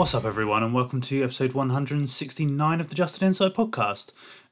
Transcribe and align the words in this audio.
What's 0.00 0.14
up, 0.14 0.24
everyone, 0.24 0.62
and 0.62 0.72
welcome 0.72 1.02
to 1.02 1.22
episode 1.22 1.52
169 1.52 2.80
of 2.80 2.88
the 2.88 2.94
Just 2.94 3.20
an 3.20 3.26
Insight 3.28 3.52
podcast, 3.52 4.06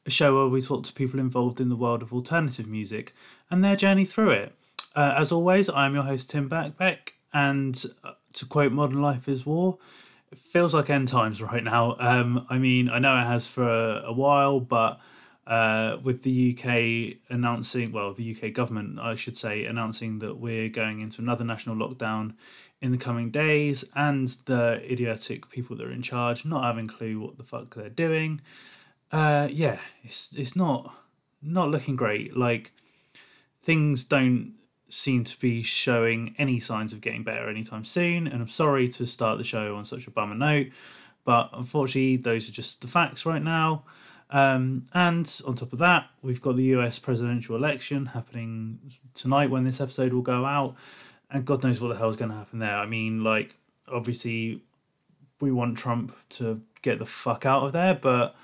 a 0.05 0.11
show 0.11 0.37
where 0.37 0.47
we 0.47 0.61
talk 0.61 0.85
to 0.85 0.93
people 0.93 1.19
involved 1.19 1.59
in 1.59 1.71
the 1.71 1.75
world 1.75 2.03
of 2.03 2.13
alternative 2.13 2.67
music 2.67 3.15
and 3.51 3.65
their 3.65 3.75
journey 3.75 4.05
through 4.05 4.33
it. 4.33 4.55
Uh, 4.95 5.15
as 5.17 5.33
always, 5.33 5.71
I'm 5.71 5.95
your 5.95 6.03
host, 6.03 6.29
Tim 6.29 6.51
Backbeck, 6.51 7.13
and 7.33 7.83
uh, 8.05 8.13
to 8.35 8.45
quote 8.45 8.73
Modern 8.73 9.01
Life 9.01 9.27
is 9.27 9.47
War, 9.47 9.79
it 10.31 10.39
feels 10.39 10.75
like 10.75 10.91
end 10.91 11.09
times 11.09 11.41
right 11.41 11.65
now. 11.65 11.97
Um, 11.99 12.47
I 12.51 12.59
mean, 12.59 12.91
I 12.91 12.99
know 12.99 13.17
it 13.17 13.25
has 13.25 13.47
for 13.47 13.67
a, 13.67 14.09
a 14.09 14.13
while, 14.13 14.61
but 14.61 15.01
uh, 15.47 15.97
with 16.05 16.25
the 16.25 16.59
UK 16.59 17.21
announcing, 17.31 17.91
well, 17.91 18.13
the 18.13 18.37
UK 18.37 18.53
government, 18.53 18.99
I 18.99 19.15
should 19.15 19.39
say, 19.39 19.65
announcing 19.65 20.19
that 20.19 20.39
we're 20.39 20.69
going 20.69 21.01
into 21.01 21.23
another 21.23 21.43
national 21.43 21.77
lockdown 21.77 22.35
in 22.81 22.93
the 22.93 22.99
coming 22.99 23.31
days, 23.31 23.85
and 23.95 24.29
the 24.47 24.81
idiotic 24.91 25.51
people 25.51 25.77
that 25.77 25.87
are 25.87 25.93
in 25.93 26.03
charge 26.03 26.45
not 26.45 26.65
having 26.65 26.89
a 26.89 26.93
clue 26.93 27.21
what 27.21 27.37
the 27.37 27.45
fuck 27.45 27.75
they're 27.75 27.89
doing. 27.89 28.41
Uh, 29.11 29.49
yeah, 29.51 29.79
it's 30.03 30.33
it's 30.35 30.55
not 30.55 30.95
not 31.43 31.71
looking 31.71 31.97
great. 31.97 32.37
Like 32.37 32.73
things 33.65 34.05
don't 34.05 34.55
seem 34.89 35.25
to 35.25 35.39
be 35.39 35.63
showing 35.63 36.35
any 36.39 36.61
signs 36.61 36.93
of 36.93 37.01
getting 37.01 37.23
better 37.23 37.49
anytime 37.49 37.85
soon. 37.85 38.27
And 38.27 38.41
I'm 38.41 38.49
sorry 38.49 38.89
to 38.91 39.07
start 39.07 39.39
the 39.39 39.45
show 39.45 39.77
on 39.77 39.85
such 39.85 40.07
a 40.07 40.11
bummer 40.11 40.35
note, 40.35 40.69
but 41.25 41.51
unfortunately, 41.53 42.17
those 42.17 42.49
are 42.49 42.53
just 42.53 42.81
the 42.81 42.89
facts 42.89 43.27
right 43.27 43.43
now. 43.43 43.85
Um, 44.31 44.89
and 44.93 45.41
on 45.47 45.57
top 45.57 45.73
of 45.73 45.79
that, 45.79 46.07
we've 46.23 46.41
got 46.41 46.57
the 46.57 46.65
US 46.65 46.99
presidential 46.99 47.57
election 47.57 48.07
happening 48.07 48.79
tonight 49.15 49.51
when 49.51 49.65
this 49.65 49.81
episode 49.81 50.13
will 50.13 50.23
go 50.23 50.45
out 50.45 50.75
and 51.31 51.45
God 51.45 51.63
knows 51.63 51.81
what 51.81 51.89
the 51.89 51.97
hell 51.97 52.11
is 52.11 52.17
going 52.17 52.31
to 52.31 52.37
happen 52.37 52.59
there. 52.59 52.77
I 52.77 52.87
mean, 52.87 53.23
like, 53.23 53.55
obviously, 53.91 54.63
we 55.41 55.53
want 55.53 55.79
Trump 55.79 56.17
to 56.31 56.61
get 56.83 56.99
the 56.99 57.07
fuck 57.07 57.45
out 57.45 57.65
of 57.65 57.73
there, 57.73 57.95
but 57.95 58.35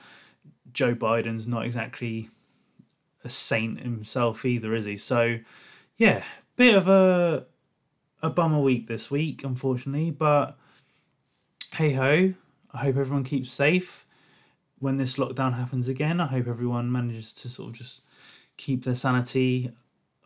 Joe 0.73 0.95
Biden's 0.95 1.47
not 1.47 1.65
exactly 1.65 2.31
a 3.25 3.31
saint 3.31 3.81
himself 3.81 4.45
either, 4.45 4.75
is 4.75 4.85
he? 4.85 4.99
So, 4.99 5.39
yeah, 5.97 6.25
bit 6.57 6.75
of 6.75 6.89
a 6.89 7.47
a 8.25 8.31
bummer 8.31 8.61
week 8.61 8.89
this 8.89 9.11
week, 9.11 9.45
unfortunately, 9.45 10.11
but 10.11 10.57
hey 11.75 11.93
ho, 11.93 12.33
I 12.73 12.79
hope 12.79 12.97
everyone 12.97 13.25
keeps 13.25 13.53
safe 13.53 14.07
when 14.79 14.97
this 14.97 15.17
lockdown 15.17 15.57
happens 15.57 15.89
again. 15.89 16.21
I 16.21 16.27
hope 16.29 16.49
everyone 16.49 16.91
manages 16.91 17.35
to 17.35 17.51
sort 17.51 17.71
of 17.71 17.75
just 17.75 18.01
keep 18.57 18.85
their 18.85 18.95
sanity 18.95 19.73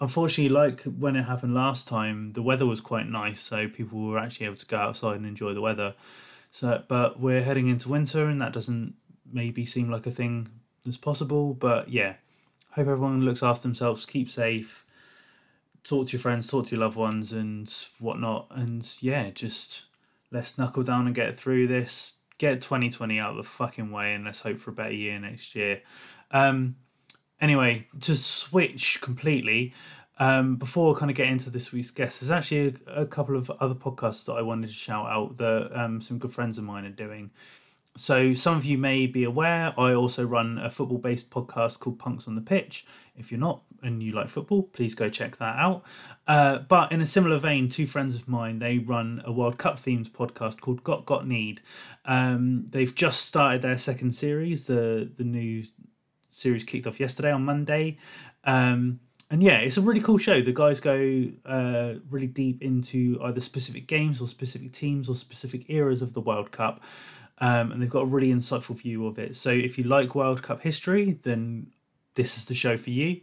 unfortunately, 0.00 0.54
like 0.54 0.82
when 0.82 1.16
it 1.16 1.24
happened 1.24 1.54
last 1.54 1.88
time, 1.88 2.32
the 2.32 2.42
weather 2.42 2.66
was 2.66 2.80
quite 2.80 3.08
nice, 3.08 3.40
so 3.40 3.68
people 3.68 4.00
were 4.00 4.18
actually 4.18 4.46
able 4.46 4.56
to 4.56 4.66
go 4.66 4.76
outside 4.76 5.16
and 5.16 5.26
enjoy 5.26 5.54
the 5.54 5.60
weather. 5.60 5.94
So, 6.52 6.82
but 6.88 7.20
we're 7.20 7.42
heading 7.42 7.68
into 7.68 7.88
winter, 7.88 8.26
and 8.26 8.40
that 8.40 8.52
doesn't 8.52 8.94
maybe 9.30 9.66
seem 9.66 9.90
like 9.90 10.06
a 10.06 10.10
thing 10.10 10.48
that's 10.84 10.96
possible. 10.96 11.54
But 11.54 11.90
yeah, 11.90 12.14
hope 12.70 12.88
everyone 12.88 13.24
looks 13.24 13.42
after 13.42 13.62
themselves, 13.62 14.06
keep 14.06 14.30
safe, 14.30 14.84
talk 15.84 16.08
to 16.08 16.12
your 16.12 16.20
friends, 16.20 16.48
talk 16.48 16.66
to 16.66 16.76
your 16.76 16.84
loved 16.84 16.96
ones, 16.96 17.32
and 17.32 17.72
whatnot. 17.98 18.48
And 18.50 18.88
yeah, 19.00 19.30
just 19.30 19.84
let's 20.30 20.58
knuckle 20.58 20.82
down 20.82 21.06
and 21.06 21.14
get 21.14 21.38
through 21.38 21.68
this. 21.68 22.14
Get 22.38 22.62
2020 22.62 23.18
out 23.18 23.30
of 23.30 23.36
the 23.36 23.42
fucking 23.42 23.90
way, 23.90 24.14
and 24.14 24.24
let's 24.24 24.40
hope 24.40 24.60
for 24.60 24.70
a 24.70 24.74
better 24.74 24.92
year 24.92 25.18
next 25.18 25.56
year. 25.56 25.82
Um, 26.30 26.76
anyway, 27.40 27.86
to 28.00 28.16
switch 28.16 29.00
completely, 29.00 29.74
um, 30.18 30.56
before 30.56 30.94
I 30.94 30.98
kind 30.98 31.10
of 31.10 31.16
get 31.16 31.28
into 31.28 31.50
this 31.50 31.72
week's 31.72 31.90
guest, 31.90 32.20
there's 32.20 32.30
actually 32.30 32.76
a, 32.88 33.02
a, 33.02 33.06
couple 33.06 33.36
of 33.36 33.50
other 33.60 33.74
podcasts 33.74 34.24
that 34.24 34.32
I 34.32 34.42
wanted 34.42 34.66
to 34.66 34.72
shout 34.72 35.06
out 35.06 35.38
that 35.38 35.70
um, 35.72 36.02
some 36.02 36.18
good 36.18 36.32
friends 36.32 36.58
of 36.58 36.64
mine 36.64 36.84
are 36.84 36.90
doing. 36.90 37.30
So, 37.96 38.34
some 38.34 38.56
of 38.56 38.64
you 38.64 38.78
may 38.78 39.06
be 39.06 39.24
aware, 39.24 39.72
I 39.78 39.94
also 39.94 40.24
run 40.24 40.58
a 40.58 40.70
football 40.70 40.98
based 40.98 41.30
podcast 41.30 41.78
called 41.78 41.98
Punks 41.98 42.26
on 42.26 42.34
the 42.34 42.40
Pitch. 42.40 42.86
If 43.16 43.30
you're 43.30 43.40
not 43.40 43.62
and 43.82 44.02
you 44.02 44.12
like 44.12 44.28
football, 44.28 44.64
please 44.64 44.94
go 44.94 45.08
check 45.08 45.38
that 45.38 45.56
out. 45.56 45.84
Uh, 46.26 46.58
but 46.58 46.92
in 46.92 47.00
a 47.00 47.06
similar 47.06 47.38
vein, 47.38 47.68
two 47.68 47.86
friends 47.86 48.14
of 48.14 48.28
mine, 48.28 48.58
they 48.58 48.78
run 48.78 49.22
a 49.24 49.32
World 49.32 49.58
Cup 49.58 49.80
themed 49.80 50.10
podcast 50.10 50.60
called 50.60 50.84
Got 50.84 51.06
Got 51.06 51.26
Need. 51.26 51.60
Um, 52.04 52.66
they've 52.70 52.94
just 52.94 53.24
started 53.24 53.62
their 53.62 53.78
second 53.78 54.14
series, 54.14 54.64
the, 54.64 55.10
the 55.16 55.24
new 55.24 55.64
series 56.38 56.64
kicked 56.64 56.86
off 56.86 57.00
yesterday 57.00 57.30
on 57.30 57.44
Monday. 57.44 57.98
Um, 58.44 59.00
and 59.30 59.42
yeah, 59.42 59.58
it's 59.58 59.76
a 59.76 59.82
really 59.82 60.00
cool 60.00 60.16
show. 60.16 60.40
The 60.40 60.52
guys 60.52 60.80
go 60.80 61.26
uh, 61.44 61.94
really 62.08 62.26
deep 62.26 62.62
into 62.62 63.18
either 63.22 63.40
specific 63.40 63.86
games 63.86 64.20
or 64.20 64.28
specific 64.28 64.72
teams 64.72 65.08
or 65.08 65.16
specific 65.16 65.66
eras 65.68 66.00
of 66.00 66.14
the 66.14 66.20
World 66.20 66.50
Cup. 66.50 66.80
Um, 67.40 67.70
and 67.70 67.82
they've 67.82 67.90
got 67.90 68.02
a 68.02 68.06
really 68.06 68.32
insightful 68.32 68.76
view 68.76 69.06
of 69.06 69.18
it. 69.18 69.36
So 69.36 69.50
if 69.50 69.76
you 69.76 69.84
like 69.84 70.14
World 70.14 70.42
Cup 70.42 70.62
history, 70.62 71.18
then 71.22 71.68
this 72.14 72.36
is 72.36 72.46
the 72.46 72.54
show 72.54 72.76
for 72.76 72.90
you. 72.90 73.20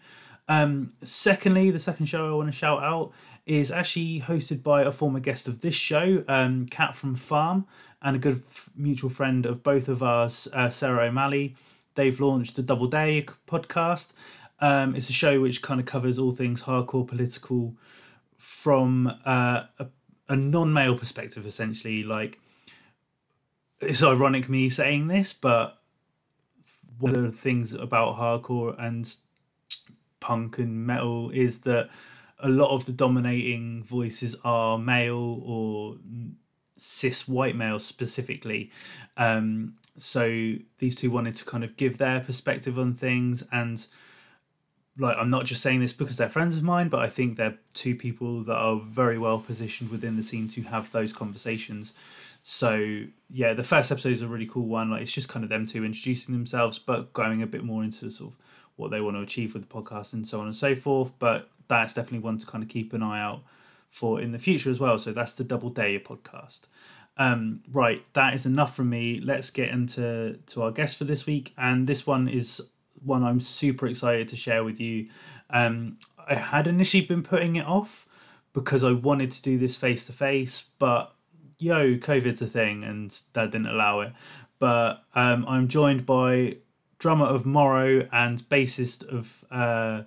Um, 0.47 0.93
secondly, 1.03 1.71
the 1.71 1.79
second 1.79 2.05
show 2.05 2.29
I 2.29 2.35
want 2.35 2.49
to 2.49 2.57
shout 2.57 2.83
out 2.83 3.11
is 3.47 3.71
actually 3.71 4.21
hosted 4.21 4.61
by 4.63 4.83
a 4.83 4.91
former 4.91 5.19
guest 5.19 5.47
of 5.47 5.61
this 5.61 5.75
show, 5.75 6.23
um, 6.27 6.67
Kat 6.67 6.95
from 6.95 7.15
Farm, 7.15 7.65
and 8.01 8.15
a 8.15 8.19
good 8.19 8.43
mutual 8.75 9.09
friend 9.09 9.45
of 9.45 9.63
both 9.63 9.87
of 9.87 10.03
us, 10.03 10.47
uh, 10.53 10.69
Sarah 10.69 11.07
O'Malley 11.07 11.55
they've 11.95 12.19
launched 12.19 12.55
the 12.55 12.61
Double 12.61 12.87
Day 12.87 13.25
podcast. 13.47 14.11
Um, 14.59 14.95
it's 14.95 15.09
a 15.09 15.13
show 15.13 15.41
which 15.41 15.61
kind 15.61 15.79
of 15.79 15.85
covers 15.85 16.17
all 16.17 16.31
things 16.31 16.61
hardcore 16.61 17.07
political 17.07 17.75
from 18.37 19.07
uh, 19.25 19.63
a, 19.79 19.87
a 20.29 20.35
non-male 20.35 20.97
perspective, 20.97 21.45
essentially. 21.45 22.03
Like, 22.03 22.39
it's 23.81 24.03
ironic 24.03 24.49
me 24.49 24.69
saying 24.69 25.07
this, 25.07 25.33
but 25.33 25.77
one 26.99 27.15
of 27.15 27.23
the 27.23 27.31
things 27.31 27.73
about 27.73 28.17
hardcore 28.17 28.81
and 28.81 29.13
punk 30.19 30.57
and 30.57 30.85
metal 30.87 31.29
is 31.31 31.59
that 31.59 31.89
a 32.39 32.49
lot 32.49 32.73
of 32.73 32.85
the 32.85 32.91
dominating 32.91 33.83
voices 33.83 34.35
are 34.43 34.77
male 34.77 35.41
or 35.45 35.97
cis 36.77 37.27
white 37.27 37.55
males 37.55 37.85
specifically. 37.85 38.71
Um, 39.17 39.75
so 39.99 40.55
these 40.79 40.95
two 40.95 41.09
wanted 41.09 41.35
to 41.37 41.45
kind 41.45 41.63
of 41.63 41.77
give 41.77 41.97
their 41.97 42.19
perspective 42.19 42.77
on 42.77 42.93
things 42.93 43.43
and 43.51 43.85
like 44.97 45.17
I'm 45.17 45.29
not 45.29 45.45
just 45.45 45.61
saying 45.61 45.81
this 45.81 45.93
because 45.93 46.17
they're 46.17 46.29
friends 46.29 46.55
of 46.55 46.63
mine, 46.63 46.89
but 46.89 47.01
I 47.01 47.09
think 47.09 47.37
they're 47.37 47.57
two 47.73 47.95
people 47.95 48.43
that 48.43 48.55
are 48.55 48.79
very 48.79 49.17
well 49.17 49.39
positioned 49.39 49.89
within 49.89 50.15
the 50.15 50.23
scene 50.23 50.47
to 50.49 50.61
have 50.63 50.91
those 50.91 51.11
conversations. 51.11 51.91
So 52.43 53.03
yeah, 53.29 53.53
the 53.53 53.63
first 53.63 53.91
episode 53.91 54.13
is 54.13 54.21
a 54.21 54.27
really 54.27 54.45
cool 54.45 54.67
one. 54.67 54.91
Like 54.91 55.01
it's 55.01 55.11
just 55.11 55.27
kind 55.27 55.43
of 55.43 55.49
them 55.49 55.65
two 55.65 55.83
introducing 55.83 56.33
themselves, 56.33 56.79
but 56.79 57.11
going 57.11 57.41
a 57.41 57.47
bit 57.47 57.63
more 57.63 57.83
into 57.83 58.09
sort 58.09 58.31
of 58.31 58.39
what 58.77 58.91
they 58.91 59.01
want 59.01 59.17
to 59.17 59.21
achieve 59.21 59.53
with 59.53 59.67
the 59.67 59.73
podcast 59.73 60.13
and 60.13 60.27
so 60.27 60.39
on 60.39 60.47
and 60.47 60.55
so 60.55 60.75
forth. 60.75 61.11
But 61.19 61.49
that's 61.67 61.93
definitely 61.93 62.19
one 62.19 62.37
to 62.37 62.45
kind 62.45 62.63
of 62.63 62.69
keep 62.69 62.93
an 62.93 63.03
eye 63.03 63.21
out 63.21 63.41
for 63.91 64.21
in 64.21 64.31
the 64.31 64.39
future 64.39 64.69
as 64.69 64.79
well. 64.79 64.97
So 64.97 65.11
that's 65.11 65.33
the 65.33 65.43
Double 65.43 65.69
Day 65.69 65.99
podcast. 65.99 66.61
Um, 67.17 67.61
right, 67.71 68.05
that 68.13 68.33
is 68.33 68.45
enough 68.45 68.75
from 68.75 68.89
me. 68.89 69.21
Let's 69.23 69.49
get 69.49 69.69
into 69.69 70.39
to 70.47 70.63
our 70.63 70.71
guest 70.71 70.97
for 70.97 71.05
this 71.05 71.25
week, 71.25 71.53
and 71.57 71.87
this 71.87 72.05
one 72.05 72.27
is 72.27 72.61
one 73.03 73.23
I'm 73.23 73.39
super 73.39 73.87
excited 73.87 74.29
to 74.29 74.35
share 74.35 74.63
with 74.63 74.79
you. 74.79 75.09
Um, 75.49 75.97
I 76.27 76.35
had 76.35 76.67
initially 76.67 77.05
been 77.05 77.23
putting 77.23 77.55
it 77.55 77.65
off 77.65 78.07
because 78.53 78.83
I 78.83 78.91
wanted 78.91 79.31
to 79.33 79.41
do 79.41 79.57
this 79.57 79.75
face 79.75 80.05
to 80.07 80.13
face, 80.13 80.65
but 80.79 81.13
yo, 81.59 81.95
COVID's 81.97 82.41
a 82.41 82.47
thing, 82.47 82.83
and 82.83 83.17
that 83.33 83.51
didn't 83.51 83.67
allow 83.67 84.01
it. 84.01 84.13
But 84.59 85.03
um, 85.13 85.45
I'm 85.47 85.67
joined 85.67 86.05
by 86.05 86.57
drummer 86.97 87.25
of 87.25 87.45
Morrow 87.45 88.07
and 88.11 88.41
bassist 88.49 89.03
of 89.07 89.45
uh, 89.51 90.03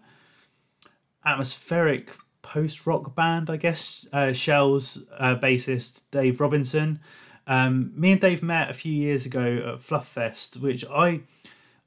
atmospheric 1.24 2.16
post 2.48 2.86
rock 2.86 3.14
band, 3.14 3.50
I 3.50 3.56
guess. 3.56 4.06
Uh, 4.12 4.32
Shels 4.32 4.98
uh, 5.18 5.36
bassist 5.36 6.02
Dave 6.10 6.40
Robinson. 6.40 7.00
Um, 7.46 7.92
me 7.94 8.12
and 8.12 8.20
Dave 8.20 8.42
met 8.42 8.70
a 8.70 8.74
few 8.74 8.92
years 8.92 9.26
ago 9.26 9.74
at 9.74 9.82
Fluff 9.82 10.08
Fest, 10.08 10.56
which 10.56 10.84
I 10.86 11.20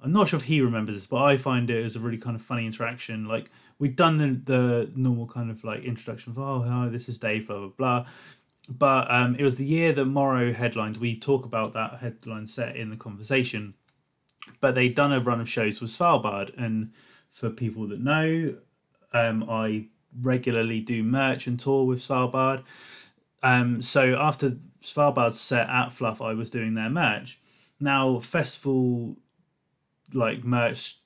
I'm 0.03 0.11
not 0.11 0.27
sure 0.27 0.39
if 0.39 0.45
he 0.45 0.61
remembers 0.61 0.95
this, 0.95 1.05
but 1.05 1.17
I 1.17 1.37
find 1.37 1.69
it 1.69 1.83
as 1.83 1.95
a 1.95 1.99
really 1.99 2.17
kind 2.17 2.35
of 2.35 2.41
funny 2.41 2.65
interaction. 2.65 3.25
Like 3.25 3.49
we'd 3.79 3.95
done 3.95 4.17
the, 4.17 4.51
the 4.51 4.91
normal 4.95 5.27
kind 5.27 5.49
of 5.51 5.63
like 5.63 5.83
introduction 5.83 6.31
of 6.31 6.39
oh 6.39 6.61
hi 6.61 6.89
this 6.89 7.09
is 7.09 7.17
Dave 7.17 7.47
blah 7.47 7.57
blah 7.57 7.69
blah, 7.77 8.05
but 8.69 9.11
um, 9.11 9.35
it 9.37 9.43
was 9.43 9.55
the 9.55 9.65
year 9.65 9.93
that 9.93 10.05
Morrow 10.05 10.53
headlined. 10.53 10.97
We 10.97 11.19
talk 11.19 11.45
about 11.45 11.73
that 11.73 11.99
headline 11.99 12.45
set 12.47 12.75
in 12.75 12.91
the 12.91 12.97
conversation, 12.97 13.73
but 14.59 14.75
they'd 14.75 14.95
done 14.95 15.11
a 15.11 15.19
run 15.19 15.41
of 15.41 15.49
shows 15.49 15.81
with 15.81 15.89
Svalbard, 15.89 16.51
and 16.55 16.91
for 17.31 17.49
people 17.49 17.87
that 17.87 17.99
know, 17.99 18.55
um, 19.13 19.49
I 19.49 19.87
regularly 20.19 20.79
do 20.79 21.03
merch 21.03 21.47
and 21.47 21.59
tour 21.59 21.85
with 21.85 22.05
Svalbard. 22.05 22.63
Um, 23.43 23.81
so 23.81 24.15
after 24.15 24.57
Svalbard 24.83 25.33
set 25.33 25.69
at 25.69 25.93
Fluff, 25.93 26.21
I 26.21 26.33
was 26.33 26.49
doing 26.49 26.73
their 26.73 26.89
merch. 26.89 27.39
Now 27.79 28.19
festival 28.19 29.17
like 30.13 30.43
merch 30.43 30.99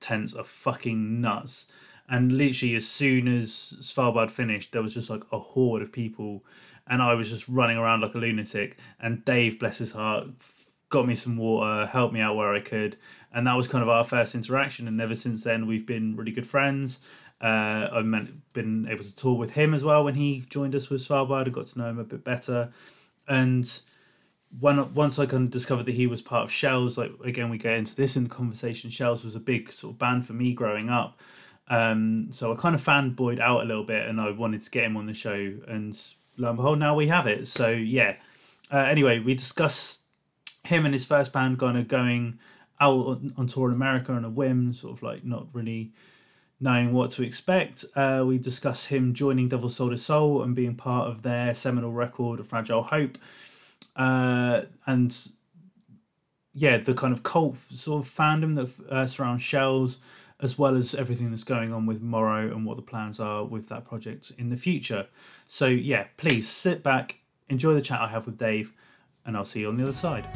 tents 0.00 0.34
are 0.34 0.44
fucking 0.44 1.20
nuts. 1.20 1.66
And 2.08 2.32
literally, 2.36 2.74
as 2.74 2.88
soon 2.88 3.28
as 3.28 3.52
Svalbard 3.80 4.30
finished, 4.30 4.72
there 4.72 4.82
was 4.82 4.94
just 4.94 5.10
like 5.10 5.22
a 5.30 5.38
horde 5.38 5.82
of 5.82 5.92
people, 5.92 6.44
and 6.88 7.00
I 7.00 7.14
was 7.14 7.30
just 7.30 7.48
running 7.48 7.76
around 7.76 8.00
like 8.00 8.14
a 8.14 8.18
lunatic. 8.18 8.78
And 8.98 9.24
Dave, 9.24 9.60
bless 9.60 9.78
his 9.78 9.92
heart, 9.92 10.26
got 10.88 11.06
me 11.06 11.14
some 11.14 11.36
water, 11.36 11.86
helped 11.86 12.12
me 12.12 12.20
out 12.20 12.34
where 12.34 12.52
I 12.52 12.60
could, 12.60 12.96
and 13.32 13.46
that 13.46 13.56
was 13.56 13.68
kind 13.68 13.82
of 13.82 13.88
our 13.88 14.02
first 14.02 14.34
interaction. 14.34 14.88
And 14.88 15.00
ever 15.00 15.14
since 15.14 15.44
then, 15.44 15.68
we've 15.68 15.86
been 15.86 16.16
really 16.16 16.32
good 16.32 16.48
friends. 16.48 16.98
Uh, 17.40 17.88
I've 17.92 18.28
been 18.52 18.86
able 18.90 19.04
to 19.04 19.16
tour 19.16 19.34
with 19.34 19.52
him 19.52 19.72
as 19.72 19.82
well 19.82 20.04
when 20.04 20.14
he 20.14 20.44
joined 20.50 20.74
us 20.74 20.90
with 20.90 21.06
Svalbard. 21.06 21.46
I 21.46 21.50
got 21.50 21.68
to 21.68 21.78
know 21.78 21.88
him 21.88 21.98
a 21.98 22.04
bit 22.04 22.22
better, 22.22 22.72
and 23.28 23.70
when 24.58 24.92
once 24.94 25.18
I 25.18 25.26
kind 25.26 25.44
of 25.44 25.50
discovered 25.50 25.86
that 25.86 25.94
he 25.94 26.06
was 26.06 26.20
part 26.20 26.44
of 26.44 26.52
Shels, 26.52 26.98
like 26.98 27.12
again 27.24 27.50
we 27.50 27.58
get 27.58 27.74
into 27.74 27.94
this 27.94 28.16
in 28.16 28.24
the 28.24 28.30
conversation. 28.30 28.90
Shels 28.90 29.24
was 29.24 29.36
a 29.36 29.40
big 29.40 29.72
sort 29.72 29.94
of 29.94 29.98
band 29.98 30.26
for 30.26 30.34
me 30.34 30.52
growing 30.52 30.90
up, 30.90 31.18
um, 31.68 32.28
so 32.32 32.52
I 32.52 32.56
kind 32.56 32.74
of 32.74 32.84
fanboyed 32.84 33.40
out 33.40 33.62
a 33.62 33.64
little 33.64 33.84
bit, 33.84 34.06
and 34.06 34.20
I 34.20 34.30
wanted 34.32 34.62
to 34.62 34.70
get 34.70 34.84
him 34.84 34.96
on 34.96 35.06
the 35.06 35.14
show. 35.14 35.52
And 35.68 35.98
lo 36.36 36.48
and 36.48 36.56
behold, 36.56 36.78
now 36.78 36.94
we 36.94 37.08
have 37.08 37.26
it. 37.26 37.48
So 37.48 37.70
yeah. 37.70 38.16
Uh, 38.72 38.78
anyway, 38.78 39.18
we 39.18 39.34
discussed 39.34 40.02
him 40.64 40.84
and 40.84 40.94
his 40.94 41.04
first 41.04 41.32
band 41.32 41.58
kind 41.58 41.76
of 41.76 41.88
going 41.88 42.38
out 42.80 43.06
on, 43.06 43.34
on 43.36 43.46
tour 43.46 43.68
in 43.68 43.74
America 43.74 44.12
on 44.12 44.24
a 44.24 44.30
whim, 44.30 44.72
sort 44.74 44.96
of 44.96 45.02
like 45.02 45.24
not 45.24 45.46
really 45.52 45.92
knowing 46.60 46.92
what 46.92 47.10
to 47.12 47.22
expect. 47.22 47.84
Uh, 47.96 48.22
we 48.26 48.38
discuss 48.38 48.86
him 48.86 49.14
joining 49.14 49.48
Devil 49.48 49.70
Sold 49.70 49.92
His 49.92 50.04
Soul 50.04 50.42
and 50.42 50.54
being 50.54 50.74
part 50.74 51.08
of 51.08 51.22
their 51.22 51.54
seminal 51.54 51.92
record, 51.92 52.46
Fragile 52.46 52.82
Hope. 52.82 53.16
Uh, 53.96 54.62
and 54.86 55.16
yeah, 56.52 56.76
the 56.76 56.94
kind 56.94 57.12
of 57.14 57.22
cult 57.22 57.56
sort 57.74 58.04
of 58.04 58.14
fandom 58.14 58.54
that 58.56 58.92
uh, 58.92 59.06
surrounds 59.06 59.42
Shels, 59.42 59.98
as 60.40 60.58
well 60.58 60.76
as 60.76 60.94
everything 60.94 61.30
that's 61.30 61.44
going 61.44 61.72
on 61.72 61.86
with 61.86 62.02
Morrow 62.02 62.50
and 62.50 62.66
what 62.66 62.76
the 62.76 62.82
plans 62.82 63.20
are 63.20 63.44
with 63.44 63.68
that 63.68 63.86
project 63.86 64.32
in 64.38 64.50
the 64.50 64.56
future. 64.56 65.06
So 65.46 65.66
yeah, 65.66 66.06
please 66.16 66.48
sit 66.48 66.82
back, 66.82 67.16
enjoy 67.48 67.74
the 67.74 67.82
chat 67.82 68.00
I 68.00 68.08
have 68.08 68.26
with 68.26 68.38
Dave, 68.38 68.72
and 69.24 69.36
I'll 69.36 69.44
see 69.44 69.60
you 69.60 69.68
on 69.68 69.76
the 69.76 69.84
other 69.84 69.92
side. 69.92 70.26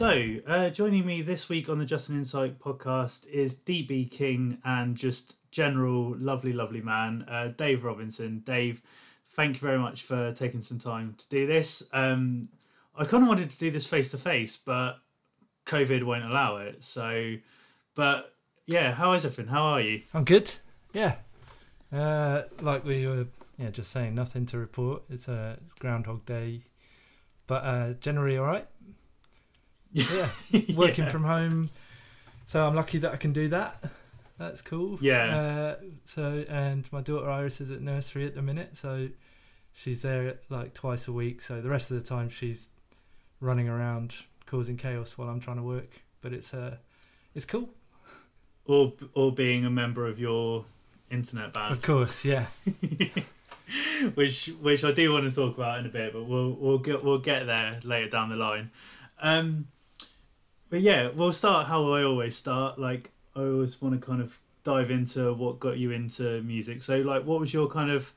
So, 0.00 0.36
uh, 0.46 0.70
joining 0.70 1.04
me 1.04 1.20
this 1.20 1.50
week 1.50 1.68
on 1.68 1.78
the 1.78 1.84
Just 1.84 2.08
an 2.08 2.16
Insight 2.16 2.58
podcast 2.58 3.28
is 3.28 3.54
DB 3.54 4.10
King 4.10 4.56
and 4.64 4.96
just 4.96 5.36
general 5.50 6.16
lovely, 6.16 6.54
lovely 6.54 6.80
man, 6.80 7.26
uh, 7.28 7.48
Dave 7.48 7.84
Robinson. 7.84 8.42
Dave, 8.46 8.80
thank 9.32 9.56
you 9.56 9.60
very 9.60 9.78
much 9.78 10.04
for 10.04 10.32
taking 10.32 10.62
some 10.62 10.78
time 10.78 11.14
to 11.18 11.28
do 11.28 11.46
this. 11.46 11.82
Um, 11.92 12.48
I 12.96 13.04
kind 13.04 13.22
of 13.22 13.28
wanted 13.28 13.50
to 13.50 13.58
do 13.58 13.70
this 13.70 13.86
face 13.86 14.08
to 14.12 14.16
face, 14.16 14.56
but 14.56 15.00
COVID 15.66 16.02
won't 16.04 16.24
allow 16.24 16.56
it. 16.56 16.82
So, 16.82 17.34
but 17.94 18.34
yeah, 18.64 18.92
how 18.92 19.12
is 19.12 19.26
everything? 19.26 19.48
How 19.48 19.64
are 19.64 19.82
you? 19.82 20.00
I'm 20.14 20.24
good. 20.24 20.50
Yeah, 20.94 21.16
uh, 21.92 22.44
like 22.62 22.86
we 22.86 23.06
were, 23.06 23.26
yeah, 23.58 23.68
just 23.68 23.90
saying, 23.90 24.14
nothing 24.14 24.46
to 24.46 24.56
report. 24.56 25.02
It's 25.10 25.28
a 25.28 25.58
Groundhog 25.78 26.24
Day, 26.24 26.62
but 27.46 27.64
uh, 27.64 27.92
generally 28.00 28.38
all 28.38 28.46
right. 28.46 28.66
Yeah, 29.92 30.28
working 30.74 31.04
yeah. 31.04 31.10
from 31.10 31.24
home, 31.24 31.70
so 32.46 32.66
I'm 32.66 32.74
lucky 32.74 32.98
that 32.98 33.12
I 33.12 33.16
can 33.16 33.32
do 33.32 33.48
that. 33.48 33.82
That's 34.38 34.62
cool. 34.62 34.98
Yeah. 35.02 35.36
Uh, 35.36 35.76
so 36.04 36.44
and 36.48 36.90
my 36.92 37.02
daughter 37.02 37.30
Iris 37.30 37.60
is 37.60 37.70
at 37.70 37.82
nursery 37.82 38.26
at 38.26 38.34
the 38.34 38.42
minute, 38.42 38.76
so 38.76 39.08
she's 39.72 40.02
there 40.02 40.36
like 40.48 40.74
twice 40.74 41.08
a 41.08 41.12
week. 41.12 41.42
So 41.42 41.60
the 41.60 41.68
rest 41.68 41.90
of 41.90 42.02
the 42.02 42.08
time 42.08 42.30
she's 42.30 42.68
running 43.40 43.68
around 43.68 44.14
causing 44.46 44.76
chaos 44.76 45.16
while 45.16 45.28
I'm 45.28 45.40
trying 45.40 45.56
to 45.56 45.62
work. 45.62 46.02
But 46.22 46.32
it's 46.32 46.52
uh, 46.54 46.76
it's 47.34 47.44
cool. 47.44 47.68
Or 48.66 48.92
or 49.14 49.32
being 49.32 49.64
a 49.64 49.70
member 49.70 50.06
of 50.06 50.18
your 50.18 50.64
internet 51.10 51.52
band. 51.52 51.72
Of 51.72 51.82
course, 51.82 52.24
yeah. 52.24 52.46
which 54.14 54.46
which 54.60 54.84
I 54.84 54.92
do 54.92 55.12
want 55.12 55.28
to 55.28 55.34
talk 55.34 55.56
about 55.56 55.78
in 55.80 55.86
a 55.86 55.90
bit, 55.90 56.12
but 56.12 56.24
we'll 56.24 56.52
we'll 56.52 56.78
get 56.78 57.04
we'll 57.04 57.18
get 57.18 57.46
there 57.46 57.80
later 57.84 58.08
down 58.08 58.28
the 58.30 58.36
line. 58.36 58.70
Um, 59.20 59.66
but 60.70 60.80
yeah, 60.80 61.10
we'll 61.14 61.32
start 61.32 61.66
how 61.66 61.92
I 61.92 62.04
always 62.04 62.36
start. 62.36 62.78
Like 62.78 63.10
I 63.36 63.40
always 63.40 63.80
want 63.82 64.00
to 64.00 64.06
kind 64.06 64.22
of 64.22 64.38
dive 64.64 64.90
into 64.90 65.32
what 65.34 65.60
got 65.60 65.78
you 65.78 65.90
into 65.90 66.42
music. 66.42 66.82
So 66.82 66.98
like, 66.98 67.24
what 67.24 67.40
was 67.40 67.52
your 67.52 67.68
kind 67.68 67.90
of 67.90 68.12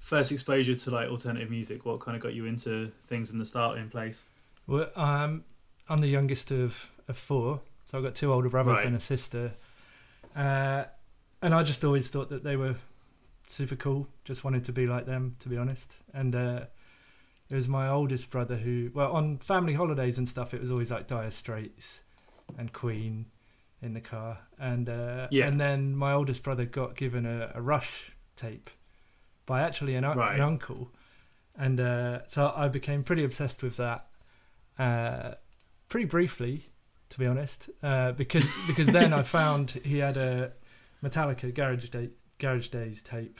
first 0.00 0.32
exposure 0.32 0.74
to 0.74 0.90
like 0.90 1.08
alternative 1.08 1.50
music? 1.50 1.84
What 1.84 2.00
kind 2.00 2.16
of 2.16 2.22
got 2.22 2.34
you 2.34 2.46
into 2.46 2.90
things 3.06 3.30
in 3.30 3.38
the 3.38 3.46
starting 3.46 3.88
place? 3.88 4.24
Well, 4.66 4.90
um, 4.96 5.44
I'm 5.88 6.00
the 6.00 6.08
youngest 6.08 6.50
of, 6.50 6.88
of 7.08 7.16
four, 7.16 7.60
so 7.84 7.98
I've 7.98 8.04
got 8.04 8.14
two 8.14 8.32
older 8.32 8.48
brothers 8.48 8.78
right. 8.78 8.86
and 8.86 8.96
a 8.96 9.00
sister. 9.00 9.52
Uh, 10.36 10.84
and 11.42 11.54
I 11.54 11.62
just 11.62 11.84
always 11.84 12.08
thought 12.08 12.30
that 12.30 12.44
they 12.44 12.56
were 12.56 12.76
super 13.46 13.76
cool. 13.76 14.08
Just 14.24 14.44
wanted 14.44 14.64
to 14.64 14.72
be 14.72 14.86
like 14.86 15.06
them, 15.06 15.36
to 15.40 15.48
be 15.48 15.56
honest. 15.56 15.96
And 16.12 16.34
uh, 16.34 16.60
it 17.50 17.54
was 17.54 17.68
my 17.68 17.88
oldest 17.88 18.30
brother 18.30 18.56
who, 18.56 18.90
well, 18.92 19.12
on 19.12 19.38
family 19.38 19.74
holidays 19.74 20.18
and 20.18 20.28
stuff, 20.28 20.52
it 20.52 20.60
was 20.60 20.70
always 20.70 20.90
like 20.90 21.06
Dire 21.06 21.30
Straits 21.30 22.00
and 22.58 22.72
Queen 22.72 23.26
in 23.80 23.94
the 23.94 24.00
car. 24.00 24.38
And 24.58 24.88
uh, 24.88 25.28
yeah. 25.30 25.46
and 25.46 25.60
then 25.60 25.94
my 25.94 26.12
oldest 26.12 26.42
brother 26.42 26.64
got 26.64 26.96
given 26.96 27.24
a, 27.26 27.52
a 27.54 27.62
Rush 27.62 28.12
tape 28.36 28.70
by 29.46 29.62
actually 29.62 29.94
an, 29.94 30.04
right. 30.04 30.34
an 30.34 30.42
uncle, 30.42 30.90
and 31.56 31.80
uh, 31.80 32.26
so 32.26 32.52
I 32.54 32.68
became 32.68 33.02
pretty 33.02 33.24
obsessed 33.24 33.62
with 33.62 33.76
that. 33.78 34.06
Uh, 34.78 35.34
pretty 35.88 36.06
briefly, 36.06 36.64
to 37.08 37.18
be 37.18 37.26
honest, 37.26 37.70
uh, 37.82 38.12
because 38.12 38.46
because 38.66 38.86
then 38.86 39.12
I 39.12 39.22
found 39.38 39.70
he 39.70 39.98
had 39.98 40.16
a 40.16 40.52
Metallica 41.02 41.52
Garage 41.54 41.88
Day, 41.88 42.10
Garage 42.38 42.68
Days 42.68 43.00
tape, 43.00 43.38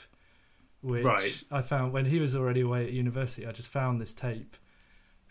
which 0.83 1.05
right. 1.05 1.43
I 1.51 1.63
found 1.63 1.93
when 1.93 2.07
he 2.07 2.19
was 2.19 2.37
already 2.37 2.61
away 2.61 2.85
at 2.85 2.93
university. 2.93 3.47
I 3.47 3.53
just 3.53 3.69
found 3.69 4.01
this 4.01 4.15
tape 4.15 4.57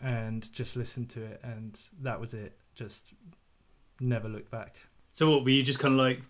and 0.00 0.50
just 0.52 0.76
listened 0.76 1.10
to 1.10 1.22
it, 1.22 1.40
and 1.42 1.78
that 2.02 2.20
was 2.20 2.34
it. 2.34 2.58
Just 2.74 3.12
never 4.00 4.28
looked 4.28 4.50
back. 4.50 4.76
So 5.12 5.30
what 5.30 5.44
were 5.44 5.50
you 5.50 5.62
just 5.62 5.78
kind 5.78 5.94
of 5.94 6.00
like? 6.00 6.22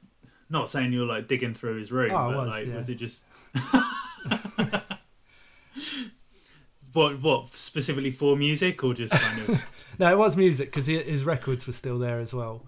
Not 0.50 0.70
saying 0.70 0.92
you 0.92 1.00
were 1.00 1.06
like 1.06 1.28
digging 1.28 1.52
through 1.52 1.78
his 1.78 1.92
room, 1.92 2.10
oh, 2.12 2.30
but 2.30 2.46
was, 2.46 2.48
like, 2.48 2.66
yeah. 2.66 2.76
was 2.76 2.88
it 2.88 2.94
just? 2.94 3.24
what 6.92 7.20
what 7.20 7.52
specifically 7.52 8.10
for 8.10 8.36
music 8.36 8.82
or 8.82 8.94
just 8.94 9.12
kind 9.12 9.48
of? 9.48 9.60
no, 9.98 10.10
it 10.10 10.16
was 10.16 10.36
music 10.36 10.68
because 10.68 10.86
his 10.86 11.24
records 11.24 11.66
were 11.66 11.72
still 11.72 11.98
there 11.98 12.18
as 12.18 12.32
well. 12.32 12.66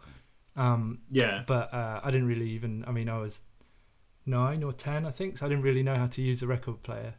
Um, 0.57 1.01
yeah. 1.11 1.45
But 1.47 1.73
uh, 1.73 2.01
I 2.03 2.11
didn't 2.11 2.27
really 2.27 2.51
even. 2.51 2.85
I 2.87 2.93
mean, 2.93 3.09
I 3.09 3.19
was 3.19 3.41
nine 4.27 4.63
or 4.63 4.73
ten, 4.73 5.07
I 5.07 5.11
think, 5.11 5.39
so 5.39 5.47
I 5.47 5.49
didn't 5.49 5.65
really 5.65 5.83
know 5.83 5.97
how 5.97 6.07
to 6.07 6.23
use 6.23 6.43
a 6.43 6.47
record 6.47 6.83
player. 6.83 7.15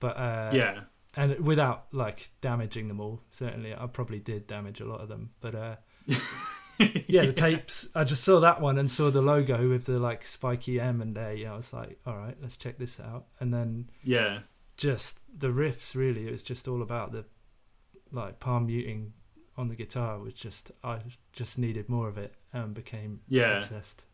But 0.00 0.16
uh, 0.16 0.50
yeah, 0.52 0.80
and 1.16 1.38
without 1.40 1.86
like 1.92 2.30
damaging 2.40 2.88
them 2.88 3.00
all, 3.00 3.20
certainly 3.30 3.74
I 3.74 3.86
probably 3.86 4.18
did 4.18 4.46
damage 4.46 4.80
a 4.80 4.86
lot 4.86 5.00
of 5.00 5.08
them. 5.08 5.30
But 5.40 5.54
uh, 5.54 5.76
yeah, 7.06 7.26
the 7.26 7.32
tapes. 7.32 7.88
I 7.94 8.04
just 8.04 8.24
saw 8.24 8.40
that 8.40 8.60
one 8.60 8.78
and 8.78 8.90
saw 8.90 9.10
the 9.10 9.22
logo 9.22 9.68
with 9.68 9.86
the 9.86 9.98
like 9.98 10.26
spiky 10.26 10.80
M 10.80 11.00
and 11.00 11.16
A. 11.16 11.46
I 11.46 11.56
was 11.56 11.72
like, 11.72 11.98
all 12.06 12.16
right, 12.16 12.36
let's 12.42 12.56
check 12.56 12.78
this 12.78 12.98
out. 13.00 13.26
And 13.40 13.52
then 13.52 13.90
yeah, 14.02 14.40
just 14.76 15.18
the 15.38 15.48
riffs. 15.48 15.94
Really, 15.94 16.26
it 16.26 16.32
was 16.32 16.42
just 16.42 16.68
all 16.68 16.82
about 16.82 17.12
the 17.12 17.24
like 18.12 18.40
palm 18.40 18.66
muting 18.66 19.12
on 19.56 19.68
the 19.68 19.74
guitar 19.74 20.18
was 20.18 20.34
just 20.34 20.72
I 20.82 20.98
just 21.32 21.58
needed 21.58 21.88
more 21.88 22.08
of 22.08 22.18
it 22.18 22.34
and 22.52 22.74
became 22.74 23.20
yeah 23.28 23.58
obsessed. 23.58 24.04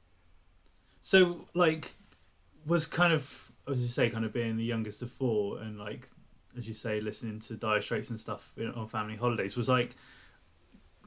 So 1.01 1.47
like 1.55 1.95
was 2.67 2.87
kind 2.87 3.13
of 3.13 3.51
as 3.71 3.83
you 3.83 3.89
say, 3.89 4.11
kind 4.11 4.25
of 4.25 4.33
being 4.33 4.57
the 4.57 4.65
youngest 4.65 5.03
of 5.03 5.11
four 5.11 5.61
and 5.61 5.79
like 5.79 6.09
as 6.59 6.67
you 6.67 6.75
say, 6.75 7.01
listening 7.01 7.39
to 7.39 7.55
Dire 7.55 7.81
Straits 7.81 8.11
and 8.11 8.19
stuff 8.19 8.53
on 8.75 8.89
family 8.89 9.17
holidays 9.17 9.57
was 9.57 9.69
like 9.69 9.95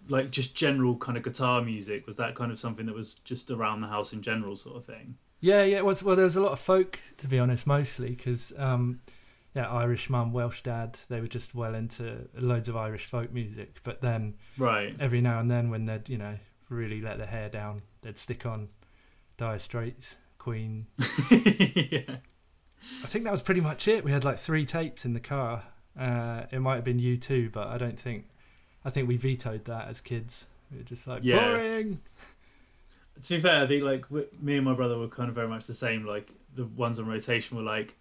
like 0.10 0.32
just 0.32 0.56
general 0.56 0.98
kind 0.98 1.18
of 1.18 1.24
guitar 1.24 1.62
music 1.62 2.06
was 2.06 2.18
that 2.18 2.36
kind 2.36 2.52
of 2.52 2.60
something 2.60 2.86
that 2.86 2.96
was 2.96 3.16
just 3.16 3.50
around 3.50 3.80
the 3.80 3.88
house 3.88 4.12
in 4.12 4.22
general 4.22 4.58
sort 4.58 4.76
of 4.76 4.84
thing 4.84 5.16
yeah 5.40 5.64
yeah 5.64 5.78
it 5.78 5.86
was 5.86 6.04
well 6.04 6.14
there 6.14 6.26
was 6.26 6.36
a 6.36 6.42
lot 6.42 6.52
of 6.52 6.60
folk 6.60 7.00
to 7.16 7.26
be 7.26 7.40
honest 7.40 7.66
mostly 7.66 8.10
because 8.10 8.52
um 8.58 9.00
yeah, 9.56 9.70
Irish 9.70 10.10
mum, 10.10 10.34
Welsh 10.34 10.64
dad. 10.64 10.98
They 11.10 11.22
were 11.22 11.28
just 11.28 11.54
well 11.54 11.76
into 11.76 12.28
loads 12.36 12.70
of 12.70 12.76
Irish 12.76 13.06
folk 13.06 13.32
music. 13.32 13.82
But 13.84 14.02
then, 14.02 14.36
right, 14.58 14.96
every 15.00 15.22
now 15.22 15.40
and 15.40 15.50
then, 15.50 15.70
when 15.70 15.86
they'd 15.86 16.10
you 16.10 16.18
know 16.18 16.38
really 16.70 17.02
let 17.02 17.18
their 17.20 17.28
hair 17.28 17.50
down, 17.50 17.84
they'd 18.02 18.18
stick 18.18 18.46
on 18.46 18.70
Dire 19.38 19.60
Straits, 19.60 20.16
Queen. 20.44 20.88
yeah. 21.32 22.18
I 23.02 23.08
think 23.08 23.24
that 23.24 23.32
was 23.32 23.42
pretty 23.42 23.62
much 23.62 23.88
it. 23.88 24.04
We 24.04 24.12
had 24.12 24.26
like 24.26 24.38
three 24.38 24.66
tapes 24.66 25.06
in 25.06 25.14
the 25.14 25.22
car. 25.22 25.64
Uh, 25.98 26.44
it 26.52 26.60
might 26.60 26.76
have 26.76 26.84
been 26.84 27.00
U2, 27.00 27.50
but 27.52 27.68
I 27.68 27.78
don't 27.78 27.98
think. 27.98 28.26
I 28.84 28.90
think 28.90 29.08
we 29.08 29.16
vetoed 29.16 29.64
that 29.66 29.88
as 29.88 30.02
kids. 30.02 30.48
We 30.70 30.80
were 30.80 30.84
just 30.84 31.08
like 31.08 31.22
yeah. 31.24 31.38
boring. 31.38 32.02
To 33.22 33.36
be 33.36 33.42
fair, 33.42 33.64
I 33.64 33.68
think 33.68 33.84
like 33.84 34.12
me 34.12 34.58
and 34.58 34.66
my 34.66 34.74
brother 34.74 34.98
were 34.98 35.08
kind 35.08 35.30
of 35.30 35.36
very 35.36 35.48
much 35.48 35.66
the 35.66 35.74
same. 35.74 36.06
Like 36.06 36.30
the 36.54 36.66
ones 36.66 37.00
on 37.00 37.08
rotation 37.08 37.56
were 37.56 37.64
like 37.64 37.96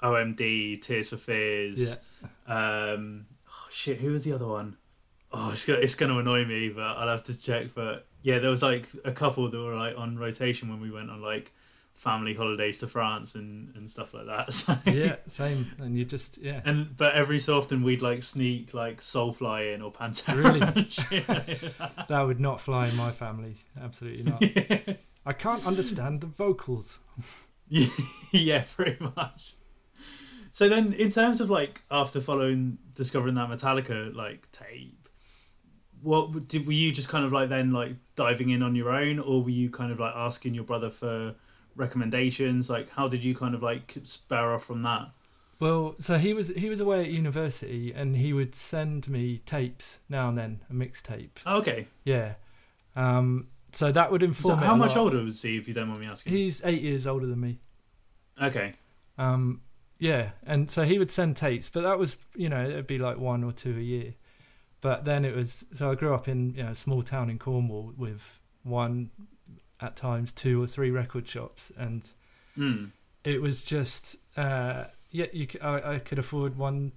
OMD, 0.00 0.80
Tears 0.80 1.08
for 1.08 1.16
Fears. 1.16 1.98
Yeah. 2.46 2.92
Um, 2.92 3.26
oh, 3.48 3.68
shit, 3.70 3.98
who 3.98 4.12
was 4.12 4.22
the 4.22 4.32
other 4.32 4.46
one? 4.46 4.76
Oh, 5.32 5.50
it's 5.50 5.64
gonna, 5.64 5.80
it's 5.80 5.96
gonna 5.96 6.18
annoy 6.18 6.44
me, 6.44 6.68
but 6.68 6.82
I'll 6.82 7.08
have 7.08 7.24
to 7.24 7.34
check. 7.34 7.74
But 7.74 8.06
yeah, 8.22 8.38
there 8.38 8.50
was 8.50 8.62
like 8.62 8.86
a 9.04 9.10
couple 9.10 9.50
that 9.50 9.58
were 9.58 9.74
like 9.74 9.98
on 9.98 10.16
rotation 10.16 10.68
when 10.68 10.80
we 10.80 10.92
went 10.92 11.10
on 11.10 11.20
like 11.20 11.50
family 12.00 12.32
holidays 12.32 12.78
to 12.78 12.86
France 12.86 13.34
and, 13.34 13.76
and 13.76 13.88
stuff 13.88 14.14
like 14.14 14.26
that. 14.26 14.52
So, 14.60 14.76
yeah, 14.86 15.16
same. 15.26 15.70
And 15.78 15.96
you 15.96 16.04
just 16.04 16.38
yeah. 16.38 16.60
And 16.64 16.96
but 16.96 17.14
every 17.14 17.38
so 17.38 17.58
often 17.58 17.82
we'd 17.82 18.02
like 18.02 18.22
sneak 18.22 18.74
like 18.74 19.00
Soulfly 19.00 19.74
in 19.74 19.82
or 19.82 19.92
Pantera. 19.92 20.74
Really? 20.74 21.72
that 22.08 22.22
would 22.22 22.40
not 22.40 22.60
fly 22.60 22.88
in 22.88 22.96
my 22.96 23.10
family. 23.10 23.56
Absolutely 23.80 24.24
not. 24.24 24.42
Yeah. 24.42 24.94
I 25.26 25.34
can't 25.34 25.64
understand 25.66 26.22
the 26.22 26.26
vocals. 26.26 26.98
yeah, 27.68 28.64
pretty 28.74 28.96
much. 29.16 29.54
So 30.50 30.68
then, 30.68 30.94
in 30.94 31.10
terms 31.10 31.40
of 31.40 31.50
like 31.50 31.82
after 31.90 32.20
following 32.20 32.78
discovering 32.94 33.34
that 33.34 33.50
Metallica 33.50 34.14
like 34.14 34.50
tape, 34.52 35.08
what 36.02 36.48
did 36.48 36.66
were 36.66 36.72
you 36.72 36.92
just 36.92 37.10
kind 37.10 37.26
of 37.26 37.32
like 37.32 37.50
then 37.50 37.72
like 37.72 37.94
diving 38.16 38.50
in 38.50 38.62
on 38.62 38.74
your 38.74 38.90
own, 38.90 39.18
or 39.18 39.42
were 39.42 39.50
you 39.50 39.68
kind 39.70 39.92
of 39.92 40.00
like 40.00 40.14
asking 40.16 40.54
your 40.54 40.64
brother 40.64 40.88
for 40.88 41.34
recommendations? 41.76 42.70
Like, 42.70 42.90
how 42.90 43.08
did 43.08 43.24
you 43.24 43.34
kind 43.34 43.54
of 43.54 43.62
like 43.62 43.96
spare 44.04 44.54
off 44.54 44.64
from 44.64 44.82
that? 44.82 45.10
Well, 45.58 45.96
so 45.98 46.16
he 46.16 46.32
was 46.32 46.48
he 46.48 46.70
was 46.70 46.80
away 46.80 47.00
at 47.00 47.10
university, 47.10 47.92
and 47.92 48.16
he 48.16 48.32
would 48.32 48.54
send 48.54 49.08
me 49.08 49.42
tapes 49.44 49.98
now 50.08 50.30
and 50.30 50.38
then, 50.38 50.60
a 50.70 50.72
mixtape. 50.72 51.30
Oh, 51.44 51.58
okay. 51.58 51.86
Yeah. 52.04 52.34
Um, 52.96 53.48
so 53.72 53.92
that 53.92 54.10
would 54.10 54.22
inform. 54.22 54.58
So 54.58 54.64
how 54.64 54.74
much 54.74 54.96
lot. 54.96 55.02
older 55.02 55.22
was 55.22 55.42
he, 55.42 55.58
if 55.58 55.68
you 55.68 55.74
don't 55.74 55.88
mind 55.88 56.00
me 56.00 56.06
asking? 56.06 56.32
He's 56.32 56.62
eight 56.64 56.80
years 56.80 57.06
older 57.06 57.26
than 57.26 57.40
me. 57.40 57.58
Okay. 58.40 58.72
Um, 59.18 59.60
yeah, 59.98 60.30
and 60.44 60.70
so 60.70 60.84
he 60.84 60.98
would 60.98 61.10
send 61.10 61.36
tapes, 61.36 61.68
but 61.68 61.82
that 61.82 61.98
was 61.98 62.16
you 62.34 62.48
know 62.48 62.64
it'd 62.64 62.86
be 62.86 62.98
like 62.98 63.18
one 63.18 63.44
or 63.44 63.52
two 63.52 63.76
a 63.76 63.82
year. 63.82 64.14
But 64.80 65.04
then 65.04 65.26
it 65.26 65.36
was 65.36 65.66
so 65.74 65.90
I 65.90 65.94
grew 65.94 66.14
up 66.14 66.26
in 66.26 66.54
you 66.54 66.62
know, 66.62 66.70
a 66.70 66.74
small 66.74 67.02
town 67.02 67.28
in 67.28 67.38
Cornwall 67.38 67.92
with 67.98 68.22
one, 68.62 69.10
at 69.80 69.96
times 69.96 70.32
two 70.32 70.62
or 70.62 70.66
three 70.66 70.90
record 70.90 71.26
shops, 71.26 71.72
and 71.76 72.08
mm. 72.56 72.90
it 73.24 73.40
was 73.40 73.62
just 73.62 74.16
uh, 74.36 74.84
yeah 75.10 75.26
you 75.32 75.46
I, 75.62 75.94
I 75.94 75.98
could 75.98 76.18
afford 76.18 76.56
one 76.56 76.92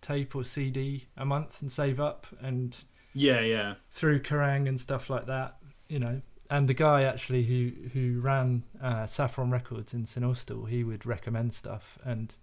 tape 0.00 0.34
or 0.36 0.44
CD 0.44 1.06
a 1.16 1.24
month 1.24 1.62
and 1.62 1.72
save 1.72 1.98
up 1.98 2.26
and 2.42 2.76
yeah 3.14 3.40
yeah 3.40 3.74
through 3.90 4.20
Kerrang 4.20 4.68
and 4.68 4.78
stuff 4.78 5.08
like 5.08 5.24
that 5.26 5.56
you 5.88 5.98
know 5.98 6.20
and 6.50 6.68
the 6.68 6.74
guy 6.74 7.02
actually 7.02 7.44
who 7.44 7.72
who 7.92 8.20
ran 8.20 8.62
uh, 8.82 9.06
Saffron 9.06 9.50
Records 9.50 9.94
in 9.94 10.06
St 10.06 10.24
Austell, 10.24 10.64
he 10.66 10.84
would 10.84 11.06
recommend 11.06 11.54
stuff, 11.54 11.98
and 12.04 12.34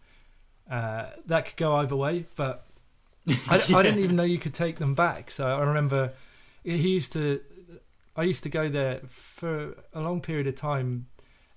uh, 0.70 1.08
that 1.28 1.46
could 1.46 1.58
go 1.58 1.75
either 1.75 1.96
way. 1.96 2.25
But 2.36 2.66
I, 3.48 3.63
yeah. 3.68 3.78
I, 3.78 3.84
didn't 3.84 4.00
even 4.00 4.16
know 4.16 4.24
you 4.24 4.40
could 4.40 4.54
take 4.54 4.78
them 4.78 4.96
back. 4.96 5.32
So 5.32 5.46
I 5.48 5.62
remember 5.62 6.13
he 6.63 6.75
used 6.90 7.13
to. 7.13 7.42
I 8.15 8.24
used 8.24 8.44
to 8.44 8.50
go 8.50 8.70
there 8.70 9.01
for 9.08 9.75
a 9.94 10.01
long 10.01 10.22
period 10.22 10.48
of 10.48 10.56
time. 10.56 11.08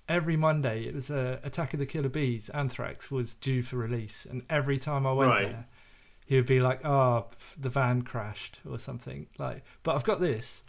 Every 0.07 0.37
Monday, 0.37 0.85
it 0.85 0.93
was 0.93 1.09
uh, 1.09 1.39
Attack 1.43 1.73
of 1.73 1.79
the 1.79 1.85
Killer 1.85 2.09
B's. 2.09 2.49
Anthrax 2.49 3.09
was 3.09 3.33
due 3.33 3.63
for 3.63 3.77
release, 3.77 4.25
and 4.25 4.43
every 4.51 4.77
time 4.77 5.07
I 5.07 5.13
went 5.13 5.31
right. 5.31 5.45
there, 5.47 5.65
he 6.27 6.35
would 6.35 6.45
be 6.45 6.59
like, 6.59 6.85
"Oh, 6.85 7.25
the 7.57 7.69
van 7.69 8.03
crashed" 8.03 8.59
or 8.69 8.77
something 8.77 9.27
like. 9.39 9.63
But 9.81 9.95
I've 9.95 10.03
got 10.03 10.19
this 10.21 10.61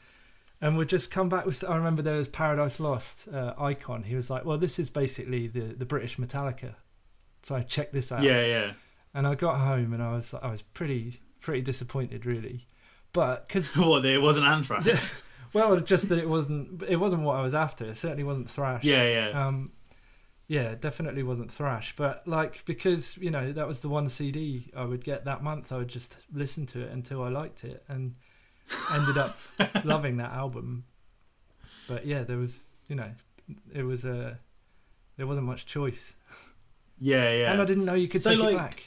and 0.61 0.77
we'd 0.77 0.89
just 0.89 1.11
come 1.11 1.29
back 1.29 1.45
with. 1.45 1.63
I 1.69 1.77
remember 1.77 2.03
there 2.03 2.17
was 2.17 2.29
Paradise 2.29 2.81
Lost 2.81 3.29
uh, 3.29 3.55
icon. 3.59 4.03
He 4.03 4.15
was 4.15 4.31
like, 4.31 4.45
"Well, 4.45 4.59
this 4.59 4.79
is 4.79 4.91
basically 4.91 5.49
the 5.49 5.75
the 5.75 5.85
British 5.85 6.17
Metallica." 6.17 6.75
So 7.43 7.55
I 7.55 7.63
checked 7.63 7.93
this 7.93 8.11
out. 8.11 8.23
Yeah, 8.23 8.45
yeah. 8.45 8.73
And 9.15 9.27
I 9.27 9.35
got 9.35 9.59
home 9.61 9.93
and 9.93 10.03
I 10.03 10.13
was 10.13 10.35
I 10.35 10.51
was 10.51 10.63
pretty 10.63 11.21
pretty 11.41 11.61
disappointed, 11.61 12.25
really. 12.25 12.67
But 13.13 13.47
because 13.47 13.69
what 13.77 14.05
it 14.05 14.21
wasn't 14.21 14.47
Anthrax. 14.47 15.21
well, 15.53 15.79
just 15.81 16.09
that 16.09 16.19
it 16.19 16.29
wasn't 16.29 16.83
it 16.83 16.97
wasn't 16.97 17.23
what 17.23 17.37
I 17.37 17.43
was 17.43 17.55
after. 17.55 17.85
It 17.87 17.97
certainly 17.97 18.25
wasn't 18.25 18.51
thrash. 18.51 18.85
Yeah, 18.85 19.05
yeah. 19.05 19.47
Um, 19.47 19.73
yeah, 20.49 20.75
definitely 20.75 21.23
wasn't 21.23 21.51
thrash. 21.51 21.95
But 21.97 22.27
like 22.27 22.65
because 22.65 23.17
you 23.19 23.31
know 23.31 23.53
that 23.53 23.67
was 23.67 23.81
the 23.81 23.89
one 23.89 24.09
CD 24.09 24.71
I 24.77 24.85
would 24.85 25.05
get 25.05 25.25
that 25.25 25.43
month, 25.43 25.73
I 25.73 25.79
would 25.79 25.89
just 25.89 26.17
listen 26.33 26.67
to 26.67 26.83
it 26.83 26.93
until 26.93 27.23
I 27.23 27.29
liked 27.29 27.65
it 27.65 27.85
and 27.89 28.15
ended 28.93 29.19
up 29.19 29.39
loving 29.85 30.17
that 30.19 30.33
album. 30.33 30.85
But 31.89 32.07
yeah, 32.07 32.23
there 32.23 32.39
was 32.39 32.67
you 32.89 32.97
know, 32.97 33.11
it 33.73 33.83
was 33.83 34.05
a 34.05 34.39
there 35.17 35.27
wasn't 35.27 35.47
much 35.47 35.67
choice. 35.67 36.15
Yeah, 36.99 37.31
yeah. 37.33 37.53
And 37.53 37.61
I 37.61 37.65
didn't 37.65 37.85
know 37.85 37.95
you 37.95 38.09
could 38.09 38.23
so 38.23 38.31
take 38.31 38.41
like, 38.41 38.55
it 38.55 38.57
back. 38.57 38.83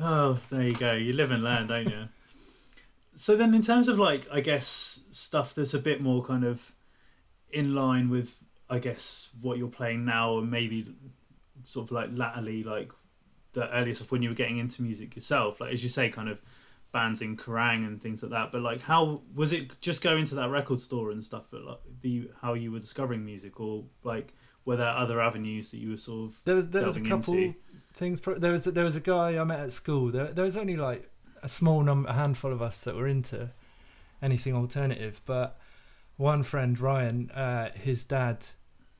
Oh, 0.00 0.38
there 0.50 0.62
you 0.62 0.72
go. 0.72 0.92
You 0.92 1.12
live 1.12 1.30
and 1.30 1.42
learn, 1.42 1.66
don't 1.66 1.88
you? 1.88 2.08
So 3.18 3.36
then, 3.36 3.52
in 3.52 3.62
terms 3.62 3.88
of 3.88 3.98
like, 3.98 4.28
I 4.32 4.40
guess 4.40 5.00
stuff 5.10 5.52
that's 5.54 5.74
a 5.74 5.78
bit 5.80 6.00
more 6.00 6.24
kind 6.24 6.44
of 6.44 6.60
in 7.50 7.74
line 7.74 8.10
with, 8.10 8.36
I 8.70 8.78
guess, 8.78 9.30
what 9.40 9.58
you're 9.58 9.66
playing 9.66 10.04
now, 10.04 10.38
and 10.38 10.48
maybe 10.48 10.94
sort 11.64 11.88
of 11.88 11.92
like 11.92 12.10
latterly, 12.12 12.62
like 12.62 12.92
the 13.54 13.68
earlier 13.74 13.94
stuff 13.94 14.12
when 14.12 14.22
you 14.22 14.28
were 14.28 14.36
getting 14.36 14.58
into 14.58 14.82
music 14.82 15.16
yourself, 15.16 15.60
like 15.60 15.72
as 15.72 15.82
you 15.82 15.88
say, 15.88 16.10
kind 16.10 16.28
of 16.28 16.38
bands 16.92 17.20
in 17.20 17.36
Kerrang 17.36 17.84
and 17.84 18.00
things 18.00 18.22
like 18.22 18.30
that. 18.30 18.52
But 18.52 18.62
like, 18.62 18.82
how 18.82 19.22
was 19.34 19.52
it? 19.52 19.80
Just 19.80 20.00
going 20.00 20.24
to 20.26 20.36
that 20.36 20.50
record 20.50 20.80
store 20.80 21.10
and 21.10 21.24
stuff. 21.24 21.46
But 21.50 21.64
like, 21.64 21.80
the 22.02 22.30
how 22.40 22.54
you 22.54 22.70
were 22.70 22.78
discovering 22.78 23.24
music, 23.24 23.58
or 23.58 23.84
like, 24.04 24.32
were 24.64 24.76
there 24.76 24.88
other 24.88 25.20
avenues 25.20 25.72
that 25.72 25.78
you 25.78 25.90
were 25.90 25.96
sort 25.96 26.30
of 26.30 26.40
there 26.44 26.54
was 26.54 26.68
there 26.68 26.84
was 26.84 26.96
a 26.96 27.00
couple 27.00 27.34
into? 27.34 27.54
things. 27.94 28.20
There 28.20 28.52
was 28.52 28.64
there 28.64 28.84
was 28.84 28.94
a 28.94 29.00
guy 29.00 29.38
I 29.38 29.42
met 29.42 29.58
at 29.58 29.72
school. 29.72 30.12
There 30.12 30.28
there 30.28 30.44
was 30.44 30.56
only 30.56 30.76
like 30.76 31.10
a 31.42 31.48
small 31.48 31.82
number, 31.82 32.08
a 32.08 32.14
handful 32.14 32.52
of 32.52 32.62
us 32.62 32.80
that 32.80 32.94
were 32.94 33.08
into 33.08 33.50
anything 34.22 34.54
alternative. 34.54 35.20
But 35.24 35.58
one 36.16 36.42
friend, 36.42 36.78
Ryan, 36.78 37.30
uh, 37.30 37.70
his 37.72 38.04
dad 38.04 38.46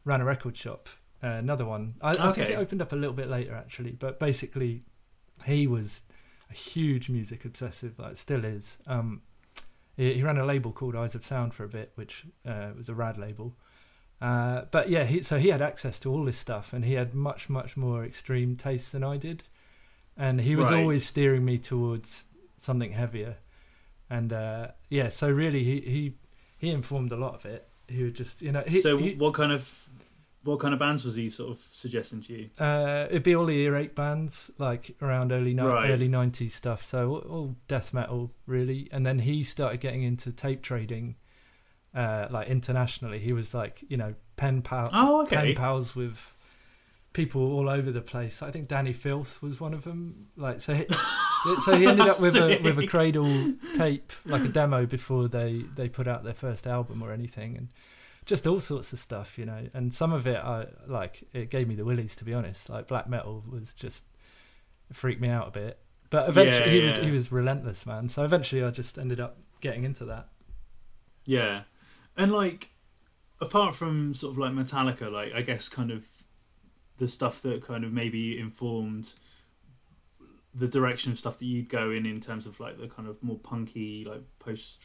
ran 0.04 0.20
a 0.20 0.24
record 0.24 0.56
shop. 0.56 0.88
Uh, 1.22 1.28
another 1.28 1.64
one. 1.64 1.94
I, 2.00 2.10
okay. 2.10 2.22
I 2.22 2.32
think 2.32 2.50
it 2.50 2.54
opened 2.54 2.82
up 2.82 2.92
a 2.92 2.96
little 2.96 3.14
bit 3.14 3.28
later 3.28 3.54
actually, 3.54 3.92
but 3.92 4.20
basically, 4.20 4.84
he 5.44 5.66
was 5.66 6.02
a 6.50 6.54
huge 6.54 7.08
music 7.08 7.44
obsessive, 7.44 7.98
like 7.98 8.16
still 8.16 8.44
is. 8.44 8.78
Um, 8.86 9.22
he, 9.96 10.14
he, 10.14 10.22
ran 10.22 10.38
a 10.38 10.46
label 10.46 10.70
called 10.70 10.94
Eyes 10.94 11.16
of 11.16 11.24
Sound 11.24 11.54
for 11.54 11.64
a 11.64 11.68
bit, 11.68 11.92
which 11.96 12.24
uh, 12.46 12.70
was 12.76 12.88
a 12.88 12.94
rad 12.94 13.18
label. 13.18 13.56
Uh, 14.20 14.62
but 14.70 14.88
yeah, 14.88 15.04
he, 15.04 15.22
so 15.22 15.38
he 15.38 15.48
had 15.48 15.60
access 15.60 15.98
to 16.00 16.12
all 16.12 16.24
this 16.24 16.38
stuff, 16.38 16.72
and 16.72 16.84
he 16.84 16.94
had 16.94 17.14
much, 17.14 17.48
much 17.48 17.76
more 17.76 18.04
extreme 18.04 18.56
tastes 18.56 18.92
than 18.92 19.02
I 19.02 19.16
did, 19.16 19.42
and 20.16 20.40
he 20.40 20.54
was 20.54 20.70
right. 20.70 20.80
always 20.80 21.04
steering 21.04 21.44
me 21.44 21.58
towards 21.58 22.26
something 22.58 22.92
heavier. 22.92 23.36
And 24.10 24.32
uh, 24.32 24.68
yeah, 24.88 25.08
so 25.08 25.30
really, 25.30 25.64
he 25.64 25.80
he 25.80 26.14
he 26.58 26.70
informed 26.70 27.12
a 27.12 27.16
lot 27.16 27.34
of 27.34 27.44
it. 27.44 27.68
He 27.88 28.02
would 28.02 28.14
just, 28.14 28.42
you 28.42 28.52
know. 28.52 28.62
He, 28.66 28.80
so 28.80 28.96
he, 28.96 29.14
what 29.14 29.34
kind 29.34 29.52
of 29.52 29.68
what 30.44 30.60
kind 30.60 30.72
of 30.72 30.80
bands 30.80 31.04
was 31.04 31.14
he 31.14 31.28
sort 31.28 31.50
of 31.50 31.58
suggesting 31.72 32.20
to 32.22 32.32
you? 32.32 32.50
Uh, 32.58 33.06
it'd 33.10 33.22
be 33.22 33.34
all 33.34 33.46
the 33.46 33.58
earache 33.58 33.94
bands, 33.94 34.50
like 34.58 34.96
around 35.02 35.32
early 35.32 35.52
ni- 35.52 35.62
right. 35.62 35.90
early 35.90 36.08
nineties 36.08 36.54
stuff. 36.54 36.84
So 36.84 37.10
all, 37.10 37.18
all, 37.18 37.56
death 37.66 37.92
metal, 37.92 38.32
really. 38.46 38.88
And 38.92 39.04
then 39.04 39.18
he 39.18 39.44
started 39.44 39.80
getting 39.80 40.02
into 40.02 40.32
tape 40.32 40.62
trading, 40.62 41.16
uh, 41.94 42.28
like 42.30 42.48
internationally. 42.48 43.18
He 43.18 43.32
was 43.32 43.52
like, 43.52 43.84
you 43.88 43.96
know, 43.96 44.14
pen 44.36 44.62
pal, 44.62 44.90
oh, 44.92 45.22
okay. 45.22 45.36
pen 45.36 45.54
pals 45.54 45.94
with 45.94 46.32
people 47.12 47.42
all 47.52 47.68
over 47.68 47.90
the 47.90 48.00
place. 48.00 48.40
I 48.40 48.50
think 48.50 48.68
Dani 48.68 48.94
Filth 48.94 49.42
was 49.42 49.60
one 49.60 49.74
of 49.74 49.84
them. 49.84 50.28
Like 50.36 50.60
so, 50.60 50.84
so 51.60 51.76
he 51.76 51.86
ended 51.86 52.08
up 52.08 52.20
with 52.20 52.36
a 52.36 52.58
with 52.62 52.78
a 52.78 52.86
Cradle 52.86 53.54
tape, 53.74 54.12
like 54.24 54.42
a 54.42 54.48
demo 54.48 54.86
before 54.86 55.28
they 55.28 55.64
they 55.74 55.88
put 55.88 56.08
out 56.08 56.24
their 56.24 56.34
first 56.34 56.66
album 56.66 57.02
or 57.02 57.12
anything, 57.12 57.56
and 57.56 57.68
just 58.26 58.46
all 58.46 58.60
sorts 58.60 58.92
of 58.92 58.98
stuff, 58.98 59.38
you 59.38 59.44
know. 59.44 59.68
And 59.74 59.92
some 59.92 60.12
of 60.12 60.26
it, 60.26 60.36
I 60.36 60.66
like. 60.86 61.26
It 61.32 61.50
gave 61.50 61.68
me 61.68 61.74
the 61.74 61.84
willies, 61.84 62.14
to 62.16 62.24
be 62.24 62.34
honest. 62.34 62.68
Like 62.68 62.88
black 62.88 63.08
metal 63.08 63.44
was 63.50 63.74
just 63.74 64.04
freaked 64.92 65.20
me 65.20 65.28
out 65.28 65.48
a 65.48 65.50
bit. 65.50 65.78
But 66.10 66.28
eventually, 66.28 66.76
yeah, 66.76 66.80
he 66.80 66.86
was 66.86 66.98
he 66.98 67.10
was 67.10 67.32
relentless, 67.32 67.86
man. 67.86 68.08
So 68.08 68.24
eventually, 68.24 68.62
I 68.62 68.70
just 68.70 68.98
ended 68.98 69.20
up 69.20 69.38
getting 69.60 69.84
into 69.84 70.04
that. 70.06 70.28
Yeah, 71.24 71.62
and 72.16 72.32
like 72.32 72.70
apart 73.40 73.74
from 73.74 74.14
sort 74.14 74.32
of 74.32 74.38
like 74.38 74.52
Metallica, 74.52 75.10
like 75.10 75.34
I 75.34 75.42
guess 75.42 75.68
kind 75.68 75.90
of 75.90 76.04
the 76.98 77.08
stuff 77.08 77.42
that 77.42 77.62
kind 77.62 77.84
of 77.84 77.92
maybe 77.92 78.38
informed 78.38 79.12
the 80.54 80.68
direction 80.68 81.12
of 81.12 81.18
stuff 81.18 81.38
that 81.38 81.44
you'd 81.44 81.68
go 81.68 81.90
in 81.90 82.06
in 82.06 82.20
terms 82.20 82.46
of 82.46 82.58
like 82.58 82.78
the 82.78 82.88
kind 82.88 83.08
of 83.08 83.22
more 83.22 83.38
punky 83.38 84.04
like 84.08 84.22
post 84.38 84.78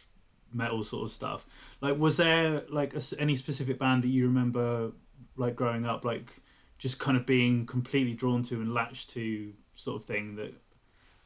metal 0.53 0.83
sort 0.83 1.05
of 1.05 1.11
stuff. 1.11 1.45
Like, 1.81 1.97
was 1.97 2.17
there 2.17 2.63
like 2.69 2.93
a, 2.95 3.01
any 3.19 3.35
specific 3.35 3.79
band 3.79 4.03
that 4.03 4.09
you 4.09 4.27
remember 4.27 4.91
like 5.35 5.55
growing 5.55 5.85
up, 5.85 6.05
like 6.05 6.41
just 6.77 6.99
kind 6.99 7.17
of 7.17 7.25
being 7.25 7.65
completely 7.65 8.13
drawn 8.13 8.43
to 8.43 8.55
and 8.55 8.73
latched 8.73 9.09
to 9.11 9.53
sort 9.75 10.01
of 10.01 10.05
thing 10.05 10.35
that 10.35 10.53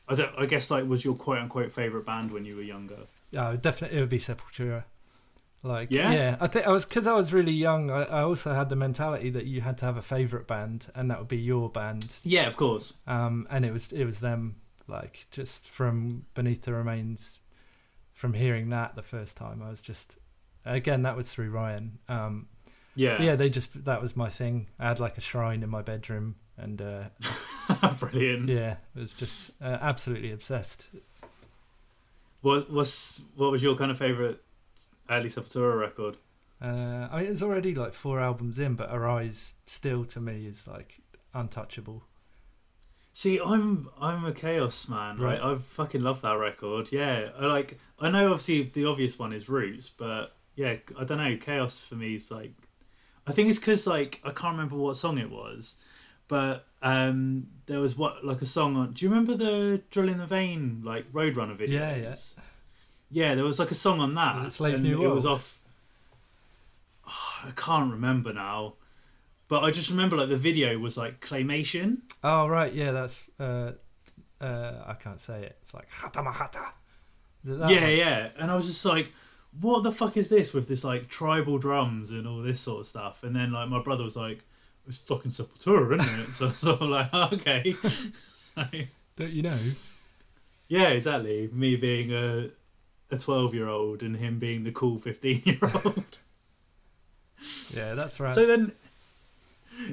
I 0.07 0.15
don't. 0.15 0.31
I 0.37 0.45
guess 0.45 0.71
like 0.71 0.87
was 0.87 1.03
your 1.03 1.15
quote 1.15 1.39
unquote 1.39 1.71
favorite 1.71 2.05
band 2.05 2.31
when 2.31 2.45
you 2.45 2.55
were 2.55 2.61
younger? 2.61 2.99
Yeah, 3.31 3.55
definitely 3.59 3.97
it 3.97 4.01
would 4.01 4.09
be 4.09 4.19
Sepultura. 4.19 4.85
Like 5.63 5.89
yeah, 5.91 6.11
yeah. 6.11 6.37
I 6.39 6.47
think 6.47 6.67
I 6.67 6.71
was 6.71 6.85
because 6.85 7.07
I 7.07 7.13
was 7.13 7.33
really 7.33 7.51
young. 7.51 7.89
I, 7.89 8.03
I, 8.03 8.21
also 8.21 8.53
had 8.53 8.69
the 8.69 8.75
mentality 8.75 9.29
that 9.31 9.45
you 9.45 9.61
had 9.61 9.77
to 9.79 9.85
have 9.85 9.97
a 9.97 10.01
favorite 10.01 10.47
band, 10.47 10.87
and 10.95 11.09
that 11.09 11.19
would 11.19 11.27
be 11.27 11.37
your 11.37 11.69
band. 11.69 12.07
Yeah, 12.23 12.47
of 12.47 12.55
course. 12.55 12.93
Um, 13.07 13.47
and 13.49 13.65
it 13.65 13.73
was 13.73 13.91
it 13.91 14.05
was 14.05 14.19
them. 14.19 14.57
Like 14.87 15.25
just 15.31 15.67
from 15.67 16.25
Beneath 16.33 16.61
the 16.61 16.73
Remains 16.73 17.39
from 18.17 18.33
hearing 18.33 18.69
that 18.69 18.95
the 18.95 19.03
first 19.03 19.37
time, 19.37 19.61
I 19.61 19.69
was 19.69 19.81
just 19.81 20.17
again 20.65 21.03
that 21.03 21.15
was 21.15 21.29
through 21.29 21.51
Ryan. 21.51 21.99
Um, 22.09 22.47
yeah, 22.95 23.21
yeah, 23.21 23.35
they 23.35 23.49
just 23.49 23.85
that 23.85 24.01
was 24.01 24.15
my 24.15 24.29
thing. 24.29 24.67
I 24.79 24.87
had 24.87 24.99
like 24.99 25.17
a 25.17 25.21
shrine 25.21 25.61
in 25.61 25.69
my 25.69 25.83
bedroom, 25.83 26.35
and 26.57 26.81
uh, 26.81 27.03
brilliant. 27.99 28.49
Yeah, 28.49 28.77
it 28.95 28.99
was 28.99 29.13
just 29.13 29.51
uh, 29.61 29.77
absolutely 29.81 30.31
obsessed. 30.31 30.87
What 32.41 32.71
was 32.71 33.25
what 33.35 33.51
was 33.51 33.61
your 33.61 33.75
kind 33.75 33.91
of 33.91 33.99
favorite 33.99 34.41
Ali 35.09 35.29
Sepultura 35.29 35.79
record? 35.79 36.17
Uh, 36.61 37.07
I 37.11 37.21
mean, 37.21 37.31
it's 37.31 37.43
already 37.43 37.75
like 37.75 37.93
four 37.93 38.19
albums 38.19 38.57
in, 38.59 38.75
but 38.75 38.89
Arise 38.91 39.53
still 39.65 40.05
to 40.05 40.19
me 40.19 40.47
is 40.47 40.67
like 40.67 40.99
untouchable. 41.33 42.03
See, 43.13 43.39
I'm 43.43 43.89
I'm 43.99 44.25
a 44.25 44.31
Chaos 44.31 44.87
man. 44.89 45.17
Right, 45.17 45.41
I 45.41 45.57
fucking 45.75 46.01
love 46.01 46.21
that 46.21 46.33
record. 46.33 46.91
Yeah, 46.91 47.29
I 47.39 47.45
like. 47.45 47.79
I 47.99 48.09
know 48.09 48.31
obviously 48.31 48.63
the 48.63 48.85
obvious 48.85 49.17
one 49.17 49.33
is 49.33 49.49
Roots, 49.49 49.89
but 49.89 50.35
yeah, 50.55 50.75
I 50.99 51.03
don't 51.03 51.17
know. 51.17 51.37
Chaos 51.37 51.79
for 51.79 51.95
me 51.95 52.15
is 52.15 52.29
like. 52.31 52.53
I 53.25 53.33
think 53.33 53.49
it's 53.49 53.59
because 53.59 53.87
like 53.87 54.21
I 54.23 54.29
can't 54.29 54.53
remember 54.53 54.77
what 54.77 54.97
song 54.97 55.17
it 55.17 55.29
was, 55.29 55.75
but 56.27 56.65
um 56.83 57.47
there 57.65 57.79
was 57.79 57.97
what 57.97 58.23
like 58.23 58.41
a 58.41 58.45
song 58.45 58.77
on. 58.77 58.93
Do 58.93 59.05
you 59.05 59.09
remember 59.09 59.35
the 59.35 59.81
Drill 59.89 60.09
in 60.09 60.19
the 60.19 60.27
Vein 60.27 60.81
like 60.83 61.11
Roadrunner 61.11 61.57
videos? 61.57 61.69
Yeah, 61.69 61.95
yeah. 61.95 62.15
Yeah, 63.09 63.35
there 63.35 63.45
was 63.45 63.59
like 63.59 63.71
a 63.71 63.75
song 63.75 63.99
on 63.99 64.15
that. 64.15 64.35
Was 64.35 64.45
it 64.45 64.57
Slave 64.57 64.81
New 64.81 64.99
World? 64.99 65.11
It 65.11 65.15
was 65.15 65.25
off. 65.25 65.59
Oh, 67.07 67.43
I 67.47 67.51
can't 67.51 67.91
remember 67.91 68.33
now. 68.33 68.73
But 69.47 69.63
I 69.63 69.71
just 69.71 69.89
remember 69.89 70.17
like 70.17 70.29
the 70.29 70.37
video 70.37 70.77
was 70.77 70.97
like 70.97 71.21
claymation. 71.21 71.99
Oh 72.23 72.47
right, 72.47 72.73
yeah, 72.73 72.91
that's 72.91 73.31
uh, 73.39 73.71
uh, 74.41 74.83
I 74.85 74.93
can't 74.93 75.21
say 75.21 75.43
it. 75.43 75.57
It's 75.61 75.73
like 75.73 75.89
hatamahata. 75.89 76.65
Yeah, 77.45 77.57
one? 77.59 77.71
yeah, 77.71 78.29
and 78.37 78.51
I 78.51 78.55
was 78.55 78.67
just 78.67 78.83
like, 78.83 79.07
what 79.61 79.83
the 79.83 79.91
fuck 79.91 80.17
is 80.17 80.27
this 80.27 80.53
with 80.53 80.67
this 80.67 80.83
like 80.83 81.07
tribal 81.07 81.59
drums 81.59 82.11
and 82.11 82.27
all 82.27 82.41
this 82.41 82.59
sort 82.59 82.81
of 82.81 82.87
stuff? 82.87 83.23
And 83.23 83.33
then 83.33 83.53
like 83.53 83.69
my 83.69 83.81
brother 83.81 84.03
was 84.03 84.17
like, 84.17 84.43
it's 84.87 84.97
fucking 84.97 85.31
Sepultura, 85.31 85.99
isn't 85.99 86.19
it? 86.19 86.33
so, 86.33 86.51
so 86.51 86.77
I'm 86.79 86.89
like, 86.89 87.09
oh, 87.13 87.29
okay. 87.33 87.75
so, 88.33 88.63
Don't 89.15 89.31
you 89.31 89.43
know? 89.43 89.57
Yeah, 90.67 90.89
exactly. 90.89 91.49
Me 91.53 91.77
being 91.77 92.11
a 92.11 92.49
a 93.11 93.17
twelve 93.17 93.53
year 93.53 93.67
old 93.67 94.01
and 94.01 94.17
him 94.17 94.39
being 94.39 94.63
the 94.63 94.71
cool 94.71 94.99
fifteen 94.99 95.41
year 95.45 95.59
old. 95.85 96.17
yeah, 97.73 97.93
that's 97.93 98.19
right. 98.19 98.33
So 98.33 98.45
then 98.45 98.71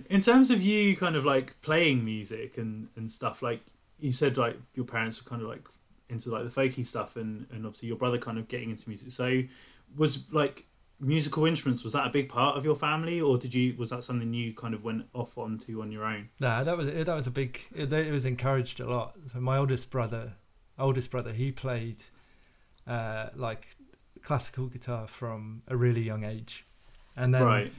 in 0.09 0.21
terms 0.21 0.51
of 0.51 0.63
you 0.63 0.97
kind 0.97 1.17
of 1.17 1.25
like 1.25 1.61
playing 1.63 2.05
music 2.05 2.59
and 2.59 2.89
and 2.97 3.11
stuff 3.11 3.43
like 3.43 3.61
you 4.01 4.13
said 4.13 4.37
like 4.37 4.57
your 4.75 4.85
parents 4.85 5.23
were 5.23 5.29
kind 5.29 5.43
of 5.43 5.49
like 5.49 5.67
into 6.09 6.31
like 6.31 6.45
the 6.45 6.61
folky 6.61 6.87
stuff 6.87 7.17
and 7.17 7.47
and 7.51 7.65
obviously 7.65 7.89
your 7.89 7.97
brother 7.97 8.19
kind 8.19 8.39
of 8.39 8.49
getting 8.49 8.71
into 8.71 8.89
music 8.89 9.11
so 9.11 9.43
was 9.97 10.25
like 10.31 10.67
musical 11.01 11.45
instruments 11.45 11.83
was 11.83 11.93
that 11.93 12.07
a 12.07 12.11
big 12.11 12.29
part 12.29 12.57
of 12.57 12.65
your 12.65 12.77
family 12.77 13.21
or 13.21 13.37
did 13.37 13.53
you 13.53 13.75
was 13.77 13.91
that 13.91 14.03
something 14.05 14.33
you 14.33 14.55
kind 14.55 14.75
of 14.75 14.85
went 14.85 15.05
off 15.13 15.37
onto 15.37 15.83
on 15.83 15.91
your 15.91 16.05
own 16.05 16.29
nah 16.41 16.63
that 16.63 16.77
was 16.77 16.87
that 16.87 17.15
was 17.15 17.27
a 17.27 17.31
big 17.31 17.61
it, 17.75 17.93
it 17.93 18.13
was 18.13 18.27
encouraged 18.27 18.81
a 18.81 18.87
lot 18.87 19.15
so 19.33 19.41
my 19.41 19.59
oldest 19.59 19.91
brother 19.91 20.33
oldest 20.79 21.11
brother 21.11 21.33
he 21.33 21.51
played 21.51 22.03
uh 22.87 23.29
like 23.35 23.77
classical 24.23 24.67
guitar 24.67 25.07
from 25.07 25.63
a 25.69 25.77
really 25.77 26.01
young 26.01 26.25
age 26.25 26.65
and 27.17 27.35
then 27.35 27.43
right 27.43 27.73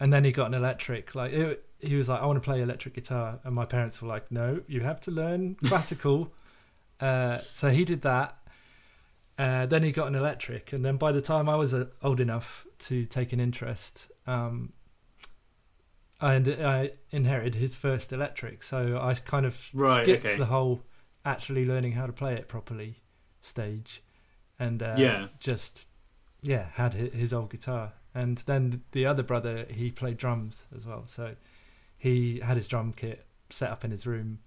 and 0.00 0.12
then 0.12 0.24
he 0.24 0.32
got 0.32 0.46
an 0.48 0.54
electric. 0.54 1.14
Like 1.14 1.32
it, 1.32 1.64
he 1.80 1.96
was 1.96 2.08
like, 2.08 2.20
I 2.20 2.26
want 2.26 2.36
to 2.36 2.40
play 2.40 2.60
electric 2.60 2.94
guitar, 2.94 3.40
and 3.44 3.54
my 3.54 3.64
parents 3.64 4.02
were 4.02 4.08
like, 4.08 4.30
No, 4.30 4.60
you 4.66 4.80
have 4.80 5.00
to 5.02 5.10
learn 5.10 5.54
classical. 5.64 6.32
uh, 7.00 7.38
so 7.52 7.70
he 7.70 7.84
did 7.84 8.02
that. 8.02 8.36
Uh, 9.38 9.66
then 9.66 9.82
he 9.82 9.90
got 9.90 10.06
an 10.06 10.14
electric, 10.14 10.72
and 10.72 10.84
then 10.84 10.96
by 10.96 11.10
the 11.10 11.20
time 11.20 11.48
I 11.48 11.56
was 11.56 11.74
uh, 11.74 11.86
old 12.02 12.20
enough 12.20 12.66
to 12.80 13.04
take 13.04 13.32
an 13.32 13.40
interest, 13.40 14.08
um, 14.26 14.72
I, 16.20 16.34
I, 16.36 16.90
inherited 17.10 17.56
his 17.56 17.74
first 17.74 18.12
electric. 18.12 18.62
So 18.62 19.00
I 19.02 19.12
kind 19.14 19.44
of 19.44 19.70
right, 19.74 20.02
skipped 20.02 20.26
okay. 20.26 20.36
the 20.36 20.44
whole 20.44 20.82
actually 21.24 21.64
learning 21.64 21.92
how 21.92 22.06
to 22.06 22.12
play 22.12 22.34
it 22.34 22.46
properly 22.46 23.00
stage, 23.40 24.03
and 24.58 24.82
uh, 24.82 24.94
yeah, 24.98 25.26
just 25.38 25.86
yeah 26.42 26.66
had 26.74 26.94
his 26.94 27.32
old 27.32 27.50
guitar. 27.50 27.92
And 28.14 28.38
then 28.46 28.82
the 28.92 29.06
other 29.06 29.24
brother 29.24 29.66
he 29.68 29.90
played 29.90 30.16
drums 30.16 30.64
as 30.74 30.86
well. 30.86 31.04
So 31.06 31.34
he 31.96 32.40
had 32.40 32.56
his 32.56 32.68
drum 32.68 32.92
kit 32.92 33.26
set 33.50 33.70
up 33.70 33.84
in 33.84 33.90
his 33.90 34.06
room 34.06 34.38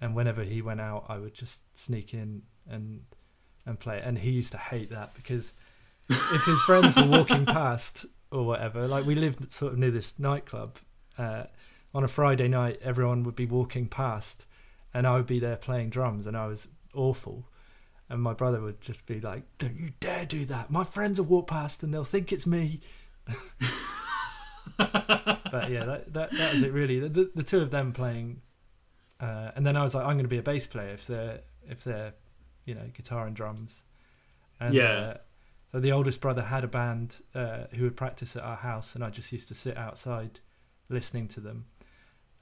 and 0.00 0.14
whenever 0.14 0.42
he 0.42 0.62
went 0.62 0.80
out 0.80 1.04
i 1.08 1.18
would 1.18 1.34
just 1.34 1.62
sneak 1.76 2.12
in 2.14 2.42
and 2.68 3.02
and 3.64 3.78
play 3.78 4.00
and 4.02 4.18
he 4.18 4.30
used 4.30 4.52
to 4.52 4.58
hate 4.58 4.90
that 4.90 5.14
because 5.14 5.52
if 6.08 6.44
his 6.44 6.60
friends 6.62 6.96
were 6.96 7.06
walking 7.06 7.44
past 7.46 8.06
or 8.30 8.44
whatever 8.44 8.86
like 8.86 9.04
we 9.04 9.14
lived 9.14 9.50
sort 9.50 9.72
of 9.72 9.78
near 9.78 9.90
this 9.90 10.18
nightclub 10.18 10.78
uh, 11.18 11.44
on 11.94 12.04
a 12.04 12.08
friday 12.08 12.48
night 12.48 12.78
everyone 12.82 13.22
would 13.22 13.36
be 13.36 13.46
walking 13.46 13.86
past 13.86 14.46
and 14.94 15.06
i 15.06 15.16
would 15.16 15.26
be 15.26 15.40
there 15.40 15.56
playing 15.56 15.90
drums 15.90 16.26
and 16.26 16.36
i 16.36 16.46
was 16.46 16.68
awful 16.94 17.48
and 18.08 18.22
my 18.22 18.32
brother 18.32 18.60
would 18.60 18.80
just 18.80 19.06
be 19.06 19.20
like, 19.20 19.42
"Don't 19.58 19.78
you 19.78 19.90
dare 20.00 20.26
do 20.26 20.44
that! 20.46 20.70
My 20.70 20.84
friends 20.84 21.20
will 21.20 21.26
walk 21.26 21.48
past 21.48 21.82
and 21.82 21.92
they'll 21.92 22.04
think 22.04 22.32
it's 22.32 22.46
me." 22.46 22.80
but 24.76 25.70
yeah, 25.70 25.84
that, 25.84 26.12
that 26.12 26.30
that 26.32 26.54
was 26.54 26.62
it 26.62 26.72
really. 26.72 27.00
The, 27.00 27.08
the, 27.08 27.30
the 27.36 27.42
two 27.42 27.60
of 27.60 27.70
them 27.70 27.92
playing, 27.92 28.42
uh, 29.20 29.52
and 29.56 29.66
then 29.66 29.76
I 29.76 29.82
was 29.82 29.94
like, 29.94 30.04
I'm 30.04 30.12
going 30.12 30.24
to 30.24 30.28
be 30.28 30.38
a 30.38 30.42
bass 30.42 30.66
player 30.66 30.90
if 30.90 31.06
they're 31.06 31.40
if 31.68 31.84
they're, 31.84 32.14
you 32.64 32.74
know, 32.74 32.88
guitar 32.94 33.26
and 33.26 33.34
drums. 33.34 33.82
And, 34.60 34.74
yeah. 34.74 34.90
Uh, 34.90 35.16
so 35.72 35.80
the 35.80 35.92
oldest 35.92 36.20
brother 36.20 36.42
had 36.42 36.64
a 36.64 36.68
band 36.68 37.16
uh, 37.34 37.64
who 37.74 37.84
would 37.84 37.96
practice 37.96 38.36
at 38.36 38.42
our 38.42 38.56
house, 38.56 38.94
and 38.94 39.04
I 39.04 39.10
just 39.10 39.30
used 39.32 39.48
to 39.48 39.54
sit 39.54 39.76
outside, 39.76 40.40
listening 40.88 41.28
to 41.28 41.40
them. 41.40 41.66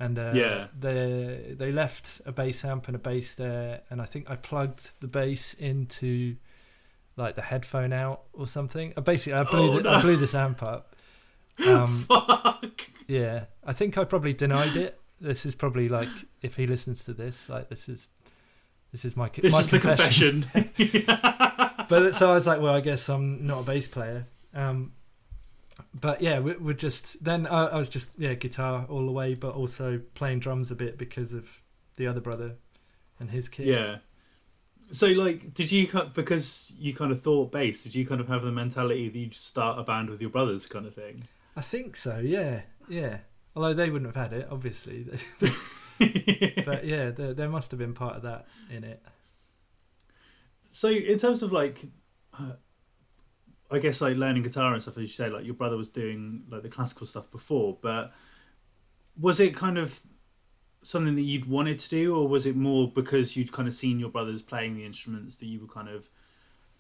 And 0.01 0.19
uh, 0.19 0.33
yeah, 0.35 0.67
they 0.79 1.55
they 1.57 1.71
left 1.71 2.21
a 2.27 2.33
bass 2.33 2.65
amp 2.65 2.89
and 2.89 2.97
a 2.97 2.99
bass 2.99 3.35
there, 3.35 3.83
and 3.91 4.03
I 4.03 4.07
think 4.07 4.29
I 4.29 4.37
plugged 4.37 5.01
the 5.01 5.07
bass 5.07 5.55
into 5.55 6.37
like 7.17 7.37
the 7.37 7.43
headphone 7.43 7.93
out 7.93 8.23
or 8.33 8.47
something. 8.47 8.93
Basically, 9.05 9.39
I 9.39 9.45
blew 9.45 9.73
oh, 9.73 9.77
the, 9.77 9.83
no. 9.83 9.93
I 9.93 10.01
blew 10.01 10.17
this 10.17 10.35
amp 10.35 10.63
up. 10.63 10.97
Um, 11.65 12.05
Fuck. 12.09 12.91
Yeah, 13.07 13.45
I 13.65 13.73
think 13.73 13.97
I 13.97 14.05
probably 14.05 14.33
denied 14.33 14.77
it. 14.77 15.01
This 15.21 15.47
is 15.47 15.55
probably 15.55 15.89
like 15.89 16.09
if 16.43 16.57
he 16.57 16.67
listens 16.67 17.05
to 17.05 17.13
this, 17.13 17.49
like 17.49 17.69
this 17.69 17.89
is 17.89 18.09
this 18.91 19.05
is 19.05 19.17
my 19.17 19.29
this 19.29 19.53
my 19.53 19.61
is 19.61 19.69
confession. 19.69 20.47
the 20.53 20.63
confession. 20.65 21.87
but 21.89 22.15
so 22.15 22.31
I 22.31 22.35
was 22.35 22.47
like, 22.47 22.61
well, 22.61 22.75
I 22.75 22.81
guess 22.81 23.09
I'm 23.09 23.47
not 23.47 23.61
a 23.61 23.65
bass 23.65 23.87
player. 23.87 24.27
Um, 24.55 24.93
but 25.93 26.21
yeah, 26.23 26.41
we, 26.41 26.57
we're 26.57 26.75
just 26.75 27.23
then 27.23 27.47
I, 27.47 27.67
I 27.67 27.77
was 27.77 27.89
just 27.89 28.11
yeah 28.19 28.35
guitar 28.35 28.87
all 28.89 29.05
the 29.05 29.13
way, 29.13 29.35
but 29.35 29.55
also 29.55 30.01
playing 30.15 30.41
drums 30.41 30.71
a 30.71 30.75
bit 30.75 30.99
because 30.99 31.33
of 31.33 31.49
the 31.97 32.07
other 32.07 32.21
brother 32.21 32.55
and 33.19 33.31
his 33.31 33.49
kid. 33.49 33.67
Yeah. 33.67 33.97
So, 34.91 35.07
like, 35.09 35.55
did 35.55 35.73
you 35.73 35.89
because 36.15 36.73
you 36.79 36.95
kind 36.95 37.11
of 37.11 37.23
thought 37.23 37.51
bass? 37.51 37.83
Did 37.83 37.95
you 37.95 38.07
kind 38.07 38.21
of 38.21 38.29
have 38.29 38.43
the 38.43 38.53
mentality 38.53 39.09
that 39.09 39.19
you 39.19 39.31
start 39.33 39.79
a 39.79 39.83
band 39.83 40.11
with 40.11 40.21
your 40.21 40.31
brothers, 40.31 40.67
kind 40.67 40.87
of 40.87 40.95
thing? 40.95 41.25
I 41.57 41.63
think 41.63 41.97
so. 41.97 42.19
Yeah, 42.19 42.63
yeah. 42.89 43.19
Although 43.57 43.75
they 43.75 43.89
wouldn't 43.89 44.15
have 44.15 44.31
had 44.31 44.39
it, 44.39 44.49
obviously. 44.51 45.07
but 46.65 46.85
yeah, 46.85 47.11
there, 47.11 47.35
there, 47.35 47.49
must 47.49 47.71
have 47.71 47.79
been 47.79 47.95
part 47.95 48.17
of 48.17 48.23
that 48.23 48.47
in 48.71 48.85
it. 48.85 49.03
So, 50.71 50.91
in 50.91 51.19
terms 51.19 51.43
of 51.43 51.53
like, 51.53 51.81
uh, 52.39 52.53
I 53.75 53.79
guess 53.79 54.01
like 54.01 54.17
learning 54.17 54.43
guitar 54.43 54.73
and 54.73 54.83
stuff, 54.83 54.97
as 54.97 55.03
you 55.03 55.09
say, 55.09 55.29
like 55.29 55.45
your 55.45 55.55
brother 55.55 55.77
was 55.77 55.89
doing 55.89 56.45
like 56.51 56.63
the 56.63 56.69
classical 56.69 57.07
stuff 57.07 57.31
before, 57.31 57.79
but 57.81 58.13
was 59.19 59.41
it 59.41 59.55
kind 59.55 59.79
of 59.79 60.01
something 60.83 61.15
that 61.15 61.23
you'd 61.23 61.49
wanted 61.49 61.79
to 61.81 61.89
do, 61.89 62.15
or 62.15 62.29
was 62.29 62.47
it 62.47 62.57
more 62.57 62.91
because 62.91 63.37
you'd 63.37 63.53
kind 63.53 63.67
of 63.67 63.75
seen 63.75 63.99
your 63.99 64.11
brothers 64.11 64.43
playing 64.43 64.77
the 64.77 64.85
instruments 64.85 65.37
that 65.37 65.47
you 65.47 65.61
were 65.61 65.67
kind 65.67 65.89
of 65.89 66.09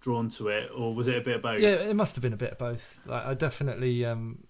drawn 0.00 0.28
to 0.28 0.48
it, 0.48 0.70
or 0.74 0.94
was 0.94 1.08
it 1.08 1.16
a 1.16 1.20
bit 1.20 1.36
of 1.36 1.42
both? 1.42 1.60
Yeah, 1.60 1.70
it 1.70 1.96
must 1.96 2.14
have 2.14 2.22
been 2.22 2.32
a 2.32 2.38
bit 2.38 2.52
of 2.52 2.58
both. 2.58 2.98
Like 3.06 3.24
I 3.24 3.34
definitely, 3.34 4.04
um, 4.04 4.44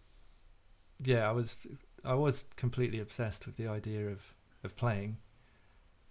yeah, 1.02 1.28
I 1.28 1.32
was, 1.32 1.56
I 2.04 2.14
was 2.14 2.46
completely 2.56 3.00
obsessed 3.00 3.46
with 3.46 3.56
the 3.56 3.68
idea 3.68 4.08
of 4.08 4.20
of 4.64 4.76
playing. 4.76 5.18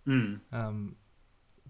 Mm. 0.08 0.39
Um, 0.52 0.96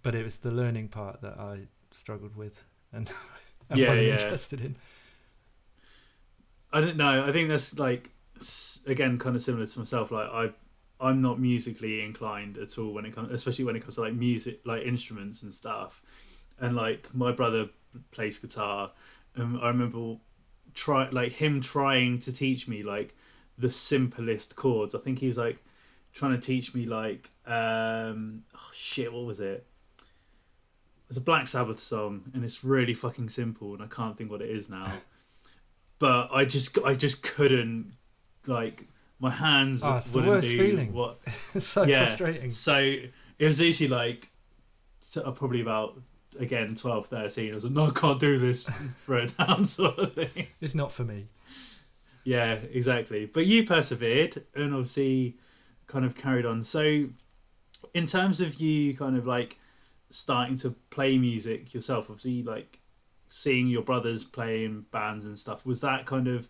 but 0.01 0.15
it 0.15 0.23
was 0.23 0.37
the 0.37 0.51
learning 0.51 0.89
part 0.89 1.21
that 1.21 1.39
I 1.39 1.67
struggled 1.91 2.35
with, 2.35 2.63
and 2.91 3.09
I 3.69 3.75
yeah, 3.75 3.89
wasn't 3.89 4.07
yeah. 4.07 4.13
interested 4.13 4.61
in. 4.61 4.75
I 6.71 6.81
don't 6.81 6.97
know. 6.97 7.25
I 7.25 7.31
think 7.31 7.49
that's 7.49 7.77
like 7.77 8.09
again 8.87 9.19
kind 9.19 9.35
of 9.35 9.41
similar 9.41 9.65
to 9.65 9.79
myself. 9.79 10.11
Like 10.11 10.29
I 10.29 10.49
I'm 10.99 11.21
not 11.21 11.39
musically 11.39 12.01
inclined 12.01 12.57
at 12.57 12.77
all 12.77 12.93
when 12.93 13.05
it 13.05 13.13
comes, 13.13 13.31
especially 13.31 13.65
when 13.65 13.75
it 13.75 13.81
comes 13.81 13.95
to 13.95 14.01
like 14.01 14.13
music, 14.13 14.61
like 14.65 14.83
instruments 14.83 15.43
and 15.43 15.53
stuff. 15.53 16.01
And 16.59 16.75
like 16.75 17.13
my 17.13 17.31
brother 17.31 17.69
plays 18.11 18.39
guitar, 18.39 18.91
and 19.35 19.59
I 19.59 19.67
remember 19.67 20.17
try 20.73 21.09
like 21.09 21.33
him 21.33 21.61
trying 21.61 22.19
to 22.19 22.31
teach 22.31 22.67
me 22.67 22.83
like 22.83 23.15
the 23.57 23.69
simplest 23.69 24.55
chords. 24.55 24.95
I 24.95 24.99
think 24.99 25.19
he 25.19 25.27
was 25.27 25.37
like 25.37 25.57
trying 26.13 26.35
to 26.35 26.41
teach 26.41 26.73
me 26.73 26.85
like 26.85 27.29
um 27.45 28.43
oh 28.55 28.69
shit, 28.71 29.11
what 29.11 29.25
was 29.25 29.39
it? 29.39 29.67
It's 31.13 31.19
a 31.19 31.21
Black 31.21 31.45
Sabbath 31.47 31.79
song, 31.79 32.23
and 32.33 32.43
it's 32.43 32.63
really 32.63 32.95
fucking 32.95 33.29
simple, 33.29 33.75
and 33.75 33.83
I 33.83 33.85
can't 33.85 34.17
think 34.17 34.31
what 34.31 34.41
it 34.41 34.49
is 34.49 34.67
now. 34.67 34.91
but 35.99 36.29
I 36.33 36.43
just 36.43 36.75
I 36.83 36.95
just 36.95 37.21
couldn't 37.21 37.93
like 38.47 38.87
my 39.19 39.29
hands 39.29 39.83
Oh, 39.83 39.97
it's 39.97 40.11
wouldn't 40.11 40.33
worst 40.33 40.49
do 40.49 40.57
feeling. 40.57 40.91
what 40.91 41.19
it's 41.53 41.67
so 41.67 41.83
Yeah. 41.83 41.99
frustrating. 42.07 42.49
so 42.49 42.77
it 42.79 43.45
was 43.45 43.61
usually 43.61 43.89
like 43.89 44.31
uh, 45.23 45.29
probably 45.33 45.61
about 45.61 46.01
again 46.39 46.73
12 46.73 47.05
13 47.05 47.51
i 47.51 47.53
was 47.53 47.63
like 47.63 47.73
no 47.73 47.85
i 47.85 47.91
can't 47.91 48.19
do 48.19 48.39
this 48.39 48.67
throw 49.05 49.19
it 49.19 49.37
down 49.37 49.63
sort 49.65 49.99
of 49.99 50.13
thing 50.15 50.47
It's 50.61 50.73
not 50.73 50.91
for 50.91 51.03
me. 51.03 51.27
yeah 52.23 52.53
exactly 52.73 53.27
but 53.27 53.45
you 53.45 53.67
persevered 53.67 54.43
and 54.55 54.73
obviously 54.73 55.37
kind 55.85 56.05
of 56.05 56.15
carried 56.15 56.47
on 56.47 56.63
so 56.63 57.05
in 57.93 58.07
terms 58.07 58.41
of 58.41 58.55
you 58.55 58.97
kind 58.97 59.15
of 59.15 59.27
like 59.27 59.59
starting 60.13 60.55
to 60.57 60.69
play 60.91 61.17
music 61.17 61.73
yourself 61.73 62.05
obviously 62.09 62.43
like 62.43 62.79
seeing 63.29 63.67
your 63.67 63.81
brothers 63.81 64.23
playing 64.23 64.85
bands 64.91 65.25
and 65.25 65.37
stuff 65.39 65.65
was 65.65 65.81
that 65.81 66.05
kind 66.05 66.27
of 66.27 66.47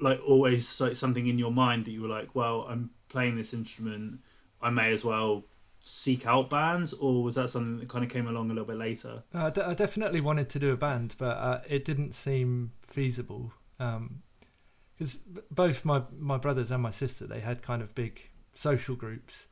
like 0.00 0.20
always 0.26 0.80
like 0.80 0.96
something 0.96 1.26
in 1.26 1.38
your 1.38 1.50
mind 1.52 1.84
that 1.84 1.90
you 1.90 2.02
were 2.02 2.08
like 2.08 2.34
well 2.34 2.66
i'm 2.68 2.90
playing 3.08 3.36
this 3.36 3.52
instrument 3.54 4.18
i 4.62 4.68
may 4.70 4.92
as 4.92 5.04
well 5.04 5.42
seek 5.82 6.26
out 6.26 6.50
bands 6.50 6.92
or 6.92 7.22
was 7.22 7.34
that 7.36 7.48
something 7.48 7.78
that 7.78 7.88
kind 7.88 8.04
of 8.04 8.10
came 8.10 8.26
along 8.28 8.50
a 8.50 8.52
little 8.52 8.66
bit 8.66 8.76
later 8.76 9.22
Uh, 9.34 9.46
I, 9.46 9.50
d- 9.50 9.60
I 9.62 9.72
definitely 9.74 10.20
wanted 10.20 10.50
to 10.50 10.58
do 10.58 10.72
a 10.72 10.76
band, 10.76 11.14
but 11.16 11.36
uh, 11.38 11.60
it 11.66 11.86
didn't 11.86 12.12
seem 12.12 12.72
feasible. 12.86 13.52
Because 13.78 15.20
both 15.50 15.86
my, 15.86 16.02
my 16.18 16.36
brothers 16.36 16.70
and 16.70 16.82
my 16.82 16.90
sister, 16.90 17.26
they 17.26 17.40
had 17.40 17.62
kind 17.62 17.80
of 17.80 17.94
big 17.94 18.28
social 18.52 18.94
groups 18.94 19.46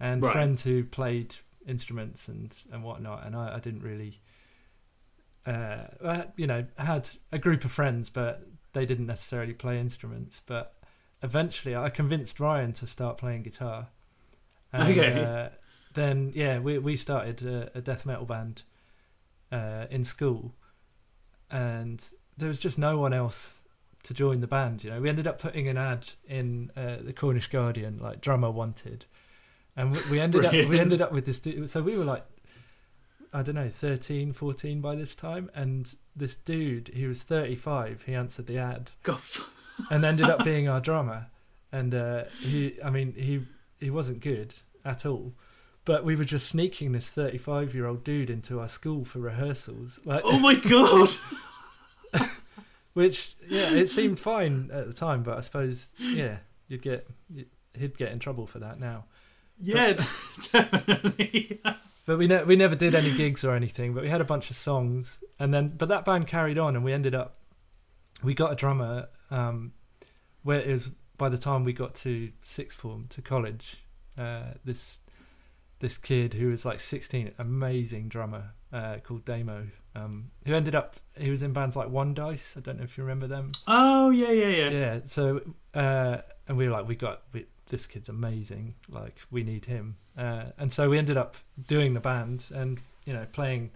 and 0.00 0.22
Right. 0.22 0.32
friends 0.32 0.62
who 0.62 0.84
played 0.84 1.34
instruments 1.66 2.28
and, 2.28 2.56
and 2.72 2.82
whatnot. 2.82 3.26
And 3.26 3.34
I, 3.36 3.56
I 3.56 3.58
didn't 3.60 3.82
really, 3.82 4.20
uh, 5.46 5.84
I, 6.04 6.24
you 6.36 6.46
know, 6.46 6.66
had 6.76 7.10
a 7.32 7.38
group 7.38 7.64
of 7.64 7.72
friends, 7.72 8.10
but 8.10 8.46
they 8.72 8.86
didn't 8.86 9.06
necessarily 9.06 9.54
play 9.54 9.78
instruments. 9.80 10.42
But 10.46 10.74
eventually 11.22 11.74
I 11.76 11.90
convinced 11.90 12.40
Ryan 12.40 12.72
to 12.74 12.86
start 12.86 13.18
playing 13.18 13.42
guitar. 13.42 13.88
And, 14.72 14.92
Okay. 14.92 15.22
Uh, 15.22 15.48
then, 15.94 16.32
yeah, 16.34 16.58
we, 16.58 16.78
we 16.78 16.96
started 16.96 17.42
a, 17.42 17.70
a 17.78 17.80
death 17.80 18.04
metal 18.06 18.26
band 18.26 18.62
uh, 19.50 19.86
in 19.90 20.04
school, 20.04 20.54
and 21.50 22.04
there 22.36 22.48
was 22.48 22.60
just 22.60 22.78
no 22.78 22.98
one 22.98 23.12
else 23.12 23.60
to 24.04 24.14
join 24.14 24.40
the 24.40 24.46
band. 24.46 24.84
You 24.84 24.90
know, 24.90 25.00
we 25.00 25.08
ended 25.08 25.26
up 25.26 25.40
putting 25.40 25.66
an 25.66 25.76
ad 25.76 26.10
in 26.28 26.70
uh, 26.76 26.98
the 27.02 27.12
Cornish 27.12 27.48
Guardian, 27.48 27.98
like 27.98 28.20
drummer 28.20 28.50
wanted, 28.50 29.06
and 29.78 29.92
we, 29.92 29.98
we 30.10 30.20
ended 30.20 30.44
up 30.44 30.52
we 30.52 30.78
ended 30.78 31.00
up 31.00 31.12
with 31.12 31.24
this. 31.24 31.38
du- 31.38 31.66
So 31.66 31.80
we 31.82 31.96
were 31.96 32.04
like, 32.04 32.24
I 33.32 33.42
don't 33.42 33.54
know, 33.54 33.68
13, 33.70 34.32
14 34.32 34.80
by 34.80 34.94
this 34.94 35.14
time, 35.14 35.50
and 35.54 35.94
this 36.14 36.34
dude, 36.34 36.88
he 36.94 37.06
was 37.06 37.22
thirty 37.22 37.56
five. 37.56 38.02
He 38.04 38.14
answered 38.14 38.46
the 38.46 38.58
ad 38.58 38.90
god 39.02 39.20
and 39.90 40.04
ended 40.04 40.28
up 40.28 40.44
being 40.50 40.68
our 40.68 40.80
drummer. 40.80 41.26
And 41.72 41.94
uh, 41.94 42.24
he, 42.40 42.76
I 42.82 42.90
mean, 42.90 43.12
he 43.14 43.44
he 43.78 43.90
wasn't 43.90 44.20
good 44.20 44.54
at 44.84 45.06
all. 45.06 45.32
But 45.84 46.04
we 46.04 46.16
were 46.16 46.24
just 46.24 46.48
sneaking 46.48 46.92
this 46.92 47.08
thirty-five-year-old 47.08 48.04
dude 48.04 48.28
into 48.30 48.60
our 48.60 48.68
school 48.68 49.04
for 49.06 49.20
rehearsals, 49.20 50.00
like, 50.04 50.20
oh 50.24 50.38
my 50.38 50.54
god 50.54 51.10
which 52.94 53.36
yeah, 53.48 53.70
it 53.72 53.88
seemed 53.90 54.18
fine 54.18 54.70
at 54.72 54.86
the 54.86 54.92
time, 54.92 55.22
but 55.22 55.38
I 55.38 55.40
suppose 55.40 55.90
yeah, 55.98 56.38
you'd 56.68 56.82
get 56.82 57.06
he'd 57.74 57.96
get 57.96 58.12
in 58.12 58.18
trouble 58.18 58.46
for 58.46 58.58
that 58.58 58.80
now. 58.80 59.04
Yeah 59.60 59.92
definitely 60.52 61.60
But 62.06 62.18
we 62.18 62.26
ne- 62.26 62.44
we 62.44 62.56
never 62.56 62.74
did 62.74 62.94
any 62.94 63.14
gigs 63.14 63.44
or 63.44 63.54
anything. 63.54 63.92
But 63.92 64.02
we 64.02 64.08
had 64.08 64.20
a 64.22 64.24
bunch 64.24 64.50
of 64.50 64.56
songs, 64.56 65.20
and 65.38 65.52
then 65.52 65.74
but 65.76 65.88
that 65.90 66.04
band 66.06 66.26
carried 66.26 66.56
on, 66.58 66.74
and 66.74 66.84
we 66.84 66.92
ended 66.94 67.14
up 67.14 67.36
we 68.22 68.34
got 68.34 68.52
a 68.52 68.56
drummer. 68.56 69.08
Um, 69.30 69.72
where 70.42 70.60
it 70.60 70.68
was 70.72 70.90
by 71.18 71.28
the 71.28 71.36
time 71.36 71.64
we 71.64 71.74
got 71.74 71.94
to 71.96 72.30
sixth 72.42 72.78
form 72.78 73.06
to 73.10 73.20
college, 73.20 73.76
uh, 74.16 74.54
this 74.64 75.00
this 75.80 75.98
kid 75.98 76.32
who 76.32 76.48
was 76.48 76.64
like 76.64 76.80
sixteen, 76.80 77.32
amazing 77.38 78.08
drummer 78.08 78.52
uh, 78.72 78.96
called 79.04 79.26
Damo, 79.26 79.66
um, 79.94 80.30
who 80.46 80.54
ended 80.54 80.74
up 80.74 80.96
he 81.18 81.30
was 81.30 81.42
in 81.42 81.52
bands 81.52 81.76
like 81.76 81.88
Onedice. 81.90 82.56
I 82.56 82.60
don't 82.60 82.78
know 82.78 82.84
if 82.84 82.96
you 82.96 83.04
remember 83.04 83.26
them. 83.26 83.52
oh 83.66 84.08
yeah 84.08 84.30
yeah 84.30 84.48
yeah 84.48 84.70
Yeah. 84.70 85.00
So 85.04 85.42
uh, 85.74 86.18
and 86.46 86.56
we 86.56 86.66
were 86.66 86.72
like, 86.72 86.88
we 86.88 86.94
got 86.94 87.22
we, 87.34 87.44
this 87.68 87.86
kid's 87.86 88.08
amazing. 88.08 88.74
Like 88.88 89.16
we 89.30 89.42
need 89.42 89.64
him. 89.64 89.96
Uh, 90.16 90.46
and 90.58 90.72
so 90.72 90.90
we 90.90 90.98
ended 90.98 91.16
up 91.16 91.36
doing 91.66 91.94
the 91.94 92.00
band 92.00 92.46
and 92.54 92.80
you 93.04 93.12
know 93.12 93.26
playing 93.32 93.70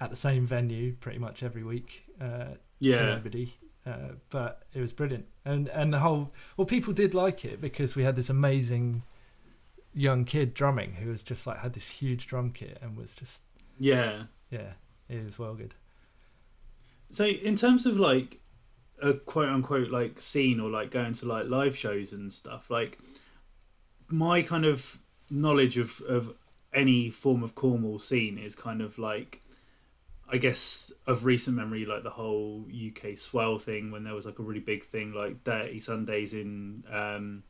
at 0.00 0.10
the 0.10 0.16
same 0.16 0.46
venue 0.46 0.94
pretty 0.94 1.18
much 1.18 1.42
every 1.42 1.62
week 1.62 2.04
uh, 2.20 2.54
to 2.82 3.06
nobody. 3.06 3.54
Uh, 3.86 4.12
but 4.28 4.62
it 4.74 4.80
was 4.80 4.92
brilliant, 4.92 5.24
and 5.44 5.68
and 5.68 5.92
the 5.92 5.98
whole 5.98 6.32
well, 6.56 6.66
people 6.66 6.92
did 6.92 7.14
like 7.14 7.44
it 7.44 7.60
because 7.60 7.96
we 7.96 8.02
had 8.02 8.14
this 8.14 8.28
amazing 8.28 9.02
young 9.94 10.24
kid 10.24 10.54
drumming 10.54 10.92
who 10.92 11.10
was 11.10 11.22
just 11.22 11.46
like 11.46 11.58
had 11.58 11.72
this 11.72 11.88
huge 11.88 12.26
drum 12.26 12.52
kit 12.52 12.78
and 12.80 12.96
was 12.96 13.14
just 13.14 13.42
yeah 13.78 14.22
yeah, 14.50 14.72
it 15.08 15.24
was 15.24 15.38
well 15.38 15.54
good. 15.54 15.74
So 17.10 17.24
in 17.24 17.56
terms 17.56 17.86
of 17.86 17.96
like 17.96 18.38
a 19.02 19.14
quote 19.14 19.48
unquote 19.48 19.90
like 19.90 20.20
scene 20.20 20.60
or 20.60 20.68
like 20.68 20.90
going 20.90 21.14
to 21.14 21.26
like 21.26 21.46
live 21.46 21.76
shows 21.76 22.12
and 22.12 22.32
stuff, 22.32 22.70
like 22.70 22.98
my 24.10 24.42
kind 24.42 24.64
of 24.64 24.98
knowledge 25.30 25.78
of 25.78 26.00
of 26.02 26.34
any 26.72 27.10
form 27.10 27.42
of 27.42 27.54
Cornwall 27.54 27.98
scene 27.98 28.38
is 28.38 28.54
kind 28.54 28.80
of 28.80 28.98
like 28.98 29.40
I 30.32 30.36
guess 30.36 30.92
of 31.06 31.24
recent 31.24 31.56
memory 31.56 31.84
like 31.84 32.02
the 32.02 32.10
whole 32.10 32.64
UK 32.70 33.18
swell 33.18 33.58
thing 33.58 33.90
when 33.90 34.04
there 34.04 34.14
was 34.14 34.26
like 34.26 34.38
a 34.38 34.42
really 34.42 34.60
big 34.60 34.84
thing 34.84 35.12
like 35.12 35.42
Dirty 35.44 35.80
Sundays 35.80 36.32
in 36.32 36.84
um 36.90 37.42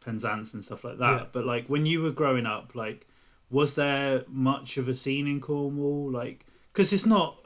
Penzance 0.00 0.54
and 0.54 0.64
stuff 0.64 0.84
like 0.84 0.98
that. 0.98 1.20
Yeah. 1.20 1.26
But 1.32 1.46
like 1.46 1.66
when 1.66 1.86
you 1.86 2.02
were 2.02 2.10
growing 2.10 2.46
up, 2.46 2.74
like 2.74 3.06
was 3.50 3.74
there 3.74 4.24
much 4.28 4.76
of 4.76 4.88
a 4.88 4.94
scene 4.94 5.26
in 5.26 5.40
Cornwall 5.40 6.10
like 6.10 6.46
because 6.72 6.92
it's 6.92 7.06
not 7.06 7.38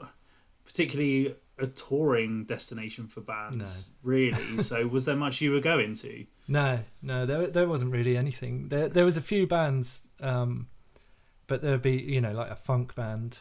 particularly 0.65 1.35
a 1.59 1.67
touring 1.67 2.45
destination 2.45 3.07
for 3.07 3.21
bands, 3.21 3.89
really. 4.03 4.61
so, 4.63 4.87
was 4.87 5.05
there 5.05 5.15
much 5.15 5.41
you 5.41 5.51
were 5.51 5.59
going 5.59 5.93
to? 5.95 6.25
No, 6.47 6.79
no, 7.01 7.25
there 7.25 7.47
there 7.47 7.67
wasn't 7.67 7.91
really 7.91 8.15
anything. 8.17 8.69
There 8.69 8.87
there 8.87 9.05
was 9.05 9.17
a 9.17 9.21
few 9.21 9.47
bands, 9.47 10.09
um, 10.21 10.67
but 11.47 11.61
there'd 11.61 11.81
be 11.81 11.97
you 11.97 12.21
know 12.21 12.31
like 12.33 12.51
a 12.51 12.55
funk 12.55 12.95
band 12.95 13.39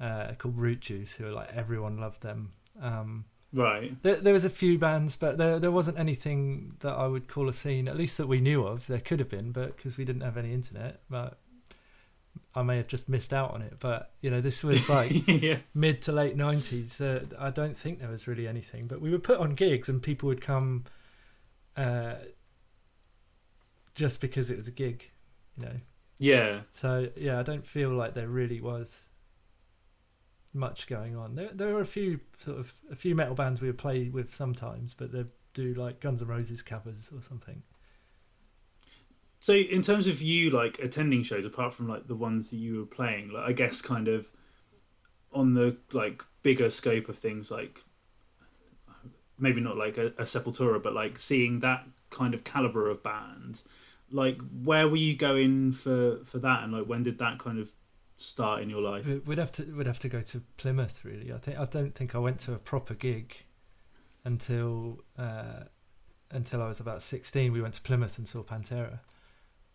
uh, 0.00 0.32
called 0.38 0.56
Root 0.56 0.80
Juice, 0.80 1.14
who 1.14 1.24
were 1.24 1.32
like 1.32 1.50
everyone 1.54 1.98
loved 1.98 2.22
them. 2.22 2.52
Um, 2.80 3.24
Right. 3.50 4.00
there 4.02 4.16
there 4.16 4.34
was 4.34 4.44
a 4.44 4.50
few 4.50 4.78
bands, 4.78 5.16
but 5.16 5.38
there 5.38 5.58
there 5.58 5.70
wasn't 5.70 5.98
anything 5.98 6.76
that 6.80 6.92
I 6.92 7.06
would 7.06 7.28
call 7.28 7.48
a 7.48 7.52
scene, 7.52 7.88
at 7.88 7.96
least 7.96 8.18
that 8.18 8.28
we 8.28 8.40
knew 8.42 8.62
of. 8.64 8.86
There 8.86 9.00
could 9.00 9.20
have 9.20 9.30
been, 9.30 9.52
but 9.52 9.74
because 9.76 9.96
we 9.96 10.04
didn't 10.04 10.20
have 10.20 10.36
any 10.36 10.52
internet, 10.52 11.00
but 11.08 11.38
I 12.54 12.62
may 12.62 12.76
have 12.76 12.88
just 12.88 13.08
missed 13.08 13.32
out 13.32 13.52
on 13.52 13.62
it. 13.62 13.74
But 13.80 14.12
you 14.20 14.30
know, 14.30 14.40
this 14.40 14.62
was 14.64 14.88
like 14.90 15.26
yeah. 15.26 15.58
mid 15.74 16.02
to 16.02 16.12
late 16.12 16.36
nineties. 16.36 17.00
Uh, 17.00 17.24
I 17.38 17.50
don't 17.50 17.76
think 17.76 18.00
there 18.00 18.10
was 18.10 18.26
really 18.26 18.46
anything, 18.46 18.86
but 18.86 19.00
we 19.00 19.10
would 19.10 19.22
put 19.22 19.38
on 19.38 19.54
gigs 19.54 19.88
and 19.88 20.02
people 20.02 20.28
would 20.28 20.40
come, 20.40 20.84
uh, 21.76 22.14
just 23.94 24.20
because 24.20 24.50
it 24.50 24.56
was 24.56 24.68
a 24.68 24.72
gig, 24.72 25.10
you 25.56 25.66
know. 25.66 25.76
Yeah. 26.18 26.60
So 26.70 27.08
yeah, 27.16 27.38
I 27.38 27.42
don't 27.42 27.64
feel 27.64 27.90
like 27.90 28.14
there 28.14 28.28
really 28.28 28.60
was 28.60 29.08
much 30.52 30.86
going 30.86 31.16
on. 31.16 31.34
There 31.34 31.50
there 31.52 31.74
were 31.74 31.80
a 31.80 31.86
few 31.86 32.20
sort 32.38 32.58
of 32.58 32.74
a 32.90 32.96
few 32.96 33.14
metal 33.14 33.34
bands 33.34 33.60
we 33.60 33.68
would 33.68 33.78
play 33.78 34.08
with 34.08 34.34
sometimes, 34.34 34.94
but 34.94 35.12
they 35.12 35.24
do 35.54 35.74
like 35.74 36.00
Guns 36.00 36.22
N' 36.22 36.28
Roses 36.28 36.62
covers 36.62 37.10
or 37.14 37.22
something. 37.22 37.62
So, 39.48 39.54
in 39.54 39.80
terms 39.80 40.06
of 40.08 40.20
you 40.20 40.50
like 40.50 40.78
attending 40.80 41.22
shows, 41.22 41.46
apart 41.46 41.72
from 41.72 41.88
like 41.88 42.06
the 42.06 42.14
ones 42.14 42.50
that 42.50 42.56
you 42.56 42.80
were 42.80 42.84
playing, 42.84 43.30
like 43.30 43.48
I 43.48 43.52
guess 43.52 43.80
kind 43.80 44.06
of 44.06 44.30
on 45.32 45.54
the 45.54 45.74
like 45.92 46.22
bigger 46.42 46.68
scope 46.68 47.08
of 47.08 47.16
things, 47.16 47.50
like 47.50 47.80
maybe 49.38 49.62
not 49.62 49.78
like 49.78 49.96
a, 49.96 50.08
a 50.18 50.24
Sepultura, 50.24 50.82
but 50.82 50.92
like 50.92 51.18
seeing 51.18 51.60
that 51.60 51.86
kind 52.10 52.34
of 52.34 52.44
caliber 52.44 52.90
of 52.90 53.02
band, 53.02 53.62
like 54.12 54.38
where 54.62 54.86
were 54.86 54.96
you 54.96 55.16
going 55.16 55.72
for 55.72 56.22
for 56.26 56.38
that, 56.40 56.62
and 56.64 56.74
like 56.74 56.84
when 56.84 57.02
did 57.02 57.18
that 57.18 57.38
kind 57.38 57.58
of 57.58 57.72
start 58.18 58.60
in 58.60 58.68
your 58.68 58.82
life? 58.82 59.06
We- 59.06 59.20
We'd 59.20 59.38
have 59.38 59.52
to 59.52 59.62
we'd 59.74 59.86
have 59.86 59.98
to 60.00 60.10
go 60.10 60.20
to 60.20 60.42
Plymouth 60.58 61.02
really. 61.06 61.32
I 61.32 61.38
think 61.38 61.58
I 61.58 61.64
don't 61.64 61.94
think 61.94 62.14
I 62.14 62.18
went 62.18 62.38
to 62.40 62.52
a 62.52 62.58
proper 62.58 62.92
gig 62.92 63.34
until 64.26 65.00
uh, 65.16 65.64
until 66.30 66.60
I 66.60 66.68
was 66.68 66.80
about 66.80 67.00
sixteen. 67.00 67.50
We 67.50 67.62
went 67.62 67.72
to 67.74 67.80
Plymouth 67.80 68.18
and 68.18 68.28
saw 68.28 68.42
Pantera. 68.42 68.98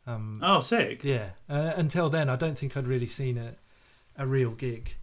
Um, 0.05 0.41
Oh, 0.43 0.59
sick. 0.59 1.03
Yeah. 1.03 1.29
Uh, 1.49 1.73
until 1.75 2.09
then, 2.09 2.29
I 2.29 2.35
don't 2.35 2.57
think 2.57 2.75
I'd 2.75 2.87
really 2.87 3.07
seen 3.07 3.37
a 3.37 3.55
a 4.15 4.27
real 4.27 4.51
gig. 4.51 4.95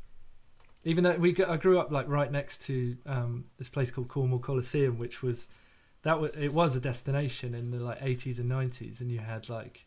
Even 0.85 1.05
though 1.05 1.17
we, 1.17 1.37
I 1.45 1.57
grew 1.57 1.79
up 1.79 1.91
like 1.91 2.09
right 2.09 2.31
next 2.31 2.63
to 2.63 2.97
um, 3.05 3.45
this 3.59 3.69
place 3.69 3.91
called 3.91 4.09
Cornwall 4.09 4.39
Coliseum, 4.39 4.99
which 4.99 5.23
was 5.23 5.47
that 6.03 6.21
was 6.21 6.31
it 6.39 6.53
was 6.53 6.77
a 6.77 6.81
destination 6.81 7.55
in 7.55 7.71
the 7.71 7.79
like 7.79 7.99
eighties 8.01 8.39
and 8.39 8.49
nineties, 8.49 9.01
and 9.01 9.11
you 9.11 9.19
had 9.19 9.49
like 9.49 9.85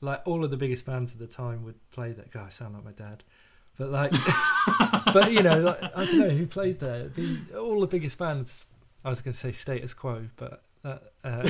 like 0.00 0.20
all 0.24 0.44
of 0.44 0.50
the 0.50 0.56
biggest 0.56 0.84
bands 0.86 1.12
of 1.12 1.18
the 1.18 1.26
time 1.26 1.64
would 1.64 1.78
play 1.90 2.12
that. 2.12 2.30
God, 2.30 2.46
I 2.46 2.50
sound 2.50 2.74
like 2.74 2.84
my 2.84 2.92
dad, 2.92 3.22
But 3.78 3.90
like, 3.90 4.12
but 5.12 5.32
you 5.32 5.42
know, 5.42 5.60
like, 5.60 5.80
I 5.96 6.04
don't 6.04 6.18
know 6.18 6.28
who 6.30 6.46
played 6.46 6.80
there. 6.80 7.08
The, 7.08 7.38
all 7.58 7.80
the 7.80 7.86
biggest 7.86 8.18
bands. 8.18 8.64
I 9.04 9.10
was 9.10 9.20
going 9.20 9.34
to 9.34 9.38
say 9.38 9.52
Status 9.52 9.92
Quo, 9.92 10.28
but 10.36 10.62
uh, 10.82 10.96
uh, 11.22 11.48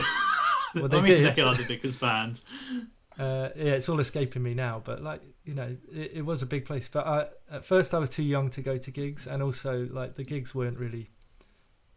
well, 0.81 0.89
they 0.89 0.99
I 0.99 1.03
mean, 1.03 1.23
did. 1.23 1.35
They 1.35 1.43
are 1.43 1.55
the 1.55 1.65
biggest 1.65 2.01
bands. 2.01 2.43
Uh, 3.17 3.51
yeah, 3.55 3.75
it's 3.75 3.89
all 3.89 4.01
escaping 4.01 4.43
me 4.43 4.55
now. 4.55 4.83
But 4.85 5.01
like, 5.01 5.23
you 5.45 5.55
know, 5.55 5.77
it, 5.93 6.13
it, 6.15 6.23
was 6.23 6.43
a 6.43 6.47
big 6.47 6.65
place. 6.65 6.89
But 6.89 7.07
I, 7.07 7.27
at 7.49 7.65
first, 7.65 7.95
I 7.95 7.99
was 7.99 8.11
too 8.11 8.25
young 8.25 8.51
to 8.51 8.61
go 8.61 8.77
to 8.77 8.91
gigs, 8.91 9.29
and 9.29 9.41
also 9.41 9.87
like 9.93 10.17
the 10.17 10.25
gigs 10.25 10.53
weren't 10.53 10.77
really 10.79 11.11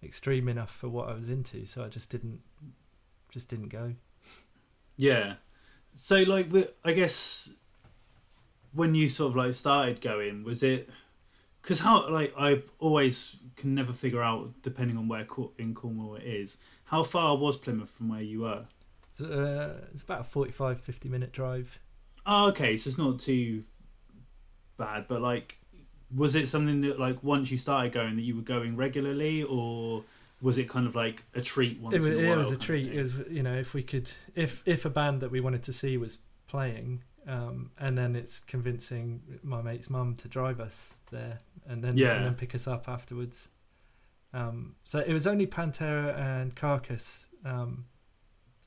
extreme 0.03 0.47
enough 0.47 0.69
for 0.69 0.89
what 0.89 1.09
I 1.09 1.13
was 1.13 1.29
into, 1.29 1.65
so 1.65 1.83
I 1.83 1.87
just 1.87 2.11
didn't, 2.11 2.41
just 3.31 3.49
didn't 3.49 3.69
go. 3.69 3.95
Yeah. 4.95 5.37
So 5.95 6.17
like, 6.17 6.49
I 6.85 6.91
guess 6.91 7.51
when 8.73 8.93
you 8.93 9.09
sort 9.09 9.31
of 9.31 9.35
like 9.35 9.55
started 9.55 10.01
going, 10.01 10.43
was 10.43 10.61
it? 10.63 10.89
Because 11.61 11.79
how 11.79 12.09
like 12.09 12.33
I 12.37 12.61
always 12.79 13.37
can 13.55 13.73
never 13.75 13.91
figure 13.91 14.21
out, 14.21 14.53
depending 14.61 14.97
on 14.97 15.07
where 15.07 15.25
in 15.57 15.73
Cornwall 15.73 16.15
it 16.15 16.23
is, 16.23 16.57
how 16.87 17.03
far 17.03 17.37
was 17.37 17.57
Plymouth 17.57 17.89
from 17.89 18.09
where 18.09 18.21
you 18.21 18.41
were? 18.41 18.65
Uh, 19.19 19.73
it's 19.93 20.03
about 20.03 20.21
a 20.21 20.23
45, 20.23 20.79
50 20.79 21.09
minute 21.09 21.31
drive. 21.31 21.79
Oh, 22.25 22.47
okay, 22.47 22.77
so 22.77 22.89
it's 22.89 22.97
not 22.97 23.19
too 23.19 23.63
bad. 24.77 25.05
But 25.07 25.21
like, 25.21 25.59
was 26.15 26.35
it 26.35 26.47
something 26.47 26.81
that 26.81 26.99
like 26.99 27.21
once 27.23 27.51
you 27.51 27.57
started 27.57 27.91
going 27.91 28.15
that 28.15 28.21
you 28.21 28.35
were 28.35 28.41
going 28.41 28.77
regularly, 28.77 29.43
or 29.43 30.03
was 30.41 30.57
it 30.57 30.69
kind 30.69 30.87
of 30.87 30.95
like 30.95 31.23
a 31.35 31.41
treat 31.41 31.79
once? 31.81 31.93
In 31.95 32.01
a 32.03 32.15
while? 32.15 32.25
It 32.33 32.37
was, 32.37 32.47
it 32.47 32.51
was 32.51 32.51
a 32.51 32.57
treat. 32.57 32.93
It 32.93 33.01
was 33.01 33.15
you 33.29 33.43
know 33.43 33.55
if 33.55 33.73
we 33.73 33.83
could 33.83 34.09
if 34.35 34.61
if 34.65 34.85
a 34.85 34.89
band 34.89 35.21
that 35.21 35.31
we 35.31 35.41
wanted 35.41 35.63
to 35.63 35.73
see 35.73 35.97
was 35.97 36.19
playing, 36.47 37.03
um, 37.27 37.71
and 37.77 37.97
then 37.97 38.15
it's 38.15 38.39
convincing 38.39 39.21
my 39.43 39.61
mate's 39.61 39.89
mum 39.89 40.15
to 40.15 40.27
drive 40.27 40.61
us 40.61 40.93
there, 41.11 41.39
and 41.67 41.83
then 41.83 41.97
yeah. 41.97 42.15
and 42.15 42.25
then 42.25 42.35
pick 42.35 42.55
us 42.55 42.67
up 42.67 42.87
afterwards. 42.87 43.49
Um, 44.33 44.75
so 44.83 44.99
it 44.99 45.13
was 45.13 45.25
only 45.25 45.47
Pantera 45.47 46.17
and 46.17 46.55
Carcass. 46.55 47.27
Um, 47.45 47.85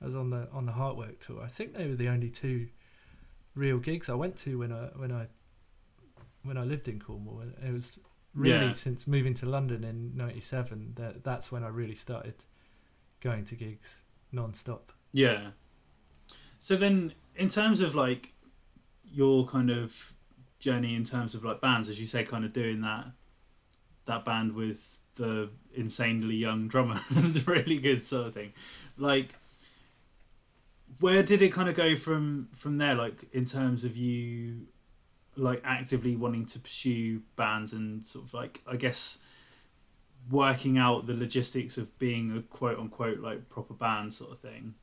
I 0.01 0.07
was 0.07 0.17
on 0.17 0.31
the 0.31 0.49
on 0.53 0.67
the 0.67 0.73
Heartwork 0.73 1.21
tour. 1.21 1.43
I 1.43 1.49
think 1.49 1.75
they 1.75 1.87
were 1.87 1.97
the 1.97 2.09
only 2.09 2.31
two 2.31 2.69
real 3.55 3.79
gigs 3.79 4.09
I 4.09 4.15
went 4.15 4.37
to 4.39 4.59
when 4.59 4.73
I 4.73 4.89
when 4.97 5.13
I 5.13 5.27
when 6.43 6.57
I 6.57 6.65
lived 6.65 6.89
in 6.89 7.01
Cornwall. 7.01 7.43
It 7.43 7.73
was 7.73 7.99
really 8.35 8.67
yeah. 8.67 8.73
since 8.73 9.07
moving 9.07 9.35
to 9.35 9.47
London 9.47 9.85
in 9.85 10.17
'97 10.17 10.95
that 10.97 11.25
that's 11.25 11.53
when 11.53 11.63
I 11.63 11.69
really 11.69 11.95
started 11.95 12.35
going 13.21 13.45
to 13.47 13.55
gigs 13.55 14.01
non-stop. 14.33 14.93
Yeah. 15.13 15.51
So 16.59 16.77
then, 16.77 17.15
in 17.35 17.49
terms 17.49 17.81
of 17.81 17.95
like 17.95 18.33
your 19.05 19.47
kind 19.47 19.71
of 19.71 19.93
journey 20.59 20.95
in 20.95 21.05
terms 21.05 21.35
of 21.35 21.45
like 21.45 21.61
bands, 21.61 21.89
as 21.89 21.99
you 21.99 22.07
say, 22.07 22.25
kind 22.25 22.45
of 22.45 22.53
doing 22.53 22.81
that 22.83 23.07
that 24.07 24.25
band 24.25 24.55
with 24.55 25.00
the 25.17 25.51
insanely 25.75 26.37
young 26.37 26.69
drummer, 26.69 27.01
the 27.11 27.43
really 27.47 27.79
good 27.79 28.05
sort 28.05 28.29
of 28.29 28.35
thing. 28.35 28.53
Like, 28.97 29.35
where 30.99 31.23
did 31.23 31.43
it 31.43 31.53
kind 31.53 31.69
of 31.69 31.75
go 31.75 31.97
from 31.97 32.49
from 32.57 32.79
there? 32.79 32.95
Like 32.95 33.25
in 33.33 33.45
terms 33.45 33.85
of 33.85 33.97
you, 33.97 34.67
like 35.37 35.63
actively 35.65 36.17
wanting 36.17 36.47
to 36.47 36.59
pursue 36.59 37.23
bands 37.37 37.73
and 37.73 38.05
sort 38.05 38.27
of 38.27 38.35
like 38.35 38.61
I 38.67 38.77
guess 38.77 39.19
working 40.31 40.77
out 40.77 41.07
the 41.07 41.15
logistics 41.15 41.79
of 41.79 41.99
being 41.99 42.37
a 42.37 42.43
quote 42.43 42.79
unquote 42.79 43.21
like 43.21 43.49
proper 43.49 43.75
band 43.75 44.13
sort 44.13 44.33
of 44.33 44.39
thing. 44.39 44.75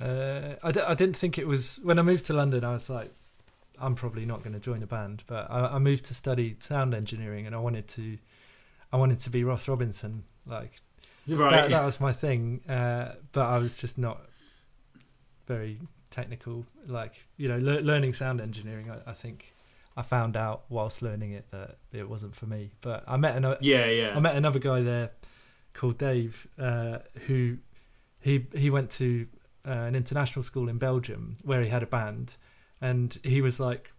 Uh, 0.00 0.54
I 0.62 0.72
d- 0.72 0.80
I 0.80 0.94
didn't 0.94 1.16
think 1.16 1.38
it 1.38 1.46
was 1.46 1.78
when 1.82 1.98
I 1.98 2.02
moved 2.02 2.24
to 2.26 2.32
London. 2.32 2.64
I 2.64 2.72
was 2.72 2.88
like, 2.88 3.10
I'm 3.78 3.94
probably 3.94 4.24
not 4.24 4.42
going 4.42 4.54
to 4.54 4.60
join 4.60 4.82
a 4.82 4.86
band, 4.86 5.24
but 5.26 5.50
I, 5.50 5.74
I 5.74 5.78
moved 5.78 6.06
to 6.06 6.14
study 6.14 6.56
sound 6.60 6.94
engineering, 6.94 7.46
and 7.46 7.54
I 7.54 7.58
wanted 7.58 7.88
to, 7.88 8.16
I 8.92 8.96
wanted 8.96 9.20
to 9.20 9.30
be 9.30 9.44
Ross 9.44 9.68
Robinson. 9.68 10.24
Like, 10.46 10.80
right. 11.26 11.50
that, 11.50 11.70
that 11.70 11.84
was 11.84 12.00
my 12.00 12.12
thing. 12.12 12.60
Uh, 12.68 13.14
but 13.32 13.46
I 13.46 13.58
was 13.58 13.76
just 13.76 13.98
not 13.98 14.20
very 15.46 15.78
technical. 16.10 16.64
Like 16.86 17.24
you 17.36 17.48
know, 17.48 17.58
le- 17.58 17.80
learning 17.80 18.14
sound 18.14 18.40
engineering, 18.40 18.90
I, 18.90 19.10
I, 19.10 19.14
think 19.14 19.52
I 19.96 20.02
found 20.02 20.36
out 20.36 20.64
whilst 20.68 21.02
learning 21.02 21.32
it 21.32 21.50
that 21.50 21.78
it 21.92 22.08
wasn't 22.08 22.34
for 22.36 22.46
me. 22.46 22.70
But 22.80 23.04
I 23.08 23.16
met 23.16 23.36
another 23.36 23.58
yeah 23.60 23.86
yeah 23.86 24.16
I 24.16 24.20
met 24.20 24.36
another 24.36 24.58
guy 24.58 24.82
there 24.82 25.10
called 25.72 25.98
Dave 25.98 26.46
uh, 26.58 26.98
who 27.26 27.58
he 28.20 28.46
he 28.54 28.70
went 28.70 28.90
to 28.92 29.26
uh, 29.66 29.70
an 29.70 29.94
international 29.94 30.42
school 30.42 30.68
in 30.68 30.78
Belgium 30.78 31.38
where 31.42 31.62
he 31.62 31.68
had 31.68 31.82
a 31.82 31.86
band, 31.86 32.36
and 32.80 33.18
he 33.22 33.40
was 33.40 33.58
like, 33.58 33.92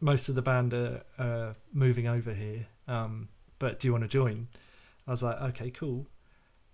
most 0.00 0.28
of 0.28 0.34
the 0.34 0.42
band 0.42 0.72
are, 0.74 1.02
are 1.18 1.54
moving 1.72 2.06
over 2.06 2.32
here. 2.32 2.66
Um, 2.86 3.28
but 3.58 3.80
do 3.80 3.88
you 3.88 3.92
want 3.92 4.04
to 4.04 4.08
join? 4.08 4.48
I 5.06 5.10
was 5.10 5.22
like, 5.22 5.40
okay, 5.40 5.70
cool. 5.70 6.06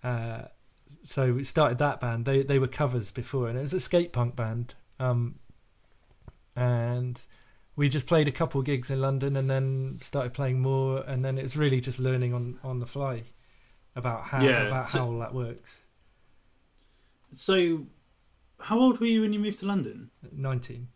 Uh, 0.03 0.43
so 1.03 1.33
we 1.35 1.45
started 1.45 1.79
that 1.79 2.01
band. 2.01 2.25
They 2.25 2.43
they 2.43 2.59
were 2.59 2.69
covers 2.69 3.11
before, 3.11 3.49
and 3.49 3.59
it 3.59 3.63
was 3.63 3.73
a 3.73 3.81
skate 3.81 4.13
punk 4.13 4.37
band. 4.37 4.75
Um, 4.99 5.37
and 6.57 7.21
we 7.77 7.89
just 7.89 8.07
played 8.07 8.29
a 8.29 8.33
couple 8.33 8.61
gigs 8.63 8.91
in 8.91 9.01
London, 9.01 9.37
and 9.37 9.49
then 9.49 9.99
started 10.03 10.33
playing 10.33 10.61
more, 10.61 11.03
and 11.07 11.25
then 11.25 11.39
it's 11.39 11.57
really 11.57 11.81
just 11.81 11.99
learning 11.99 12.35
on 12.35 12.59
on 12.63 12.81
the 12.81 12.87
fly 12.87 13.25
about 13.97 14.25
how 14.25 14.43
yeah, 14.43 14.67
about 14.67 14.91
so, 14.91 14.99
how 14.99 15.07
all 15.07 15.19
that 15.21 15.35
works. 15.35 15.83
So, 17.33 17.87
how 18.59 18.79
old 18.79 19.01
were 19.01 19.07
you 19.07 19.23
when 19.23 19.33
you 19.33 19.39
moved 19.39 19.61
to 19.61 19.67
London? 19.67 20.11
Nineteen. 20.33 20.89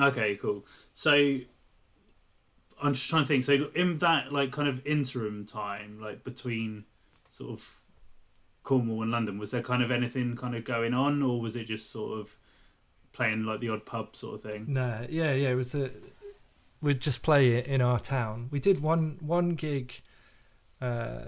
Okay, 0.00 0.36
cool. 0.36 0.64
So, 0.94 1.38
I'm 2.82 2.94
just 2.94 3.08
trying 3.08 3.22
to 3.22 3.28
think. 3.28 3.44
So, 3.44 3.70
in 3.74 3.98
that 3.98 4.32
like 4.32 4.52
kind 4.52 4.68
of 4.68 4.84
interim 4.86 5.46
time, 5.46 6.00
like 6.00 6.24
between 6.24 6.84
sort 7.28 7.50
of 7.50 7.80
Cornwall 8.62 9.02
and 9.02 9.10
London, 9.10 9.38
was 9.38 9.50
there 9.50 9.62
kind 9.62 9.82
of 9.82 9.90
anything 9.90 10.36
kind 10.36 10.54
of 10.54 10.64
going 10.64 10.94
on, 10.94 11.22
or 11.22 11.40
was 11.40 11.56
it 11.56 11.64
just 11.64 11.90
sort 11.90 12.18
of 12.18 12.36
playing 13.12 13.44
like 13.44 13.60
the 13.60 13.68
odd 13.68 13.86
pub 13.86 14.16
sort 14.16 14.36
of 14.36 14.42
thing? 14.42 14.66
No, 14.68 15.06
yeah, 15.08 15.32
yeah. 15.32 15.50
It 15.50 15.56
was 15.56 15.72
the 15.72 15.92
we'd 16.80 17.00
just 17.00 17.22
play 17.22 17.52
it 17.54 17.66
in 17.66 17.80
our 17.80 17.98
town. 17.98 18.48
We 18.50 18.60
did 18.60 18.82
one 18.82 19.18
one 19.20 19.50
gig, 19.50 19.94
uh, 20.80 21.26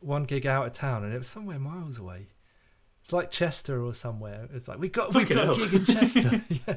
one 0.00 0.24
gig 0.24 0.46
out 0.46 0.66
of 0.66 0.72
town, 0.72 1.04
and 1.04 1.14
it 1.14 1.18
was 1.18 1.28
somewhere 1.28 1.58
miles 1.58 1.98
away. 1.98 2.28
It's 3.02 3.12
like 3.12 3.30
Chester 3.30 3.82
or 3.82 3.94
somewhere. 3.94 4.48
It's 4.52 4.68
like 4.68 4.78
we 4.78 4.88
got 4.88 5.14
we 5.14 5.24
got 5.24 5.56
a 5.56 5.68
gig 5.68 5.74
in 5.74 5.84
Chester. 5.86 6.42
yeah, 6.66 6.76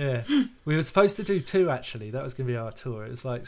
yeah. 0.00 0.44
We 0.64 0.76
were 0.76 0.82
supposed 0.82 1.16
to 1.16 1.22
do 1.22 1.40
two 1.40 1.70
actually. 1.70 2.10
That 2.10 2.22
was 2.22 2.34
going 2.34 2.46
to 2.46 2.52
be 2.52 2.56
our 2.56 2.72
tour. 2.72 3.04
It 3.04 3.10
was 3.10 3.24
like 3.24 3.46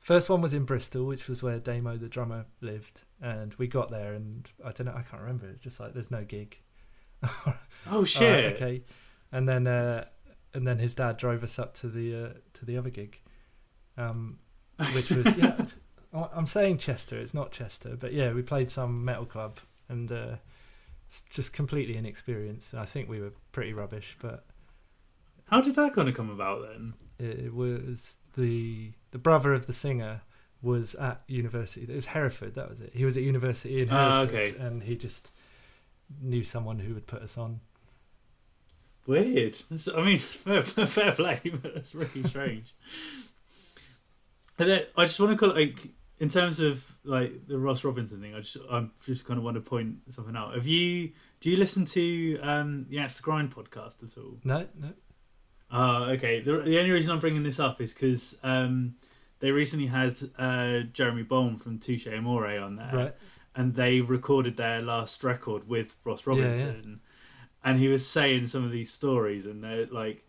First 0.00 0.30
one 0.30 0.40
was 0.40 0.54
in 0.54 0.64
Bristol, 0.64 1.04
which 1.04 1.28
was 1.28 1.42
where 1.42 1.58
Damo 1.58 1.98
the 1.98 2.08
drummer 2.08 2.46
lived, 2.62 3.02
and 3.20 3.54
we 3.54 3.68
got 3.68 3.90
there, 3.90 4.14
and 4.14 4.48
I 4.64 4.72
don't 4.72 4.86
know, 4.86 4.94
I 4.96 5.02
can't 5.02 5.20
remember. 5.20 5.46
It's 5.46 5.60
just 5.60 5.78
like 5.78 5.92
there's 5.92 6.10
no 6.10 6.24
gig. 6.24 6.58
oh 7.90 8.04
shit! 8.04 8.22
Right, 8.22 8.54
okay, 8.54 8.82
and 9.30 9.46
then 9.46 9.66
uh, 9.66 10.06
and 10.54 10.66
then 10.66 10.78
his 10.78 10.94
dad 10.94 11.18
drove 11.18 11.44
us 11.44 11.58
up 11.58 11.74
to 11.74 11.88
the 11.88 12.14
uh, 12.14 12.32
to 12.54 12.64
the 12.64 12.78
other 12.78 12.88
gig, 12.88 13.20
um, 13.98 14.38
which 14.94 15.10
was 15.10 15.36
yeah. 15.36 15.66
I'm 16.34 16.46
saying 16.46 16.78
Chester, 16.78 17.18
it's 17.18 17.34
not 17.34 17.52
Chester, 17.52 17.94
but 17.94 18.14
yeah, 18.14 18.32
we 18.32 18.40
played 18.40 18.70
some 18.70 19.04
metal 19.04 19.26
club, 19.26 19.58
and 19.90 20.10
uh, 20.10 20.36
just 21.28 21.52
completely 21.52 21.98
inexperienced. 21.98 22.72
I 22.72 22.86
think 22.86 23.10
we 23.10 23.20
were 23.20 23.34
pretty 23.52 23.74
rubbish, 23.74 24.16
but 24.18 24.46
how 25.50 25.60
did 25.60 25.74
that 25.76 25.94
kind 25.94 26.08
of 26.08 26.14
come 26.14 26.30
about 26.30 26.62
then? 26.62 26.94
It 27.18 27.54
was 27.54 28.16
the 28.36 28.92
the 29.10 29.18
brother 29.18 29.52
of 29.52 29.66
the 29.66 29.72
singer 29.72 30.22
was 30.62 30.94
at 30.94 31.22
university. 31.26 31.82
It 31.82 31.94
was 31.94 32.06
Hereford. 32.06 32.54
That 32.54 32.70
was 32.70 32.80
it. 32.80 32.92
He 32.94 33.04
was 33.04 33.16
at 33.16 33.22
university 33.22 33.82
in 33.82 33.90
ah, 33.90 34.20
Hereford, 34.20 34.54
okay. 34.54 34.58
and 34.58 34.82
he 34.82 34.96
just 34.96 35.30
knew 36.20 36.44
someone 36.44 36.78
who 36.78 36.94
would 36.94 37.06
put 37.06 37.22
us 37.22 37.36
on. 37.36 37.60
Weird. 39.06 39.56
That's, 39.70 39.88
I 39.88 40.02
mean, 40.04 40.18
fair, 40.18 40.62
fair 40.62 41.12
play, 41.12 41.40
but 41.62 41.74
that's 41.74 41.94
really 41.94 42.22
strange. 42.28 42.74
and 44.58 44.68
then 44.68 44.82
I 44.96 45.06
just 45.06 45.18
want 45.18 45.32
to 45.32 45.38
call 45.38 45.56
it, 45.56 45.56
like 45.56 45.88
in 46.20 46.28
terms 46.28 46.60
of 46.60 46.82
like 47.04 47.46
the 47.48 47.58
Ross 47.58 47.82
Robinson 47.82 48.20
thing. 48.20 48.34
I 48.34 48.40
just 48.40 48.58
I'm 48.70 48.92
just 49.04 49.24
kind 49.24 49.38
of 49.38 49.44
want 49.44 49.56
to 49.56 49.60
point 49.60 49.96
something 50.10 50.36
out. 50.36 50.54
Have 50.54 50.66
you 50.66 51.10
do 51.40 51.50
you 51.50 51.56
listen 51.56 51.84
to 51.86 52.38
um 52.42 52.86
the 52.88 52.98
Axe 52.98 53.16
to 53.16 53.22
Grind 53.22 53.54
podcast 53.54 54.02
at 54.04 54.16
all? 54.18 54.38
No, 54.44 54.66
no. 54.78 54.92
Uh, 55.72 56.06
okay. 56.10 56.40
The, 56.40 56.58
the 56.58 56.78
only 56.78 56.90
reason 56.90 57.12
I'm 57.12 57.20
bringing 57.20 57.42
this 57.42 57.60
up 57.60 57.80
is 57.80 57.92
because 57.92 58.38
um, 58.42 58.94
they 59.40 59.50
recently 59.50 59.86
had 59.86 60.16
uh, 60.38 60.80
Jeremy 60.92 61.22
Bolm 61.22 61.58
from 61.58 61.78
Touche 61.78 62.06
Amore 62.06 62.58
on 62.58 62.76
there. 62.76 62.90
Right. 62.92 63.14
And 63.56 63.74
they 63.74 64.00
recorded 64.00 64.56
their 64.56 64.80
last 64.80 65.24
record 65.24 65.68
with 65.68 65.96
Ross 66.04 66.26
Robinson. 66.26 66.82
Yeah, 66.84 66.90
yeah. 66.90 66.96
And 67.64 67.78
he 67.78 67.88
was 67.88 68.06
saying 68.06 68.46
some 68.46 68.64
of 68.64 68.70
these 68.70 68.92
stories, 68.92 69.44
and 69.44 69.62
they're 69.62 69.86
like, 69.86 70.24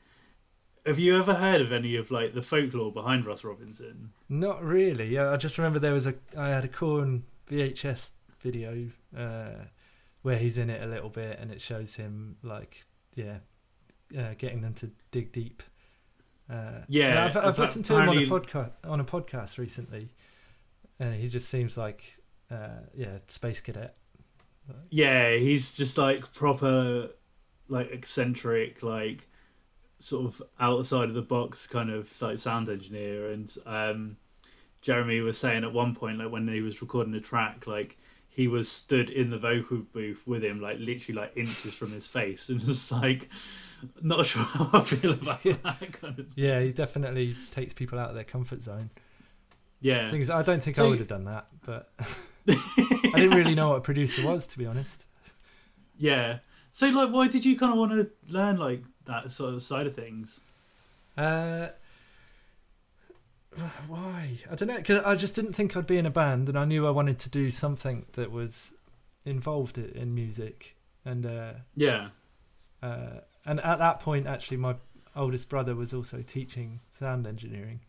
have 0.86 1.00
you 1.00 1.18
ever 1.18 1.34
heard 1.34 1.62
of 1.62 1.72
any 1.72 1.96
of 1.96 2.12
like 2.12 2.34
the 2.34 2.42
folklore 2.42 2.92
behind 2.92 3.26
Ross 3.26 3.44
Robinson? 3.44 4.12
Not 4.28 4.64
really. 4.64 5.08
Yeah, 5.08 5.30
I 5.30 5.38
just 5.38 5.58
remember 5.58 5.80
there 5.80 5.94
was 5.94 6.08
a 6.08 6.16
I 6.38 6.50
had 6.50 6.66
a 6.66 6.68
Korn 6.68 7.24
VHS 7.50 8.10
video 8.42 8.90
uh, 9.16 9.66
where 10.24 10.38
he's 10.38 10.58
in 10.58 10.70
it 10.70 10.82
a 10.82 10.88
little 10.88 11.10
bit, 11.10 11.40
and 11.40 11.52
it 11.52 11.62
shows 11.62 11.96
him 11.96 12.38
like 12.44 12.86
yeah 13.16 13.38
uh, 14.18 14.34
getting 14.38 14.62
them 14.62 14.74
to 14.76 14.92
dig 15.12 15.32
deep. 15.32 15.64
Uh, 16.50 16.82
Yeah, 16.88 17.26
I've, 17.26 17.38
I've 17.38 17.60
listened 17.60 17.86
to 17.86 17.96
him 18.00 18.10
on 18.10 18.18
a 18.18 18.22
podcast 18.22 18.74
on 18.84 19.00
a 19.00 19.06
podcast 19.06 19.58
recently, 19.58 20.10
and 21.00 21.16
he 21.16 21.28
just 21.28 21.50
seems 21.50 21.78
like 21.78 22.04
uh, 22.52 22.82
yeah, 22.96 23.18
space 23.28 23.62
cadet. 23.62 23.96
Yeah, 24.90 25.36
he's 25.36 25.74
just 25.76 25.98
like 25.98 26.34
proper, 26.34 27.10
like 27.68 27.92
eccentric, 27.92 28.84
like 28.84 29.28
sort 30.00 30.26
of 30.26 30.42
outside 30.60 31.10
of 31.10 31.16
the 31.16 31.22
box 31.22 31.68
kind 31.68 31.90
of 31.90 32.22
like 32.22 32.38
sound 32.38 32.70
engineer. 32.70 33.32
And 33.32 33.56
um, 33.66 34.18
Jeremy 34.82 35.22
was 35.22 35.38
saying 35.38 35.64
at 35.64 35.74
one 35.74 35.96
point, 35.96 36.20
like 36.20 36.32
when 36.32 36.48
he 36.48 36.62
was 36.62 36.82
recording 36.82 37.14
a 37.16 37.22
track, 37.22 37.68
like 37.68 37.98
he 38.28 38.48
was 38.48 38.70
stood 38.70 39.10
in 39.10 39.30
the 39.30 39.38
vocal 39.38 39.80
booth 39.94 40.26
with 40.26 40.44
him, 40.44 40.62
like 40.62 40.78
literally 40.80 41.20
like 41.20 41.36
inches 41.36 41.74
from 41.74 41.92
his 41.92 42.08
face, 42.08 42.50
and 42.50 42.62
just 42.62 42.92
like 42.92 43.30
not 44.02 44.26
sure 44.26 44.44
how 44.44 44.70
I 44.74 44.84
feel 44.84 45.12
about 45.14 45.44
that 45.44 45.94
kind 45.94 46.20
of. 46.20 46.28
Yeah, 46.36 46.60
he 46.62 46.72
definitely 46.72 47.36
takes 47.54 47.74
people 47.74 47.98
out 48.00 48.10
of 48.10 48.16
their 48.16 48.24
comfort 48.24 48.62
zone. 48.62 48.90
Yeah, 49.80 50.12
Things 50.12 50.30
I 50.30 50.44
don't 50.44 50.62
think 50.64 50.78
I 50.78 50.84
would 50.88 51.00
have 51.00 51.08
done 51.08 51.26
that, 51.26 51.48
but 51.66 51.92
I 52.48 53.14
didn't 53.16 53.36
really 53.36 53.56
know 53.56 53.70
what 53.70 53.78
a 53.78 53.82
producer 53.82 54.26
was, 54.28 54.46
to 54.48 54.58
be 54.58 54.66
honest. 54.66 55.06
yeah. 55.98 56.40
So 56.72 56.88
like, 56.90 57.12
why 57.12 57.28
did 57.28 57.44
you 57.44 57.58
kind 57.58 57.72
of 57.74 57.80
want 57.80 57.92
to 57.92 58.10
learn 58.32 58.58
like 58.58 58.84
that 59.06 59.32
sort 59.32 59.54
of 59.56 59.62
side 59.64 59.88
of 59.88 59.96
things? 59.96 60.42
Uh, 61.18 61.68
why? 63.88 64.38
I 64.50 64.56
don't 64.56 64.68
know. 64.70 64.78
Because 64.78 65.04
I 65.04 65.16
just 65.16 65.36
didn't 65.36 65.54
think 65.54 65.76
I'd 65.76 65.88
be 65.88 65.98
in 65.98 66.06
a 66.06 66.10
band, 66.12 66.48
and 66.48 66.58
I 66.58 66.66
knew 66.66 66.88
I 66.88 66.92
wanted 66.92 67.20
to 67.20 67.30
do 67.30 67.52
something 67.52 68.06
that 68.14 68.32
was 68.32 68.74
involved 69.26 69.78
in 69.78 70.16
music. 70.16 70.76
And 71.04 71.26
uh, 71.26 71.54
Yeah. 71.76 72.10
uh, 72.82 73.22
and 73.46 73.60
at 73.62 73.80
that 73.80 74.00
point, 74.00 74.28
actually, 74.28 74.58
my 74.58 74.76
oldest 75.16 75.50
brother 75.50 75.76
was 75.76 75.94
also 75.94 76.22
teaching 76.22 76.80
sound 76.92 77.28
engineering. 77.28 77.82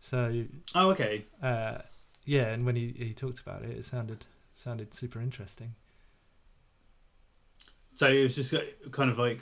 So 0.00 0.44
Oh, 0.74 0.90
okay. 0.90 1.24
uh, 1.42 1.78
yeah, 2.24 2.48
and 2.48 2.64
when 2.64 2.76
he, 2.76 2.94
he 2.96 3.12
talked 3.14 3.40
about 3.40 3.62
it, 3.62 3.70
it 3.70 3.84
sounded 3.84 4.24
sounded 4.54 4.94
super 4.94 5.20
interesting. 5.20 5.74
So 7.94 8.08
it 8.08 8.22
was 8.22 8.34
just 8.34 8.54
uh, 8.54 8.60
kind 8.90 9.10
of 9.10 9.18
like 9.18 9.40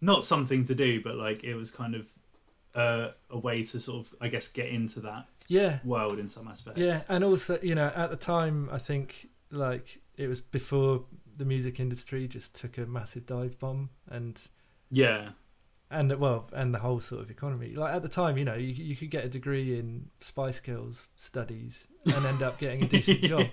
not 0.00 0.24
something 0.24 0.64
to 0.64 0.74
do, 0.74 1.00
but 1.02 1.16
like 1.16 1.44
it 1.44 1.54
was 1.54 1.70
kind 1.70 1.94
of 1.94 2.06
uh, 2.74 3.12
a 3.30 3.38
way 3.38 3.62
to 3.64 3.80
sort 3.80 4.06
of, 4.06 4.14
I 4.20 4.28
guess, 4.28 4.48
get 4.48 4.68
into 4.68 5.00
that 5.00 5.26
Yeah, 5.48 5.78
world 5.84 6.18
in 6.18 6.28
some 6.28 6.48
aspects. 6.48 6.80
Yeah, 6.80 7.02
and 7.08 7.24
also 7.24 7.58
you 7.62 7.74
know 7.74 7.92
at 7.94 8.10
the 8.10 8.16
time 8.16 8.68
I 8.72 8.78
think 8.78 9.28
like 9.50 10.00
it 10.16 10.28
was 10.28 10.40
before 10.40 11.04
the 11.36 11.44
music 11.44 11.78
industry 11.80 12.26
just 12.28 12.54
took 12.54 12.78
a 12.78 12.86
massive 12.86 13.26
dive 13.26 13.58
bomb 13.58 13.90
and 14.08 14.40
Yeah. 14.90 15.30
and 15.90 16.12
well 16.18 16.48
and 16.52 16.74
the 16.74 16.78
whole 16.78 17.00
sort 17.00 17.22
of 17.22 17.30
economy. 17.30 17.74
Like 17.74 17.94
at 17.94 18.02
the 18.02 18.08
time, 18.08 18.36
you 18.38 18.44
know, 18.44 18.54
you 18.54 18.68
you 18.72 18.96
could 18.96 19.10
get 19.10 19.24
a 19.24 19.28
degree 19.28 19.78
in 19.78 20.10
Spice 20.20 20.60
Girls 20.60 21.08
studies 21.16 21.86
and 22.04 22.24
end 22.26 22.42
up 22.42 22.58
getting 22.58 22.82
a 22.82 22.88
decent 22.88 23.20
job. 23.32 23.48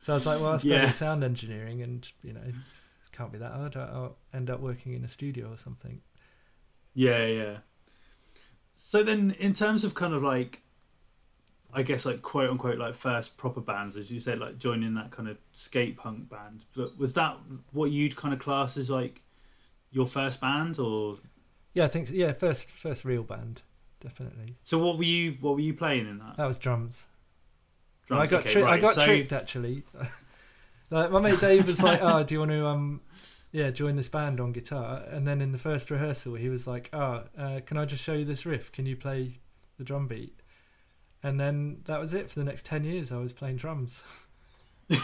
So 0.00 0.12
I 0.12 0.16
was 0.16 0.26
like, 0.26 0.40
well, 0.40 0.52
I 0.52 0.56
study 0.56 0.72
Yeah. 0.74 0.90
sound 0.92 1.22
engineering, 1.24 1.82
and 1.82 2.10
you 2.22 2.32
know, 2.32 2.40
it 2.46 2.54
can't 3.12 3.30
be 3.32 3.38
that 3.38 3.52
hard. 3.52 3.76
I'll 3.76 4.16
end 4.32 4.48
up 4.50 4.60
working 4.60 4.94
in 4.94 5.04
a 5.04 5.08
studio 5.08 5.52
or 5.52 5.56
something. 5.56 6.00
Yeah, 6.94 7.26
yeah. 7.26 7.56
So 8.74 9.02
then, 9.02 9.32
in 9.38 9.52
terms 9.52 9.84
of 9.84 9.94
kind 9.94 10.14
of 10.14 10.22
like, 10.22 10.62
I 11.72 11.82
guess 11.82 12.04
like 12.04 12.22
quote 12.22 12.50
unquote 12.50 12.78
like 12.78 12.94
first 12.94 13.36
proper 13.36 13.60
bands, 13.60 13.96
as 13.96 14.10
you 14.10 14.18
said, 14.20 14.38
like 14.38 14.58
joining 14.58 14.94
that 14.94 15.10
kind 15.10 15.28
of 15.28 15.36
skate 15.52 15.96
punk 15.96 16.28
band. 16.28 16.64
But 16.76 16.98
was 16.98 17.12
that 17.14 17.36
what 17.72 17.90
you'd 17.90 18.16
kind 18.16 18.34
of 18.34 18.40
class 18.40 18.76
as 18.76 18.90
like 18.90 19.20
your 19.92 20.06
first 20.06 20.40
band, 20.40 20.78
or 20.78 21.16
Yeah, 21.74 21.84
I 21.84 21.88
think 21.88 22.08
so. 22.08 22.14
yeah, 22.14 22.32
first 22.32 22.68
first 22.70 23.04
real 23.04 23.22
band, 23.22 23.62
definitely. 24.00 24.56
so? 24.62 24.78
What 24.78 24.98
were 24.98 25.04
you 25.04 25.36
What 25.40 25.54
were 25.54 25.60
you 25.60 25.74
playing 25.74 26.08
in 26.08 26.18
that? 26.18 26.36
That 26.36 26.46
was 26.46 26.58
drums. 26.58 27.06
Drums, 28.06 28.22
I 28.22 28.26
got 28.26 28.40
okay, 28.40 28.52
tri- 28.52 28.70
I 28.70 28.78
got 28.78 28.94
so- 28.94 29.04
tricked 29.04 29.32
actually. 29.32 29.84
like 30.90 31.10
my 31.10 31.20
mate 31.20 31.40
Dave 31.40 31.66
was 31.66 31.82
like, 31.82 32.00
"Oh, 32.02 32.22
do 32.24 32.34
you 32.34 32.40
want 32.40 32.50
to 32.50 32.66
um, 32.66 33.00
yeah, 33.52 33.70
join 33.70 33.94
this 33.96 34.08
band 34.08 34.40
on 34.40 34.52
guitar?" 34.52 35.04
And 35.08 35.26
then 35.26 35.40
in 35.40 35.52
the 35.52 35.58
first 35.58 35.90
rehearsal, 35.90 36.34
he 36.34 36.48
was 36.48 36.66
like, 36.66 36.90
"Oh, 36.92 37.24
uh, 37.38 37.60
can 37.64 37.76
I 37.76 37.84
just 37.84 38.02
show 38.02 38.14
you 38.14 38.24
this 38.24 38.44
riff? 38.44 38.72
Can 38.72 38.86
you 38.86 38.96
play 38.96 39.38
the 39.78 39.84
drum 39.84 40.08
beat?" 40.08 40.39
And 41.22 41.38
then 41.38 41.82
that 41.84 42.00
was 42.00 42.14
it 42.14 42.30
for 42.30 42.38
the 42.38 42.44
next 42.44 42.64
ten 42.64 42.84
years. 42.84 43.12
I 43.12 43.18
was 43.18 43.32
playing 43.32 43.56
drums. 43.56 44.02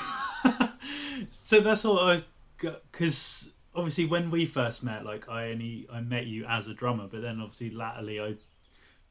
so 1.31 1.61
that's 1.61 1.85
all 1.85 1.99
I 1.99 2.13
was 2.13 2.23
because 2.61 3.53
obviously 3.75 4.07
when 4.07 4.31
we 4.31 4.47
first 4.47 4.83
met, 4.83 5.05
like 5.05 5.29
I 5.29 5.51
only 5.51 5.87
I 5.93 6.01
met 6.01 6.27
you 6.27 6.45
as 6.47 6.69
a 6.69 6.75
drummer, 6.75 7.07
but 7.07 7.23
then 7.23 7.41
obviously 7.41 7.71
latterly 7.71 8.21
I 8.21 8.35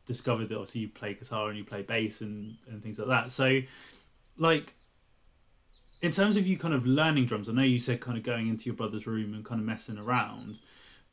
discovered 0.06 0.50
that 0.50 0.56
obviously 0.56 0.82
you 0.82 0.89
play 0.89 1.13
guitar 1.13 1.50
and 1.50 1.58
you 1.58 1.63
play 1.63 1.82
bass 1.82 2.22
and 2.22 2.56
and 2.68 2.82
things 2.82 3.00
like 3.00 3.08
that. 3.08 3.32
So 3.32 3.62
like 4.38 4.74
in 6.02 6.12
terms 6.12 6.38
of 6.38 6.46
you 6.46 6.58
kind 6.58 6.74
of 6.74 6.86
learning 6.86 7.26
drums, 7.26 7.50
I 7.50 7.54
know 7.54 7.62
you 7.62 7.80
said 7.80 8.02
kind 8.02 8.18
of 8.18 8.24
going 8.24 8.48
into 8.48 8.65
your 8.65 8.76
brother's 8.76 9.08
room 9.08 9.34
and 9.34 9.46
kind 9.46 9.62
of 9.62 9.65
messing 9.65 9.98
around, 9.98 10.60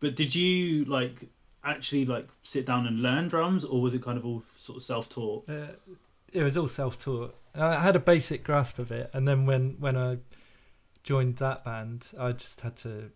but 0.01 0.17
did 0.17 0.35
you 0.35 0.85
like 0.87 1.29
actually 1.65 2.05
like 2.05 2.29
sit 2.43 2.67
down 2.67 2.87
and 2.87 3.01
learn 3.03 3.29
drums, 3.29 3.65
or 3.65 3.81
was 3.81 3.95
it 3.95 4.03
kind 4.03 4.19
of 4.19 4.25
all 4.27 4.43
sort 4.57 4.77
of 4.77 4.83
self 4.83 5.09
taught? 5.09 5.49
Uh, 5.49 5.69
it 6.33 6.43
was 6.43 6.57
all 6.57 6.69
self-taught. 6.69 7.35
I 7.55 7.81
had 7.81 7.95
a 7.97 8.01
basic 8.01 8.43
grasp 8.43 8.79
of 8.79 8.91
it, 8.91 9.11
and 9.13 9.29
then 9.29 9.47
when 9.47 9.77
when 9.79 9.97
I 9.97 10.19
joined 11.03 11.37
that 11.37 11.65
band, 11.65 12.09
I 12.19 12.33
just 12.33 12.61
had 12.63 12.77
to. 12.79 13.11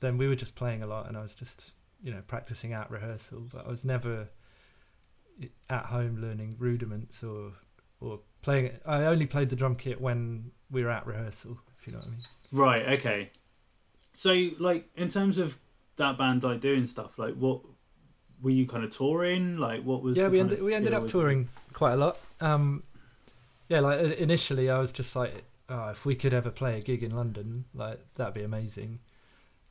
Then 0.00 0.16
we 0.16 0.26
were 0.26 0.36
just 0.36 0.54
playing 0.56 0.82
a 0.82 0.86
lot, 0.86 1.08
and 1.08 1.16
I 1.16 1.22
was 1.22 1.34
just 1.34 1.72
you 2.02 2.10
know 2.10 2.22
practicing 2.26 2.72
at 2.72 2.90
rehearsal, 2.90 3.46
but 3.52 3.66
I 3.66 3.70
was 3.70 3.84
never 3.84 4.28
at 5.68 5.86
home 5.86 6.20
learning 6.20 6.56
rudiments 6.58 7.22
or 7.22 7.52
or 8.00 8.20
playing. 8.42 8.66
it. 8.66 8.82
I 8.86 9.04
only 9.04 9.26
played 9.26 9.50
the 9.50 9.56
drum 9.56 9.76
kit 9.76 10.00
when 10.00 10.50
we 10.70 10.82
were 10.82 10.90
at 10.90 11.06
rehearsal, 11.06 11.58
if 11.78 11.86
you 11.86 11.92
know 11.92 11.98
what 11.98 12.08
I 12.08 12.10
mean. 12.10 12.20
Right. 12.52 12.88
Okay. 12.98 13.30
So, 14.14 14.48
like, 14.58 14.88
in 14.96 15.08
terms 15.08 15.38
of 15.38 15.58
that 16.00 16.18
band, 16.18 16.42
like 16.42 16.60
doing 16.60 16.86
stuff, 16.86 17.18
like, 17.18 17.34
what 17.36 17.60
were 18.42 18.50
you 18.50 18.66
kind 18.66 18.84
of 18.84 18.90
touring? 18.90 19.56
Like, 19.56 19.82
what 19.84 20.02
was? 20.02 20.16
yeah, 20.16 20.28
we 20.28 20.40
ended 20.40 20.58
of 20.58 20.64
we 20.64 20.74
ended 20.74 20.90
deal 20.90 20.96
up 20.96 21.02
with- 21.04 21.12
touring 21.12 21.48
quite 21.72 21.92
a 21.92 21.96
lot. 21.96 22.18
Um, 22.40 22.82
yeah, 23.68 23.80
like 23.80 24.00
initially 24.18 24.68
I 24.68 24.78
was 24.78 24.90
just 24.92 25.14
like, 25.14 25.44
oh, 25.68 25.90
if 25.90 26.04
we 26.04 26.14
could 26.16 26.34
ever 26.34 26.50
play 26.50 26.78
a 26.78 26.80
gig 26.80 27.02
in 27.04 27.14
London, 27.14 27.64
like 27.74 28.00
that'd 28.16 28.34
be 28.34 28.42
amazing. 28.42 28.98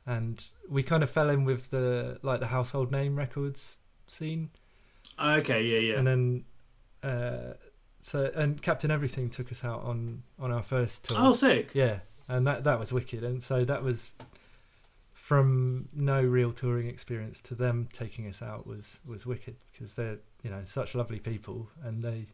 And 0.06 0.42
we 0.68 0.82
kind 0.82 1.02
of 1.02 1.10
fell 1.10 1.28
in 1.30 1.44
with 1.44 1.70
the 1.70 2.18
like 2.22 2.40
the 2.40 2.46
household 2.46 2.90
name 2.90 3.14
records 3.16 3.78
scene, 4.08 4.50
Okay. 5.22 5.62
Yeah. 5.62 5.78
Yeah. 5.78 5.98
and 5.98 6.06
then 6.06 6.44
uh, 7.02 7.54
so 8.00 8.30
and 8.34 8.60
Captain 8.62 8.90
Everything 8.90 9.28
took 9.28 9.52
us 9.52 9.64
out 9.64 9.82
on 9.82 10.22
on 10.38 10.50
our 10.50 10.62
first 10.62 11.04
tour. 11.04 11.16
oh, 11.20 11.32
sick. 11.32 11.70
Yeah, 11.74 11.98
and 12.28 12.46
that 12.46 12.64
that 12.64 12.78
was 12.80 12.92
wicked. 12.92 13.22
And 13.24 13.42
so 13.42 13.64
that 13.66 13.82
was 13.82 14.10
from 15.30 15.88
no 15.94 16.20
real 16.20 16.50
touring 16.50 16.88
experience 16.88 17.40
to 17.40 17.54
them 17.54 17.88
taking 17.92 18.26
us 18.26 18.42
out 18.42 18.66
was 18.66 18.98
was 19.06 19.24
wicked 19.24 19.54
because 19.70 19.94
they're 19.94 20.18
you 20.42 20.50
know 20.50 20.60
such 20.64 20.96
lovely 20.96 21.20
people 21.20 21.68
and 21.84 22.02
they 22.02 22.26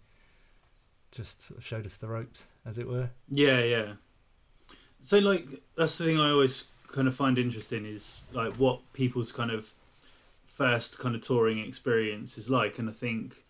just 1.11 1.43
sort 1.43 1.59
of 1.59 1.65
showed 1.67 1.85
us 1.85 1.99
the 1.99 2.09
ropes 2.09 2.45
as 2.65 2.79
it 2.79 2.89
were. 2.89 3.11
Yeah. 3.29 3.63
Yeah. 3.63 3.93
So, 5.03 5.19
like, 5.19 5.47
that's 5.77 5.99
the 5.99 6.05
thing 6.05 6.19
I 6.19 6.31
always 6.31 6.65
kind 6.91 7.07
of 7.07 7.15
find 7.15 7.37
interesting 7.37 7.85
is 7.85 8.23
like 8.33 8.55
what 8.55 8.81
people's 8.95 9.31
kind 9.31 9.51
of 9.51 9.69
first 10.47 10.99
kind 10.99 11.15
of 11.15 11.21
touring 11.21 11.59
experience 11.59 12.39
is 12.39 12.49
like, 12.49 12.79
and 12.79 12.89
I 12.89 12.93
think 12.93 13.45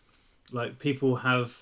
like 0.51 0.81
people 0.81 1.15
have 1.15 1.55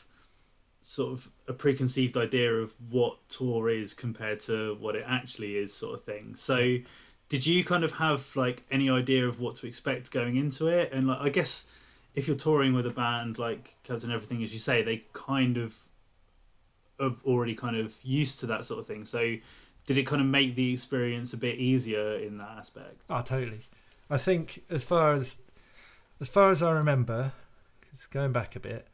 sort 0.80 1.12
of 1.12 1.28
a 1.48 1.52
preconceived 1.52 2.16
idea 2.16 2.50
of 2.50 2.72
what 2.88 3.18
tour 3.28 3.68
is 3.68 3.92
compared 3.92 4.40
to 4.40 4.74
what 4.80 4.96
it 4.96 5.04
actually 5.06 5.58
is 5.58 5.72
sort 5.72 5.94
of 5.94 6.04
thing 6.04 6.36
so 6.36 6.76
did 7.28 7.46
you 7.46 7.64
kind 7.64 7.84
of 7.84 7.92
have 7.92 8.34
like 8.36 8.62
any 8.70 8.88
idea 8.90 9.26
of 9.26 9.40
what 9.40 9.56
to 9.56 9.66
expect 9.66 10.10
going 10.10 10.36
into 10.36 10.66
it 10.68 10.92
and 10.92 11.06
like 11.08 11.18
i 11.20 11.28
guess 11.28 11.66
if 12.14 12.28
you're 12.28 12.36
touring 12.36 12.74
with 12.74 12.86
a 12.86 12.90
band 12.90 13.38
like 13.38 13.76
captain 13.82 14.10
everything 14.10 14.42
as 14.42 14.52
you 14.52 14.58
say 14.58 14.82
they 14.82 15.02
kind 15.12 15.56
of 15.56 15.74
are 17.00 17.14
already 17.24 17.54
kind 17.54 17.76
of 17.76 17.94
used 18.02 18.38
to 18.40 18.46
that 18.46 18.64
sort 18.64 18.78
of 18.78 18.86
thing 18.86 19.04
so 19.04 19.34
did 19.86 19.98
it 19.98 20.06
kind 20.06 20.22
of 20.22 20.28
make 20.28 20.54
the 20.54 20.72
experience 20.72 21.32
a 21.32 21.36
bit 21.36 21.58
easier 21.58 22.14
in 22.16 22.38
that 22.38 22.50
aspect 22.58 23.00
Oh, 23.10 23.20
totally. 23.22 23.60
I 24.08 24.18
think 24.18 24.62
as 24.70 24.84
far 24.84 25.14
as 25.14 25.38
as 26.20 26.28
far 26.28 26.50
as 26.50 26.62
I 26.62 26.70
remember, 26.70 27.32
'cause 27.90 28.06
going 28.06 28.32
back 28.32 28.54
a 28.54 28.60
bit, 28.60 28.86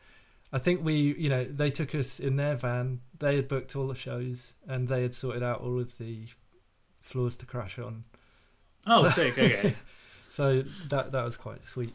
I 0.53 0.59
think 0.59 0.83
we, 0.83 1.15
you 1.15 1.29
know, 1.29 1.45
they 1.45 1.71
took 1.71 1.95
us 1.95 2.19
in 2.19 2.37
their 2.37 2.57
van. 2.57 3.01
They 3.19 3.37
had 3.37 3.47
booked 3.47 3.77
all 3.77 3.87
the 3.89 3.95
shows 3.95 4.55
and 4.67 4.89
they 4.89 5.03
had 5.03 5.15
sorted 5.15 5.43
out 5.43 5.61
all 5.61 5.79
of 5.79 5.99
the 5.99 6.27
floors 7.03 7.37
to 7.37 7.47
crash 7.47 7.79
on. 7.79 8.05
Oh 8.87 9.05
So- 9.05 9.11
sick 9.11 9.39
okay 9.39 9.75
So 10.31 10.63
that 10.91 11.11
that 11.13 11.25
was 11.25 11.37
quite 11.37 11.65
sweet. 11.65 11.93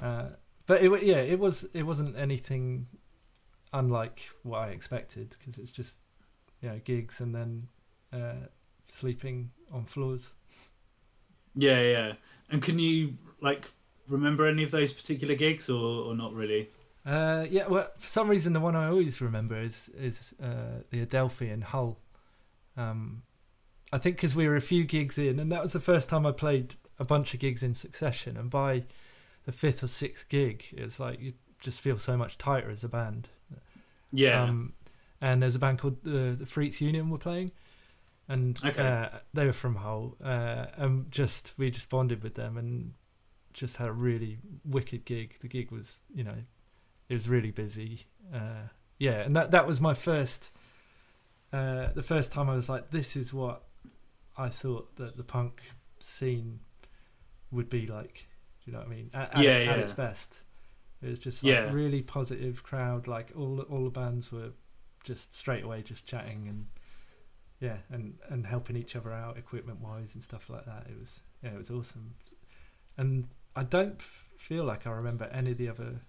Uh, 0.00 0.28
but 0.66 0.82
it, 0.82 1.02
yeah, 1.04 1.18
it 1.18 1.38
was 1.38 1.64
it 1.74 1.82
wasn't 1.82 2.16
anything 2.16 2.86
unlike 3.74 4.30
what 4.42 4.60
I 4.60 4.68
expected 4.68 5.36
because 5.38 5.58
it's 5.58 5.70
just 5.70 5.98
you 6.62 6.70
know 6.70 6.80
gigs 6.82 7.20
and 7.20 7.34
then 7.34 7.68
uh, 8.10 8.46
sleeping 8.88 9.50
on 9.70 9.84
floors. 9.84 10.30
Yeah, 11.54 11.80
yeah. 11.82 12.12
And 12.50 12.62
can 12.62 12.78
you 12.78 13.14
like 13.42 13.70
remember 14.08 14.46
any 14.46 14.62
of 14.64 14.70
those 14.70 14.94
particular 14.94 15.34
gigs, 15.34 15.68
or, 15.68 16.06
or 16.06 16.14
not 16.16 16.32
really? 16.32 16.70
Uh, 17.04 17.44
yeah, 17.50 17.66
well, 17.68 17.88
for 17.98 18.08
some 18.08 18.28
reason, 18.28 18.54
the 18.54 18.60
one 18.60 18.74
I 18.74 18.88
always 18.88 19.20
remember 19.20 19.60
is 19.60 19.90
is 19.90 20.34
uh, 20.42 20.80
the 20.90 21.02
Adelphi 21.02 21.50
in 21.50 21.60
Hull. 21.60 21.98
Um, 22.78 23.22
I 23.94 23.98
think 23.98 24.16
because 24.16 24.34
we 24.34 24.48
were 24.48 24.56
a 24.56 24.60
few 24.60 24.84
gigs 24.84 25.18
in, 25.18 25.38
and 25.38 25.52
that 25.52 25.62
was 25.62 25.72
the 25.72 25.80
first 25.80 26.08
time 26.08 26.26
I 26.26 26.32
played 26.32 26.74
a 26.98 27.04
bunch 27.04 27.32
of 27.34 27.38
gigs 27.40 27.62
in 27.62 27.74
succession. 27.74 28.36
And 28.36 28.50
by 28.50 28.84
the 29.46 29.52
fifth 29.52 29.82
or 29.84 29.86
sixth 29.86 30.28
gig, 30.28 30.64
it's 30.72 30.98
like 30.98 31.20
you 31.20 31.34
just 31.60 31.80
feel 31.80 31.98
so 31.98 32.16
much 32.16 32.36
tighter 32.36 32.70
as 32.70 32.82
a 32.82 32.88
band. 32.88 33.28
Yeah. 34.12 34.42
Um, 34.42 34.72
and 35.20 35.40
there's 35.40 35.54
a 35.54 35.58
band 35.60 35.78
called 35.78 36.02
the, 36.02 36.36
the 36.38 36.46
Freaks 36.46 36.80
Union 36.80 37.08
we're 37.08 37.18
playing, 37.18 37.52
and 38.28 38.58
Okay. 38.64 38.82
uh, 38.82 39.18
they 39.32 39.46
were 39.46 39.52
from 39.52 39.76
Hull. 39.76 40.16
Uh, 40.22 40.66
and 40.76 41.10
just 41.12 41.52
we 41.56 41.70
just 41.70 41.88
bonded 41.88 42.22
with 42.22 42.34
them 42.34 42.56
and 42.56 42.94
just 43.52 43.76
had 43.76 43.88
a 43.88 43.92
really 43.92 44.38
wicked 44.64 45.04
gig. 45.04 45.36
The 45.40 45.48
gig 45.48 45.70
was, 45.70 45.98
you 46.12 46.24
know, 46.24 46.38
it 47.08 47.14
was 47.14 47.28
really 47.28 47.52
busy. 47.52 48.06
Uh, 48.34 48.68
yeah, 48.98 49.20
and 49.20 49.36
that 49.36 49.52
that 49.52 49.66
was 49.68 49.80
my 49.80 49.94
first, 49.94 50.50
uh, 51.52 51.92
the 51.94 52.02
first 52.02 52.32
time 52.32 52.50
I 52.50 52.56
was 52.56 52.68
like, 52.68 52.90
this 52.90 53.14
is 53.14 53.32
what 53.32 53.62
I 54.36 54.48
thought 54.48 54.96
that 54.96 55.16
the 55.16 55.24
punk 55.24 55.62
scene 56.00 56.60
would 57.50 57.68
be 57.70 57.86
like. 57.86 58.26
Do 58.64 58.70
you 58.70 58.72
know 58.72 58.78
what 58.80 58.88
I 58.88 58.90
mean? 58.90 59.10
At, 59.12 59.34
at, 59.36 59.42
Yeah, 59.42 59.52
at 59.72 59.78
its 59.78 59.92
best. 59.92 60.32
It 61.02 61.08
was 61.10 61.18
just 61.18 61.44
like 61.44 61.52
Yeah. 61.52 61.70
really 61.72 62.02
positive 62.02 62.62
crowd. 62.62 63.06
Like 63.06 63.32
all 63.36 63.60
all 63.70 63.84
the 63.84 63.90
bands 63.90 64.32
were 64.32 64.50
just 65.04 65.34
straight 65.34 65.62
away 65.64 65.82
just 65.82 66.06
chatting 66.06 66.48
and 66.48 66.66
yeah, 67.60 67.76
and 67.90 68.14
and 68.30 68.46
helping 68.46 68.76
each 68.76 68.96
other 68.96 69.12
out 69.12 69.36
equipment 69.36 69.80
wise 69.80 70.14
and 70.14 70.22
stuff 70.22 70.48
like 70.48 70.64
that. 70.64 70.86
It 70.88 70.98
was 70.98 71.20
yeah, 71.42 71.50
it 71.50 71.58
was 71.58 71.70
awesome. 71.70 72.14
And 72.96 73.28
I 73.54 73.64
don't 73.64 74.00
feel 74.38 74.64
like 74.64 74.86
I 74.86 74.90
remember 74.90 75.24
any 75.26 75.50
of 75.52 75.58
the 75.58 75.68
other. 75.68 76.00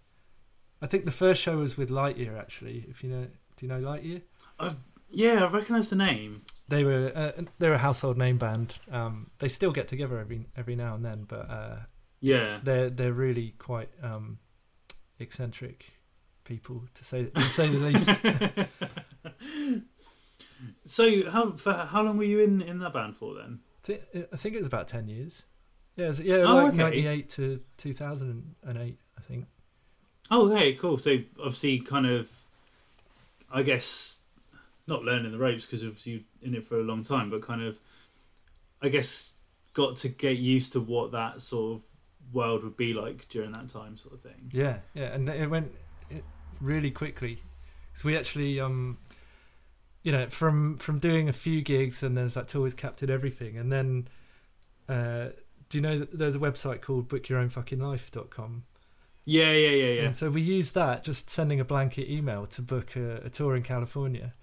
I 0.82 0.88
think 0.88 1.06
the 1.06 1.12
first 1.12 1.42
show 1.42 1.58
was 1.58 1.78
with 1.78 1.90
Lightyear 1.90 2.38
actually. 2.40 2.86
If 2.90 3.04
you 3.04 3.10
know, 3.10 3.28
do 3.58 3.66
you 3.66 3.68
know 3.68 3.80
Lightyear? 3.82 4.22
Uh, 4.60 4.74
yeah, 5.10 5.44
I 5.44 5.50
recognise 5.52 5.90
the 5.90 5.96
name. 5.98 6.44
They 6.68 6.84
were 6.84 7.12
uh, 7.16 7.44
they're 7.60 7.74
a 7.74 7.78
household 7.78 8.18
name 8.18 8.38
band. 8.38 8.76
Um, 8.92 9.30
they 9.40 9.48
still 9.48 9.72
get 9.72 9.88
together 9.88 10.18
every 10.20 10.46
every 10.58 10.76
now 10.76 10.96
and 10.96 11.06
then, 11.06 11.26
but 11.28 11.50
uh, 11.50 11.76
Yeah. 12.22 12.60
they're 12.64 12.90
they're 12.90 13.14
really 13.14 13.54
quite 13.60 13.90
um, 14.02 14.40
eccentric 15.20 15.92
people 16.44 16.84
to 16.96 17.04
say 17.04 17.26
to 17.26 17.42
say 17.42 17.70
the 17.70 17.78
least. 17.80 18.10
so 20.86 21.30
how 21.30 21.52
for 21.54 21.74
how 21.74 22.02
long 22.02 22.18
were 22.18 22.24
you 22.24 22.40
in 22.40 22.62
in 22.62 22.80
that 22.80 22.94
band 22.94 23.16
for 23.18 23.36
then? 23.36 23.60
I 23.88 24.36
think 24.36 24.56
it 24.56 24.60
was 24.60 24.68
about 24.68 24.88
ten 24.88 25.08
years. 25.08 25.44
Yeah, 25.96 26.08
was- 26.08 26.20
yeah, 26.20 26.38
Oh, 26.38 26.56
like 26.56 26.68
okay. 26.70 26.78
ninety 26.78 27.08
eight 27.08 27.30
to 27.32 27.62
two 27.78 27.94
thousand 27.94 28.56
and 28.64 28.78
eight, 28.78 28.98
I 29.18 29.22
think. 29.22 29.46
Oh, 30.32 30.52
okay, 30.52 30.74
cool. 30.74 30.98
So 30.98 31.18
obviously, 31.40 31.80
kind 31.80 32.08
of, 32.08 32.28
I 33.52 33.62
guess, 33.62 34.24
not 34.88 35.04
learning 35.04 35.32
the 35.32 35.38
ropes 35.38 35.66
because 35.66 35.84
obviously 35.84 36.12
you're 36.12 36.50
in 36.50 36.56
it 36.56 36.68
for 36.68 36.80
a 36.80 36.84
long 36.84 37.04
time, 37.04 37.30
but 37.30 37.42
kind 37.42 37.62
of, 37.62 37.76
I 38.82 38.90
guess, 38.90 39.36
got 39.74 39.96
to 39.98 40.10
get 40.10 40.38
used 40.38 40.74
to 40.74 40.80
what 40.80 41.12
that 41.12 41.42
sort 41.42 41.78
of 41.78 41.82
world 42.34 42.64
would 42.64 42.78
be 42.78 42.94
like 42.94 43.28
during 43.30 43.52
that 43.52 43.70
time, 43.70 43.98
sort 43.98 44.16
of 44.16 44.22
thing. 44.22 44.52
Yeah, 44.52 44.78
yeah, 44.94 45.14
and 45.14 45.28
it 45.30 45.50
went 45.50 45.72
it 46.10 46.24
really 46.62 46.92
quickly. 46.92 47.42
So 47.94 48.08
we 48.08 48.18
actually, 48.18 48.60
um, 48.60 48.98
you 50.04 50.12
know, 50.12 50.28
from 50.30 50.78
from 50.78 51.00
doing 51.00 51.30
a 51.30 51.34
few 51.34 51.62
gigs 51.62 52.04
and 52.04 52.18
there's 52.18 52.34
that 52.36 52.48
tour 52.48 52.64
with 52.64 52.78
Captain 52.78 53.10
Everything, 53.10 53.58
and 53.58 53.72
then, 53.72 54.08
uh, 54.90 55.30
do 55.70 55.78
you 55.78 55.82
know 55.82 56.00
that 56.00 56.18
there's 56.18 56.36
a 56.36 56.40
website 56.40 56.82
called 56.82 57.08
bookyourownfuckinglife.com? 57.10 58.64
Yeah, 59.28 59.52
yeah, 59.52 59.70
yeah, 59.70 59.94
yeah. 59.94 60.02
And 60.04 60.16
so 60.16 60.30
we 60.30 60.42
used 60.42 60.76
that, 60.76 61.04
just 61.04 61.32
sending 61.32 61.60
a 61.60 61.66
blanket 61.66 62.12
email 62.12 62.46
to 62.46 62.62
book 62.62 62.96
a, 62.96 63.22
a 63.26 63.30
tour 63.30 63.56
in 63.56 63.64
California. 63.64 64.34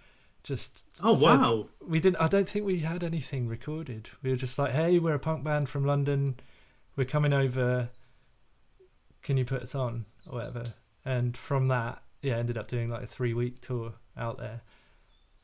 Just 0.43 0.82
Oh 1.01 1.14
so- 1.14 1.24
wow! 1.26 1.66
we 1.86 2.01
didn't. 2.01 2.16
I 2.20 2.28
don't 2.28 2.49
think 2.49 2.64
we 2.66 2.80
had 2.80 3.05
anything 3.05 3.47
recorded. 3.49 4.11
We 4.22 4.30
were 4.30 4.36
just 4.36 4.59
like, 4.59 4.72
"Hey, 4.72 4.99
we're 4.99 5.14
a 5.14 5.18
punk 5.18 5.45
band 5.45 5.68
from 5.68 5.84
London. 5.84 6.40
We're 6.97 7.05
coming 7.05 7.32
over. 7.32 7.90
Can 9.22 9.36
you 9.36 9.45
put 9.45 9.62
us 9.62 9.74
on 9.74 10.07
or 10.26 10.34
whatever?" 10.38 10.64
And 11.05 11.36
from 11.36 11.68
that, 11.68 12.03
yeah, 12.22 12.36
ended 12.36 12.59
up 12.59 12.68
doing 12.68 12.90
like 12.90 13.03
a 13.03 13.07
three 13.07 13.34
week 13.34 13.61
tour 13.61 13.95
out 14.16 14.38
there. 14.38 14.62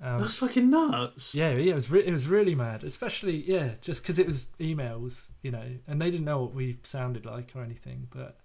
Um, 0.00 0.20
That's 0.20 0.36
fucking 0.36 0.70
nuts. 0.70 1.34
yeah, 1.34 1.50
yeah, 1.50 1.72
it 1.72 1.74
was 1.74 1.90
re- 1.90 2.04
it 2.06 2.12
was 2.12 2.28
really 2.28 2.54
mad, 2.54 2.84
especially 2.84 3.36
yeah, 3.50 3.72
just 3.80 4.02
because 4.02 4.18
it 4.18 4.26
was 4.28 4.48
emails, 4.60 5.26
you 5.42 5.50
know, 5.50 5.64
and 5.88 6.00
they 6.00 6.10
didn't 6.10 6.24
know 6.26 6.40
what 6.42 6.54
we 6.54 6.78
sounded 6.84 7.26
like 7.26 7.50
or 7.56 7.62
anything, 7.62 8.06
but 8.10 8.38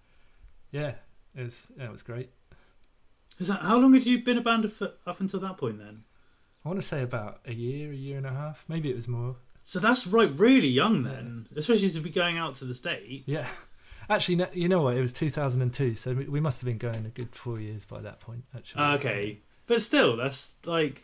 yeah, 0.71 0.93
it 1.35 1.43
was 1.43 1.67
yeah, 1.77 1.85
it 1.85 1.91
was 1.91 2.01
great. 2.01 2.29
Is 3.39 3.47
that 3.49 3.61
how 3.61 3.77
long 3.77 3.93
had 3.93 4.05
you 4.05 4.23
been 4.23 4.37
a 4.37 4.41
band 4.41 4.71
for, 4.73 4.93
up 5.05 5.19
until 5.19 5.39
that 5.41 5.57
point 5.57 5.77
then? 5.77 6.03
I 6.65 6.69
want 6.69 6.79
to 6.79 6.85
say 6.87 7.01
about 7.03 7.39
a 7.45 7.53
year, 7.53 7.91
a 7.91 7.95
year 7.95 8.17
and 8.17 8.25
a 8.25 8.31
half, 8.31 8.63
maybe 8.67 8.89
it 8.89 8.95
was 8.95 9.07
more. 9.07 9.35
So 9.65 9.79
that's 9.79 10.05
right, 10.07 10.31
really 10.37 10.67
young 10.67 11.03
then, 11.03 11.47
especially 11.55 11.89
to 11.91 11.99
be 11.99 12.09
going 12.09 12.37
out 12.37 12.55
to 12.55 12.65
the 12.65 12.73
states. 12.73 13.23
Yeah. 13.27 13.47
Actually, 14.09 14.35
no, 14.35 14.47
you 14.53 14.67
know 14.67 14.81
what? 14.81 14.97
It 14.97 15.01
was 15.01 15.13
2002, 15.13 15.95
so 15.95 16.13
we, 16.13 16.25
we 16.27 16.39
must 16.41 16.59
have 16.59 16.65
been 16.65 16.77
going 16.77 17.05
a 17.05 17.09
good 17.09 17.33
four 17.33 17.59
years 17.59 17.85
by 17.85 18.01
that 18.01 18.19
point. 18.19 18.43
Actually. 18.55 18.81
Ah, 18.81 18.93
Okay, 18.95 19.39
but 19.67 19.81
still, 19.81 20.17
that's 20.17 20.55
like 20.65 21.01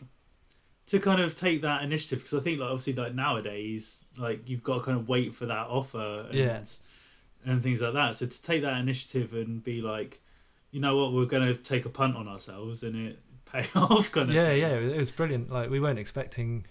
to 0.88 0.98
kind 0.98 1.20
of 1.20 1.34
take 1.36 1.62
that 1.62 1.82
initiative 1.82 2.18
because 2.18 2.34
I 2.38 2.42
think 2.42 2.58
like 2.60 2.68
obviously 2.70 2.94
like 2.94 3.14
nowadays 3.14 4.04
like 4.18 4.48
you've 4.48 4.62
got 4.64 4.74
to 4.78 4.80
kind 4.80 4.98
of 4.98 5.08
wait 5.08 5.34
for 5.34 5.46
that 5.46 5.68
offer 5.68 6.26
and, 6.28 6.34
Yeah. 6.34 6.60
and 7.46 7.62
things 7.62 7.80
like 7.80 7.94
that. 7.94 8.16
So 8.16 8.26
to 8.26 8.42
take 8.42 8.62
that 8.62 8.76
initiative 8.78 9.32
and 9.34 9.62
be 9.62 9.80
like, 9.82 10.20
you 10.72 10.80
know 10.80 10.96
what, 10.96 11.12
we're 11.12 11.26
going 11.26 11.46
to 11.46 11.54
take 11.54 11.86
a 11.86 11.90
punt 11.90 12.16
on 12.16 12.26
ourselves 12.28 12.82
and 12.82 12.96
it 13.08 13.18
pay 13.52 13.66
off 13.74 14.12
kind 14.12 14.28
of. 14.30 14.34
Yeah, 14.34 14.48
thing. 14.48 14.60
yeah, 14.60 14.68
it 14.68 14.96
was 14.96 15.10
brilliant. 15.10 15.50
Like 15.50 15.70
we 15.70 15.80
weren't 15.80 15.98
expecting, 15.98 16.66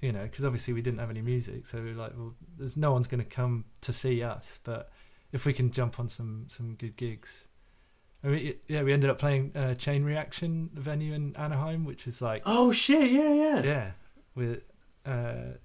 you 0.00 0.12
know, 0.12 0.22
because 0.22 0.44
obviously 0.44 0.74
we 0.74 0.82
didn't 0.82 1.00
have 1.00 1.10
any 1.10 1.22
music, 1.22 1.66
so 1.66 1.78
we 1.78 1.92
were 1.94 2.00
like, 2.02 2.12
well, 2.16 2.34
there's 2.56 2.76
no 2.76 2.92
one's 2.92 3.06
going 3.06 3.22
to 3.22 3.28
come 3.28 3.64
to 3.82 3.92
see 3.92 4.22
us, 4.22 4.58
but 4.64 4.90
if 5.32 5.44
we 5.44 5.52
can 5.52 5.70
jump 5.70 5.98
on 6.00 6.08
some 6.08 6.46
some 6.48 6.74
good 6.74 6.96
gigs. 6.96 7.44
I 8.24 8.26
mean, 8.26 8.54
yeah, 8.66 8.82
we 8.82 8.92
ended 8.92 9.10
up 9.10 9.18
playing 9.20 9.52
uh, 9.54 9.74
Chain 9.74 10.02
Reaction 10.02 10.70
venue 10.74 11.14
in 11.14 11.36
Anaheim, 11.36 11.84
which 11.84 12.08
is 12.08 12.20
like 12.20 12.42
Oh 12.46 12.72
shit! 12.72 13.10
Yeah, 13.12 13.32
yeah. 13.32 13.62
yeah 13.62 13.90
with 14.38 14.62
uh 15.04 15.56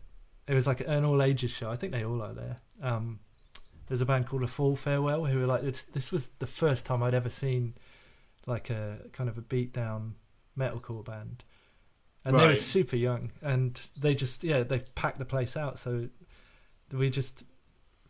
it 0.48 0.54
was 0.54 0.68
like 0.68 0.82
an 0.82 1.06
all 1.06 1.22
ages 1.22 1.52
show 1.52 1.70
i 1.70 1.76
think 1.76 1.94
they 1.94 2.04
all 2.04 2.22
are 2.22 2.34
there 2.34 2.58
um 2.82 3.20
there's 3.88 4.02
a 4.02 4.06
band 4.06 4.26
called 4.26 4.44
a 4.44 4.48
Fall 4.48 4.76
farewell 4.76 5.26
who 5.26 5.40
were 5.40 5.46
like 5.46 5.62
this 5.62 5.84
this 5.84 6.12
was 6.12 6.30
the 6.40 6.48
first 6.48 6.86
time 6.86 7.04
i'd 7.04 7.14
ever 7.14 7.30
seen 7.30 7.76
like 8.48 8.70
a 8.70 8.98
kind 9.14 9.30
of 9.30 9.38
a 9.38 9.42
beat 9.42 9.72
down 9.72 10.16
metalcore 10.58 11.04
band 11.04 11.44
and 12.26 12.40
they 12.40 12.48
were 12.48 12.56
super 12.56 12.96
young 12.96 13.32
and 13.42 13.82
they 13.98 14.16
just 14.16 14.44
yeah 14.44 14.64
they 14.64 14.80
packed 14.96 15.20
the 15.20 15.26
place 15.26 15.58
out 15.58 15.78
so 15.80 16.08
we 16.92 17.10
just 17.10 17.44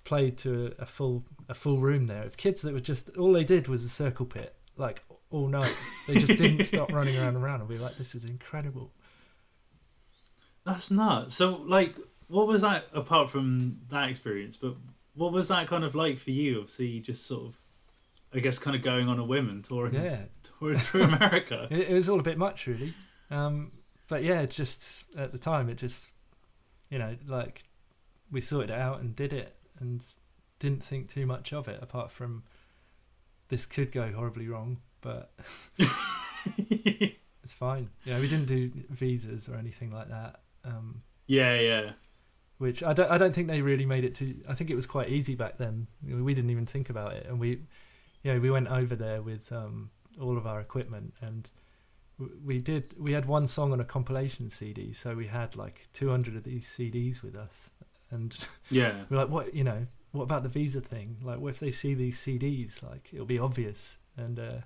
played 0.03 0.37
to 0.37 0.73
a, 0.79 0.83
a 0.83 0.85
full 0.85 1.25
a 1.49 1.53
full 1.53 1.77
room 1.79 2.07
there 2.07 2.23
of 2.23 2.37
kids 2.37 2.61
that 2.61 2.73
were 2.73 2.79
just 2.79 3.09
all 3.17 3.31
they 3.33 3.43
did 3.43 3.67
was 3.67 3.83
a 3.83 3.89
circle 3.89 4.25
pit 4.25 4.55
like 4.77 5.03
all 5.29 5.47
night 5.47 5.73
they 6.07 6.15
just 6.15 6.37
didn't 6.37 6.63
stop 6.73 6.91
running 6.91 7.17
around 7.17 7.35
and 7.35 7.43
around 7.43 7.61
and 7.61 7.69
we 7.69 7.75
were 7.75 7.81
like 7.81 7.97
this 7.97 8.13
is 8.15 8.25
incredible 8.25 8.91
That's 10.65 10.91
nuts. 10.91 11.35
So 11.35 11.55
like, 11.67 11.95
what 12.27 12.47
was 12.47 12.61
that 12.61 12.87
apart 12.93 13.29
from 13.29 13.79
that 13.89 14.09
experience? 14.09 14.57
But 14.57 14.75
what 15.15 15.33
was 15.33 15.47
that 15.49 15.67
kind 15.67 15.83
of 15.83 15.95
like 15.95 16.19
for 16.19 16.31
you? 16.31 16.59
Obviously, 16.61 16.99
just 16.99 17.25
sort 17.27 17.47
of, 17.47 17.57
I 18.33 18.39
guess, 18.39 18.59
kind 18.59 18.75
of 18.75 18.81
going 18.81 19.07
on 19.07 19.19
a 19.19 19.23
whim 19.23 19.49
and 19.49 19.63
touring, 19.63 19.93
yeah 19.95 20.23
touring 20.59 20.79
through 20.79 21.03
America. 21.03 21.67
It, 21.71 21.89
it 21.89 21.93
was 21.93 22.09
all 22.09 22.19
a 22.19 22.23
bit 22.23 22.37
much, 22.37 22.67
really. 22.67 22.93
Um, 23.29 23.71
but 24.07 24.23
yeah, 24.23 24.45
just 24.45 25.05
at 25.17 25.31
the 25.31 25.37
time, 25.37 25.69
it 25.69 25.75
just, 25.75 26.09
you 26.89 26.99
know, 26.99 27.15
like 27.27 27.63
we 28.31 28.41
sorted 28.41 28.69
it 28.69 28.79
out 28.79 29.01
and 29.01 29.15
did 29.15 29.33
it 29.33 29.55
and 29.79 30.03
didn't 30.59 30.83
think 30.83 31.09
too 31.09 31.25
much 31.25 31.53
of 31.53 31.67
it 31.67 31.79
apart 31.81 32.11
from 32.11 32.43
this 33.49 33.65
could 33.65 33.91
go 33.91 34.11
horribly 34.11 34.47
wrong, 34.47 34.77
but 35.01 35.33
it's 36.57 37.53
fine. 37.53 37.89
Yeah, 38.05 38.19
we 38.19 38.27
didn't 38.27 38.47
do 38.47 38.71
visas 38.89 39.49
or 39.49 39.55
anything 39.55 39.91
like 39.91 40.09
that. 40.09 40.41
Um, 40.65 41.03
yeah, 41.27 41.59
yeah. 41.59 41.91
which 42.57 42.83
I 42.83 42.93
don't, 42.93 43.11
I 43.11 43.17
don't 43.17 43.33
think 43.33 43.47
they 43.47 43.61
really 43.61 43.85
made 43.85 44.03
it 44.05 44.15
to. 44.15 44.35
I 44.47 44.53
think 44.53 44.69
it 44.69 44.75
was 44.75 44.85
quite 44.85 45.09
easy 45.09 45.35
back 45.35 45.57
then. 45.57 45.87
We 46.07 46.33
didn't 46.33 46.49
even 46.49 46.65
think 46.65 46.89
about 46.89 47.13
it, 47.13 47.25
and 47.27 47.39
we, 47.39 47.61
you 48.23 48.33
know, 48.33 48.39
we 48.39 48.49
went 48.49 48.67
over 48.69 48.95
there 48.95 49.21
with 49.21 49.51
um, 49.51 49.89
all 50.19 50.37
of 50.37 50.47
our 50.47 50.59
equipment, 50.61 51.13
and 51.21 51.49
we 52.45 52.59
did. 52.59 52.93
We 52.97 53.11
had 53.11 53.25
one 53.25 53.47
song 53.47 53.73
on 53.73 53.79
a 53.79 53.83
compilation 53.85 54.49
CD, 54.49 54.93
so 54.93 55.15
we 55.15 55.27
had 55.27 55.55
like 55.55 55.87
200 55.93 56.35
of 56.35 56.43
these 56.43 56.65
CDs 56.65 57.21
with 57.21 57.35
us, 57.35 57.69
and 58.11 58.35
Yeah. 58.69 59.03
we're 59.09 59.17
like, 59.17 59.29
what, 59.29 59.53
you 59.53 59.63
know, 59.63 59.85
what 60.11 60.23
about 60.23 60.43
the 60.43 60.49
visa 60.49 60.79
thing? 60.81 61.17
Like, 61.21 61.39
what 61.39 61.49
if 61.49 61.59
they 61.59 61.71
see 61.71 61.93
these 61.93 62.17
CDs? 62.19 62.81
Like, 62.83 63.09
it'll 63.11 63.25
be 63.25 63.39
obvious, 63.39 63.97
and 64.15 64.39
uh, 64.39 64.57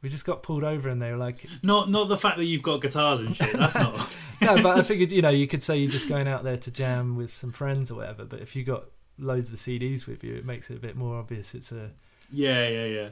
we 0.00 0.08
just 0.08 0.24
got 0.24 0.42
pulled 0.42 0.64
over, 0.64 0.88
and 0.88 1.02
they 1.02 1.10
were 1.10 1.16
like, 1.18 1.46
Not 1.62 1.90
not 1.90 2.08
the 2.08 2.16
fact 2.16 2.38
that 2.38 2.44
you've 2.44 2.62
got 2.62 2.80
guitars 2.80 3.20
and 3.20 3.36
shit. 3.36 3.52
That's 3.52 3.74
not. 3.74 4.08
no, 4.40 4.62
but 4.62 4.78
I 4.78 4.82
figured 4.90 5.12
you 5.12 5.22
know 5.22 5.30
you 5.30 5.48
could 5.48 5.62
say 5.62 5.76
you're 5.78 5.90
just 5.90 6.08
going 6.08 6.28
out 6.28 6.44
there 6.44 6.56
to 6.56 6.70
jam 6.70 7.16
with 7.16 7.34
some 7.34 7.52
friends 7.52 7.90
or 7.90 7.96
whatever. 7.96 8.24
But 8.24 8.40
if 8.40 8.54
you 8.56 8.64
got 8.64 8.84
loads 9.18 9.50
of 9.50 9.56
CDs 9.58 10.06
with 10.06 10.22
you, 10.24 10.34
it 10.34 10.44
makes 10.46 10.70
it 10.70 10.76
a 10.76 10.80
bit 10.80 10.96
more 10.96 11.16
obvious 11.16 11.54
it's 11.54 11.72
a 11.72 11.90
yeah, 12.32 12.68
yeah, 12.68 12.84
yeah. 12.84 13.08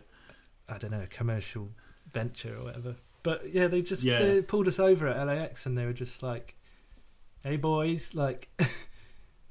I 0.68 0.78
don't 0.78 0.90
know 0.90 1.02
a 1.02 1.06
commercial 1.06 1.70
venture 2.12 2.56
or 2.58 2.64
whatever. 2.64 2.96
But 3.22 3.52
yeah, 3.52 3.68
they 3.68 3.82
just 3.82 4.04
Yeah. 4.04 4.18
they 4.20 4.42
pulled 4.42 4.66
us 4.68 4.78
over 4.78 5.06
at 5.08 5.26
LAX 5.26 5.66
and 5.66 5.76
they 5.78 5.84
were 5.86 5.92
just 5.92 6.22
like, 6.22 6.54
"Hey 7.42 7.56
boys, 7.56 8.14
like." 8.14 8.48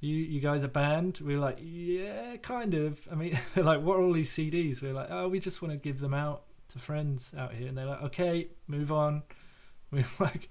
You, 0.03 0.15
you 0.15 0.39
guys 0.39 0.63
a 0.63 0.67
band? 0.67 1.19
We 1.23 1.35
were 1.35 1.39
like, 1.39 1.59
yeah, 1.61 2.35
kind 2.37 2.73
of. 2.73 3.07
I 3.11 3.13
mean, 3.13 3.37
they're 3.53 3.63
like, 3.63 3.83
what 3.83 3.97
are 3.97 4.01
all 4.01 4.13
these 4.13 4.31
CDs? 4.31 4.81
We 4.81 4.89
are 4.89 4.93
like, 4.93 5.11
oh, 5.11 5.27
we 5.27 5.39
just 5.39 5.61
want 5.61 5.73
to 5.73 5.77
give 5.77 5.99
them 5.99 6.11
out 6.15 6.41
to 6.69 6.79
friends 6.79 7.31
out 7.37 7.53
here. 7.53 7.67
And 7.67 7.77
they're 7.77 7.85
like, 7.85 8.01
okay, 8.05 8.47
move 8.67 8.91
on. 8.91 9.21
We 9.91 9.99
are 9.99 10.05
like, 10.19 10.49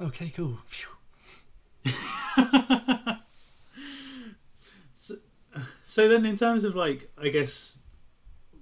okay, 0.00 0.30
cool. 0.34 0.56
Phew. 0.66 0.88
so, 4.94 5.16
so 5.86 6.08
then, 6.08 6.24
in 6.24 6.36
terms 6.36 6.64
of 6.64 6.74
like, 6.74 7.10
I 7.20 7.28
guess, 7.28 7.79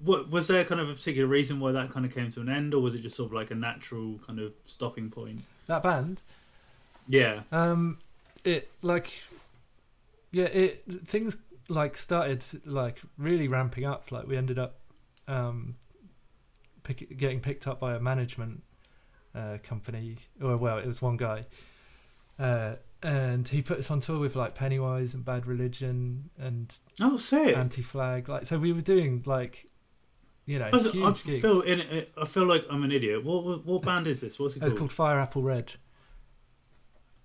what 0.00 0.30
was 0.30 0.46
there 0.46 0.64
kind 0.64 0.80
of 0.80 0.88
a 0.88 0.94
particular 0.94 1.26
reason 1.26 1.60
why 1.60 1.72
that 1.72 1.90
kind 1.90 2.06
of 2.06 2.14
came 2.14 2.30
to 2.32 2.40
an 2.40 2.48
end, 2.48 2.74
or 2.74 2.80
was 2.80 2.94
it 2.94 3.00
just 3.02 3.16
sort 3.16 3.28
of 3.30 3.32
like 3.34 3.50
a 3.50 3.54
natural 3.54 4.18
kind 4.26 4.38
of 4.38 4.52
stopping 4.66 5.10
point? 5.10 5.42
That 5.66 5.82
band, 5.82 6.22
Yeah. 7.08 7.42
Um, 7.52 7.98
it 8.44 8.70
like, 8.82 9.22
yeah, 10.30 10.44
it 10.44 10.84
things 11.04 11.36
like 11.68 11.96
started 11.98 12.44
like 12.64 13.00
really 13.18 13.48
ramping 13.48 13.84
up. 13.84 14.10
Like 14.12 14.26
we 14.26 14.36
ended 14.36 14.58
up, 14.58 14.76
um, 15.26 15.76
pick, 16.84 17.16
getting 17.18 17.40
picked 17.40 17.66
up 17.66 17.80
by 17.80 17.94
a 17.94 18.00
management 18.00 18.62
uh, 19.34 19.58
company, 19.62 20.16
or 20.42 20.56
well, 20.56 20.78
it 20.78 20.86
was 20.86 21.02
one 21.02 21.16
guy, 21.16 21.44
uh, 22.38 22.74
and 23.02 23.46
he 23.48 23.62
put 23.62 23.78
us 23.78 23.90
on 23.90 24.00
tour 24.00 24.18
with 24.18 24.34
like 24.36 24.54
Pennywise 24.54 25.14
and 25.14 25.24
Bad 25.24 25.46
Religion 25.46 26.30
and 26.38 26.72
Oh, 27.00 27.16
sick. 27.16 27.56
Anti 27.56 27.82
Flag. 27.82 28.28
Like, 28.28 28.46
so 28.46 28.58
we 28.58 28.72
were 28.72 28.80
doing 28.80 29.22
like, 29.26 29.67
you 30.48 30.58
know, 30.58 30.70
I, 30.72 30.78
huge 30.78 30.96
I 31.04 31.12
gigs. 31.30 31.42
feel 31.42 31.60
in 31.60 31.80
it, 31.80 32.12
I 32.20 32.24
feel 32.26 32.46
like 32.46 32.64
I'm 32.70 32.82
an 32.82 32.90
idiot. 32.92 33.24
What 33.24 33.44
what, 33.44 33.64
what 33.66 33.82
band 33.82 34.06
is 34.06 34.20
this? 34.20 34.38
What's 34.38 34.56
it 34.56 34.62
It 34.62 34.64
was 34.64 34.72
called? 34.72 34.78
called 34.80 34.92
Fire 34.92 35.20
Apple 35.20 35.42
Red. 35.42 35.72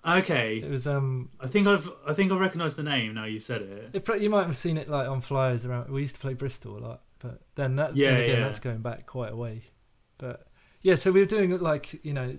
Okay, 0.05 0.57
It 0.57 0.69
was 0.69 0.85
um 0.85 1.29
I 1.39 1.47
think 1.47 1.65
I've 1.65 1.89
I 2.05 2.13
think 2.13 2.31
I 2.31 2.35
recognise 2.37 2.75
the 2.75 2.83
name 2.83 3.13
now. 3.13 3.23
You've 3.25 3.43
said 3.43 3.61
it. 3.61 3.89
It, 3.93 4.03
pro- 4.05 4.15
you 4.15 4.29
might 4.29 4.45
have 4.45 4.57
seen 4.57 4.77
it 4.77 4.89
like 4.89 5.07
on 5.07 5.21
flyers 5.21 5.65
around. 5.65 5.89
We 5.89 6.01
used 6.01 6.15
to 6.15 6.21
play 6.21 6.33
Bristol 6.33 6.77
a 6.77 6.81
lot, 6.85 7.01
but 7.19 7.41
then 7.55 7.77
that 7.77 7.95
Yeah, 7.95 8.11
then 8.11 8.21
again 8.23 8.37
yeah. 8.39 8.43
that's 8.45 8.59
going 8.59 8.79
back 8.81 9.05
quite 9.05 9.31
a 9.31 9.35
way. 9.37 9.63
But 10.17 10.45
yeah, 10.81 10.95
so 10.95 11.11
we 11.13 11.21
were 11.21 11.25
doing 11.25 11.57
like 11.59 12.03
you 12.05 12.11
know, 12.11 12.37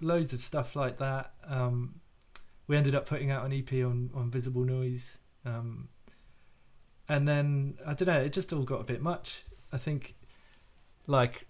loads 0.00 0.32
of 0.32 0.42
stuff 0.42 0.74
like 0.74 0.96
that. 0.98 1.32
Um, 1.46 2.00
we 2.68 2.76
ended 2.78 2.94
up 2.94 3.04
putting 3.04 3.30
out 3.30 3.44
an 3.44 3.52
EP 3.52 3.70
on 3.84 4.08
on 4.14 4.30
Visible 4.30 4.64
Noise, 4.64 5.18
um, 5.44 5.90
and 7.06 7.28
then 7.28 7.74
I 7.86 7.92
don't 7.92 8.08
know, 8.08 8.20
it 8.20 8.32
just 8.32 8.50
all 8.50 8.62
got 8.62 8.80
a 8.80 8.84
bit 8.84 9.02
much. 9.02 9.44
I 9.72 9.78
think, 9.78 10.14
like, 11.06 11.46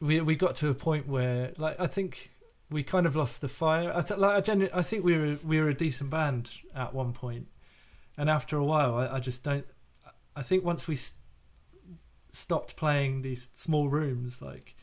we 0.00 0.20
we 0.20 0.36
got 0.36 0.56
to 0.56 0.68
a 0.68 0.74
point 0.74 1.06
where 1.08 1.52
like 1.56 1.78
I 1.80 1.86
think 1.86 2.30
we 2.70 2.82
kind 2.82 3.06
of 3.06 3.16
lost 3.16 3.40
the 3.40 3.48
fire. 3.48 3.92
I 3.94 4.02
th- 4.02 4.18
like 4.20 4.36
I, 4.36 4.40
genu- 4.40 4.70
I 4.72 4.82
think 4.82 5.04
we 5.04 5.16
were 5.16 5.38
we 5.44 5.60
were 5.60 5.68
a 5.68 5.74
decent 5.74 6.10
band 6.10 6.50
at 6.74 6.94
one 6.94 7.12
point, 7.12 7.46
and 8.16 8.28
after 8.28 8.56
a 8.56 8.64
while, 8.64 8.94
I, 8.94 9.16
I 9.16 9.20
just 9.20 9.42
don't. 9.42 9.66
I 10.36 10.42
think 10.42 10.64
once 10.64 10.86
we 10.86 10.98
stopped 12.32 12.76
playing 12.76 13.22
these 13.22 13.48
small 13.54 13.88
rooms, 13.88 14.40
like, 14.40 14.76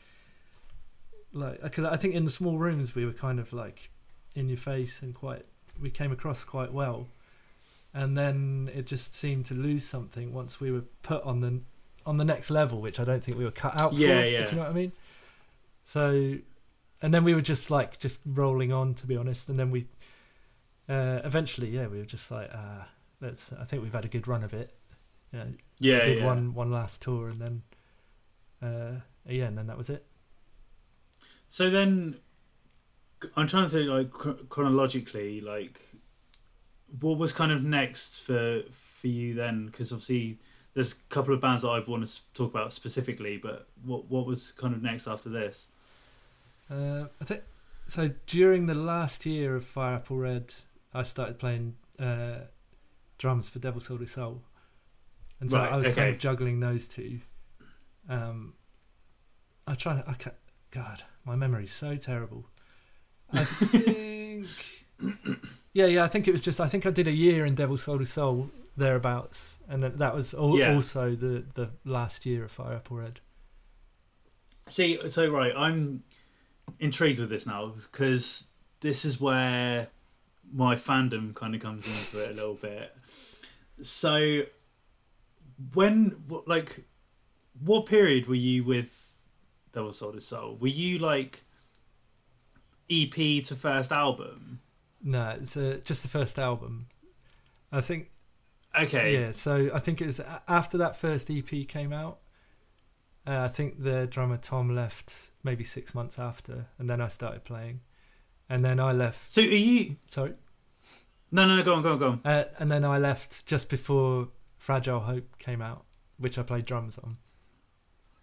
like 1.32 1.62
because 1.62 1.84
I 1.84 1.96
think 1.96 2.14
in 2.14 2.24
the 2.24 2.30
small 2.30 2.58
rooms 2.58 2.94
we 2.94 3.06
were 3.06 3.12
kind 3.12 3.38
of 3.38 3.52
like 3.52 3.90
in 4.34 4.48
your 4.48 4.58
face 4.58 5.00
and 5.00 5.14
quite 5.14 5.46
we 5.80 5.90
came 5.90 6.12
across 6.12 6.44
quite 6.44 6.72
well, 6.72 7.06
and 7.94 8.18
then 8.18 8.70
it 8.74 8.86
just 8.86 9.14
seemed 9.14 9.46
to 9.46 9.54
lose 9.54 9.84
something 9.84 10.34
once 10.34 10.60
we 10.60 10.70
were 10.70 10.84
put 11.02 11.22
on 11.22 11.40
the 11.40 11.60
on 12.06 12.16
the 12.18 12.24
next 12.24 12.50
level, 12.50 12.80
which 12.80 12.98
I 13.00 13.04
don't 13.04 13.22
think 13.22 13.36
we 13.36 13.44
were 13.44 13.50
cut 13.50 13.78
out 13.78 13.92
Yeah, 13.92 14.20
for. 14.20 14.26
yeah. 14.26 14.38
If 14.40 14.50
you 14.52 14.56
know 14.56 14.62
what 14.62 14.70
I 14.70 14.74
mean. 14.74 14.92
So 15.84 16.36
and 17.02 17.12
then 17.12 17.24
we 17.24 17.34
were 17.34 17.42
just 17.42 17.70
like 17.70 17.98
just 17.98 18.20
rolling 18.24 18.72
on 18.72 18.94
to 18.94 19.06
be 19.06 19.16
honest 19.16 19.48
and 19.50 19.58
then 19.58 19.70
we 19.70 19.86
uh 20.88 21.20
eventually 21.24 21.68
yeah 21.68 21.86
we 21.86 21.98
were 21.98 22.06
just 22.06 22.30
like 22.30 22.48
uh 22.54 22.84
let's 23.20 23.52
i 23.60 23.64
think 23.64 23.82
we've 23.82 23.92
had 23.92 24.04
a 24.06 24.08
good 24.08 24.26
run 24.26 24.42
of 24.42 24.54
it 24.54 24.72
you 25.32 25.38
know, 25.38 25.46
Yeah, 25.78 25.98
we 25.98 26.04
did 26.04 26.18
yeah. 26.20 26.24
one 26.24 26.54
one 26.54 26.70
last 26.70 27.02
tour 27.02 27.28
and 27.28 27.38
then 27.38 27.62
uh 28.62 29.00
yeah 29.28 29.44
and 29.44 29.58
then 29.58 29.66
that 29.66 29.76
was 29.76 29.90
it 29.90 30.06
So 31.48 31.68
then, 31.70 32.16
I'm 33.36 33.46
trying 33.46 33.64
to 33.64 33.70
think 33.70 33.88
like 33.88 34.48
chronologically, 34.48 35.40
like 35.40 35.80
what 37.00 37.18
was 37.18 37.32
kind 37.32 37.52
of 37.52 37.62
next 37.62 38.20
for 38.22 38.62
for 39.00 39.06
you 39.06 39.34
then? 39.34 39.66
Because 39.66 39.92
obviously, 39.92 40.38
there's 40.76 40.92
a 40.92 40.96
couple 41.08 41.34
of 41.34 41.40
bands 41.40 41.62
that 41.62 41.68
I 41.70 41.80
want 41.80 42.06
to 42.06 42.20
talk 42.34 42.50
about 42.54 42.72
specifically, 42.72 43.38
but 43.38 43.66
what 43.84 44.08
what 44.08 44.26
was 44.26 44.52
kind 44.52 44.72
of 44.74 44.82
next 44.82 45.08
after 45.08 45.28
this? 45.28 45.66
uh 46.70 47.04
i 47.20 47.24
think 47.24 47.42
so 47.86 48.10
during 48.26 48.66
the 48.66 48.74
last 48.74 49.24
year 49.24 49.54
of 49.54 49.64
fire 49.64 49.94
apple 49.94 50.16
red 50.16 50.52
i 50.92 51.04
started 51.04 51.38
playing 51.38 51.76
uh 52.00 52.38
drums 53.18 53.48
for 53.48 53.60
Devil 53.60 53.80
Sold 53.80 54.00
His 54.00 54.10
Soul. 54.10 54.42
And 55.40 55.48
so 55.50 55.58
Right, 55.58 55.72
i 55.72 55.76
was 55.76 55.86
kind 55.88 56.10
of 56.10 56.18
juggling 56.18 56.58
those 56.60 56.86
two. 56.88 57.20
Um 58.08 58.54
i 59.66 59.74
try 59.76 59.94
to 59.94 60.04
i 60.10 60.14
ca 60.14 60.30
god 60.72 61.04
my 61.24 61.36
memory's 61.36 61.72
so 61.72 61.96
terrible. 61.96 62.46
I 63.32 63.44
think 63.44 64.46
yeah 65.72 65.86
yeah 65.86 66.04
i 66.04 66.08
think 66.08 66.26
it 66.28 66.32
was 66.32 66.42
just 66.42 66.60
i 66.60 66.68
think 66.68 66.84
i 66.86 66.90
did 66.90 67.06
a 67.08 67.12
year 67.14 67.46
in 67.46 67.54
Devil 67.54 67.76
Sold 67.78 68.00
His 68.00 68.10
Soul 68.12 68.50
thereabouts 68.76 69.54
and 69.68 69.82
that- 69.82 70.14
was 70.14 70.34
al- 70.34 70.58
Yeah. 70.58 70.74
also 70.74 71.14
the 71.16 71.44
the 71.54 71.70
last 71.84 72.26
year 72.26 72.44
of 72.44 72.52
fire 72.52 72.74
apple 72.74 72.98
red 72.98 73.20
See, 74.68 74.98
so 75.08 75.30
right, 75.30 75.52
I'm 75.56 76.02
intrigued 76.80 77.20
with 77.20 77.28
this 77.30 77.46
now 77.46 77.68
because 77.68 78.48
this 78.80 79.04
is 79.04 79.20
where 79.20 79.88
my 80.52 80.74
fandom 80.74 81.34
kind 81.36 81.54
of 81.54 81.60
comes 81.60 81.86
into 81.86 82.24
it 82.24 82.32
a 82.32 82.34
little 82.34 82.54
bit. 82.54 82.92
So, 83.80 84.42
when, 85.72 86.16
like, 86.46 86.84
what 87.64 87.86
period 87.86 88.26
were 88.26 88.34
you 88.34 88.64
with 88.64 89.08
Sold 89.92 90.16
His 90.16 90.26
Soul? 90.26 90.56
Were 90.60 90.66
you 90.66 90.98
like 90.98 91.44
EP 92.90 93.14
to 93.44 93.54
first 93.54 93.92
album? 93.92 94.60
no 95.02 95.28
it's 95.40 95.56
uh, 95.56 95.78
just 95.84 96.02
the 96.02 96.08
first 96.08 96.38
album 96.38 96.86
i 97.70 97.80
think 97.80 98.10
Okay. 98.78 99.14
Yeah, 99.20 99.32
so 99.32 99.70
I 99.74 99.78
think 99.78 100.00
it 100.00 100.06
was 100.06 100.20
after 100.48 100.76
that 100.78 100.96
first 100.96 101.30
EP 101.30 101.66
came 101.68 101.92
out. 101.92 102.18
Uh, 103.26 103.38
I 103.40 103.48
think 103.48 103.82
the 103.82 104.06
drummer 104.06 104.36
Tom 104.36 104.74
left 104.74 105.12
maybe 105.42 105.64
six 105.64 105.94
months 105.94 106.18
after, 106.18 106.66
and 106.78 106.88
then 106.88 107.00
I 107.00 107.08
started 107.08 107.44
playing, 107.44 107.80
and 108.48 108.64
then 108.64 108.78
I 108.78 108.92
left. 108.92 109.30
So, 109.30 109.40
are 109.40 109.44
you. 109.44 109.96
Sorry, 110.08 110.34
No, 111.32 111.46
no, 111.46 111.56
no, 111.56 111.62
go 111.64 111.74
on, 111.74 111.82
go 111.82 111.92
on, 111.92 111.98
go 111.98 112.08
on. 112.10 112.20
uh, 112.24 112.44
and 112.58 112.70
then 112.70 112.84
I 112.84 112.98
left 112.98 113.46
just 113.46 113.68
before 113.68 114.28
Fragile 114.58 115.00
Hope 115.00 115.38
came 115.38 115.60
out, 115.62 115.84
which 116.18 116.38
I 116.38 116.42
played 116.42 116.66
drums 116.66 116.98
on. 116.98 117.16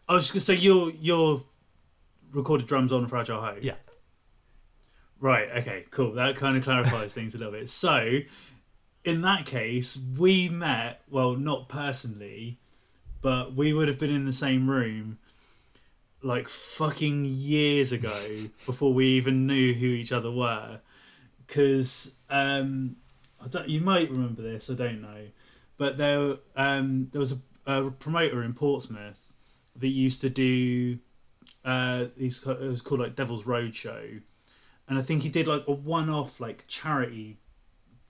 I 0.08 0.14
was 0.14 0.24
just 0.24 0.34
gonna 0.34 0.41
say 0.41 0.56
you're 0.56 0.91
you're 0.91 1.43
recorded 2.32 2.68
drums 2.68 2.91
on 2.93 3.08
Fragile 3.08 3.41
Hope. 3.41 3.60
Yeah. 3.62 3.76
Right. 5.20 5.49
Okay. 5.58 5.86
Cool. 5.91 6.14
That 6.14 6.36
kind 6.36 6.58
of 6.58 6.64
clarifies 6.64 7.14
things 7.18 7.36
a 7.36 7.38
little 7.38 7.54
bit. 7.54 7.70
So, 7.70 8.20
in 9.06 9.22
that 9.22 9.45
case, 9.45 9.99
we 10.18 10.49
met. 10.49 11.01
Well, 11.10 11.36
not 11.36 11.68
personally, 11.68 12.60
but 13.22 13.56
we 13.56 13.74
would 13.74 13.88
have 13.88 13.99
been 13.99 14.12
in 14.12 14.26
the 14.26 14.34
same 14.34 14.70
room, 14.70 15.20
like 16.22 16.47
fucking 16.49 17.26
years 17.26 17.91
ago, 17.91 18.49
before 18.66 18.93
we 18.93 19.08
even 19.08 19.47
knew 19.47 19.74
who 19.74 19.88
each 19.88 20.12
other 20.12 20.32
were. 20.32 20.80
Because 21.45 22.16
um, 22.30 22.95
I 23.43 23.47
don't. 23.47 23.70
You 23.70 23.82
might 23.82 24.10
remember 24.10 24.41
this. 24.41 24.70
I 24.70 24.76
don't 24.76 25.01
know, 25.01 25.28
but 25.78 25.97
there 25.97 26.38
um 26.56 27.10
there 27.12 27.20
was 27.20 27.34
a, 27.66 27.86
a 27.86 27.91
promoter 27.91 28.43
in 28.43 28.54
Portsmouth 28.54 29.34
that 29.76 29.88
used 29.88 30.22
to 30.22 30.30
do 30.30 30.99
uh 31.66 32.06
it 32.18 32.45
was 32.45 32.82
called 32.82 33.01
like 33.01 33.16
Devil's 33.16 33.43
Roadshow, 33.43 34.22
and 34.88 34.97
I 34.97 35.01
think 35.01 35.24
he 35.24 35.30
did 35.30 35.47
like 35.47 35.64
a 35.68 35.72
one-off 35.74 36.39
like 36.39 36.66
charity 36.68 37.38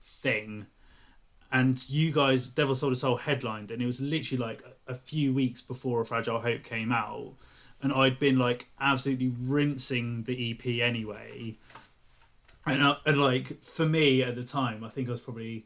thing, 0.02 0.66
and 1.54 1.88
you 1.88 2.10
guys 2.10 2.46
Devil 2.46 2.74
Sold 2.74 2.92
His 2.92 3.00
Soul 3.00 3.16
headlined, 3.16 3.70
and 3.70 3.80
it 3.80 3.86
was 3.86 4.00
literally 4.00 4.44
like 4.44 4.62
a, 4.88 4.92
a 4.92 4.94
few 4.96 5.32
weeks 5.32 5.62
before 5.62 6.00
A 6.00 6.04
Fragile 6.04 6.40
Hope 6.40 6.64
came 6.64 6.90
out, 6.90 7.32
and 7.80 7.92
I'd 7.92 8.18
been 8.18 8.38
like 8.38 8.68
absolutely 8.80 9.32
rinsing 9.40 10.24
the 10.24 10.50
EP 10.50 10.84
anyway, 10.84 11.56
and, 12.66 12.82
uh, 12.82 12.96
and 13.06 13.18
like 13.18 13.62
for 13.62 13.86
me 13.86 14.22
at 14.22 14.34
the 14.34 14.42
time, 14.42 14.82
I 14.82 14.88
think 14.88 15.08
I 15.08 15.12
was 15.12 15.20
probably 15.20 15.64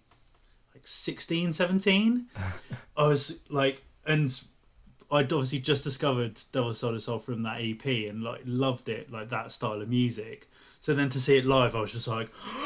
like 0.75 0.87
16, 0.87 1.55
17. 1.55 2.27
I 2.97 3.07
was 3.07 3.41
like, 3.49 3.83
and 4.05 4.39
I'd 5.11 5.33
obviously 5.33 5.61
just 5.61 5.85
discovered 5.85 6.39
Devil 6.53 6.75
Soul 6.75 6.99
Soul 7.01 7.19
from 7.19 7.43
that 7.45 7.63
EP 7.63 7.85
and 7.87 8.23
like 8.23 8.43
loved 8.45 8.91
it, 8.91 9.11
like 9.11 9.31
that 9.31 9.53
style 9.53 9.81
of 9.81 9.89
music. 9.89 10.51
So 10.89 10.95
then 10.95 11.11
to 11.11 11.21
see 11.21 11.37
it 11.37 11.45
live, 11.45 11.77
I 11.77 11.83
was 11.83 11.93
just 11.93 12.09
like, 12.09 12.31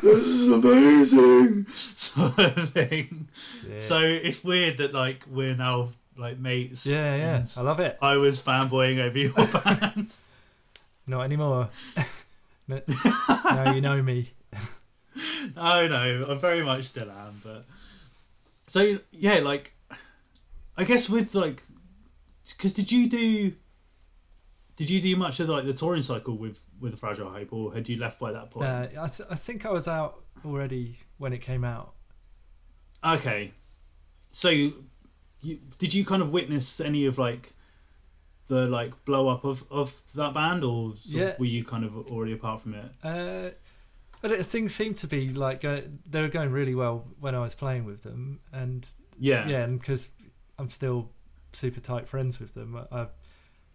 "This 0.00 0.24
is 0.24 0.48
amazing!" 0.48 1.66
sort 1.74 2.38
of 2.38 2.70
thing. 2.72 3.28
Yeah. 3.68 3.78
So 3.78 3.98
it's 3.98 4.42
weird 4.42 4.78
that 4.78 4.94
like 4.94 5.26
we're 5.30 5.54
now 5.54 5.90
like 6.16 6.38
mates. 6.38 6.86
yeah, 6.86 7.14
yeah, 7.14 7.44
I 7.58 7.60
love 7.60 7.78
it. 7.80 7.98
I 8.00 8.16
was 8.16 8.40
fanboying 8.40 9.00
over 9.00 9.18
your 9.18 9.32
band. 9.62 10.16
Not 11.06 11.24
anymore. 11.24 11.68
No- 12.68 12.80
now 13.28 13.74
you 13.74 13.82
know 13.82 14.00
me. 14.02 14.30
oh 15.54 15.86
no, 15.88 16.24
I 16.26 16.34
very 16.36 16.62
much 16.64 16.86
still 16.86 17.10
am. 17.10 17.42
But 17.44 17.66
so 18.66 18.98
yeah, 19.12 19.40
like 19.40 19.74
I 20.74 20.84
guess 20.84 21.10
with 21.10 21.34
like, 21.34 21.62
because 22.56 22.72
did 22.72 22.90
you 22.90 23.10
do? 23.10 23.52
Did 24.76 24.88
you 24.88 25.02
do 25.02 25.14
much 25.16 25.38
of 25.40 25.50
like 25.50 25.66
the 25.66 25.74
touring 25.74 26.00
cycle 26.00 26.34
with 26.34 26.58
with 26.80 26.94
a 26.94 26.96
Fragile 26.96 27.30
Hope, 27.30 27.52
or 27.52 27.74
had 27.74 27.88
you 27.88 27.96
left 27.96 28.18
by 28.18 28.32
that 28.32 28.50
point? 28.50 28.66
Uh, 28.68 29.02
I, 29.02 29.08
th- 29.08 29.28
I 29.30 29.34
think 29.34 29.66
I 29.66 29.70
was 29.70 29.86
out 29.88 30.22
already 30.44 30.98
when 31.18 31.32
it 31.32 31.38
came 31.38 31.64
out. 31.64 31.94
Okay, 33.04 33.52
so 34.30 34.48
you, 34.50 34.72
did 35.78 35.94
you 35.94 36.04
kind 36.04 36.20
of 36.22 36.30
witness 36.30 36.80
any 36.80 37.06
of 37.06 37.16
like 37.18 37.52
the 38.48 38.66
like 38.66 39.04
blow 39.04 39.28
up 39.28 39.44
of 39.44 39.64
of 39.70 39.94
that 40.14 40.34
band, 40.34 40.64
or 40.64 40.94
Yeah. 41.04 41.34
were 41.38 41.44
you 41.46 41.64
kind 41.64 41.84
of 41.84 41.96
already 42.08 42.32
apart 42.32 42.62
from 42.62 42.74
it? 42.74 42.90
Uh, 43.04 43.50
things 44.42 44.74
seemed 44.74 44.96
to 44.98 45.06
be 45.06 45.28
like 45.30 45.60
go, 45.60 45.82
they 46.08 46.22
were 46.22 46.28
going 46.28 46.50
really 46.50 46.74
well 46.74 47.06
when 47.20 47.34
I 47.34 47.40
was 47.40 47.54
playing 47.54 47.84
with 47.84 48.02
them, 48.02 48.40
and 48.52 48.88
Yeah, 49.18 49.46
yeah, 49.48 49.62
and 49.62 49.78
because 49.78 50.10
I'm 50.58 50.70
still 50.70 51.10
super 51.52 51.80
tight 51.80 52.08
friends 52.08 52.40
with 52.40 52.54
them, 52.54 52.76
I 52.90 53.06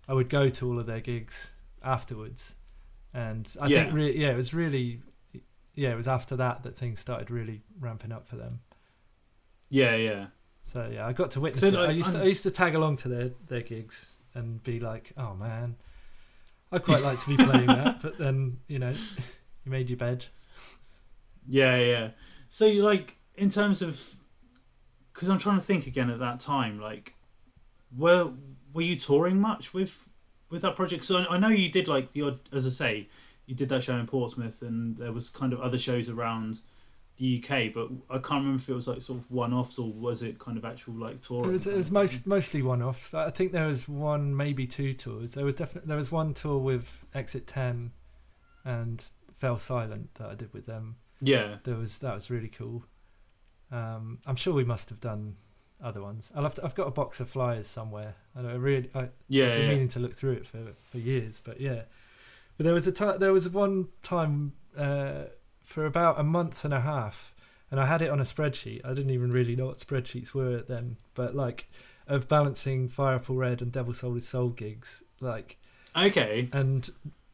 I 0.07 0.13
would 0.13 0.27
go 0.29 0.49
to 0.49 0.67
all 0.67 0.79
of 0.79 0.85
their 0.85 0.99
gigs 0.99 1.51
afterwards, 1.81 2.55
and 3.13 3.47
I 3.61 3.67
Yeah. 3.67 3.83
think 3.83 3.93
re- 3.93 4.17
yeah, 4.17 4.29
it 4.31 4.37
was 4.37 4.53
really 4.53 5.01
yeah, 5.75 5.91
it 5.91 5.95
was 5.97 6.07
after 6.07 6.35
that 6.35 6.63
that 6.63 6.75
things 6.77 6.99
started 6.99 7.31
really 7.31 7.61
ramping 7.79 8.11
up 8.11 8.27
for 8.27 8.35
them. 8.35 8.61
yeah, 9.69 9.95
yeah. 9.95 10.27
So 10.65 10.89
yeah, 10.91 11.05
I 11.07 11.13
got 11.13 11.31
to 11.31 11.39
witness 11.41 11.61
So, 11.61 11.67
it. 11.67 11.73
like, 11.73 11.89
I 11.89 11.91
used 11.91 12.11
to, 12.13 12.19
I 12.21 12.25
used 12.25 12.43
to 12.43 12.51
tag 12.51 12.75
along 12.75 12.97
to 12.97 13.07
their 13.09 13.31
their 13.47 13.61
gigs 13.61 14.07
and 14.35 14.61
be 14.63 14.79
like, 14.79 15.13
oh 15.17 15.33
man, 15.35 15.75
I'd 16.71 16.83
quite 16.83 17.01
like 17.03 17.19
to 17.21 17.27
be 17.27 17.37
playing 17.37 17.67
that, 17.67 18.01
but 18.01 18.17
then 18.17 18.59
you 18.67 18.79
know, 18.79 18.91
you 19.63 19.71
made 19.71 19.89
your 19.89 19.97
bed. 19.97 20.25
Yeah, 21.47 21.77
yeah. 21.77 22.09
So, 22.49 22.65
you 22.65 22.83
like, 22.83 23.17
in 23.35 23.49
terms 23.49 23.81
of, 23.81 23.99
because 25.13 25.27
I'm 25.29 25.39
trying 25.39 25.59
to 25.59 25.65
think 25.65 25.87
again 25.87 26.09
at 26.09 26.19
that 26.19 26.39
time, 26.39 26.79
like, 26.79 27.15
were 27.95 28.31
were 28.73 28.81
you 28.81 28.95
touring 28.95 29.39
much 29.39 29.73
with 29.73 30.07
with 30.53 30.61
that 30.61 30.75
project? 30.75 31.03
So 31.03 31.17
I, 31.17 31.35
I 31.35 31.37
know 31.37 31.49
you 31.49 31.69
did 31.69 31.87
like 31.87 32.11
the 32.11 32.21
odd, 32.21 32.39
as 32.53 32.65
I 32.65 32.69
say, 32.69 33.09
you 33.45 33.55
did 33.55 33.67
that 33.69 33.83
show 33.83 33.97
in 33.97 34.07
Portsmouth, 34.07 34.61
and 34.61 34.95
there 34.95 35.11
was 35.11 35.29
kind 35.29 35.51
of 35.51 35.59
other 35.59 35.77
shows 35.77 36.07
around 36.07 36.61
the 37.17 37.43
UK, 37.43 37.73
but 37.73 37.89
I 38.09 38.17
can't 38.17 38.41
remember 38.41 38.55
if 38.61 38.69
it 38.69 38.73
was 38.73 38.87
like 38.87 39.01
sort 39.01 39.19
of 39.19 39.29
one 39.29 39.53
offs 39.53 39.77
or 39.77 39.91
was 39.91 40.23
it 40.23 40.39
kind 40.39 40.57
of 40.57 40.65
actual 40.65 40.93
like 40.93 41.21
touring. 41.21 41.49
It 41.49 41.53
was, 41.53 41.67
it 41.67 41.75
was 41.75 41.91
most 41.91 42.25
mostly 42.25 42.61
one 42.61 42.81
offs. 42.81 43.13
I 43.13 43.29
think 43.29 43.51
there 43.51 43.67
was 43.67 43.87
one, 43.87 44.35
maybe 44.35 44.65
two 44.65 44.93
tours. 44.93 45.33
There 45.33 45.45
was 45.45 45.55
definitely 45.55 45.89
there 45.89 45.97
was 45.97 46.11
one 46.11 46.33
tour 46.33 46.57
with 46.57 46.87
Exit 47.13 47.45
Ten, 47.45 47.91
and 48.63 49.03
Fell 49.39 49.57
Silent 49.57 50.15
that 50.15 50.29
I 50.29 50.35
did 50.35 50.53
with 50.53 50.65
them. 50.65 50.95
Yeah, 51.21 51.57
There 51.63 51.75
was 51.75 51.99
that 51.99 52.13
was 52.13 52.29
really 52.29 52.49
cool. 52.49 52.83
Um, 53.71 54.19
I'm 54.25 54.35
sure 54.35 54.53
we 54.53 54.65
must 54.65 54.89
have 54.89 54.99
done 54.99 55.35
other 55.83 56.01
ones. 56.01 56.31
I'll 56.35 56.43
have 56.43 56.55
to, 56.55 56.63
I've 56.65 56.75
got 56.75 56.87
a 56.87 56.91
box 56.91 57.19
of 57.19 57.29
flyers 57.29 57.67
somewhere. 57.67 58.15
I, 58.35 58.41
really 58.53 58.89
I, 58.95 59.09
yeah, 59.27 59.45
I've 59.45 59.51
been 59.51 59.61
yeah. 59.61 59.67
meaning 59.67 59.87
to 59.89 59.99
look 59.99 60.15
through 60.15 60.33
it 60.33 60.47
for, 60.47 60.73
for 60.89 60.97
years, 60.97 61.41
but 61.43 61.59
yeah. 61.59 61.81
But 62.57 62.65
there 62.65 62.73
was 62.73 62.87
a 62.87 62.91
ti 62.91 63.17
there 63.19 63.33
was 63.33 63.49
one 63.49 63.89
time 64.01 64.53
uh, 64.77 65.23
for 65.63 65.85
about 65.85 66.19
a 66.19 66.23
month 66.23 66.63
and 66.65 66.73
a 66.73 66.81
half, 66.81 67.33
and 67.69 67.79
I 67.79 67.85
had 67.85 68.01
it 68.01 68.09
on 68.09 68.19
a 68.19 68.23
spreadsheet. 68.23 68.81
I 68.85 68.89
didn't 68.93 69.11
even 69.11 69.31
really 69.31 69.55
know 69.55 69.67
what 69.67 69.77
spreadsheets 69.77 70.33
were 70.33 70.61
then, 70.61 70.97
but 71.13 71.35
like 71.35 71.69
of 72.07 72.27
balancing 72.27 72.89
Fire 72.89 73.15
Apple 73.15 73.35
Red 73.35 73.61
and 73.61 73.71
Devil 73.71 73.93
Sold 73.93 74.15
His 74.15 74.27
Soul 74.27 74.49
gigs, 74.49 75.03
like, 75.19 75.57
Okay. 75.95 76.49
and 76.51 76.89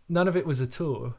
none 0.08 0.28
of 0.28 0.38
it 0.38 0.46
was 0.46 0.62
a 0.62 0.68
tour, 0.68 1.16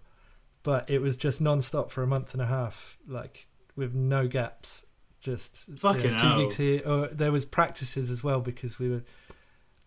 but 0.63 0.89
it 0.89 1.01
was 1.01 1.17
just 1.17 1.41
non-stop 1.41 1.91
for 1.91 2.03
a 2.03 2.07
month 2.07 2.33
and 2.33 2.43
a 2.43 2.47
half, 2.47 2.97
like 3.09 3.49
with 3.77 3.95
no 3.95 4.29
gaps. 4.29 4.85
Just 5.21 5.67
Fucking 5.79 6.13
yeah, 6.13 6.17
two 6.17 6.27
hell. 6.27 6.43
gigs 6.43 6.57
here. 6.57 6.83
Or 6.87 7.09
there 7.09 7.33
was 7.33 7.45
practices 7.45 8.11
as 8.11 8.25
well 8.25 8.41
because 8.41 8.79
we 8.79 8.89
were 8.89 9.03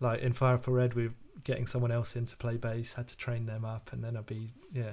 like 0.00 0.20
in 0.20 0.32
Fire 0.32 0.54
Apple 0.54 0.74
Red, 0.74 0.94
we 0.94 1.08
were 1.08 1.14
getting 1.42 1.66
someone 1.66 1.90
else 1.90 2.14
in 2.16 2.26
to 2.26 2.36
play 2.36 2.56
bass, 2.56 2.92
had 2.92 3.08
to 3.08 3.16
train 3.16 3.46
them 3.46 3.64
up, 3.64 3.92
and 3.92 4.02
then 4.02 4.16
I'd 4.16 4.26
be 4.26 4.52
yeah. 4.72 4.92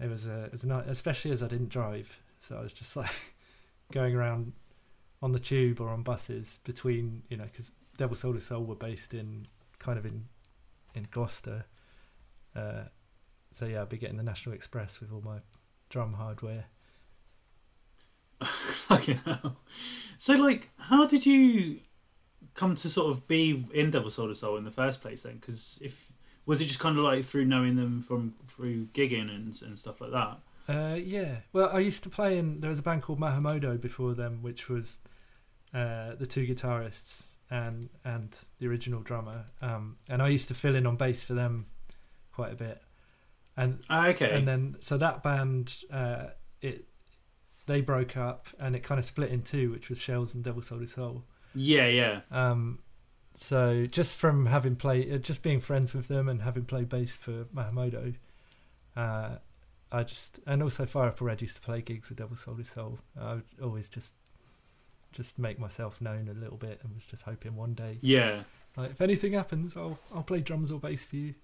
It 0.00 0.08
was 0.08 0.26
a 0.26 0.44
it 0.44 0.52
was 0.52 0.64
a 0.64 0.68
night, 0.68 0.84
especially 0.88 1.32
as 1.32 1.42
I 1.42 1.48
didn't 1.48 1.68
drive, 1.68 2.10
so 2.40 2.56
I 2.56 2.62
was 2.62 2.72
just 2.72 2.96
like 3.02 3.10
going 3.92 4.14
around 4.14 4.52
on 5.22 5.32
the 5.32 5.38
tube 5.38 5.80
or 5.80 5.88
on 5.88 6.02
buses 6.02 6.58
between 6.64 7.22
you 7.28 7.36
know 7.36 7.44
because 7.44 7.72
Devil 7.96 8.16
Sold 8.16 8.34
His 8.34 8.46
Soul 8.46 8.64
were 8.64 8.74
based 8.74 9.14
in 9.14 9.46
kind 9.78 9.98
of 9.98 10.06
in 10.06 10.24
in 10.94 11.06
Gloucester, 11.10 11.64
uh, 12.54 12.82
so 13.52 13.66
yeah, 13.66 13.82
I'd 13.82 13.88
be 13.88 13.98
getting 13.98 14.16
the 14.16 14.22
National 14.22 14.54
Express 14.54 15.00
with 15.00 15.12
all 15.12 15.22
my 15.22 15.38
drum 15.88 16.12
hardware. 16.12 16.64
Fucking 18.88 19.20
hell. 19.24 19.56
So, 20.18 20.34
like, 20.34 20.70
how 20.76 21.06
did 21.06 21.26
you 21.26 21.80
come 22.54 22.74
to 22.76 22.88
sort 22.88 23.10
of 23.10 23.26
be 23.26 23.66
in 23.72 23.90
Devil 23.90 24.10
Soul 24.10 24.34
Soul 24.34 24.56
in 24.56 24.64
the 24.64 24.70
first 24.70 25.00
place 25.00 25.22
then? 25.22 25.36
Because 25.40 25.78
if 25.82 26.12
was 26.46 26.60
it 26.60 26.66
just 26.66 26.80
kind 26.80 26.96
of 26.98 27.04
like 27.04 27.24
through 27.24 27.44
knowing 27.44 27.76
them 27.76 28.04
from 28.06 28.34
through 28.48 28.86
gigging 28.94 29.30
and 29.34 29.60
and 29.62 29.78
stuff 29.78 30.00
like 30.00 30.10
that? 30.12 30.38
Uh, 30.68 30.94
yeah. 30.94 31.36
Well, 31.52 31.70
I 31.72 31.80
used 31.80 32.02
to 32.04 32.08
play 32.10 32.38
in. 32.38 32.60
There 32.60 32.70
was 32.70 32.78
a 32.78 32.82
band 32.82 33.02
called 33.02 33.18
Mahumodo 33.20 33.80
before 33.80 34.14
them, 34.14 34.42
which 34.42 34.68
was 34.68 35.00
uh, 35.74 36.14
the 36.14 36.26
two 36.26 36.46
guitarists 36.46 37.22
and 37.50 37.88
and 38.04 38.34
the 38.58 38.68
original 38.68 39.00
drummer. 39.00 39.44
Um, 39.60 39.96
and 40.08 40.22
I 40.22 40.28
used 40.28 40.48
to 40.48 40.54
fill 40.54 40.76
in 40.76 40.86
on 40.86 40.96
bass 40.96 41.24
for 41.24 41.34
them 41.34 41.66
quite 42.32 42.52
a 42.52 42.56
bit. 42.56 42.80
And 43.56 43.80
Ah, 43.90 44.06
okay. 44.08 44.30
and 44.30 44.46
then 44.48 44.76
so 44.80 44.96
that 44.98 45.22
band, 45.22 45.74
uh, 45.92 46.28
it 46.60 46.86
they 47.66 47.80
broke 47.80 48.16
up 48.16 48.48
and 48.58 48.74
it 48.76 48.82
kind 48.82 48.98
of 48.98 49.04
split 49.04 49.30
in 49.30 49.42
two, 49.42 49.70
which 49.70 49.88
was 49.88 49.98
Shels 49.98 50.34
and 50.34 50.42
Devil 50.42 50.62
Sold 50.62 50.80
His 50.80 50.92
Soul. 50.92 51.24
yeah, 51.54 51.86
yeah. 51.86 52.20
Um, 52.30 52.80
so 53.34 53.86
just 53.86 54.16
from 54.16 54.46
having 54.46 54.76
played, 54.76 55.12
uh, 55.12 55.18
just 55.18 55.42
being 55.42 55.60
friends 55.60 55.94
with 55.94 56.08
them 56.08 56.28
and 56.28 56.42
having 56.42 56.64
played 56.64 56.88
bass 56.88 57.16
for 57.16 57.44
Mahumodo, 57.54 58.14
uh, 58.96 59.36
I 59.90 60.02
just 60.02 60.40
and 60.46 60.62
also 60.62 60.84
Fire 60.86 61.08
Up 61.08 61.20
Red 61.20 61.40
used 61.40 61.56
to 61.56 61.62
play 61.62 61.80
gigs 61.82 62.08
with 62.08 62.18
Devil 62.18 62.36
Sold 62.36 62.58
His 62.58 62.68
Soul. 62.70 62.98
I 63.20 63.34
would 63.34 63.44
always 63.62 63.88
just 63.88 64.14
just 65.12 65.38
make 65.38 65.58
myself 65.58 66.00
known 66.00 66.28
a 66.28 66.34
little 66.38 66.56
bit 66.56 66.80
and 66.82 66.94
was 66.94 67.04
just 67.06 67.22
hoping 67.22 67.54
one 67.54 67.74
day, 67.74 67.98
Yeah. 68.00 68.44
like 68.76 68.90
if 68.92 69.00
anything 69.02 69.32
happens, 69.34 69.76
I'll 69.76 69.98
I'll 70.14 70.22
play 70.22 70.40
drums 70.40 70.70
or 70.70 70.78
bass 70.80 71.04
for 71.04 71.16
you. 71.16 71.34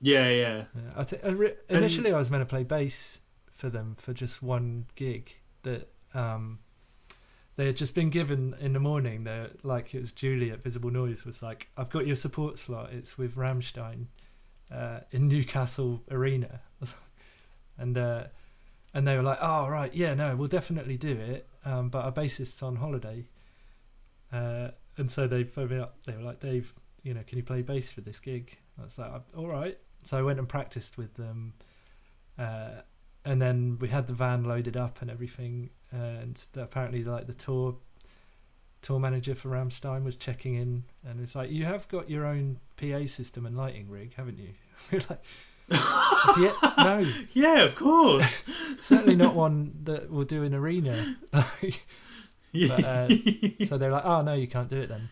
Yeah, 0.00 0.28
yeah. 0.28 0.64
Yeah, 0.74 0.92
I 0.94 1.02
think 1.04 1.22
initially 1.70 2.12
I 2.12 2.18
was 2.18 2.30
meant 2.30 2.42
to 2.42 2.46
play 2.46 2.64
bass 2.64 3.18
for 3.56 3.70
them 3.70 3.96
for 3.98 4.12
just 4.12 4.42
one 4.42 4.86
gig 4.94 5.34
that 5.62 5.88
um, 6.14 6.58
they 7.56 7.66
had 7.66 7.76
just 7.76 7.94
been 7.94 8.10
given 8.10 8.54
in 8.60 8.72
the 8.74 8.80
morning. 8.80 9.24
They 9.24 9.48
like 9.62 9.94
it 9.94 10.00
was 10.00 10.12
Julie 10.12 10.50
at 10.50 10.62
Visible 10.62 10.90
Noise 10.90 11.24
was 11.24 11.42
like, 11.42 11.68
"I've 11.76 11.90
got 11.90 12.06
your 12.06 12.16
support 12.16 12.58
slot. 12.58 12.92
It's 12.92 13.16
with 13.16 13.34
Rammstein 13.34 14.06
uh, 14.70 15.00
in 15.10 15.28
Newcastle 15.28 16.02
Arena," 16.10 16.60
and 17.78 17.96
uh, 17.96 18.24
and 18.92 19.08
they 19.08 19.16
were 19.16 19.22
like, 19.22 19.38
"Oh 19.40 19.68
right, 19.68 19.92
yeah, 19.94 20.14
no, 20.14 20.36
we'll 20.36 20.48
definitely 20.48 20.98
do 20.98 21.12
it." 21.12 21.48
Um, 21.64 21.88
but 21.88 22.04
our 22.04 22.12
bassist's 22.12 22.62
on 22.62 22.76
holiday, 22.76 23.24
uh, 24.32 24.68
and 24.98 25.10
so 25.10 25.26
they 25.26 25.44
phoned 25.44 25.70
me 25.70 25.78
up. 25.78 25.96
They 26.04 26.12
were 26.12 26.22
like, 26.22 26.40
"Dave, 26.40 26.74
you 27.02 27.14
know, 27.14 27.22
can 27.26 27.38
you 27.38 27.44
play 27.44 27.62
bass 27.62 27.90
for 27.90 28.02
this 28.02 28.20
gig?" 28.20 28.56
I 28.78 28.84
was 28.84 28.98
like, 28.98 29.10
"All 29.36 29.48
right." 29.48 29.78
So 30.02 30.18
I 30.18 30.22
went 30.22 30.38
and 30.38 30.48
practiced 30.48 30.98
with 30.98 31.14
them, 31.14 31.54
uh, 32.38 32.82
and 33.26 33.42
then 33.42 33.76
we 33.80 33.88
had 33.88 34.06
the 34.06 34.14
van 34.14 34.44
loaded 34.44 34.76
up 34.76 35.02
and 35.02 35.10
everything. 35.10 35.70
And 35.90 36.40
the, 36.52 36.62
apparently, 36.62 37.04
like 37.04 37.26
the 37.26 37.34
tour 37.34 37.76
tour 38.82 39.00
manager 39.00 39.34
for 39.34 39.48
Rammstein 39.50 40.04
was 40.04 40.16
checking 40.16 40.54
in, 40.54 40.84
and 41.04 41.20
it's 41.20 41.34
like, 41.34 41.50
"You 41.50 41.64
have 41.64 41.88
got 41.88 42.08
your 42.08 42.24
own 42.24 42.60
PA 42.76 43.06
system 43.06 43.44
and 43.44 43.56
lighting 43.56 43.90
rig, 43.90 44.14
haven't 44.14 44.38
you?" 44.38 44.50
We're 44.92 45.00
like, 45.10 45.22
"PA? 45.70 46.74
"No, 46.78 47.12
Yeah, 47.34 47.62
of 47.62 47.74
course. 47.74 48.42
certainly 48.80 49.16
not 49.16 49.34
one 49.34 49.72
that 49.84 50.10
will 50.10 50.24
do 50.24 50.44
an 50.44 50.54
arena." 50.54 51.16
yeah. 52.52 52.68
But, 52.68 52.84
uh, 52.84 53.08
so 53.66 53.76
they're 53.76 53.92
like, 53.92 54.04
"Oh 54.04 54.22
no, 54.22 54.34
you 54.34 54.46
can't 54.46 54.68
do 54.68 54.80
it 54.80 54.88
then." 54.88 55.08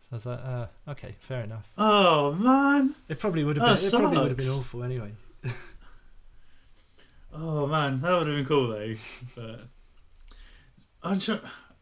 So 0.00 0.06
I 0.12 0.14
was 0.14 0.26
like, 0.26 0.40
uh, 0.44 0.66
"Okay, 0.88 1.16
fair 1.20 1.44
enough." 1.44 1.66
oh 1.78 2.32
man. 2.34 2.94
It 3.08 3.18
probably 3.18 3.42
would 3.44 3.56
have 3.56 3.78
been. 3.78 3.86
It 3.86 3.90
probably 3.90 4.18
would 4.18 4.28
have 4.28 4.36
been 4.36 4.48
awful 4.50 4.82
anyway. 4.82 5.12
Oh 7.32 7.66
man, 7.66 8.00
that 8.00 8.10
would 8.10 8.26
have 8.26 8.36
been 8.36 8.46
cool 8.46 8.68
though. 8.68 8.94
But 9.36 9.60
I'm 11.02 11.20
sure 11.20 11.40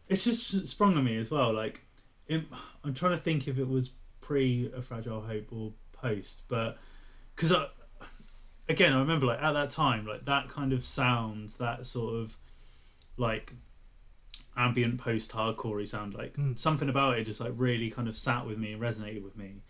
it's 0.08 0.24
just 0.24 0.68
sprung 0.68 0.96
on 0.96 1.04
me 1.04 1.16
as 1.16 1.30
well. 1.30 1.52
Like 1.52 1.80
it, 2.26 2.44
I'm 2.84 2.94
trying 2.94 3.16
to 3.16 3.22
think 3.22 3.48
if 3.48 3.58
it 3.58 3.68
was 3.68 3.92
pre 4.20 4.70
a 4.76 4.82
fragile 4.82 5.20
hope 5.22 5.48
or 5.52 5.72
post, 5.92 6.42
but 6.48 6.78
because 7.34 7.52
I 7.52 7.68
again 8.68 8.92
I 8.92 8.98
remember 8.98 9.26
like 9.26 9.42
at 9.42 9.52
that 9.52 9.70
time 9.70 10.06
like 10.06 10.24
that 10.24 10.48
kind 10.48 10.72
of 10.72 10.84
sound 10.84 11.50
that 11.58 11.86
sort 11.86 12.14
of 12.14 12.36
like 13.16 13.52
ambient 14.56 14.98
post 14.98 15.32
hardcore 15.32 15.86
sound 15.86 16.14
like 16.14 16.34
Mm. 16.36 16.58
something 16.58 16.88
about 16.88 17.18
it 17.18 17.24
just 17.24 17.40
like 17.40 17.52
really 17.56 17.90
kind 17.90 18.08
of 18.08 18.16
sat 18.16 18.46
with 18.46 18.58
me 18.58 18.72
and 18.72 18.82
resonated 18.82 19.22
with 19.22 19.36
me 19.36 19.62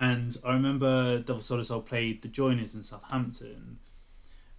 and 0.00 0.36
I 0.44 0.52
remember 0.52 1.18
Devil 1.18 1.42
Soul 1.42 1.62
Soul 1.64 1.82
played 1.82 2.22
the 2.22 2.28
Joiners 2.28 2.74
in 2.74 2.82
Southampton 2.82 3.78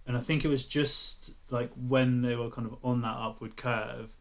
and 0.06 0.16
I 0.16 0.20
think 0.20 0.44
it 0.44 0.48
was 0.48 0.66
just 0.66 1.32
like 1.50 1.70
when 1.76 2.22
they 2.22 2.34
were 2.36 2.50
kind 2.50 2.66
of 2.66 2.76
on 2.82 3.02
that 3.02 3.16
upward 3.16 3.56
curve 3.56 4.16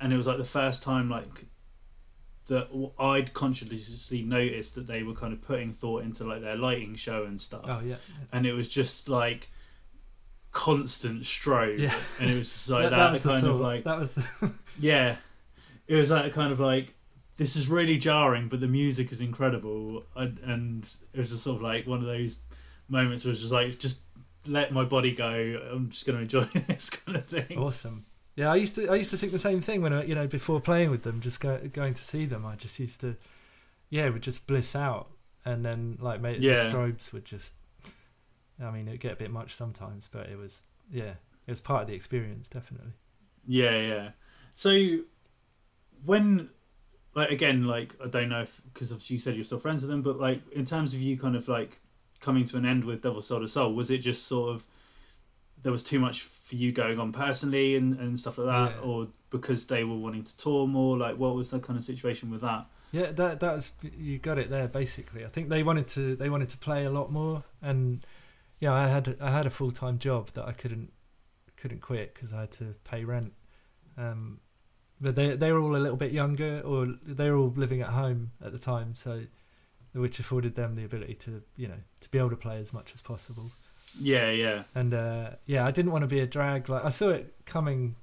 and 0.00 0.12
it 0.12 0.16
was 0.16 0.26
like 0.26 0.38
the 0.38 0.44
first 0.44 0.82
time 0.82 1.08
like 1.08 1.46
that 2.46 2.68
I'd 2.98 3.32
consciously 3.32 4.22
noticed 4.22 4.74
that 4.74 4.86
they 4.86 5.02
were 5.02 5.14
kind 5.14 5.32
of 5.32 5.40
putting 5.40 5.72
thought 5.72 6.02
into 6.04 6.24
like 6.24 6.42
their 6.42 6.56
lighting 6.56 6.94
show 6.94 7.24
and 7.24 7.40
stuff. 7.40 7.64
Oh 7.66 7.80
yeah. 7.84 7.96
and 8.32 8.44
it 8.46 8.52
was 8.52 8.68
just 8.68 9.08
like 9.08 9.50
constant 10.52 11.22
strobe 11.22 11.78
Yeah. 11.78 11.94
and 12.20 12.30
it 12.30 12.38
was 12.38 12.48
just 12.52 12.68
like 12.70 12.82
that, 12.84 12.90
that, 12.90 12.96
that 12.96 13.12
was 13.12 13.22
the 13.22 13.28
kind 13.30 13.46
of 13.46 13.60
like 13.60 13.84
that 13.84 13.98
was 13.98 14.12
the 14.12 14.52
yeah. 14.78 15.16
It 15.88 15.96
was 15.96 16.10
like 16.10 16.32
kind 16.32 16.52
of 16.52 16.60
like 16.60 16.94
this 17.36 17.56
is 17.56 17.66
really 17.68 17.96
jarring 17.98 18.48
but 18.48 18.60
the 18.60 18.68
music 18.68 19.10
is 19.10 19.20
incredible. 19.20 20.04
And, 20.14 20.38
and 20.40 20.96
it 21.12 21.18
was 21.20 21.30
just 21.30 21.42
sort 21.44 21.56
of 21.56 21.62
like 21.62 21.86
one 21.86 22.00
of 22.00 22.06
those 22.06 22.36
moments 22.88 23.24
where 23.24 23.30
it 23.30 23.32
was 23.34 23.40
just 23.40 23.52
like 23.52 23.78
just 23.78 24.00
let 24.46 24.72
my 24.72 24.84
body 24.84 25.12
go 25.12 25.60
i'm 25.72 25.88
just 25.90 26.06
going 26.06 26.16
to 26.16 26.22
enjoy 26.22 26.44
this 26.68 26.90
kind 26.90 27.16
of 27.16 27.26
thing 27.26 27.58
awesome. 27.58 28.04
Yeah, 28.36 28.50
I 28.50 28.56
used 28.56 28.74
to 28.74 28.88
I 28.90 28.96
used 28.96 29.10
to 29.10 29.16
think 29.16 29.30
the 29.30 29.38
same 29.38 29.60
thing 29.60 29.80
when 29.80 29.92
I 29.92 30.02
you 30.02 30.16
know 30.16 30.26
before 30.26 30.60
playing 30.60 30.90
with 30.90 31.04
them, 31.04 31.20
just 31.20 31.38
go, 31.38 31.56
going 31.72 31.94
to 31.94 32.02
see 32.02 32.26
them. 32.26 32.44
I 32.44 32.56
just 32.56 32.76
used 32.80 33.00
to, 33.02 33.16
yeah, 33.90 34.08
would 34.08 34.22
just 34.22 34.48
bliss 34.48 34.74
out, 34.74 35.06
and 35.44 35.64
then 35.64 35.98
like 36.00 36.20
mate, 36.20 36.40
Yeah. 36.40 36.64
the 36.64 36.70
strobes 36.70 37.12
would 37.12 37.24
just. 37.24 37.54
I 38.60 38.72
mean, 38.72 38.88
it'd 38.88 38.98
get 38.98 39.12
a 39.12 39.16
bit 39.16 39.30
much 39.30 39.54
sometimes, 39.54 40.08
but 40.10 40.28
it 40.28 40.36
was 40.36 40.64
yeah, 40.90 41.10
it 41.46 41.50
was 41.50 41.60
part 41.60 41.82
of 41.82 41.86
the 41.86 41.94
experience 41.94 42.48
definitely. 42.48 42.90
Yeah, 43.46 43.78
yeah. 43.80 44.08
So 44.54 44.98
when, 46.04 46.48
like, 47.14 47.30
again, 47.30 47.68
like, 47.68 47.94
I 48.04 48.08
don't 48.08 48.30
know 48.30 48.42
if 48.42 48.60
because 48.72 48.90
obviously 48.90 49.14
you 49.14 49.20
said 49.20 49.36
you're 49.36 49.44
still 49.44 49.60
friends 49.60 49.82
with 49.82 49.90
them, 49.90 50.02
but 50.02 50.18
like, 50.18 50.40
in 50.52 50.64
terms 50.66 50.92
of 50.92 51.00
you 51.00 51.16
kind 51.16 51.36
of 51.36 51.46
like 51.46 51.80
coming 52.24 52.44
to 52.46 52.56
an 52.56 52.64
end 52.66 52.84
with 52.84 53.02
Devil 53.02 53.22
to 53.22 53.48
Soul, 53.48 53.74
was 53.74 53.90
it 53.90 53.98
just 53.98 54.26
sort 54.26 54.54
of 54.54 54.64
there 55.62 55.72
was 55.72 55.82
too 55.82 55.98
much 55.98 56.22
for 56.22 56.56
you 56.56 56.72
going 56.72 56.98
on 56.98 57.12
personally 57.12 57.76
and 57.76 57.98
and 57.98 58.18
stuff 58.20 58.38
like 58.38 58.46
that, 58.48 58.76
Yeah. 58.76 58.88
or 58.88 59.08
because 59.30 59.66
they 59.66 59.82
were 59.84 59.96
wanting 59.96 60.24
to 60.24 60.36
tour 60.36 60.66
more? 60.66 60.96
Like, 60.98 61.16
what 61.18 61.34
was 61.34 61.50
the 61.50 61.58
kind 61.58 61.78
of 61.78 61.84
situation 61.84 62.30
with 62.30 62.40
that? 62.42 62.66
Yeah, 62.92 63.10
that 63.12 63.40
that 63.40 63.54
was 63.54 63.72
you 63.82 64.18
got 64.18 64.38
it 64.38 64.50
there 64.50 64.68
basically. 64.68 65.24
I 65.24 65.28
think 65.28 65.48
they 65.48 65.62
wanted 65.62 65.88
to 65.96 66.16
they 66.16 66.28
wanted 66.30 66.48
to 66.50 66.58
play 66.58 66.84
a 66.84 66.90
lot 66.90 67.10
more, 67.10 67.42
and 67.62 68.04
yeah, 68.60 68.72
I 68.72 68.86
had 68.88 69.16
I 69.20 69.30
had 69.30 69.46
a 69.46 69.50
full 69.50 69.72
time 69.72 69.98
job 69.98 70.30
that 70.34 70.46
I 70.46 70.52
couldn't 70.52 70.92
couldn't 71.56 71.80
quit 71.80 72.14
because 72.14 72.32
I 72.32 72.40
had 72.42 72.52
to 72.52 72.74
pay 72.84 73.04
rent. 73.04 73.32
Um, 73.96 74.40
but 75.00 75.16
they 75.16 75.34
they 75.36 75.50
were 75.50 75.60
all 75.60 75.74
a 75.76 75.82
little 75.84 75.96
bit 75.96 76.12
younger, 76.12 76.60
or 76.60 76.86
they 77.04 77.30
were 77.30 77.36
all 77.36 77.52
living 77.56 77.80
at 77.82 77.88
home 77.90 78.30
at 78.44 78.52
the 78.52 78.58
time, 78.58 78.94
so 78.94 79.22
which 79.94 80.18
afforded 80.18 80.54
them 80.54 80.74
the 80.76 80.84
ability 80.84 81.14
to 81.14 81.42
you 81.56 81.68
know 81.68 81.78
to 82.00 82.08
be 82.10 82.18
able 82.18 82.30
to 82.30 82.36
play 82.36 82.58
as 82.58 82.72
much 82.72 82.92
as 82.94 83.00
possible. 83.02 83.50
Yeah, 84.00 84.30
yeah, 84.32 84.64
And 84.74 84.92
uh, 84.92 85.30
yeah, 85.46 85.64
I 85.64 85.70
didn't 85.70 85.92
want 85.92 86.02
to 86.02 86.08
be 86.08 86.18
a 86.18 86.26
drag. 86.26 86.68
Like 86.68 86.84
I 86.84 86.88
saw 86.88 87.10
it 87.10 87.32
coming 87.44 87.94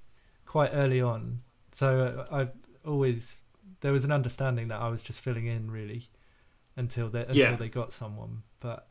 quite 0.45 0.69
early 0.73 1.01
on, 1.01 1.41
so 1.73 2.25
uh, 2.31 2.35
I 2.43 2.87
always 2.89 3.37
there 3.81 3.91
was 3.91 4.05
an 4.05 4.11
understanding 4.11 4.69
that 4.69 4.79
I 4.79 4.87
was 4.89 5.03
just 5.03 5.19
filling 5.19 5.47
in 5.47 5.69
really 5.69 6.09
until 6.77 7.09
they 7.09 7.21
until 7.21 7.35
Yeah. 7.35 7.55
they 7.57 7.67
got 7.67 7.91
someone. 7.91 8.43
But 8.61 8.87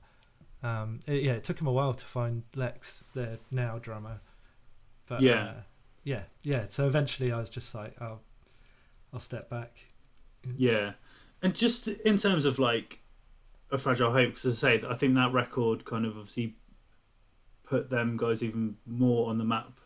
um, 0.62 1.00
it, 1.06 1.22
yeah, 1.22 1.32
it 1.32 1.44
took 1.44 1.58
him 1.58 1.66
a 1.68 1.72
while 1.72 1.94
to 1.94 2.04
find 2.04 2.42
Lex, 2.54 3.02
their 3.14 3.38
now 3.50 3.78
drummer. 3.78 4.20
But 5.06 5.22
Yeah. 5.22 5.42
uh, 5.44 5.54
yeah, 6.04 6.22
yeah. 6.42 6.66
So 6.68 6.86
eventually, 6.86 7.32
I 7.32 7.38
was 7.38 7.48
just 7.48 7.74
like, 7.74 7.94
I'll 8.00 8.20
I'll 9.12 9.20
step 9.20 9.48
back. 9.48 9.72
yeah. 10.56 10.92
And 11.42 11.54
just 11.54 11.88
in 11.88 12.18
terms 12.18 12.44
of 12.44 12.58
like 12.58 13.00
a 13.70 13.78
fragile 13.78 14.12
hope, 14.12 14.30
because 14.30 14.44
as 14.46 14.62
I 14.64 14.68
say, 14.72 14.78
that 14.78 14.90
I 14.90 14.94
think 14.94 15.14
that 15.14 15.32
record 15.32 15.84
kind 15.84 16.04
of 16.04 16.16
obviously 16.18 16.56
put 17.64 17.88
them 17.90 18.16
guys 18.16 18.42
even 18.42 18.76
more 18.86 19.30
on 19.30 19.38
the 19.38 19.44
map 19.44 19.78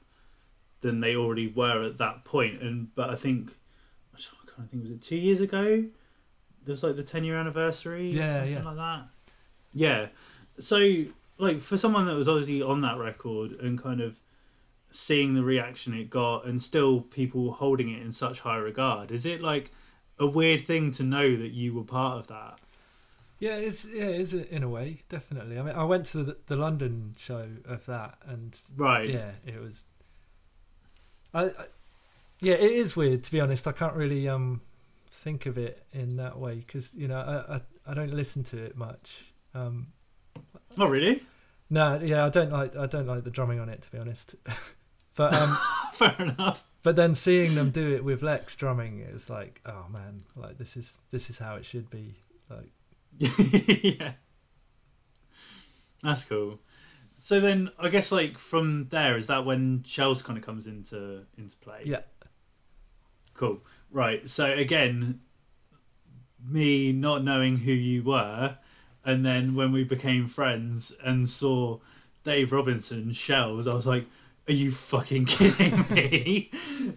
than 0.81 1.01
they 1.01 1.15
already 1.17 1.47
were 1.47 1.83
at 1.85 1.99
that 1.99 2.25
point. 2.25 2.61
And 2.63 2.95
but 2.95 3.11
I 3.11 3.15
think 3.17 3.53
I 4.15 4.19
kind 4.47 4.65
of 4.67 4.71
think 4.71 4.83
was 4.83 4.91
it 4.93 5.03
two 5.03 5.17
years 5.17 5.41
ago. 5.41 5.85
There 6.65 6.73
was 6.73 6.83
like 6.83 6.97
the 6.97 7.03
ten 7.05 7.25
year 7.25 7.37
anniversary, 7.37 8.11
or 8.11 8.15
Yeah, 8.15 8.35
something 8.35 8.53
yeah. 8.53 8.63
like 8.63 8.77
that. 8.77 9.09
Yeah. 9.73 10.07
So 10.59 11.05
like 11.39 11.61
for 11.61 11.77
someone 11.77 12.07
that 12.07 12.15
was 12.15 12.29
obviously 12.29 12.63
on 12.63 12.81
that 12.83 12.97
record 12.99 13.53
and 13.53 13.81
kind 13.81 14.01
of 14.01 14.19
seeing 14.91 15.35
the 15.35 15.43
reaction 15.43 15.93
it 15.93 16.09
got 16.09 16.47
and 16.47 16.63
still 16.63 17.01
people 17.01 17.53
holding 17.53 17.91
it 17.91 18.01
in 18.01 18.13
such 18.13 18.41
high 18.41 18.57
regard, 18.57 19.11
is 19.11 19.27
it 19.27 19.41
like 19.43 19.73
a 20.19 20.27
weird 20.27 20.67
thing 20.67 20.91
to 20.93 21.03
know 21.03 21.37
that 21.37 21.53
you 21.53 21.75
were 21.75 21.85
part 21.85 22.19
of 22.19 22.27
that? 22.29 22.59
Yeah, 23.41 23.57
it's 23.57 23.85
yeah, 23.85 24.05
it 24.05 24.21
is 24.21 24.33
in 24.35 24.62
a 24.62 24.69
way, 24.69 25.03
definitely. 25.09 25.59
I 25.59 25.62
mean, 25.62 25.75
I 25.75 25.85
went 25.85 26.07
to 26.07 26.23
the, 26.23 26.37
the 26.47 26.57
London 26.57 27.15
show 27.19 27.47
of 27.67 27.85
that, 27.87 28.17
and 28.27 28.59
Right. 28.77 29.11
yeah, 29.11 29.33
it 29.45 29.61
was. 29.61 29.85
I, 31.35 31.45
I, 31.47 31.51
yeah, 32.41 32.55
it 32.55 32.71
is 32.73 32.97
weird 32.97 33.25
to 33.25 33.33
be 33.33 33.41
honest. 33.41 33.67
I 33.67 33.73
can't 33.73 33.95
really 33.95 34.29
um 34.29 34.61
think 35.11 35.47
of 35.47 35.59
it 35.59 35.85
in 35.93 36.17
that 36.17 36.39
way 36.39 36.57
because 36.57 36.95
you 36.95 37.09
know 37.09 37.19
I, 37.19 37.57
I 37.57 37.61
I 37.91 37.95
don't 37.95 38.12
listen 38.15 38.45
to 38.45 38.59
it 38.62 38.77
much. 38.77 39.25
Um, 39.55 39.89
Oh 40.79 40.87
really? 40.87 41.23
no, 41.71 42.01
yeah, 42.03 42.25
I 42.25 42.29
don't 42.29 42.53
like 42.53 42.77
I 42.77 42.87
don't 42.87 43.07
like 43.07 43.25
the 43.25 43.31
drumming 43.31 43.59
on 43.61 43.69
it 43.69 43.83
to 43.83 43.91
be 43.91 43.99
honest. 43.99 44.37
but 45.17 45.35
um, 45.35 45.59
Fair 45.95 46.15
enough. 46.19 46.65
But 46.85 46.97
then 46.97 47.14
seeing 47.14 47.55
them 47.55 47.70
do 47.70 47.95
it 47.95 48.05
with 48.05 48.22
Lex 48.22 48.55
drumming, 48.55 48.99
it 48.99 49.11
was 49.11 49.30
like, 49.30 49.59
oh 49.64 49.87
man, 49.91 50.22
like 50.37 50.59
this 50.59 50.76
is 50.76 50.99
this 51.11 51.30
is 51.30 51.39
how 51.39 51.57
it 51.57 51.64
should 51.64 51.89
be. 51.89 52.14
Like 52.51 52.70
yeah. 53.18 54.12
That's 56.03 56.26
cool. 56.26 56.61
So 57.16 57.41
then 57.41 57.70
I 57.78 57.89
guess 57.89 58.12
like 58.12 58.37
from 58.37 58.89
there 58.91 59.16
is 59.16 59.28
that 59.28 59.47
when 59.47 59.82
Shels 59.87 60.20
kind 60.20 60.39
of 60.39 60.45
comes 60.45 60.66
into 60.66 61.22
into 61.39 61.57
play. 61.57 61.80
yeah, 61.85 62.03
Cool. 63.32 63.62
Right. 63.91 64.28
So 64.28 64.53
again, 64.53 65.20
me 66.47 66.93
not 66.93 67.24
knowing 67.24 67.57
who 67.57 67.72
you 67.72 68.03
were, 68.03 68.59
and 69.07 69.24
then 69.24 69.55
when 69.55 69.72
we 69.72 69.85
became 69.85 70.28
friends 70.28 70.93
and 71.03 71.30
saw 71.30 71.78
Dave 72.24 72.53
Robinson 72.53 73.14
Shels, 73.14 73.66
I 73.66 73.72
was 73.72 73.87
like, 73.87 74.05
"Are 74.49 74.53
you 74.53 74.70
fucking 74.70 75.24
kidding 75.26 75.84
me?" 75.90 76.51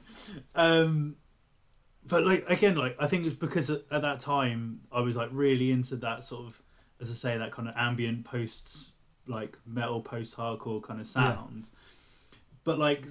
um, 0.56 1.16
but 2.06 2.26
like 2.26 2.46
again, 2.50 2.76
like 2.76 2.96
I 3.00 3.08
think 3.08 3.26
it's 3.26 3.36
because 3.36 3.70
at, 3.70 3.82
at 3.92 4.02
that 4.02 4.20
time 4.20 4.82
I 4.92 5.02
was 5.02 5.16
like 5.16 5.30
really 5.32 5.72
into 5.72 5.96
that 5.98 6.24
sort 6.24 6.48
of, 6.48 6.62
as 7.02 7.10
I 7.12 7.14
say, 7.14 7.38
that 7.38 7.52
kind 7.52 7.68
of 7.68 7.76
ambient 7.78 8.26
posts, 8.26 8.92
like 9.28 9.58
metal 9.66 10.02
post 10.02 10.38
hardcore 10.38 10.82
kind 10.84 11.00
of 11.00 11.06
Yeah. 11.08 11.36
sound. 11.36 11.70
But 12.64 12.80
like 12.80 13.06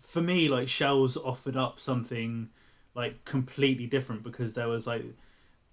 for 0.00 0.20
me, 0.22 0.48
like 0.48 0.68
Shels 0.68 1.16
offered 1.16 1.56
up 1.56 1.80
something 1.80 2.50
like 2.94 3.24
completely 3.24 3.86
different 3.86 4.22
because 4.22 4.54
there 4.54 4.68
was 4.68 4.86
like 4.86 5.04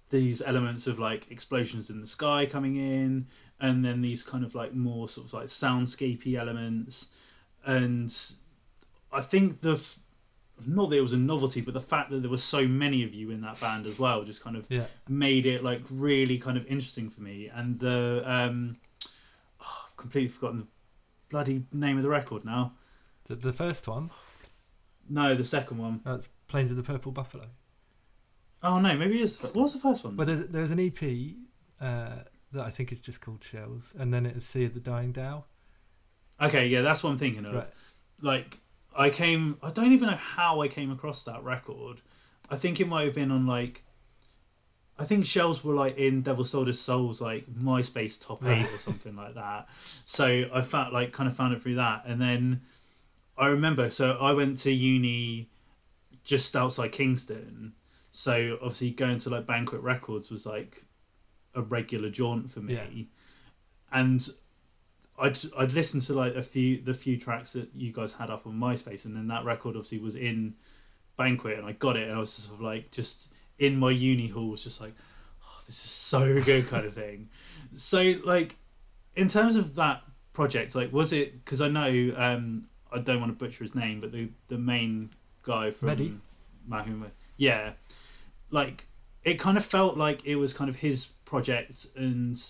these 0.10 0.42
elements 0.42 0.88
of 0.88 1.00
like 1.00 1.30
explosions 1.32 1.90
in 1.90 2.02
the 2.02 2.08
sky 2.08 2.46
coming 2.46 2.76
in 2.76 3.28
and 3.60 3.86
then 3.86 4.02
these 4.02 4.24
kind 4.24 4.44
of 4.44 4.54
like 4.56 4.74
more 4.74 5.08
sort 5.08 5.28
of 5.28 5.34
like 5.34 5.46
soundscapey 5.46 6.36
elements 6.38 7.10
and 7.66 8.34
i 9.12 9.22
think 9.22 9.62
the 9.62 9.80
not 10.66 10.90
that 10.92 10.98
it 10.98 11.02
was 11.02 11.14
a 11.14 11.18
novelty 11.18 11.60
but 11.62 11.74
the 11.74 11.82
fact 11.82 12.12
that 12.12 12.22
there 12.22 12.30
were 12.30 12.38
so 12.38 12.68
many 12.68 13.04
of 13.04 13.14
you 13.16 13.32
in 13.32 13.42
that 13.42 13.60
band 13.60 13.86
as 13.86 13.98
well 13.98 14.24
just 14.24 14.44
kind 14.44 14.56
of 14.56 14.66
yeah. 14.70 14.86
made 15.10 15.46
it 15.46 15.64
like 15.64 15.82
really 15.90 16.38
kind 16.38 16.58
of 16.58 16.66
interesting 16.68 17.10
for 17.10 17.22
me 17.22 17.50
and 17.54 17.80
the 17.80 18.22
um 18.26 18.76
oh, 19.62 19.86
i've 19.88 19.98
completely 19.98 20.30
forgotten 20.30 20.60
the 20.60 20.68
bloody 21.30 21.64
name 21.72 21.98
of 21.98 22.04
the 22.04 22.10
record 22.10 22.46
now 22.46 22.74
The, 23.26 23.36
the 23.36 23.54
first 23.54 23.88
one, 23.88 24.12
no 25.10 25.34
the 25.36 25.44
second 25.46 25.78
one 25.78 26.02
that's 26.06 26.28
Plains 26.48 26.70
of 26.70 26.78
the 26.78 26.84
Purple 26.84 27.12
Buffalo. 27.12 27.46
oh 28.62 28.80
no 28.80 28.96
maybe 28.98 29.20
it 29.20 29.24
is 29.24 29.42
what 29.42 29.56
was 29.56 29.74
the 29.74 29.80
first 29.80 30.04
one 30.04 30.16
Well, 30.18 30.28
there's 30.28 30.46
there's 30.48 30.72
an 30.72 30.80
EP 30.80 31.02
uh, 31.80 32.24
that 32.52 32.66
I 32.66 32.70
think 32.70 32.92
is 32.92 33.02
just 33.02 33.22
called 33.22 33.44
Shels, 33.44 33.94
and 33.98 34.14
then 34.14 34.26
it 34.26 34.36
is 34.36 34.46
Sea 34.46 34.66
of 34.66 34.74
the 34.74 34.80
Dying 34.80 35.12
Dhow. 35.14 35.46
Okay 36.42 36.68
yeah 36.68 36.82
that's 36.82 37.04
what 37.04 37.12
i'm 37.12 37.18
thinking 37.18 37.46
of 37.46 37.54
Right. 37.56 37.68
like 38.22 38.58
I 38.96 39.10
came 39.10 39.58
I 39.64 39.70
don't 39.72 39.94
even 39.94 40.10
know 40.10 40.18
how 40.18 40.62
I 40.62 40.68
came 40.68 40.92
across 40.92 41.24
that 41.24 41.42
record. 41.46 42.02
I 42.50 42.58
think 42.58 42.82
it 42.82 42.88
might 42.90 43.06
have 43.06 43.16
been 43.16 43.32
on 43.32 43.48
like 43.48 43.84
I 45.00 45.06
think 45.06 45.26
Shels 45.26 45.64
were 45.64 45.74
like 45.74 45.98
in 45.98 46.22
Devil 46.24 46.44
Sold 46.44 46.76
Souls 46.76 47.22
like 47.22 47.46
MySpace 47.52 48.20
top 48.24 48.46
eight 48.46 48.66
or 48.66 48.78
something 48.80 49.16
like 49.16 49.36
that. 49.36 49.70
So 50.06 50.44
I 50.54 50.60
found 50.62 50.92
like 50.92 51.14
kind 51.14 51.30
of 51.30 51.36
found 51.38 51.54
it 51.54 51.62
through 51.64 51.76
that 51.76 52.04
and 52.06 52.20
then 52.22 52.62
I 53.38 53.48
remember 53.48 53.90
so 53.92 54.12
I 54.20 54.34
went 54.34 54.58
to 54.60 54.72
uni 54.72 55.50
just 56.26 56.54
outside 56.56 56.92
Kingston. 56.92 57.72
So 58.12 58.58
obviously 58.62 58.92
going 58.92 59.20
to 59.20 59.30
like 59.30 59.48
Banquet 59.48 59.82
Records 59.82 60.30
was 60.30 60.46
like 60.46 60.84
a 61.56 61.62
regular 61.62 62.10
jaunt 62.10 62.52
for 62.52 62.60
me, 62.60 62.74
Yeah. 62.74 63.04
and 63.94 64.30
I'd 65.22 65.38
I'd 65.58 65.72
listened 65.74 66.02
to 66.04 66.14
like 66.14 66.36
a 66.36 66.42
few 66.42 66.82
the 66.82 66.94
few 66.94 67.18
tracks 67.18 67.54
that 67.54 67.70
you 67.76 67.94
guys 67.94 68.14
had 68.14 68.30
up 68.30 68.48
on 68.48 68.54
MySpace, 68.54 69.06
and 69.06 69.16
then 69.16 69.28
that 69.28 69.46
record 69.46 69.76
obviously 69.76 70.00
was 70.00 70.16
in 70.16 70.56
Banquet, 71.18 71.58
and 71.58 71.68
I 71.68 71.74
got 71.74 71.96
it, 71.96 72.10
and 72.10 72.18
I 72.18 72.20
was 72.20 72.34
sort 72.34 72.56
of 72.56 72.62
like 72.62 72.92
just 72.92 73.32
in 73.60 73.78
my 73.78 73.92
uni 73.92 74.28
hall 74.28 74.50
was 74.50 74.64
just 74.64 74.82
like, 74.82 74.94
oh, 75.44 75.60
this 75.68 75.86
is 75.86 75.92
so 75.92 76.40
good 76.40 76.68
kind 76.68 76.86
of 76.86 76.96
thing. 76.96 77.30
So 77.76 78.16
like 78.26 78.58
in 79.16 79.28
terms 79.28 79.56
of 79.56 79.76
that 79.76 80.02
project, 80.34 80.74
like 80.76 80.92
was 80.92 81.14
it 81.14 81.46
because 81.46 81.62
I 81.62 81.68
know 81.68 82.14
um 82.18 82.66
I 82.92 83.00
don't 83.00 83.20
want 83.20 83.32
to 83.32 83.46
butcher 83.46 83.64
his 83.64 83.76
name, 83.76 84.02
but 84.02 84.12
the 84.12 84.30
the 84.48 84.58
main 84.58 85.12
guy 85.44 85.72
from 85.72 85.90
Mehdi? 85.90 86.18
Mahuma, 86.68 87.12
yeah, 87.38 87.74
like 88.50 88.88
it 89.24 89.36
kind 89.36 89.58
of 89.58 89.66
felt 89.66 89.98
like 89.98 90.26
it 90.26 90.38
was 90.38 90.54
kind 90.54 90.70
of 90.70 90.78
his 90.78 91.06
project 91.26 91.86
and 91.96 92.42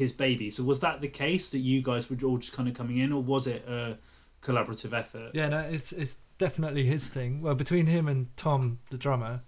his 0.00 0.12
baby. 0.12 0.50
So 0.50 0.64
was 0.64 0.80
that 0.80 1.02
the 1.02 1.08
case 1.08 1.50
that 1.50 1.58
you 1.58 1.82
guys 1.82 2.08
were 2.08 2.16
all 2.24 2.38
just 2.38 2.54
kind 2.54 2.66
of 2.66 2.74
coming 2.74 2.96
in, 2.96 3.12
or 3.12 3.22
was 3.22 3.46
it 3.46 3.68
a 3.68 3.98
collaborative 4.42 4.94
effort? 4.94 5.32
Yeah, 5.34 5.50
no, 5.50 5.58
it's 5.58 5.92
it's 5.92 6.16
definitely 6.38 6.84
his 6.84 7.06
thing. 7.06 7.42
Well, 7.42 7.54
between 7.54 7.84
him 7.84 8.08
and 8.08 8.34
Tom, 8.34 8.78
the 8.88 8.96
drummer, 8.96 9.42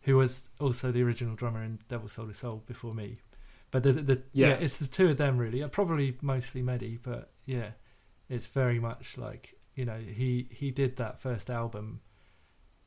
who 0.00 0.16
was 0.16 0.48
also 0.58 0.90
the 0.90 1.02
original 1.02 1.34
drummer 1.34 1.62
in 1.62 1.80
Devil 1.90 2.08
Sold 2.08 2.28
His 2.28 2.38
Soul 2.38 2.62
before 2.64 2.94
me. 2.94 3.18
But 3.70 3.82
the, 3.82 3.92
the 3.92 4.22
yeah. 4.32 4.48
Yeah. 4.48 4.54
it's 4.54 4.78
the 4.78 4.86
two 4.86 5.10
of 5.10 5.18
them 5.18 5.36
really. 5.36 5.62
Uh, 5.62 5.68
Probably 5.68 6.16
mostly 6.22 6.62
Mehdi, 6.62 6.98
but 7.02 7.30
yeah, 7.44 7.72
it's 8.30 8.46
very 8.46 8.80
much 8.80 9.18
like 9.18 9.58
you 9.74 9.84
know 9.84 9.98
he 9.98 10.48
he 10.50 10.70
did 10.70 10.96
that 10.96 11.20
first 11.20 11.50
album 11.50 12.00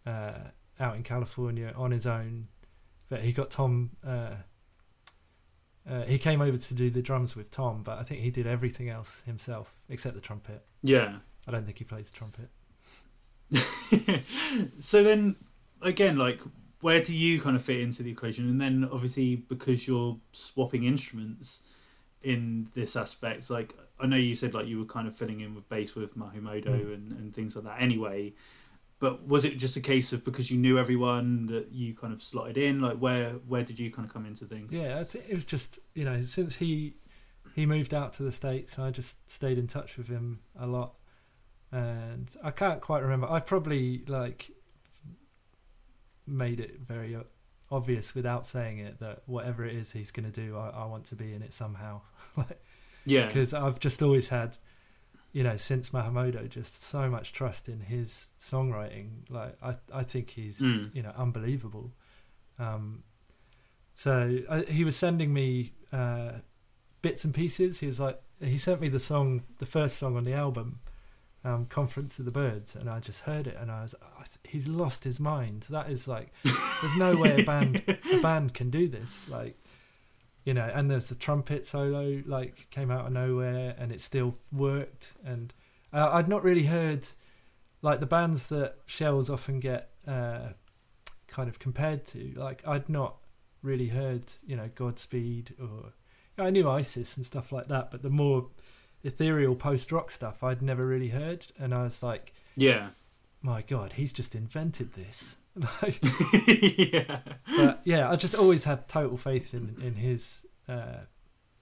uh, 0.07 0.49
out 0.79 0.95
in 0.95 1.03
California 1.03 1.71
on 1.75 1.91
his 1.91 2.07
own. 2.07 2.47
But 3.09 3.21
he 3.21 3.31
got 3.31 3.51
Tom. 3.51 3.91
Uh, 4.03 4.37
uh, 5.89 6.03
he 6.03 6.17
came 6.17 6.41
over 6.41 6.57
to 6.57 6.73
do 6.73 6.89
the 6.89 7.01
drums 7.01 7.35
with 7.35 7.49
Tom, 7.51 7.83
but 7.83 7.97
I 7.97 8.03
think 8.03 8.21
he 8.21 8.29
did 8.29 8.47
everything 8.47 8.89
else 8.89 9.21
himself 9.25 9.73
except 9.89 10.15
the 10.15 10.21
trumpet. 10.21 10.63
Yeah. 10.83 11.17
I 11.47 11.51
don't 11.51 11.65
think 11.65 11.77
he 11.79 11.83
plays 11.83 12.09
the 12.09 12.17
trumpet. 12.17 12.49
so 14.79 15.03
then 15.03 15.35
again 15.81 16.15
like 16.17 16.39
where 16.81 17.03
do 17.03 17.13
you 17.13 17.39
kind 17.41 17.55
of 17.55 17.61
fit 17.63 17.79
into 17.81 18.01
the 18.03 18.11
equation 18.11 18.49
and 18.49 18.59
then 18.61 18.87
obviously 18.91 19.35
because 19.35 19.87
you're 19.87 20.17
swapping 20.31 20.85
instruments 20.85 21.61
in 22.23 22.67
this 22.75 22.95
aspect 22.95 23.49
like 23.49 23.75
i 23.99 24.05
know 24.05 24.15
you 24.15 24.35
said 24.35 24.53
like 24.53 24.67
you 24.67 24.79
were 24.79 24.85
kind 24.85 25.07
of 25.07 25.15
filling 25.17 25.41
in 25.41 25.53
with 25.55 25.67
bass 25.69 25.95
with 25.95 26.17
Mahumodo 26.17 26.65
Mm. 26.67 26.93
and, 26.93 27.11
and 27.13 27.35
things 27.35 27.55
like 27.55 27.65
that 27.65 27.81
anyway 27.81 28.31
but 29.01 29.27
was 29.27 29.43
it 29.43 29.57
just 29.57 29.75
a 29.75 29.81
case 29.81 30.13
of 30.13 30.23
because 30.23 30.49
you 30.49 30.57
knew 30.57 30.79
everyone 30.79 31.47
that 31.47 31.73
you 31.73 31.93
kind 31.93 32.13
of 32.13 32.23
slotted 32.23 32.57
in 32.57 32.79
like 32.79 32.97
where 32.97 33.31
where 33.47 33.63
did 33.63 33.77
you 33.77 33.91
kind 33.91 34.07
of 34.07 34.13
come 34.13 34.25
into 34.25 34.45
things 34.45 34.71
Yeah, 34.71 35.03
it 35.13 35.33
was 35.33 35.43
just 35.43 35.79
you 35.93 36.05
know 36.05 36.21
since 36.21 36.55
he 36.55 36.95
he 37.55 37.65
moved 37.65 37.93
out 37.93 38.13
to 38.13 38.23
the 38.23 38.31
states, 38.31 38.79
I 38.79 38.91
just 38.91 39.29
stayed 39.29 39.57
in 39.57 39.67
touch 39.67 39.97
with 39.97 40.07
him 40.07 40.39
a 40.57 40.65
lot, 40.65 40.93
and 41.71 42.29
I 42.43 42.51
can't 42.51 42.79
quite 42.79 43.01
remember. 43.01 43.29
I 43.29 43.39
probably 43.39 44.03
like 44.07 44.51
made 46.25 46.59
it 46.59 46.79
very 46.79 47.17
obvious 47.69 48.15
without 48.15 48.45
saying 48.45 48.79
it 48.79 48.99
that 48.99 49.23
whatever 49.25 49.65
it 49.65 49.75
is 49.75 49.91
he's 49.91 50.11
going 50.11 50.31
to 50.31 50.31
do, 50.31 50.57
I, 50.57 50.69
I 50.69 50.85
want 50.85 51.05
to 51.05 51.15
be 51.15 51.33
in 51.33 51.41
it 51.41 51.53
somehow. 51.53 52.01
yeah 53.05 53.27
because 53.27 53.53
I've 53.53 53.79
just 53.79 54.01
always 54.01 54.29
had, 54.29 54.57
you 55.33 55.43
know, 55.43 55.55
since 55.57 55.91
Mahumodo, 55.91 56.47
just 56.49 56.83
so 56.83 57.09
much 57.09 57.31
trust 57.33 57.69
in 57.69 57.79
his 57.79 58.27
songwriting. 58.39 59.29
Like 59.29 59.57
I, 59.63 59.75
I 59.93 60.03
think 60.03 60.29
he's 60.31 60.59
Mm. 60.59 60.93
you 60.95 61.01
know 61.03 61.13
unbelievable. 61.17 61.91
Um, 62.59 63.03
so 63.95 64.39
I, 64.49 64.61
he 64.63 64.83
was 64.83 64.95
sending 64.95 65.33
me 65.33 65.73
uh, 65.93 66.33
bits 67.01 67.23
and 67.23 67.33
pieces. 67.33 67.79
He 67.79 67.87
was 67.87 67.99
like, 67.99 68.21
he 68.39 68.57
sent 68.57 68.81
me 68.81 68.87
the 68.89 68.99
song, 68.99 69.43
the 69.59 69.65
first 69.65 69.97
song 69.97 70.17
on 70.17 70.23
the 70.23 70.33
album, 70.33 70.79
um, 71.43 71.65
"Conference 71.67 72.17
of 72.19 72.25
the 72.25 72.31
Birds," 72.31 72.75
and 72.75 72.89
I 72.89 72.99
just 72.99 73.21
heard 73.21 73.47
it, 73.47 73.57
and 73.59 73.71
I 73.71 73.83
was, 73.83 73.95
I 74.01 74.23
th- 74.23 74.39
he's 74.43 74.67
lost 74.67 75.03
his 75.03 75.19
mind. 75.19 75.65
That 75.69 75.89
is 75.89 76.07
like, 76.07 76.33
there's 76.43 76.95
no 76.97 77.15
way 77.15 77.41
a 77.41 77.43
band 77.45 77.83
a 78.11 78.19
band 78.21 78.53
can 78.53 78.69
do 78.69 78.87
this. 78.87 79.27
Like, 79.29 79.55
you 80.43 80.53
know, 80.53 80.69
and 80.73 80.89
there's 80.89 81.07
the 81.07 81.15
trumpet 81.15 81.65
solo, 81.65 82.21
like 82.25 82.67
came 82.71 82.91
out 82.91 83.05
of 83.05 83.13
nowhere, 83.13 83.75
and 83.77 83.91
it 83.91 84.01
still 84.01 84.35
worked. 84.51 85.13
And 85.25 85.53
uh, 85.93 86.09
I'd 86.11 86.27
not 86.27 86.43
really 86.43 86.63
heard 86.63 87.07
like 87.81 87.99
the 87.99 88.05
bands 88.05 88.47
that 88.47 88.75
Shels 88.85 89.29
often 89.29 89.59
get 89.59 89.89
uh, 90.07 90.49
kind 91.27 91.49
of 91.49 91.59
compared 91.59 92.05
to. 92.07 92.33
Like 92.35 92.67
I'd 92.67 92.89
not 92.89 93.17
really 93.61 93.87
heard, 93.87 94.23
you 94.45 94.55
know, 94.55 94.69
Godspeed 94.73 95.55
or 95.61 95.93
I 96.37 96.49
knew 96.49 96.69
ISIS 96.69 97.17
and 97.17 97.25
stuff 97.25 97.51
like 97.51 97.67
that, 97.67 97.91
but 97.91 98.01
the 98.01 98.09
more 98.09 98.47
ethereal 99.03 99.55
post 99.55 99.91
rock 99.91 100.11
stuff 100.11 100.43
I'd 100.43 100.61
never 100.61 100.85
really 100.85 101.09
heard, 101.09 101.47
and 101.59 101.73
I 101.73 101.83
was 101.83 102.01
like, 102.01 102.33
yeah 102.55 102.89
my 103.41 103.61
God, 103.61 103.93
he's 103.93 104.13
just 104.13 104.35
invented 104.35 104.93
this. 104.93 105.35
Like, 105.55 105.99
yeah 106.77 107.19
but 107.55 107.81
yeah, 107.83 108.09
I 108.09 108.15
just 108.15 108.35
always 108.35 108.63
had 108.63 108.87
total 108.87 109.17
faith 109.17 109.53
in 109.53 109.75
in 109.81 109.95
his 109.95 110.45
uh, 110.67 111.03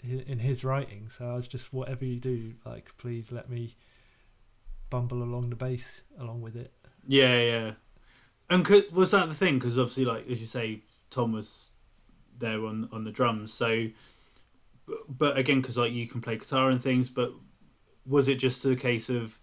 in 0.03 0.39
his 0.39 0.63
writing. 0.63 1.09
So 1.09 1.29
I 1.29 1.35
was 1.35 1.47
just 1.47 1.73
whatever 1.73 2.05
you 2.05 2.19
do, 2.19 2.53
like 2.65 2.95
please 2.97 3.31
let 3.31 3.49
me 3.49 3.75
bumble 4.89 5.23
along 5.23 5.49
the 5.49 5.55
bass 5.55 6.01
along 6.19 6.41
with 6.41 6.55
it. 6.55 6.73
Yeah, 7.07 7.39
yeah. 7.41 7.71
And 8.49 8.65
could, 8.65 8.91
was 8.91 9.11
that 9.11 9.29
the 9.29 9.35
thing? 9.35 9.59
Because 9.59 9.77
obviously, 9.77 10.05
like 10.05 10.29
as 10.29 10.41
you 10.41 10.47
say, 10.47 10.81
Tom 11.09 11.33
was 11.33 11.71
there 12.37 12.65
on 12.65 12.89
on 12.91 13.03
the 13.03 13.11
drums. 13.11 13.53
So, 13.53 13.87
but, 14.85 15.17
but 15.17 15.37
again, 15.37 15.61
because 15.61 15.77
like 15.77 15.91
you 15.91 16.07
can 16.07 16.21
play 16.21 16.37
guitar 16.37 16.69
and 16.69 16.81
things, 16.81 17.09
but 17.09 17.31
was 18.05 18.27
it 18.27 18.35
just 18.35 18.65
a 18.65 18.75
case 18.75 19.09
of 19.09 19.37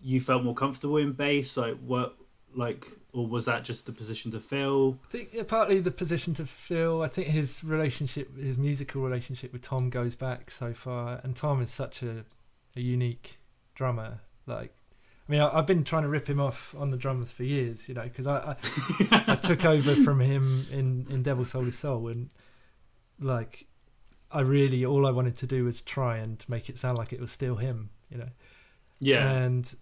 you 0.00 0.20
felt 0.20 0.42
more 0.42 0.54
comfortable 0.54 0.96
in 0.96 1.12
bass? 1.12 1.56
Like 1.56 1.76
what, 1.80 2.16
like, 2.54 2.86
or 3.12 3.26
was 3.26 3.44
that 3.46 3.64
just 3.64 3.86
the 3.86 3.92
position 3.92 4.30
to 4.32 4.40
fill? 4.40 4.98
I 5.08 5.10
think 5.10 5.48
partly 5.48 5.80
the 5.80 5.90
position 5.90 6.34
to 6.34 6.46
fill. 6.46 7.02
I 7.02 7.08
think 7.08 7.28
his 7.28 7.64
relationship, 7.64 8.36
his 8.36 8.58
musical 8.58 9.02
relationship 9.02 9.52
with 9.52 9.62
Tom 9.62 9.90
goes 9.90 10.14
back 10.14 10.50
so 10.50 10.72
far, 10.72 11.20
and 11.22 11.34
Tom 11.34 11.60
is 11.62 11.70
such 11.70 12.02
a, 12.02 12.24
a 12.76 12.80
unique 12.80 13.38
drummer. 13.74 14.20
Like, 14.46 14.72
I 15.28 15.32
mean, 15.32 15.40
I, 15.40 15.58
I've 15.58 15.66
been 15.66 15.84
trying 15.84 16.02
to 16.02 16.08
rip 16.08 16.28
him 16.28 16.40
off 16.40 16.74
on 16.78 16.90
the 16.90 16.96
drums 16.96 17.32
for 17.32 17.44
years, 17.44 17.88
you 17.88 17.94
know, 17.94 18.02
because 18.02 18.26
I, 18.26 18.56
I 19.10 19.24
I 19.26 19.36
took 19.42 19.64
over 19.64 19.94
from 19.96 20.20
him 20.20 20.66
in 20.70 21.06
in 21.10 21.22
Devil 21.22 21.44
Sold 21.44 21.66
His 21.66 21.78
Soul, 21.78 22.08
and 22.08 22.30
like, 23.18 23.66
I 24.30 24.40
really 24.40 24.84
all 24.84 25.06
I 25.06 25.10
wanted 25.10 25.36
to 25.38 25.46
do 25.46 25.64
was 25.64 25.80
try 25.80 26.18
and 26.18 26.44
make 26.48 26.68
it 26.68 26.78
sound 26.78 26.98
like 26.98 27.12
it 27.12 27.20
was 27.20 27.30
still 27.32 27.56
him, 27.56 27.90
you 28.10 28.18
know 28.18 28.28
Yeah, 29.00 29.30
and 29.30 29.74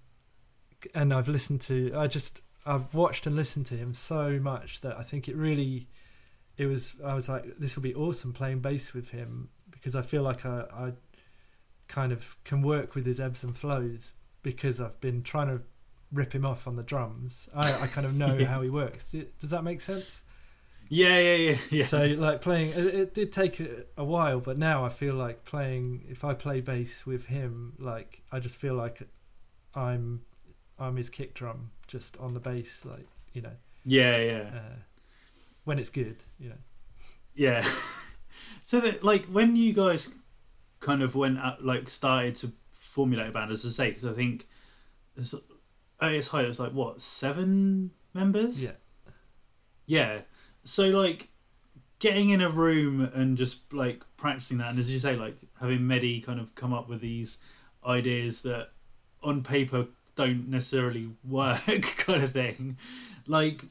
and 0.95 1.13
I've 1.13 1.29
listened 1.29 1.61
to 1.63 1.93
I 1.95 2.07
just 2.07 2.41
I've 2.69 2.93
watched 2.95 3.27
and 3.27 3.35
listened 3.35 3.67
to 3.67 3.75
him 3.75 3.95
so 3.95 4.39
much 4.41 4.81
that 4.83 4.97
I 4.99 5.03
think 5.03 5.29
it 5.29 5.37
really 5.37 5.89
it 6.57 6.67
was 6.67 6.95
I 7.05 7.15
was 7.15 7.29
like 7.29 7.59
this 7.59 7.77
will 7.77 7.83
be 7.83 7.95
awesome 7.95 8.33
playing 8.33 8.61
bass 8.61 8.93
with 8.93 9.11
him 9.11 9.49
because 9.71 9.97
I 9.97 10.03
feel 10.03 10.23
like 10.23 10.45
I, 10.45 10.65
I 10.73 10.93
kind 11.89 12.13
of 12.13 12.37
can 12.45 12.61
work 12.63 12.95
with 12.95 13.07
his 13.07 13.19
ebbs 13.21 13.43
and 13.43 13.57
flows 13.57 14.13
because 14.43 14.81
I've 14.81 15.01
been 15.01 15.23
trying 15.23 15.49
to 15.49 15.63
rip 16.13 16.35
him 16.35 16.45
off 16.45 16.67
on 16.67 16.77
the 16.77 16.83
drums 16.83 17.49
I, 17.55 17.83
I 17.85 17.87
kind 17.87 18.07
of 18.07 18.15
know 18.15 18.35
Yeah. 18.39 18.47
how 18.47 18.61
he 18.61 18.69
works 18.71 19.15
does 19.41 19.51
that 19.51 19.65
make 19.65 19.81
sense 19.81 20.21
yeah, 20.91 21.19
yeah, 21.21 21.35
yeah, 21.35 21.59
yeah. 21.71 21.85
so 21.85 22.07
like 22.07 22.41
playing 22.41 22.71
it, 22.71 22.95
it 22.95 23.15
did 23.15 23.31
take 23.33 23.61
a, 23.61 23.85
a 23.97 24.05
while 24.05 24.41
but 24.41 24.57
now 24.59 24.85
I 24.85 24.89
feel 24.89 25.15
like 25.15 25.45
playing 25.45 26.05
if 26.09 26.25
I 26.25 26.33
play 26.35 26.61
bass 26.61 27.05
with 27.07 27.27
him 27.27 27.75
like 27.79 28.23
I 28.33 28.41
just 28.41 28.57
feel 28.57 28.75
like 28.75 29.03
I'm 29.75 30.23
I'm 30.79 30.97
his 30.97 31.09
kick 31.09 31.35
drum 31.35 31.71
just 31.87 32.17
on 32.19 32.35
the 32.35 32.41
bass 32.41 32.85
like 32.85 33.07
you 33.33 33.43
know 33.43 33.53
yeah, 33.85 34.19
yeah. 34.19 34.51
uh, 34.55 34.77
when 35.65 35.79
it's 35.79 35.91
good 35.91 36.17
you 36.39 36.51
know 36.51 36.57
Yeah. 37.35 37.67
so 38.65 38.81
that 38.81 39.03
like 39.05 39.27
when 39.27 39.57
you 39.57 39.73
guys 39.73 40.11
kind 40.81 41.03
of 41.03 41.15
went 41.15 41.39
out, 41.39 41.65
like 41.65 41.89
started 41.89 42.37
to 42.37 42.53
formulate 42.73 43.29
a 43.29 43.33
band, 43.33 43.51
as 43.53 43.65
I 43.65 43.71
say, 43.71 43.89
because 43.91 44.05
I 44.05 44.13
think 44.13 44.47
it's, 45.17 45.35
at 46.01 46.13
its 46.13 46.29
height 46.29 46.45
it 46.45 46.49
was 46.49 46.61
like 46.61 46.73
what 46.73 47.01
seven 47.01 47.93
members. 48.15 48.63
yeah 48.63 48.73
Yeah. 49.87 50.21
So 50.65 50.87
like 50.87 51.29
getting 51.99 52.31
in 52.31 52.41
a 52.41 52.51
room 52.51 53.11
and 53.15 53.37
just 53.37 53.73
like 53.73 54.03
practicing 54.17 54.59
that, 54.59 54.71
and 54.71 54.79
as 54.79 54.91
you 54.91 54.99
say, 55.01 55.17
like 55.17 55.37
having 55.61 55.81
Mehdi 55.81 56.25
kind 56.25 56.41
of 56.41 56.55
come 56.55 56.73
up 56.73 56.89
with 56.89 57.01
these 57.01 57.39
ideas 57.87 58.43
that 58.43 58.71
on 59.23 59.43
paper 59.43 59.87
don't 60.19 60.49
necessarily 60.49 61.09
work, 61.25 61.65
kind 61.97 62.23
of 62.23 62.33
thing. 62.33 62.77
Like, 63.27 63.65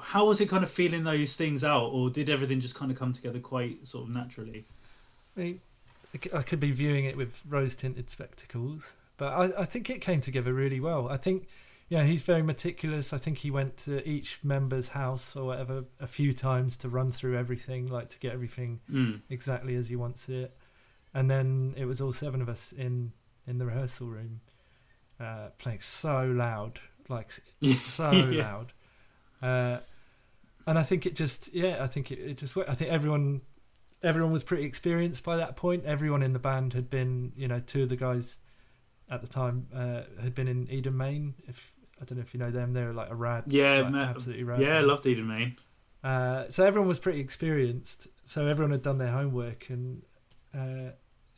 how 0.00 0.26
was 0.26 0.40
it 0.40 0.48
kind 0.48 0.62
of 0.62 0.70
feeling 0.70 1.04
those 1.04 1.36
things 1.36 1.64
out, 1.64 1.86
or 1.86 2.10
did 2.10 2.28
everything 2.28 2.60
just 2.60 2.74
kind 2.74 2.90
of 2.92 2.98
come 2.98 3.12
together 3.12 3.38
quite 3.38 3.86
sort 3.88 4.08
of 4.08 4.14
naturally? 4.14 4.66
I, 5.36 5.40
mean, 5.40 5.60
I 6.34 6.42
could 6.42 6.60
be 6.60 6.72
viewing 6.72 7.06
it 7.06 7.16
with 7.16 7.40
rose 7.48 7.74
tinted 7.74 8.10
spectacles 8.10 8.94
but 9.16 9.32
I, 9.32 9.62
I 9.62 9.64
think 9.64 9.88
it 9.88 10.00
came 10.00 10.20
together 10.20 10.52
really 10.52 10.80
well 10.80 11.08
I 11.08 11.16
think 11.16 11.46
yeah, 11.88 12.04
he's 12.04 12.22
very 12.22 12.42
meticulous. 12.42 13.12
I 13.12 13.18
think 13.18 13.36
he 13.36 13.50
went 13.50 13.76
to 13.78 14.06
each 14.08 14.38
member's 14.42 14.88
house 14.88 15.36
or 15.36 15.44
whatever 15.44 15.84
a 16.00 16.06
few 16.06 16.32
times 16.32 16.78
to 16.78 16.88
run 16.88 17.12
through 17.12 17.36
everything, 17.36 17.86
like 17.88 18.08
to 18.10 18.18
get 18.18 18.32
everything 18.32 18.80
Mm. 18.90 19.20
exactly 19.28 19.74
as 19.74 19.90
he 19.90 19.96
wants 19.96 20.26
it. 20.30 20.56
And 21.12 21.30
then 21.30 21.74
it 21.76 21.84
was 21.84 22.00
all 22.00 22.14
seven 22.14 22.40
of 22.40 22.48
us 22.48 22.72
in 22.72 23.12
in 23.46 23.58
the 23.58 23.66
rehearsal 23.66 24.06
room, 24.06 24.40
uh, 25.22 25.48
playing 25.58 25.80
so 25.80 26.24
loud, 26.24 26.80
like 27.08 27.30
so 27.72 28.10
Yeah. 28.10 28.42
loud. 28.42 28.72
Uh, 29.40 29.78
and 30.66 30.78
I 30.78 30.82
think 30.82 31.06
it 31.06 31.14
just, 31.16 31.52
yeah, 31.54 31.82
I 31.82 31.86
think 31.86 32.10
it, 32.12 32.18
it 32.18 32.38
just 32.38 32.54
worked. 32.56 32.70
I 32.70 32.74
think 32.74 32.90
everyone, 32.90 33.40
everyone 34.02 34.32
was 34.32 34.44
pretty 34.44 34.64
experienced 34.64 35.24
by 35.24 35.36
that 35.36 35.56
point. 35.56 35.84
Everyone 35.84 36.22
in 36.22 36.32
the 36.32 36.38
band 36.38 36.72
had 36.74 36.88
been, 36.90 37.32
you 37.36 37.48
know, 37.48 37.60
two 37.60 37.82
of 37.82 37.88
the 37.88 37.96
guys 37.96 38.38
at 39.10 39.20
the 39.20 39.26
time 39.28 39.66
uh, 39.74 40.02
had 40.22 40.34
been 40.34 40.48
in 40.48 40.70
Eden, 40.70 40.96
Maine. 40.96 41.34
If 41.48 41.72
I 42.00 42.04
don't 42.04 42.18
know 42.18 42.22
if 42.22 42.32
you 42.34 42.40
know 42.40 42.50
them, 42.50 42.72
they 42.72 42.84
were 42.84 42.92
like 42.92 43.10
a 43.10 43.14
rad, 43.14 43.44
Yeah, 43.46 43.80
like, 43.80 43.94
absolutely 43.94 44.44
rad. 44.44 44.60
yeah, 44.60 44.78
I 44.78 44.80
loved 44.80 45.06
Eden 45.06 45.26
Maine. 45.28 45.56
Uh, 46.04 46.48
so 46.48 46.64
everyone 46.64 46.88
was 46.88 46.98
pretty 46.98 47.20
experienced. 47.20 48.08
So 48.24 48.46
everyone 48.46 48.70
had 48.72 48.82
done 48.82 48.98
their 48.98 49.10
homework, 49.12 49.68
and 49.68 50.02
uh, 50.54 50.92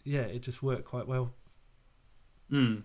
yeah, 0.04 0.20
it 0.22 0.40
just 0.40 0.62
worked 0.62 0.84
quite 0.84 1.06
well. 1.08 1.32
Mm. 2.52 2.82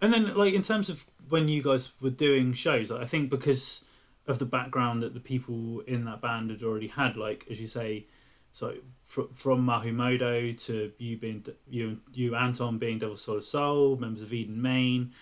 And 0.00 0.12
then, 0.12 0.34
like 0.36 0.54
in 0.54 0.62
terms 0.62 0.88
of 0.88 1.04
when 1.28 1.48
you 1.48 1.62
guys 1.62 1.92
were 2.00 2.10
doing 2.10 2.52
shows, 2.52 2.90
I 2.90 3.04
think 3.04 3.30
because 3.30 3.84
of 4.26 4.38
the 4.38 4.44
background 4.44 5.02
that 5.02 5.14
the 5.14 5.20
people 5.20 5.80
in 5.86 6.04
that 6.04 6.20
band 6.20 6.50
had 6.50 6.62
already 6.62 6.88
had, 6.88 7.16
like 7.16 7.46
as 7.50 7.60
you 7.60 7.66
say, 7.66 8.06
so 8.52 8.74
fr- 9.06 9.32
from 9.34 9.66
Mahumodo 9.66 10.58
to 10.66 10.92
you 10.98 11.16
being 11.16 11.44
you 11.68 11.98
you 12.12 12.34
Anton 12.34 12.78
being 12.78 12.98
Devil 12.98 13.16
Sold 13.16 13.38
His 13.38 13.48
Soul, 13.48 13.96
members 13.96 14.22
of 14.22 14.32
Eden 14.32 14.60
Maine, 14.60 15.12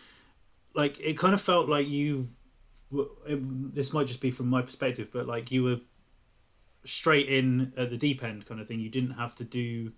like 0.74 0.98
it 1.00 1.16
kind 1.16 1.34
of 1.34 1.40
felt 1.40 1.68
like 1.68 1.86
you. 1.86 2.28
It, 3.26 3.74
this 3.74 3.92
might 3.92 4.08
just 4.08 4.20
be 4.20 4.32
from 4.32 4.48
my 4.48 4.62
perspective, 4.62 5.08
but 5.12 5.26
like 5.26 5.52
you 5.52 5.62
were 5.62 5.76
straight 6.84 7.28
in 7.28 7.72
at 7.76 7.90
the 7.90 7.96
deep 7.96 8.24
end 8.24 8.46
kind 8.46 8.61
of 8.61 8.66
thing. 8.66 8.80
You 8.80 8.88
didn't 8.88 9.12
have 9.12 9.34
to 9.36 9.44
do 9.44 9.92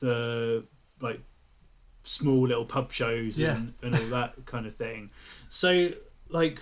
the 0.00 0.64
like 1.00 1.20
small 2.04 2.46
little 2.48 2.64
pub 2.64 2.92
shows 2.92 3.38
Yeah. 3.38 3.56
and, 3.56 3.74
and 3.82 3.94
all 3.94 4.06
that 4.06 4.34
kind 4.46 4.66
of 4.66 4.76
thing. 4.76 5.10
So, 5.48 5.90
like, 6.28 6.60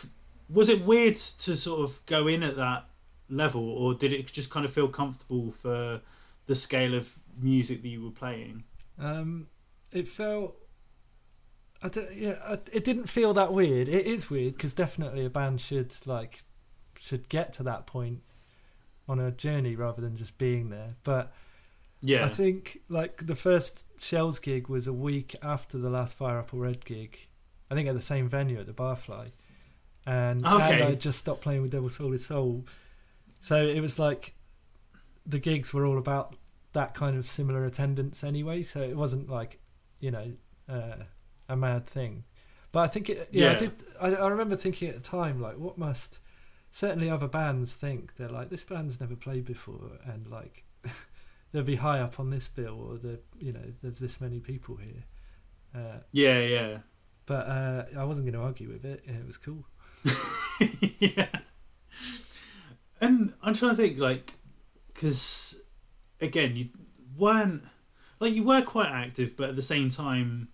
was 0.48 0.68
it 0.68 0.82
weird 0.84 1.16
to 1.16 1.56
sort 1.56 1.80
of 1.88 2.04
go 2.06 2.26
in 2.26 2.42
at 2.42 2.56
that 2.56 2.86
level, 3.28 3.68
or 3.68 3.94
did 3.94 4.12
it 4.12 4.26
just 4.26 4.50
kind 4.50 4.64
of 4.64 4.72
feel 4.72 4.88
comfortable 4.88 5.52
for 5.62 6.00
the 6.46 6.54
scale 6.54 6.94
of 6.94 7.08
music 7.40 7.82
that 7.82 7.88
you 7.88 8.02
were 8.04 8.10
playing? 8.10 8.64
Um, 8.98 9.48
it 9.92 10.08
felt. 10.08 10.56
I 11.82 11.88
don't, 11.88 12.12
yeah, 12.14 12.36
I, 12.44 12.52
it 12.72 12.84
didn't 12.84 13.08
feel 13.08 13.34
that 13.34 13.52
weird. 13.52 13.88
It 13.88 14.06
is 14.06 14.30
weird 14.30 14.54
because 14.56 14.72
definitely 14.74 15.24
a 15.24 15.30
band 15.30 15.60
should 15.60 15.94
like 16.06 16.42
should 16.98 17.28
get 17.28 17.52
to 17.54 17.62
that 17.64 17.86
point 17.86 18.22
on 19.08 19.20
a 19.20 19.30
journey 19.30 19.76
rather 19.76 20.00
than 20.00 20.16
just 20.16 20.38
being 20.38 20.70
there. 20.70 20.88
But 21.04 21.32
Yeah, 22.02 22.24
I 22.24 22.28
think 22.28 22.80
like 22.88 23.26
the 23.26 23.34
first 23.34 23.86
Shels 24.00 24.38
gig 24.38 24.68
was 24.68 24.86
a 24.86 24.92
week 24.92 25.34
after 25.42 25.78
the 25.78 25.90
last 25.90 26.16
Fire 26.16 26.38
Apple 26.38 26.58
Red 26.58 26.84
gig. 26.84 27.18
I 27.70 27.74
think 27.74 27.88
at 27.88 27.94
the 27.94 28.00
same 28.00 28.28
venue 28.28 28.60
at 28.60 28.66
the 28.66 28.72
Barfly, 28.72 29.30
and 30.06 30.46
Okay. 30.46 30.74
and 30.74 30.84
I 30.84 30.94
just 30.94 31.18
stopped 31.18 31.40
playing 31.42 31.62
with 31.62 31.72
Devil 31.72 31.90
Sold 31.90 32.12
His 32.12 32.24
Soul. 32.26 32.64
So 33.40 33.66
it 33.66 33.80
was 33.80 33.98
like 33.98 34.34
the 35.24 35.38
gigs 35.38 35.72
were 35.74 35.84
all 35.86 35.98
about 35.98 36.36
that 36.74 36.94
kind 36.94 37.16
of 37.16 37.26
similar 37.26 37.64
attendance 37.64 38.22
anyway. 38.22 38.62
So 38.62 38.82
it 38.82 38.96
wasn't 38.96 39.28
like 39.28 39.58
you 39.98 40.10
know 40.10 40.32
uh, 40.68 40.96
a 41.48 41.56
mad 41.56 41.86
thing. 41.86 42.24
But 42.72 42.80
I 42.80 42.86
think 42.88 43.08
it. 43.10 43.28
Yeah, 43.32 43.52
I 43.52 43.54
did. 43.54 43.72
I, 44.00 44.08
I 44.14 44.28
remember 44.28 44.54
thinking 44.54 44.88
at 44.90 44.94
the 44.94 45.00
time 45.00 45.40
like, 45.40 45.56
what 45.58 45.78
must 45.78 46.18
certainly 46.70 47.08
other 47.08 47.26
bands 47.28 47.72
think? 47.72 48.16
They're 48.16 48.28
like, 48.28 48.50
this 48.50 48.62
band's 48.64 49.00
never 49.00 49.16
played 49.16 49.44
before, 49.46 49.92
and 50.04 50.28
like. 50.28 50.62
they'll 51.52 51.62
be 51.62 51.76
high 51.76 52.00
up 52.00 52.18
on 52.20 52.30
this 52.30 52.48
bill, 52.48 52.80
or 52.80 52.98
the 52.98 53.20
you 53.38 53.52
know, 53.52 53.72
there's 53.82 53.98
this 53.98 54.20
many 54.20 54.40
people 54.40 54.76
here. 54.76 55.04
Uh, 55.74 55.98
yeah, 56.12 56.40
yeah, 56.40 56.78
but 57.26 57.46
uh, 57.46 57.84
I 57.98 58.04
wasn't 58.04 58.26
going 58.26 58.34
to 58.34 58.40
argue 58.46 58.68
with 58.68 58.84
it. 58.84 59.02
It 59.06 59.26
was 59.26 59.36
cool. 59.36 59.64
yeah. 60.98 61.28
And 63.00 63.34
I'm 63.42 63.54
trying 63.54 63.72
to 63.72 63.76
think, 63.76 63.98
like, 63.98 64.32
because 64.94 65.60
again, 66.20 66.56
you 66.56 66.68
weren't 67.16 67.62
like 68.20 68.32
you 68.34 68.42
were 68.42 68.62
quite 68.62 68.88
active, 68.88 69.36
but 69.36 69.50
at 69.50 69.56
the 69.56 69.62
same 69.62 69.90
time, 69.90 70.48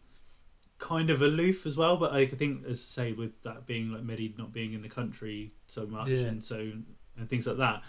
kind 0.79 1.11
of 1.11 1.23
aloof 1.23 1.67
as 1.67 1.77
well. 1.77 1.97
But 1.97 2.13
like, 2.13 2.33
I 2.33 2.37
think, 2.37 2.65
as 2.67 2.79
I 2.79 3.03
say, 3.03 3.13
with 3.13 3.41
that 3.45 3.67
being 3.67 3.93
like 3.93 4.03
Mehdi 4.03 4.37
not 4.37 4.53
being 4.53 4.73
in 4.73 4.83
the 4.83 4.89
country 4.89 5.53
so 5.69 5.87
much, 5.87 6.09
Yeah. 6.09 6.27
and 6.27 6.43
so 6.43 6.73
and 7.17 7.29
things 7.29 7.47
like 7.47 7.59
that. 7.59 7.83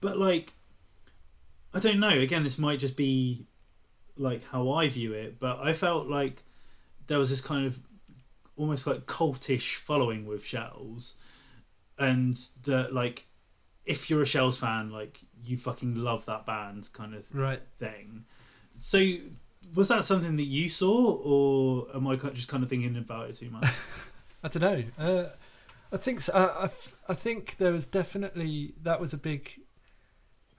But 0.00 0.18
like, 0.18 0.54
I 1.74 1.80
don't 1.80 2.00
know. 2.00 2.10
Again, 2.10 2.44
this 2.44 2.58
might 2.58 2.78
just 2.78 2.96
be 2.96 3.46
like 4.16 4.44
how 4.48 4.70
I 4.70 4.88
view 4.88 5.12
it, 5.12 5.38
but 5.38 5.58
I 5.60 5.72
felt 5.74 6.08
like 6.08 6.42
there 7.06 7.18
was 7.18 7.30
this 7.30 7.40
kind 7.40 7.66
of 7.66 7.78
almost 8.56 8.86
like 8.86 9.06
cultish 9.06 9.76
following 9.76 10.26
with 10.26 10.44
Shels, 10.44 11.16
and 11.98 12.34
that 12.64 12.92
like 12.92 13.26
if 13.84 14.10
you're 14.10 14.22
a 14.22 14.26
Shels 14.26 14.58
fan, 14.58 14.90
like 14.90 15.20
you 15.44 15.56
fucking 15.56 15.94
love 15.96 16.26
that 16.26 16.44
band 16.46 16.88
kind 16.92 17.14
of 17.14 17.24
Right. 17.34 17.62
thing. 17.78 18.24
So 18.78 19.16
was 19.74 19.88
that 19.88 20.04
something 20.04 20.36
that 20.36 20.44
you 20.44 20.68
saw, 20.68 21.12
or 21.22 21.86
am 21.94 22.06
I 22.06 22.16
just 22.16 22.48
kind 22.48 22.62
of 22.62 22.68
thinking 22.70 22.96
about 22.96 23.30
it 23.30 23.36
too 23.36 23.50
much? 23.50 23.68
I 24.42 24.48
don't 24.48 24.62
know. 24.62 25.04
Uh, 25.04 25.28
I 25.92 25.96
think 25.96 26.20
so. 26.22 26.32
I 26.34 26.68
I 27.10 27.14
think 27.14 27.56
there 27.58 27.72
was 27.72 27.86
definitely 27.86 28.74
that 28.82 29.00
was 29.00 29.12
a 29.12 29.16
big 29.18 29.60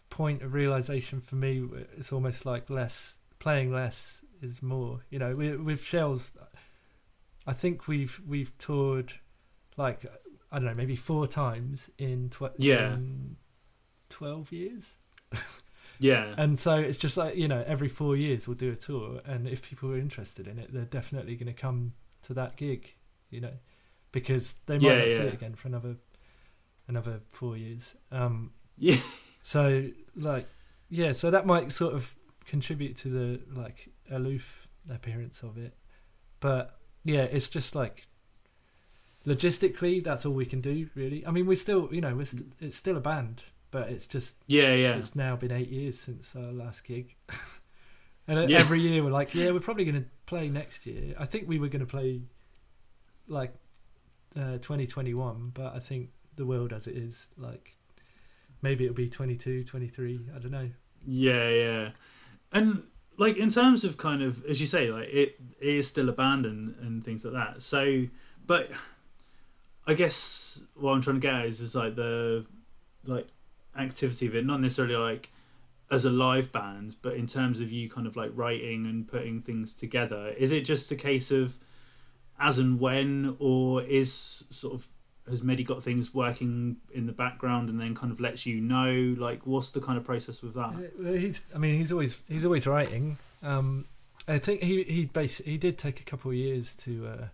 point 0.10 0.42
of 0.42 0.54
realization 0.54 1.22
for 1.22 1.36
me. 1.36 1.64
It's 1.98 2.12
almost 2.12 2.46
like 2.46 2.70
less 2.70 3.18
playing 3.40 3.72
less 3.72 4.22
is 4.42 4.62
more. 4.62 5.02
You 5.10 5.20
know, 5.20 5.36
with, 5.36 5.60
with 5.62 5.84
Shels, 5.84 6.32
I 7.48 7.54
think 7.54 7.88
we've 7.88 8.20
we've 8.28 8.56
toured 8.58 9.14
like 9.78 10.06
I 10.52 10.58
don't 10.58 10.66
know 10.66 10.74
maybe 10.76 10.96
four 10.96 11.28
times 11.28 11.90
in 11.98 12.30
tw- 12.30 12.58
Yeah. 12.58 12.94
in 12.94 13.38
twelve 14.10 14.52
years. 14.52 14.98
yeah, 16.00 16.34
And 16.38 16.60
so 16.60 16.78
it's 16.78 16.98
just 16.98 17.18
like, 17.18 17.36
you 17.36 17.48
know, 17.48 17.64
every 17.68 17.88
four 17.90 18.16
years 18.16 18.48
we'll 18.48 18.56
do 18.58 18.72
a 18.72 18.76
tour. 18.76 19.22
And 19.26 19.48
if 19.48 19.62
people 19.62 19.92
are 19.92 19.98
interested 19.98 20.48
in 20.48 20.58
it, 20.58 20.74
they're 20.74 20.86
definitely 20.86 21.36
going 21.36 21.54
to 21.54 21.60
come 21.62 21.94
to 22.24 22.34
that 22.36 22.56
gig, 22.56 22.96
you 23.30 23.42
know, 23.42 23.54
because 24.12 24.56
they 24.66 24.80
might 24.80 24.88
Yeah, 24.96 25.00
not 25.04 25.12
see 25.12 25.24
it 25.24 25.34
again 25.34 25.54
for 25.56 25.68
another 25.68 25.98
another 26.88 27.20
four 27.30 27.56
years. 27.58 27.96
Um, 28.12 28.52
yeah, 28.78 28.98
so, 29.50 29.88
like, 30.16 30.48
yeah, 30.92 31.12
so 31.12 31.32
that 31.32 31.48
might 31.48 31.72
sort 31.72 31.96
of 31.96 32.14
contribute 32.46 32.96
to 32.98 33.08
the, 33.10 33.40
like, 33.60 33.90
aloof 34.12 34.68
appearance 34.94 35.42
of 35.42 35.58
it. 35.58 35.74
But, 36.40 36.78
yeah, 37.04 37.24
it's 37.24 37.50
just 37.50 37.74
like, 37.74 38.06
logistically, 39.26 40.04
that's 40.04 40.24
all 40.24 40.34
we 40.34 40.46
can 40.46 40.62
do, 40.62 40.88
really. 40.94 41.26
I 41.26 41.32
mean, 41.32 41.48
we're 41.48 41.56
still, 41.56 41.90
you 41.92 42.00
know, 42.00 42.16
we're 42.16 42.26
st- 42.26 42.54
it's 42.60 42.78
still 42.78 42.96
a 42.96 43.00
band, 43.00 43.42
but 43.72 43.90
it's 43.90 44.06
just 44.06 44.36
yeah, 44.46 44.76
yeah. 44.76 44.98
it's 44.98 45.16
now 45.16 45.36
been 45.36 45.52
eight 45.52 45.70
years 45.70 46.00
since 46.00 46.36
our 46.36 46.52
last 46.52 46.84
gig. 46.84 47.16
and 48.28 48.52
Yeah. 48.52 48.60
every 48.60 48.80
year 48.82 49.04
we're 49.04 49.10
like, 49.10 49.34
yeah, 49.34 49.50
we're 49.50 49.62
probably 49.62 49.86
going 49.86 50.04
to 50.04 50.10
play 50.28 50.48
next 50.50 50.86
year. 50.86 51.16
I 51.18 51.26
think 51.26 51.48
we 51.48 51.58
were 51.58 51.70
going 51.70 51.80
to 51.88 51.88
play 51.88 52.22
like 53.28 53.56
uh, 54.36 54.60
2021, 54.60 55.54
but 55.56 55.76
I 55.76 55.80
think 55.80 56.10
the 56.36 56.46
world 56.46 56.72
as 56.72 56.86
it 56.86 56.96
is, 56.96 57.26
like 57.36 57.76
maybe 58.62 58.86
it'll 58.86 58.96
be 58.96 59.10
22, 59.10 59.64
23. 59.64 60.20
I 60.36 60.40
don't 60.40 60.52
know. 60.52 60.70
Yeah, 61.06 61.50
yeah. 61.50 61.90
And 62.52 62.84
like 63.18 63.38
in 63.38 63.50
terms 63.50 63.84
of 63.84 63.98
kind 63.98 64.22
of 64.22 64.46
as 64.46 64.62
you 64.62 64.68
say, 64.68 64.90
like 64.92 65.10
it, 65.10 65.40
it 65.60 65.76
is 65.76 65.88
still 65.88 66.10
abandoned 66.10 66.76
and 66.82 67.04
things 67.04 67.26
like 67.26 67.34
that. 67.34 67.62
So 67.62 68.06
but 68.46 68.72
I 69.86 69.94
guess 69.94 70.62
what 70.76 70.94
I'm 70.94 71.02
trying 71.02 71.18
to 71.18 71.20
get 71.20 71.34
at 71.34 71.46
is 71.46 71.62
is 71.62 71.76
like 71.76 71.96
the 71.96 72.46
like 73.06 73.28
activity 73.78 74.28
of 74.28 74.36
it, 74.36 74.46
not 74.46 74.62
necessarily 74.62 74.96
like 74.96 75.32
as 75.92 76.06
a 76.06 76.10
live 76.10 76.52
band, 76.52 76.96
but 77.02 77.16
in 77.16 77.28
terms 77.28 77.60
of 77.60 77.72
you 77.72 77.90
kind 77.90 78.06
of 78.06 78.16
like 78.16 78.32
writing 78.36 78.86
and 78.86 79.08
putting 79.08 79.42
things 79.42 79.74
together. 79.74 80.30
Is 80.38 80.52
it 80.52 80.62
just 80.62 80.92
a 80.92 80.96
case 80.96 81.32
of 81.32 81.58
as 82.40 82.58
and 82.58 82.80
when 82.80 83.36
or 83.40 83.82
is 83.84 84.14
sort 84.50 84.74
of 84.74 84.88
has 85.30 85.42
Mehdi 85.42 85.66
got 85.66 85.84
things 85.84 86.14
working 86.14 86.78
in 86.94 87.06
the 87.06 87.12
background 87.14 87.70
and 87.70 87.80
then 87.80 87.96
kind 87.96 88.12
of 88.12 88.20
lets 88.20 88.46
you 88.46 88.60
know 88.60 89.16
like 89.18 89.46
what's 89.46 89.72
the 89.72 89.80
kind 89.82 89.98
of 89.98 90.04
process 90.04 90.42
with 90.42 90.54
that? 90.56 90.74
Uh, 91.00 91.12
He's, 91.14 91.44
I 91.54 91.58
mean, 91.58 91.76
he's 91.76 91.92
always 91.92 92.20
he's 92.28 92.46
always 92.46 92.66
writing. 92.68 93.18
Um, 93.44 93.86
I 94.28 94.38
think 94.40 94.62
he 94.62 94.84
he 94.84 95.06
basi- 95.08 95.46
he 95.46 95.58
did 95.58 95.78
take 95.78 96.00
a 96.00 96.04
couple 96.04 96.32
of 96.32 96.36
years 96.38 96.76
to. 96.76 97.08
Uh, 97.08 97.28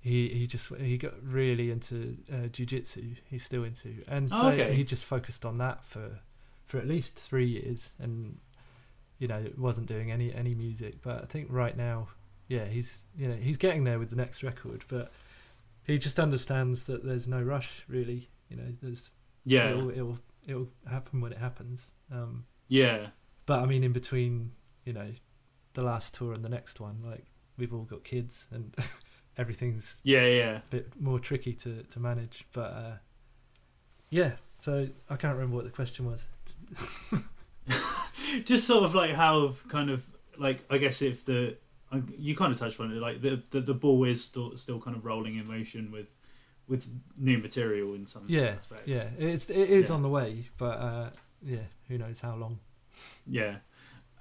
he 0.00 0.28
he 0.28 0.46
just 0.46 0.68
he 0.76 0.96
got 0.98 1.14
really 1.22 1.70
into 1.70 2.16
uh, 2.32 2.46
jujitsu. 2.48 3.16
He's 3.28 3.44
still 3.44 3.64
into, 3.64 3.92
and 4.08 4.30
Oh, 4.32 4.40
so 4.42 4.48
okay. 4.48 4.72
he 4.74 4.84
just 4.84 5.04
focused 5.04 5.44
on 5.44 5.58
that 5.58 5.84
for 5.84 6.20
for 6.66 6.78
at 6.78 6.86
least 6.86 7.14
three 7.14 7.46
years, 7.46 7.90
and 7.98 8.38
you 9.18 9.26
know 9.26 9.44
wasn't 9.58 9.88
doing 9.88 10.12
any 10.12 10.32
any 10.32 10.54
music. 10.54 11.02
But 11.02 11.22
I 11.22 11.26
think 11.26 11.48
right 11.50 11.76
now, 11.76 12.08
yeah, 12.48 12.66
he's 12.66 13.02
you 13.18 13.26
know 13.28 13.34
he's 13.34 13.56
getting 13.56 13.82
there 13.84 13.98
with 13.98 14.10
the 14.10 14.16
next 14.16 14.42
record. 14.44 14.84
But 14.86 15.10
he 15.86 15.98
just 15.98 16.18
understands 16.18 16.84
that 16.84 17.04
there's 17.04 17.28
no 17.28 17.40
rush 17.40 17.84
really. 17.88 18.28
You 18.48 18.56
know, 18.56 18.72
there's 18.82 19.10
yeah, 19.44 19.70
it'll 19.70 19.90
it'll, 19.90 20.18
it'll 20.46 20.68
happen 20.88 21.20
when 21.20 21.32
it 21.32 21.38
happens. 21.38 21.92
Um, 22.12 22.44
yeah, 22.68 23.08
but 23.46 23.60
I 23.60 23.66
mean, 23.66 23.84
in 23.84 23.92
between, 23.92 24.52
you 24.84 24.92
know, 24.92 25.12
the 25.74 25.82
last 25.82 26.14
tour 26.14 26.32
and 26.32 26.44
the 26.44 26.48
next 26.48 26.80
one, 26.80 27.02
like 27.04 27.26
we've 27.56 27.72
all 27.72 27.84
got 27.84 28.04
kids 28.04 28.48
and 28.50 28.74
everything's 29.38 30.00
yeah, 30.02 30.26
yeah, 30.26 30.56
a 30.58 30.70
bit 30.70 31.00
more 31.00 31.20
tricky 31.20 31.52
to 31.54 31.82
to 31.82 32.00
manage. 32.00 32.44
But 32.52 32.72
uh, 32.72 32.94
yeah, 34.10 34.32
so 34.52 34.88
I 35.08 35.16
can't 35.16 35.34
remember 35.34 35.56
what 35.56 35.64
the 35.64 35.70
question 35.70 36.06
was. 36.06 36.24
just 38.44 38.66
sort 38.66 38.84
of 38.84 38.94
like 38.94 39.12
how 39.12 39.54
kind 39.68 39.90
of 39.90 40.02
like 40.38 40.64
I 40.70 40.78
guess 40.78 41.02
if 41.02 41.24
the 41.24 41.56
you 42.18 42.34
kind 42.36 42.52
of 42.52 42.58
touched 42.58 42.78
on 42.80 42.90
it 42.92 42.96
like 42.96 43.20
the 43.22 43.42
the, 43.50 43.60
the 43.60 43.74
ball 43.74 44.04
is 44.04 44.22
still 44.22 44.56
still 44.56 44.80
kind 44.80 44.96
of 44.96 45.04
rolling 45.04 45.36
in 45.36 45.46
motion 45.46 45.90
with 45.92 46.06
with 46.68 46.84
new 47.16 47.38
material 47.38 47.94
in 47.94 48.06
some 48.06 48.24
yeah 48.28 48.54
aspects. 48.58 48.86
yeah 48.88 49.08
it's 49.18 49.48
it 49.50 49.70
is 49.70 49.88
Yeah. 49.88 49.94
on 49.94 50.02
the 50.02 50.08
way 50.08 50.48
but 50.58 50.78
uh 50.78 51.10
yeah 51.42 51.58
who 51.88 51.96
knows 51.98 52.20
how 52.20 52.34
long 52.34 52.58
Yeah, 53.26 53.56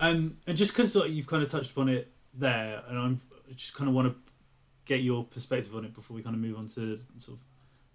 um, 0.01 0.37
and 0.47 0.57
just 0.57 0.73
because 0.75 0.95
like, 0.95 1.09
you've 1.11 1.27
kind 1.27 1.41
of 1.41 1.49
touched 1.49 1.71
upon 1.71 1.87
it 1.89 2.11
there, 2.33 2.83
and 2.89 2.99
I'm 2.99 3.21
I 3.49 3.53
just 3.53 3.73
kind 3.73 3.87
of 3.89 3.95
want 3.95 4.09
to 4.09 4.15
get 4.85 5.01
your 5.01 5.23
perspective 5.23 5.73
on 5.75 5.85
it 5.85 5.93
before 5.93 6.13
we 6.15 6.21
kind 6.21 6.35
of 6.35 6.41
move 6.41 6.57
on 6.57 6.67
to 6.67 6.99
sort 7.19 7.37
of 7.37 7.43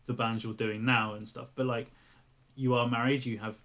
the 0.07 0.15
bands 0.15 0.43
you're 0.43 0.55
doing 0.55 0.85
now 0.87 1.15
and 1.15 1.29
stuff. 1.29 1.49
But 1.55 1.67
like, 1.67 1.91
you 2.57 2.75
are 2.75 2.89
married, 2.89 3.27
you 3.27 3.39
have 3.39 3.57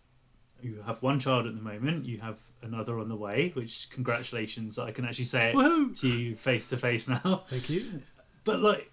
you 0.66 0.84
have 0.86 1.02
one 1.04 1.20
child 1.20 1.46
at 1.46 1.56
the 1.56 1.62
moment, 1.62 2.06
you 2.06 2.18
have 2.20 2.40
another 2.64 2.98
on 3.00 3.08
the 3.08 3.16
way. 3.16 3.52
Which 3.54 3.88
congratulations, 3.92 4.80
I 4.80 4.92
can 4.92 5.06
actually 5.06 5.26
say 5.26 5.50
it 5.52 5.56
Woohoo! 5.56 5.98
to 6.02 6.08
you 6.08 6.36
face 6.36 6.68
to 6.70 6.78
face 6.78 7.08
now. 7.08 7.44
thank 7.50 7.70
you 7.70 8.02
But 8.44 8.62
like, 8.62 8.92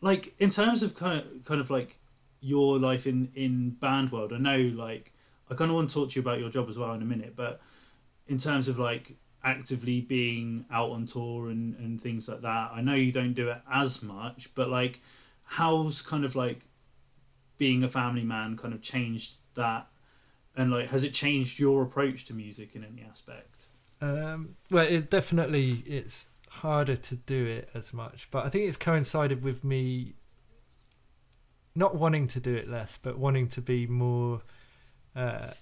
like 0.00 0.34
in 0.38 0.50
terms 0.50 0.82
of 0.82 0.96
kind 0.96 1.20
of 1.20 1.44
kind 1.44 1.60
of 1.60 1.70
like 1.70 1.98
your 2.40 2.78
life 2.78 3.06
in 3.06 3.30
in 3.34 3.70
band 3.70 4.10
world, 4.10 4.32
I 4.32 4.38
know 4.38 4.58
like 4.58 5.12
I 5.50 5.54
kind 5.54 5.70
of 5.70 5.76
want 5.76 5.88
to 5.90 5.94
talk 5.94 6.10
to 6.10 6.16
you 6.16 6.22
about 6.22 6.40
your 6.40 6.50
job 6.50 6.68
as 6.68 6.76
well 6.76 6.92
in 6.92 7.02
a 7.02 7.06
minute. 7.06 7.34
But 7.36 7.60
in 8.26 8.38
terms 8.38 8.66
of 8.68 8.78
like 8.78 9.16
actively 9.44 10.00
being 10.00 10.64
out 10.70 10.90
on 10.90 11.06
tour 11.06 11.50
and 11.50 11.76
and 11.76 12.02
things 12.02 12.28
like 12.28 12.42
that, 12.42 12.72
I 12.74 12.80
know 12.80 12.94
you 12.94 13.12
don't 13.12 13.34
do 13.34 13.50
it 13.50 13.60
as 13.72 14.02
much. 14.02 14.50
But 14.56 14.68
like, 14.68 15.00
how's 15.44 16.02
kind 16.02 16.24
of 16.24 16.34
like 16.34 16.60
being 17.56 17.84
a 17.84 17.88
family 17.88 18.24
man 18.24 18.56
kind 18.56 18.74
of 18.74 18.82
changed 18.82 19.34
that? 19.54 19.86
And 20.58 20.72
like, 20.72 20.88
has 20.90 21.04
it 21.04 21.14
changed 21.14 21.58
your 21.58 21.82
approach 21.82 22.26
to 22.26 22.34
music 22.34 22.74
in 22.74 22.84
any 22.84 23.06
aspect? 23.08 23.66
Um, 24.02 24.56
well, 24.70 24.84
it 24.84 25.08
definitely 25.08 25.84
it's 25.86 26.28
harder 26.50 26.96
to 26.96 27.14
do 27.14 27.46
it 27.46 27.70
as 27.74 27.94
much, 27.94 28.28
but 28.30 28.44
I 28.44 28.48
think 28.48 28.66
it's 28.66 28.76
coincided 28.76 29.42
with 29.42 29.64
me 29.64 30.14
not 31.76 31.94
wanting 31.94 32.26
to 32.26 32.40
do 32.40 32.54
it 32.54 32.68
less, 32.68 32.98
but 33.00 33.18
wanting 33.18 33.46
to 33.48 33.60
be 33.60 33.86
more 33.86 34.42
uh, 35.14 35.52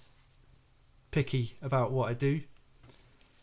picky 1.10 1.56
about 1.60 1.92
what 1.92 2.08
I 2.08 2.14
do. 2.14 2.40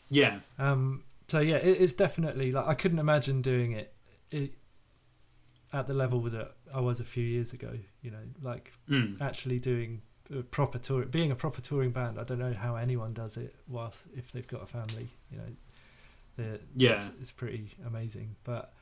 Yeah, 0.10 0.40
Um, 0.60 1.04
so 1.28 1.40
yeah, 1.40 1.56
it's 1.56 1.94
definitely 1.94 2.52
like 2.52 2.68
I 2.68 2.74
couldn't 2.74 3.00
imagine 3.00 3.42
doing 3.42 3.72
it, 3.72 3.94
it 4.30 4.54
at 5.72 5.88
the 5.88 5.94
level 5.94 6.20
that 6.22 6.56
I 6.74 6.80
was 6.80 7.00
a 7.00 7.04
few 7.04 7.24
years 7.24 7.54
ago. 7.54 7.72
You 8.02 8.12
know, 8.12 8.26
like 8.42 8.72
mm. 8.90 9.20
actually 9.22 9.60
doing 9.60 10.02
proper 10.42 10.80
tour, 10.80 11.06
being 11.06 11.32
a 11.32 11.36
proper 11.36 11.62
touring 11.62 11.92
band. 11.92 12.18
I 12.20 12.24
don't 12.24 12.40
know 12.40 12.54
how 12.54 12.76
anyone 12.76 13.14
does 13.14 13.38
it 13.38 13.54
whilst 13.68 14.06
if 14.16 14.32
they've 14.32 14.48
got 14.48 14.64
a 14.64 14.66
family. 14.66 15.10
You 15.32 15.38
know, 15.38 16.58
Yeah. 16.76 16.96
it's, 16.96 17.06
it's 17.22 17.32
pretty 17.32 17.70
amazing. 17.86 18.36
But 18.44 18.74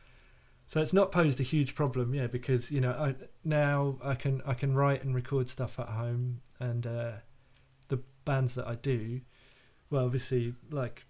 so 0.68 0.80
it's 0.82 0.93
not 0.93 1.12
posed 1.12 1.39
a 1.41 1.43
huge 1.43 1.76
problem, 1.76 2.14
yeah, 2.14 2.28
because 2.28 2.72
you 2.72 2.80
know 2.80 2.91
I 2.91 3.16
now 3.43 3.97
I 4.02 4.16
can 4.16 4.41
I 4.45 4.54
can 4.54 4.74
write 4.74 5.04
and 5.04 5.14
record 5.14 5.49
stuff 5.49 5.78
at 5.80 5.89
home, 5.89 6.39
and 6.62 6.88
uh, 6.88 7.12
the 7.89 7.99
bands 8.24 8.54
that 8.56 8.68
I 8.68 8.76
do, 8.76 9.20
well, 9.89 10.06
obviously 10.06 10.54
like 10.70 11.04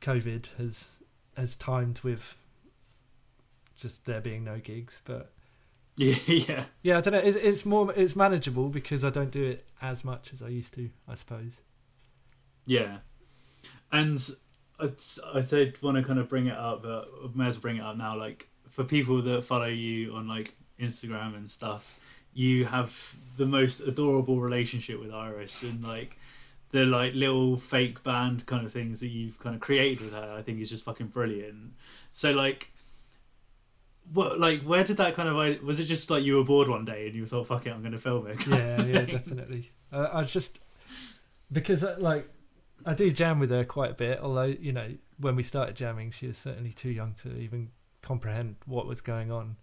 COVID 0.00 0.46
has 0.58 0.88
has 1.36 1.54
timed 1.54 2.00
with 2.00 2.34
just 3.76 4.06
there 4.06 4.20
being 4.20 4.42
no 4.42 4.58
gigs, 4.58 5.00
but 5.04 5.30
yeah, 5.98 6.16
yeah. 6.26 6.64
yeah, 6.82 6.98
I 6.98 7.00
don't 7.00 7.14
know. 7.14 7.20
It's, 7.20 7.38
it's 7.38 7.64
more 7.64 7.90
it's 7.96 8.14
manageable 8.14 8.68
because 8.68 9.02
I 9.02 9.08
don't 9.08 9.30
do 9.30 9.42
it 9.42 9.66
as 9.80 10.04
much 10.04 10.30
as 10.34 10.42
I 10.42 10.48
used 10.48 10.74
to. 10.74 10.90
I 11.08 11.14
suppose. 11.14 11.62
Yeah, 12.66 12.98
and 13.90 14.22
I, 14.78 14.90
I 15.34 15.40
did 15.40 15.80
want 15.82 15.96
to 15.96 16.02
kind 16.02 16.18
of 16.18 16.28
bring 16.28 16.48
it 16.48 16.56
up, 16.56 16.82
but 16.82 17.08
I 17.24 17.28
may 17.34 17.46
as 17.46 17.54
well 17.54 17.62
bring 17.62 17.76
it 17.78 17.82
up 17.82 17.96
now. 17.96 18.18
Like 18.18 18.46
for 18.68 18.84
people 18.84 19.22
that 19.22 19.44
follow 19.44 19.68
you 19.68 20.12
on 20.12 20.28
like 20.28 20.54
Instagram 20.78 21.34
and 21.34 21.50
stuff, 21.50 21.98
you 22.34 22.66
have 22.66 22.94
the 23.38 23.46
most 23.46 23.80
adorable 23.80 24.38
relationship 24.38 25.00
with 25.00 25.12
Iris, 25.12 25.62
and 25.62 25.82
like 25.82 26.18
the 26.72 26.84
like 26.84 27.14
little 27.14 27.56
fake 27.58 28.02
band 28.02 28.44
kind 28.44 28.66
of 28.66 28.72
things 28.72 29.00
that 29.00 29.08
you've 29.08 29.38
kind 29.40 29.54
of 29.54 29.62
created 29.62 30.04
with 30.04 30.12
her. 30.12 30.34
I 30.36 30.42
think 30.42 30.60
is 30.60 30.68
just 30.68 30.84
fucking 30.84 31.06
brilliant. 31.06 31.72
So 32.12 32.32
like. 32.32 32.70
What 34.12 34.38
like 34.38 34.62
where 34.62 34.84
did 34.84 34.98
that 34.98 35.14
kind 35.14 35.28
of 35.28 35.62
was 35.62 35.80
it 35.80 35.84
just 35.86 36.10
like 36.10 36.22
you 36.24 36.36
were 36.36 36.44
bored 36.44 36.68
one 36.68 36.84
day 36.84 37.06
and 37.06 37.14
you 37.14 37.26
thought 37.26 37.48
fuck 37.48 37.66
it 37.66 37.70
I'm 37.70 37.82
gonna 37.82 37.98
film 37.98 38.26
it 38.28 38.46
Yeah, 38.46 38.82
yeah, 38.82 39.00
definitely. 39.02 39.70
Uh, 39.92 40.08
I 40.12 40.22
just 40.22 40.60
because 41.50 41.82
uh, 41.82 41.96
like 41.98 42.28
I 42.84 42.94
do 42.94 43.10
jam 43.10 43.38
with 43.40 43.50
her 43.50 43.64
quite 43.64 43.90
a 43.92 43.94
bit. 43.94 44.20
Although 44.20 44.44
you 44.44 44.72
know 44.72 44.88
when 45.18 45.34
we 45.36 45.42
started 45.42 45.74
jamming, 45.76 46.10
she 46.10 46.26
was 46.26 46.38
certainly 46.38 46.72
too 46.72 46.90
young 46.90 47.14
to 47.22 47.36
even 47.36 47.70
comprehend 48.02 48.56
what 48.66 48.86
was 48.86 49.00
going 49.00 49.32
on. 49.32 49.56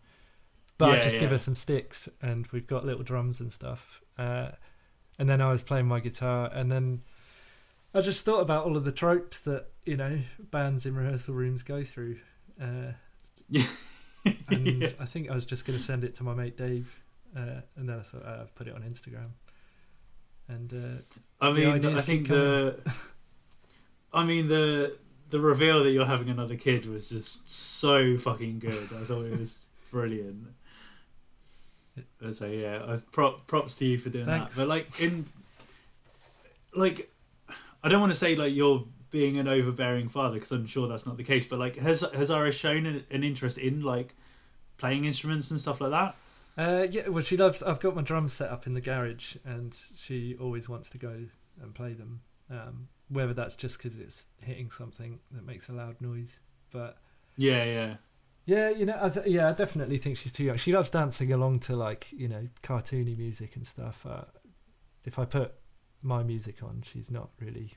But 0.77 0.89
I 0.89 0.95
Yeah, 0.95 1.03
just 1.03 1.19
give 1.19 1.31
her 1.31 1.37
some 1.37 1.55
sticks, 1.55 2.09
and 2.21 2.47
we've 2.47 2.67
got 2.67 2.85
little 2.85 3.03
drums 3.03 3.39
and 3.39 3.53
stuff. 3.53 4.01
Uh, 4.17 4.49
and 5.19 5.29
then 5.29 5.39
I 5.41 5.51
was 5.51 5.61
playing 5.63 5.87
my 5.87 5.99
guitar, 5.99 6.49
and 6.53 6.71
then 6.71 7.03
I 7.93 8.01
just 8.01 8.25
thought 8.25 8.41
about 8.41 8.65
all 8.65 8.75
of 8.75 8.83
the 8.83 8.91
tropes 8.91 9.39
that 9.41 9.67
you 9.85 9.95
know 9.95 10.19
bands 10.39 10.85
in 10.85 10.95
rehearsal 10.95 11.35
rooms 11.35 11.63
go 11.63 11.83
through. 11.83 12.17
Uh, 12.59 12.93
and 14.49 14.65
Yeah. 14.67 14.89
I 14.99 15.05
think 15.05 15.29
I 15.29 15.33
was 15.35 15.45
just 15.45 15.65
going 15.65 15.77
to 15.77 15.83
send 15.83 16.03
it 16.03 16.15
to 16.15 16.23
my 16.23 16.33
mate 16.33 16.57
Dave, 16.57 16.93
uh, 17.35 17.61
and 17.75 17.89
then 17.89 17.99
I 17.99 18.01
thought 18.03 18.25
uh, 18.25 18.41
I'd 18.41 18.55
put 18.55 18.67
it 18.67 18.75
on 18.75 18.81
Instagram. 18.81 19.29
And 20.47 20.73
uh, 20.73 21.45
I 21.45 21.51
mean, 21.51 21.85
I 21.85 22.01
think 22.01 22.27
the, 22.27 22.77
I 24.13 24.23
mean 24.25 24.47
the 24.47 24.97
the 25.29 25.39
reveal 25.39 25.83
that 25.83 25.91
you're 25.91 26.05
having 26.05 26.29
another 26.29 26.55
kid 26.55 26.85
was 26.85 27.09
just 27.09 27.49
so 27.49 28.17
fucking 28.17 28.59
good. 28.59 28.71
I 28.71 29.03
thought 29.05 29.25
it 29.25 29.39
was 29.39 29.65
brilliant. 29.91 30.47
So 32.33 32.47
yeah, 32.47 32.81
I 32.87 32.97
prop, 33.11 33.45
props 33.47 33.75
to 33.77 33.85
you 33.85 33.97
for 33.97 34.09
doing 34.09 34.25
Thanks. 34.25 34.55
that. 34.55 34.61
But 34.61 34.67
like 34.67 34.99
in, 35.01 35.25
like, 36.75 37.11
I 37.83 37.89
don't 37.89 37.99
want 38.01 38.11
to 38.11 38.17
say 38.17 38.35
like 38.35 38.53
you're 38.53 38.83
being 39.13 39.37
an 39.37 39.47
overbearing 39.47 40.09
father 40.09 40.33
because 40.33 40.51
I'm 40.51 40.67
sure 40.67 40.89
that's 40.89 41.05
not 41.05 41.15
the 41.15 41.23
case. 41.23 41.45
But 41.45 41.59
like, 41.59 41.77
has 41.77 42.01
has 42.13 42.29
Iris 42.29 42.55
shown 42.55 42.85
an, 42.85 43.05
an 43.09 43.23
interest 43.23 43.57
in 43.57 43.81
like 43.81 44.15
playing 44.77 45.05
instruments 45.05 45.51
and 45.51 45.61
stuff 45.61 45.79
like 45.79 45.91
that? 45.91 46.15
uh, 46.57 46.87
yeah, 46.91 47.07
well, 47.07 47.23
she 47.23 47.37
loves. 47.37 47.63
I've 47.63 47.79
got 47.79 47.95
my 47.95 48.01
drums 48.01 48.33
set 48.33 48.49
up 48.49 48.67
in 48.67 48.73
the 48.73 48.81
garage, 48.81 49.37
and 49.45 49.73
she 49.97 50.35
always 50.41 50.67
wants 50.67 50.89
to 50.89 50.97
go 50.97 51.15
and 51.61 51.73
play 51.73 51.93
them. 51.93 52.21
Um, 52.51 52.89
whether 53.09 53.33
that's 53.33 53.55
just 53.55 53.77
because 53.77 53.99
it's 53.99 54.25
hitting 54.43 54.69
something 54.71 55.19
that 55.31 55.45
makes 55.45 55.69
a 55.69 55.71
loud 55.71 56.01
noise, 56.01 56.39
but 56.71 56.97
Yeah, 57.37 57.63
yeah, 57.63 57.95
yeah, 58.45 58.69
you 58.69 58.85
know, 58.85 58.97
I 59.01 59.09
th- 59.09 59.27
yeah, 59.27 59.49
I 59.49 59.53
definitely 59.53 59.97
think 59.97 60.17
she's 60.17 60.31
too 60.31 60.43
young. 60.45 60.57
She 60.57 60.73
loves 60.73 60.89
dancing 60.89 61.31
along 61.31 61.59
to 61.61 61.75
like 61.75 62.07
you 62.11 62.27
know 62.27 62.47
cartoony 62.63 63.17
music 63.17 63.55
and 63.55 63.65
stuff. 63.65 64.05
Uh, 64.05 64.25
if 65.05 65.17
I 65.19 65.25
put 65.25 65.53
my 66.01 66.23
music 66.23 66.63
on, 66.63 66.83
she's 66.85 67.09
not 67.11 67.29
really 67.39 67.73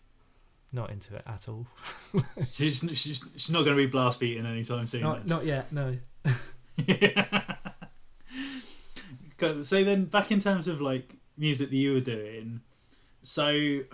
not 0.76 0.90
into 0.90 1.16
it 1.16 1.22
at 1.26 1.48
all. 1.48 1.66
she's, 2.44 2.78
she's 2.94 3.20
she's 3.34 3.50
not 3.50 3.64
going 3.64 3.76
to 3.76 3.82
be 3.82 3.86
blast 3.86 4.20
beating 4.20 4.46
anytime 4.46 4.86
soon. 4.86 5.00
Not 5.02 5.26
not 5.26 5.44
yet, 5.44 5.72
no. 5.72 5.96
So 9.38 9.84
then 9.84 10.06
back 10.06 10.32
in 10.32 10.40
terms 10.40 10.66
of 10.66 10.80
like 10.80 11.14
music 11.36 11.68
that 11.68 11.76
you 11.76 11.92
were 11.92 12.00
doing 12.00 12.62
so 13.22 13.50
you 13.50 13.84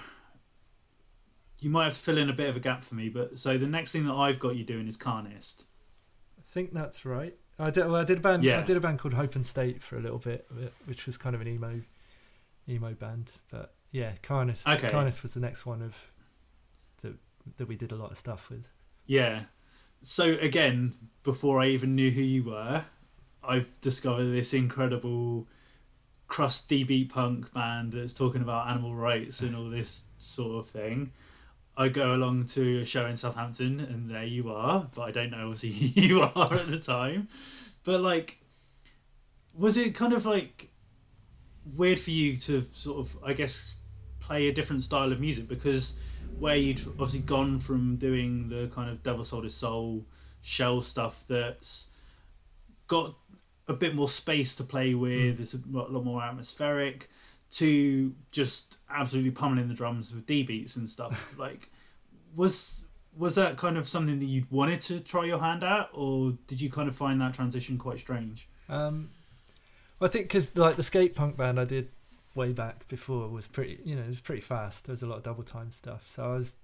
might 1.63 1.85
have 1.85 1.95
to 1.95 1.99
fill 1.99 2.19
in 2.19 2.29
a 2.29 2.33
bit 2.33 2.49
of 2.49 2.57
a 2.57 2.61
gap 2.61 2.85
for 2.85 2.95
me 2.95 3.09
but 3.09 3.39
so 3.39 3.57
the 3.59 3.67
next 3.67 3.93
thing 3.93 4.07
that 4.07 4.13
i've 4.13 4.39
got 4.39 4.55
you 4.55 4.65
doing 4.65 4.87
is 4.87 4.97
carnist 4.97 5.65
I 6.39 6.43
think 6.55 6.75
that's 6.75 7.07
right. 7.07 7.35
I 7.59 7.71
did. 7.71 7.87
Well, 7.87 7.97
I 7.97 8.05
did 8.05 8.19
a 8.19 8.21
band. 8.21 8.45
Yeah. 8.45 8.59
I 8.59 8.63
did 8.63 8.77
a 8.77 8.81
band 8.81 8.99
called 8.99 9.15
Hope 9.15 9.37
and 9.37 9.47
State 9.47 9.83
for 9.83 9.97
a 9.97 10.01
little 10.01 10.19
bit, 10.19 10.47
which 10.85 11.07
was 11.07 11.17
kind 11.17 11.35
of 11.35 11.41
an 11.41 11.49
emo, 11.49 11.81
emo 12.69 12.93
band. 12.93 13.33
But 13.51 13.73
yeah, 13.91 14.13
Carnist. 14.23 14.69
Okay. 14.69 14.91
Carnist 14.91 15.23
was 15.23 15.33
the 15.33 15.41
next 15.41 15.65
one 15.65 15.81
of 15.81 15.95
that 17.57 17.69
we 17.69 17.77
did 17.77 17.93
a 17.93 17.97
lot 17.97 18.11
of 18.11 18.19
stuff 18.19 18.51
with. 18.51 18.69
yeah 19.07 19.43
so 20.03 20.37
again 20.41 20.95
before 21.23 21.61
i 21.61 21.67
even 21.67 21.95
knew 21.95 22.11
who 22.11 22.23
you 22.23 22.43
were 22.45 22.85
i've 23.45 23.81
discovered 23.81 24.33
this 24.33 24.53
incredible 24.53 25.47
crusty 26.29 26.83
beat 26.83 27.13
punk 27.13 27.53
band 27.53 27.93
that's 27.93 28.15
talking 28.15 28.43
about 28.43 28.69
animal 28.69 28.95
rights 28.95 29.41
and 29.41 29.55
all 29.55 29.69
this 29.69 30.07
sort 30.19 30.65
of 30.65 30.71
thing 30.71 31.13
I 31.77 31.89
go 31.89 32.15
along 32.15 32.47
to 32.49 32.81
a 32.81 32.85
show 32.85 33.07
in 33.07 33.17
Southampton, 33.17 33.81
and 33.81 34.11
there 34.11 34.25
you 34.25 34.53
are. 34.53 34.89
But 34.95 35.03
I 35.03 35.11
don't 35.11 35.31
know 35.31 35.51
obviously 35.51 35.73
who 35.73 36.01
you 36.01 36.23
are 36.23 36.55
at 36.55 36.71
the 36.71 36.79
time. 36.79 37.29
But 37.85 38.01
like, 38.01 38.39
was 39.55 39.77
it 39.77 39.95
kind 39.95 40.13
of 40.13 40.27
like 40.27 40.71
weird 41.65 41.99
for 41.99 42.11
you 42.11 42.37
to 42.37 42.67
sort 42.73 42.99
of, 42.99 43.17
I 43.25 43.33
guess, 43.33 43.75
play 44.21 44.49
a 44.49 44.53
different 44.53 44.85
style 44.85 45.13
of 45.13 45.21
music 45.21 45.49
because 45.49 45.97
where 46.39 46.57
you'd 46.57 46.81
obviously 46.87 47.21
gone 47.21 47.59
from 47.59 47.97
doing 47.97 48.49
the 48.49 48.71
kind 48.75 48.91
of 48.91 49.03
Devil 49.03 49.25
Sold 49.25 49.45
His 49.45 49.55
Soul 49.55 50.05
shell 50.41 50.81
stuff 50.81 51.25
that's 51.29 51.89
got 52.89 53.15
a 53.69 53.73
bit 53.73 53.95
more 53.95 54.09
space 54.09 54.55
to 54.57 54.65
play 54.65 54.95
with, 54.95 55.39
mm. 55.39 55.41
it's 55.41 55.55
a 55.55 55.61
lot 55.67 56.05
more 56.05 56.23
atmospheric, 56.23 57.09
to 57.53 58.15
just 58.31 58.79
absolutely 58.91 59.31
pummeling 59.31 59.69
the 59.69 59.75
drums 59.75 60.13
with 60.15 60.27
D 60.27 60.43
beats 60.43 60.77
and 60.77 60.89
stuff. 60.89 61.35
like, 61.39 61.71
was 62.35 62.85
was 63.17 63.35
that 63.35 63.59
kind 63.59 63.77
of 63.77 63.89
something 63.89 64.19
that 64.19 64.25
you'd 64.25 64.51
wanted 64.51 64.81
to 64.81 64.99
try 65.01 65.25
your 65.25 65.39
hand 65.39 65.63
at, 65.63 65.91
or 65.93 66.33
did 66.47 66.61
you 66.61 66.71
kind 66.71 66.89
of 66.89 66.97
find 66.97 67.21
that 67.21 67.35
transition 67.35 67.77
quite 67.77 67.99
strange? 67.99 68.49
Um, 68.69 69.11
I 70.01 70.09
think 70.09 70.27
because 70.27 70.55
like 70.57 70.77
the 70.77 70.83
skate 70.83 71.15
punk 71.15 71.37
band 71.37 71.61
I 71.61 71.65
did 71.65 71.91
way 72.35 72.53
back 72.53 72.89
before 72.89 73.29
was 73.29 73.47
pretty, 73.47 73.79
you 73.85 73.95
know, 73.95 74.03
it 74.03 74.09
was 74.09 74.21
pretty 74.21 74.43
fast. 74.43 74.87
There 74.87 74.93
was 74.93 75.03
a 75.03 75.07
lot 75.07 75.19
of 75.19 75.23
double 75.23 75.43
time 75.43 75.71
stuff, 75.71 76.05
so 76.07 76.25
I 76.25 76.35
was 76.35 76.57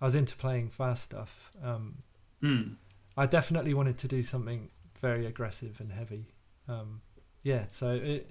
I 0.00 0.04
was 0.04 0.14
into 0.14 0.36
playing 0.36 0.70
fast 0.70 1.04
stuff. 1.04 1.52
Um, 1.62 2.02
mm. 2.42 2.76
I 3.16 3.26
definitely 3.26 3.74
wanted 3.74 3.98
to 3.98 4.08
do 4.08 4.22
something 4.22 4.68
very 5.00 5.26
aggressive 5.26 5.80
and 5.80 5.90
heavy. 5.92 6.26
Um, 6.68 7.00
yeah, 7.42 7.64
so 7.70 7.92
it 7.92 8.30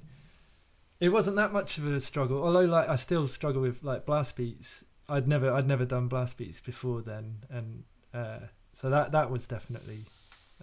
it 1.00 1.10
wasn't 1.10 1.36
that 1.38 1.52
much 1.52 1.78
of 1.78 1.88
a 1.88 2.00
struggle. 2.00 2.44
Although, 2.44 2.62
like, 2.62 2.88
I 2.88 2.96
still 2.96 3.28
struggle 3.28 3.62
with 3.62 3.84
like 3.84 4.06
blast 4.06 4.36
beats. 4.36 4.84
I'd 5.10 5.28
never 5.28 5.52
I'd 5.52 5.68
never 5.68 5.86
done 5.86 6.08
blast 6.08 6.38
beats 6.38 6.60
before 6.60 7.02
then, 7.02 7.38
and 7.50 7.84
uh, 8.14 8.40
so 8.74 8.90
that 8.90 9.12
that 9.12 9.30
was 9.30 9.48
definitely 9.48 10.00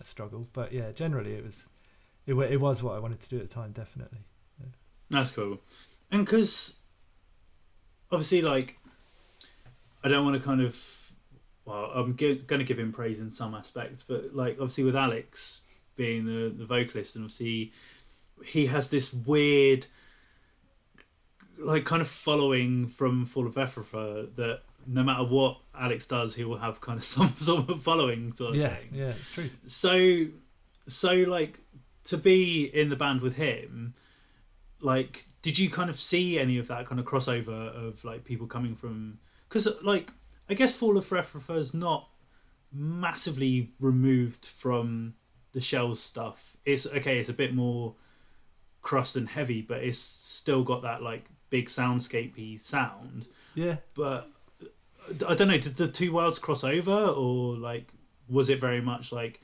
a 0.00 0.04
struggle. 0.04 0.48
But 0.52 0.72
yeah, 0.72 0.92
generally 0.92 1.34
it 1.34 1.44
was 1.44 1.66
it 2.26 2.34
it 2.34 2.60
was 2.60 2.82
what 2.82 2.94
I 2.94 2.98
wanted 2.98 3.20
to 3.20 3.28
do 3.28 3.36
at 3.38 3.48
the 3.48 3.54
time. 3.54 3.72
Definitely. 3.72 4.20
Yeah. 4.60 4.70
That's 5.10 5.30
cool, 5.30 5.60
and 6.12 6.24
because 6.24 6.76
obviously, 8.12 8.42
like, 8.42 8.78
I 10.04 10.08
don't 10.08 10.24
want 10.24 10.40
to 10.40 10.46
kind 10.46 10.60
of 10.60 10.78
well, 11.64 11.90
I'm 11.94 12.14
going 12.14 12.46
to 12.46 12.64
give 12.64 12.78
him 12.78 12.92
praise 12.92 13.20
in 13.20 13.30
some 13.30 13.54
aspects, 13.54 14.04
but 14.06 14.34
like 14.34 14.54
obviously 14.54 14.84
with 14.84 14.96
Alex 14.96 15.62
being 15.96 16.24
the 16.24 16.50
the 16.50 16.64
vocalist, 16.64 17.16
and 17.16 17.24
obviously 17.24 17.72
he 18.44 18.66
has 18.66 18.90
this 18.90 19.12
weird 19.12 19.86
like 21.58 21.84
kind 21.84 22.02
of 22.02 22.08
following 22.08 22.88
from 22.88 23.26
Fall 23.26 23.46
of 23.46 23.54
Efrafa 23.54 24.34
that 24.36 24.62
no 24.86 25.02
matter 25.02 25.24
what 25.24 25.58
Alex 25.78 26.06
does, 26.06 26.34
he 26.34 26.44
will 26.44 26.58
have 26.58 26.80
kind 26.80 26.98
of 26.98 27.04
some 27.16 27.34
sort 27.38 27.68
of 27.68 27.82
following 27.82 28.32
sort 28.34 28.50
of 28.50 28.56
yeah, 28.56 28.74
thing. 28.74 28.88
Yeah, 28.92 29.08
it's 29.10 29.30
true. 29.30 29.50
So, 29.66 30.26
so 30.88 31.12
like 31.12 31.60
to 32.04 32.16
be 32.16 32.64
in 32.64 32.88
the 32.88 32.96
band 32.96 33.20
with 33.20 33.36
him, 33.36 33.94
like, 34.82 35.24
did 35.40 35.58
you 35.58 35.70
kind 35.70 35.88
of 35.88 35.98
see 35.98 36.38
any 36.38 36.58
of 36.58 36.68
that 36.68 36.86
kind 36.86 37.00
of 37.00 37.06
crossover 37.06 37.74
of 37.74 38.04
like 38.04 38.24
people 38.24 38.46
coming 38.46 38.74
from? 38.74 39.18
Because 39.48 39.68
like, 39.82 40.10
I 40.48 40.54
guess 40.54 40.72
Fall 40.74 40.98
of 40.98 41.08
Efrafa 41.08 41.58
is 41.58 41.72
not 41.72 42.08
massively 42.72 43.72
removed 43.80 44.46
from 44.46 45.14
the 45.52 45.60
Shels 45.60 46.02
stuff. 46.02 46.56
It's 46.64 46.86
okay. 46.86 47.18
It's 47.18 47.28
a 47.28 47.34
bit 47.34 47.54
more 47.54 47.94
crust 48.82 49.16
and 49.16 49.28
heavy, 49.28 49.62
but 49.62 49.82
it's 49.82 49.98
still 49.98 50.64
got 50.64 50.82
that 50.82 51.02
like 51.02 51.26
big 51.50 51.68
soundscapey 51.68 52.60
sound. 52.60 53.26
Yeah. 53.54 53.76
But 53.94 54.28
I 55.26 55.34
don't 55.34 55.48
know. 55.48 55.58
Did 55.58 55.76
the 55.76 55.88
two 55.88 56.12
worlds 56.12 56.38
cross 56.38 56.64
over, 56.64 56.92
or 56.92 57.56
like 57.56 57.92
was 58.28 58.48
it 58.48 58.60
very 58.60 58.80
much 58.80 59.12
like 59.12 59.40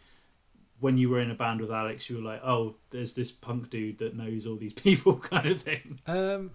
when 0.80 0.96
you 0.96 1.08
were 1.08 1.20
in 1.20 1.30
a 1.30 1.34
band 1.34 1.60
with 1.60 1.70
Alex, 1.70 2.08
you 2.08 2.16
were 2.16 2.22
like, 2.22 2.42
"Oh, 2.44 2.76
there's 2.90 3.14
this 3.14 3.32
punk 3.32 3.70
dude 3.70 3.98
that 3.98 4.16
knows 4.16 4.46
all 4.46 4.56
these 4.56 4.72
people," 4.86 5.16
kind 5.16 5.46
of 5.46 5.62
thing. 5.62 5.98
Um, 6.06 6.52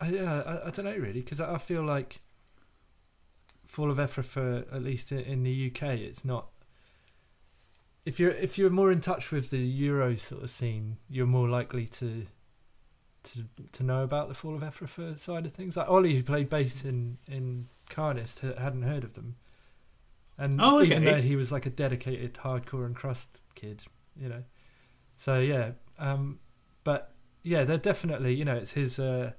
I, 0.00 0.08
yeah, 0.08 0.42
I, 0.42 0.68
I 0.68 0.70
don't 0.70 0.84
know 0.84 0.96
really 0.96 1.20
because 1.20 1.40
I 1.40 1.58
feel 1.58 1.82
like 1.82 2.20
Fall 3.66 3.90
of 3.90 3.98
Efrafa, 3.98 4.72
at 4.72 4.82
least 4.82 5.10
in 5.10 5.42
the 5.42 5.70
UK, 5.70 5.98
it's 5.98 6.24
not. 6.24 6.48
If 8.04 8.20
you're 8.20 8.30
if 8.30 8.58
you're 8.58 8.70
more 8.70 8.92
in 8.92 9.00
touch 9.00 9.30
with 9.30 9.50
the 9.50 9.58
Euro 9.58 10.16
sort 10.16 10.42
of 10.44 10.50
scene, 10.50 10.98
you're 11.08 11.26
more 11.26 11.48
likely 11.48 11.86
to 11.86 12.26
to 13.24 13.44
to 13.72 13.82
know 13.82 14.04
about 14.04 14.28
the 14.28 14.34
Fall 14.34 14.54
of 14.54 14.60
Efrafa 14.60 15.18
side 15.18 15.46
of 15.46 15.52
things. 15.52 15.76
Like 15.76 15.88
Ollie, 15.88 16.14
who 16.14 16.22
played 16.22 16.48
bass 16.48 16.84
in 16.84 17.18
in 17.26 17.68
Carnist, 17.88 18.40
hadn't 18.40 18.82
heard 18.82 19.02
of 19.04 19.14
them, 19.14 19.36
and 20.38 20.60
oh, 20.60 20.80
okay. 20.80 20.86
even 20.86 21.04
though 21.04 21.20
he 21.20 21.36
was 21.36 21.52
like 21.52 21.66
a 21.66 21.70
dedicated 21.70 22.34
hardcore 22.34 22.86
and 22.86 22.94
crust 22.94 23.42
kid, 23.54 23.82
you 24.16 24.28
know. 24.28 24.42
So 25.16 25.38
yeah, 25.38 25.72
um, 25.98 26.38
but 26.82 27.12
yeah, 27.42 27.64
they're 27.64 27.78
definitely 27.78 28.34
you 28.34 28.44
know 28.44 28.54
it's 28.54 28.72
his 28.72 28.98
uh, 28.98 29.32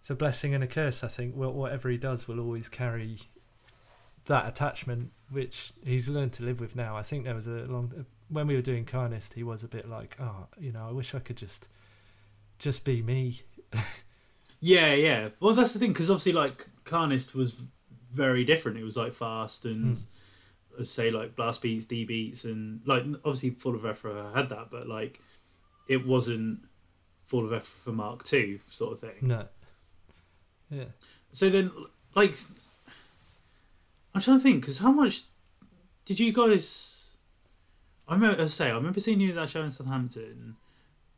it's 0.00 0.10
a 0.10 0.14
blessing 0.14 0.54
and 0.54 0.64
a 0.64 0.66
curse. 0.66 1.04
I 1.04 1.08
think 1.08 1.34
whatever 1.34 1.88
he 1.90 1.98
does 1.98 2.26
will 2.26 2.40
always 2.40 2.68
carry 2.68 3.18
that 4.26 4.46
attachment, 4.48 5.10
which 5.30 5.72
he's 5.84 6.08
learned 6.08 6.32
to 6.34 6.42
live 6.42 6.60
with 6.60 6.76
now. 6.76 6.96
I 6.96 7.02
think 7.02 7.24
there 7.24 7.34
was 7.34 7.46
a 7.46 7.66
long 7.66 8.06
when 8.28 8.46
we 8.46 8.54
were 8.54 8.62
doing 8.62 8.84
Carnist, 8.84 9.34
he 9.34 9.42
was 9.42 9.62
a 9.62 9.68
bit 9.68 9.88
like, 9.88 10.16
oh, 10.20 10.46
you 10.58 10.72
know, 10.72 10.86
I 10.88 10.92
wish 10.92 11.14
I 11.14 11.18
could 11.18 11.36
just 11.36 11.66
just 12.58 12.84
be 12.84 13.02
me. 13.02 13.42
yeah, 14.60 14.94
yeah. 14.94 15.28
Well, 15.40 15.54
that's 15.54 15.72
the 15.72 15.78
thing 15.78 15.92
because 15.92 16.10
obviously, 16.10 16.32
like 16.32 16.68
Carnist 16.84 17.34
was 17.34 17.62
very 18.18 18.44
different. 18.44 18.78
It 18.78 18.84
was 18.84 18.96
like 18.96 19.14
fast 19.14 19.64
and 19.64 19.96
mm. 19.96 20.86
say 20.86 21.10
like 21.10 21.36
blast 21.36 21.62
beats, 21.62 21.86
D 21.86 22.04
beats, 22.04 22.44
and 22.44 22.80
like 22.84 23.04
obviously 23.24 23.50
Fall 23.50 23.74
of 23.74 23.82
Efrafa 23.82 24.34
had 24.34 24.50
that, 24.50 24.70
but 24.70 24.86
like 24.86 25.20
it 25.88 26.06
wasn't 26.06 26.60
Fall 27.26 27.46
of 27.46 27.52
effort 27.52 27.66
for 27.84 27.92
Mark 27.92 28.24
Two 28.24 28.58
sort 28.70 28.92
of 28.92 29.00
thing. 29.00 29.16
No. 29.22 29.46
Yeah. 30.70 30.84
So 31.32 31.50
then, 31.50 31.70
like, 32.14 32.34
I'm 34.14 34.20
trying 34.20 34.38
to 34.38 34.42
think 34.42 34.62
because 34.62 34.78
how 34.78 34.90
much 34.90 35.22
did 36.04 36.18
you 36.18 36.32
guys? 36.32 37.10
I 38.06 38.14
remember, 38.14 38.42
I 38.42 38.46
say, 38.46 38.70
I 38.70 38.74
remember 38.74 39.00
seeing 39.00 39.20
you 39.20 39.30
at 39.30 39.34
that 39.34 39.50
show 39.50 39.62
in 39.62 39.70
Southampton, 39.70 40.56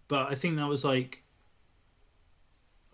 but 0.09 0.31
I 0.31 0.35
think 0.35 0.57
that 0.57 0.69
was 0.69 0.85
like 0.85 1.23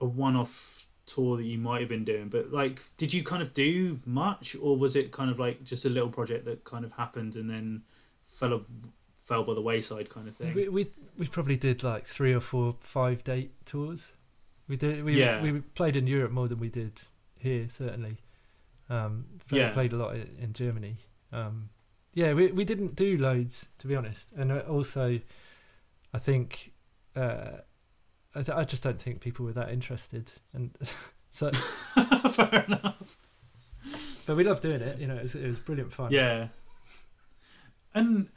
a 0.00 0.04
one-off 0.04 0.85
tour 1.06 1.36
that 1.36 1.44
you 1.44 1.56
might 1.56 1.80
have 1.80 1.88
been 1.88 2.04
doing 2.04 2.28
but 2.28 2.52
like 2.52 2.82
did 2.96 3.14
you 3.14 3.22
kind 3.22 3.40
of 3.40 3.54
do 3.54 3.98
much 4.04 4.56
or 4.60 4.76
was 4.76 4.96
it 4.96 5.12
kind 5.12 5.30
of 5.30 5.38
like 5.38 5.62
just 5.62 5.84
a 5.84 5.88
little 5.88 6.08
project 6.08 6.44
that 6.44 6.62
kind 6.64 6.84
of 6.84 6.92
happened 6.92 7.36
and 7.36 7.48
then 7.48 7.80
fell 8.26 8.60
fell 9.26 9.42
by 9.42 9.54
the 9.54 9.60
wayside 9.60 10.08
kind 10.08 10.28
of 10.28 10.36
thing? 10.36 10.54
We 10.54 10.68
we, 10.68 10.86
we 11.18 11.26
probably 11.26 11.56
did 11.56 11.82
like 11.82 12.06
three 12.06 12.32
or 12.32 12.40
four 12.40 12.76
five 12.80 13.24
date 13.24 13.52
tours. 13.66 14.12
We 14.68 14.76
did 14.76 15.04
we 15.04 15.18
yeah. 15.18 15.42
we 15.42 15.60
played 15.60 15.96
in 15.96 16.06
Europe 16.06 16.32
more 16.32 16.48
than 16.48 16.58
we 16.58 16.68
did 16.68 17.00
here 17.36 17.68
certainly. 17.68 18.18
Um 18.88 19.26
yeah. 19.50 19.70
played 19.70 19.92
a 19.92 19.96
lot 19.96 20.14
in 20.14 20.52
Germany. 20.52 20.98
Um 21.32 21.70
yeah 22.14 22.32
we 22.32 22.52
we 22.52 22.64
didn't 22.64 22.94
do 22.94 23.18
loads 23.18 23.68
to 23.78 23.86
be 23.86 23.96
honest. 23.96 24.28
And 24.36 24.52
uh, 24.52 24.60
also 24.60 25.20
I 26.14 26.18
think 26.18 26.72
uh 27.16 27.58
I, 28.36 28.60
I 28.60 28.64
just 28.64 28.82
don't 28.82 29.00
think 29.00 29.20
people 29.20 29.44
were 29.44 29.52
that 29.52 29.70
interested, 29.70 30.30
and 30.52 30.76
so 31.30 31.50
fair 32.32 32.64
enough. 32.66 33.16
But 34.26 34.36
we 34.36 34.44
loved 34.44 34.62
doing 34.62 34.80
it. 34.80 34.98
You 34.98 35.06
know, 35.06 35.16
it 35.16 35.22
was, 35.22 35.34
it 35.34 35.46
was 35.46 35.58
brilliant 35.58 35.92
fun. 35.92 36.10
Yeah. 36.12 36.48
And 37.94 38.28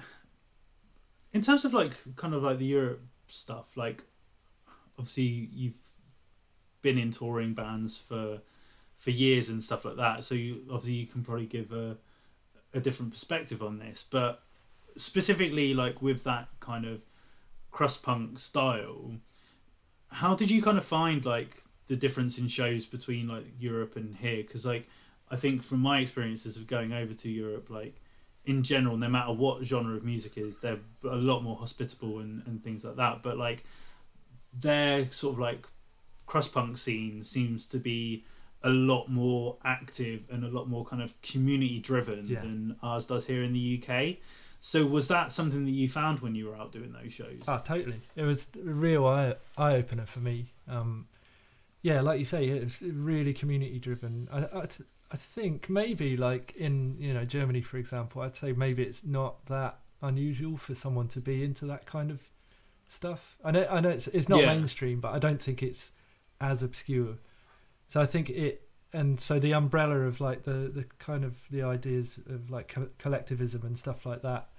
in 1.34 1.42
terms 1.42 1.66
of 1.66 1.74
like 1.74 1.94
kind 2.16 2.34
of 2.34 2.44
like 2.44 2.60
the 2.60 2.66
Europe 2.66 3.02
stuff, 3.28 3.76
like 3.76 4.04
obviously 4.98 5.50
you've 5.54 5.74
been 6.82 6.98
in 6.98 7.12
touring 7.12 7.54
bands 7.54 7.98
for 7.98 8.42
for 8.98 9.12
years 9.12 9.50
and 9.50 9.64
stuff 9.64 9.86
like 9.86 9.98
that. 9.98 10.24
So 10.24 10.36
you 10.36 10.62
obviously 10.72 10.94
you 10.94 11.08
can 11.08 11.24
probably 11.24 11.46
give 11.46 11.72
a 11.72 11.98
a 12.74 12.80
different 12.80 13.12
perspective 13.12 13.64
on 13.64 13.80
this, 13.80 14.06
but 14.10 14.44
specifically 14.96 15.74
like 15.74 16.02
with 16.02 16.24
that 16.24 16.50
kind 16.60 16.86
of 16.86 17.02
crust 17.72 18.04
punk 18.04 18.40
style, 18.40 19.14
how 20.12 20.36
did 20.36 20.52
you 20.52 20.62
kind 20.62 20.78
of 20.78 20.86
find 20.86 21.26
like 21.26 21.64
the 21.88 21.96
difference 21.96 22.38
in 22.38 22.48
shows 22.48 22.86
between 22.86 23.28
like 23.28 23.46
Europe 23.60 23.96
and 23.96 24.16
here? 24.16 24.38
Because 24.38 24.66
like 24.66 24.88
I 25.32 25.36
think 25.36 25.64
from 25.64 25.80
my 25.80 26.00
experiences 26.00 26.58
of 26.58 26.68
going 26.68 26.94
over 26.94 27.14
to 27.14 27.30
Europe, 27.30 27.70
like 27.70 27.96
in 28.46 28.64
general, 28.64 28.98
no 28.98 29.10
matter 29.10 29.32
what 29.32 29.64
genre 29.64 29.96
of 29.96 30.04
music 30.04 30.38
is, 30.38 30.58
they're 30.58 30.80
a 31.04 31.16
lot 31.16 31.42
more 31.42 31.56
hospitable 31.56 32.20
and, 32.20 32.42
and 32.48 32.64
things 32.64 32.84
like 32.84 32.96
that. 32.96 33.22
But 33.22 33.38
like 33.38 33.64
their 34.58 35.12
sort 35.12 35.34
of 35.34 35.40
like 35.40 35.68
crust 36.26 36.54
punk 36.54 36.78
scene 36.78 37.24
seems 37.24 37.66
to 37.68 37.78
be 37.78 38.24
a 38.64 38.70
lot 38.70 39.08
more 39.08 39.56
active 39.64 40.22
and 40.30 40.44
a 40.44 40.48
lot 40.48 40.68
more 40.68 40.84
kind 40.84 41.02
of 41.02 41.20
community 41.22 41.80
driven 41.80 42.26
yeah. 42.28 42.42
than 42.42 42.76
ours 42.84 43.06
does 43.06 43.26
here 43.26 43.44
in 43.44 43.54
the 43.54 43.82
UK. 43.82 44.18
So 44.60 44.86
was 44.86 45.08
that 45.08 45.32
something 45.32 45.64
that 45.66 45.72
you 45.72 45.88
found 45.88 46.20
when 46.20 46.36
you 46.36 46.48
were 46.48 46.56
out 46.56 46.72
doing 46.72 46.92
those 46.92 47.14
shows? 47.14 47.42
Oh, 47.48 47.62
totally. 47.64 48.02
It 48.16 48.24
was 48.24 48.48
a 48.56 48.70
real 48.70 49.06
eye 49.08 49.36
eye 49.58 49.76
opener 49.76 50.06
for 50.06 50.20
me. 50.20 50.54
Um, 50.68 51.08
yeah, 51.82 52.02
like 52.02 52.20
you 52.20 52.26
say, 52.26 52.46
it 52.46 52.64
was 52.64 52.82
really 52.82 53.34
community 53.34 53.80
driven. 53.80 54.28
I 54.32 54.38
I, 54.40 54.66
th- 54.66 54.82
I 55.12 55.18
think 55.18 55.70
maybe 55.70 56.18
like 56.18 56.54
in 56.58 56.98
you 57.00 57.14
know 57.14 57.24
Germany, 57.26 57.62
for 57.62 57.78
example, 57.78 58.22
I'd 58.22 58.36
say 58.36 58.52
maybe 58.52 58.84
it's 58.84 59.06
not 59.06 59.46
that 59.46 59.80
unusual 60.02 60.58
for 60.58 60.76
someone 60.76 61.08
to 61.10 61.20
be 61.22 61.44
into 61.44 61.66
that 61.68 61.86
kind 61.86 62.12
of 62.12 62.20
stuff. 62.90 63.38
I 63.44 63.52
know 63.52 63.66
I 63.70 63.80
know 63.80 63.90
it's 63.90 64.08
it's 64.08 64.28
not 64.28 64.42
Yeah. 64.42 64.48
mainstream, 64.54 65.00
but 65.00 65.14
I 65.14 65.20
don't 65.20 65.42
think 65.42 65.64
it's 65.64 65.92
as 66.42 66.62
obscure. 66.64 67.16
So 67.88 68.02
I 68.02 68.06
think 68.06 68.30
it 68.30 68.69
and 68.94 69.20
so 69.22 69.40
the 69.40 69.54
umbrella 69.54 70.00
of 70.02 70.20
like 70.22 70.44
the 70.44 70.72
the 70.74 70.86
kind 71.00 71.24
of 71.24 71.36
the 71.52 71.64
ideas 71.64 72.20
of 72.30 72.50
like 72.50 72.68
co- 72.70 72.90
collectivism 72.98 73.64
and 73.66 73.78
stuff 73.78 74.06
like 74.06 74.22
that, 74.24 74.50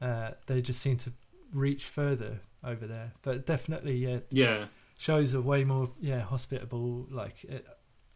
uh, 0.00 0.30
they 0.46 0.60
just 0.62 0.80
seem 0.80 0.96
to 0.98 1.12
reach 1.52 1.84
further 1.84 2.40
over 2.62 2.86
there. 2.86 3.12
But 3.22 3.46
definitely, 3.46 3.96
yeah, 3.96 4.18
Yeah. 4.30 4.66
shows 4.98 5.34
are 5.34 5.40
way 5.40 5.64
more 5.64 5.90
yeah 6.00 6.20
hospitable. 6.20 7.06
Like 7.10 7.44
it, 7.44 7.66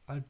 I. 0.08 0.22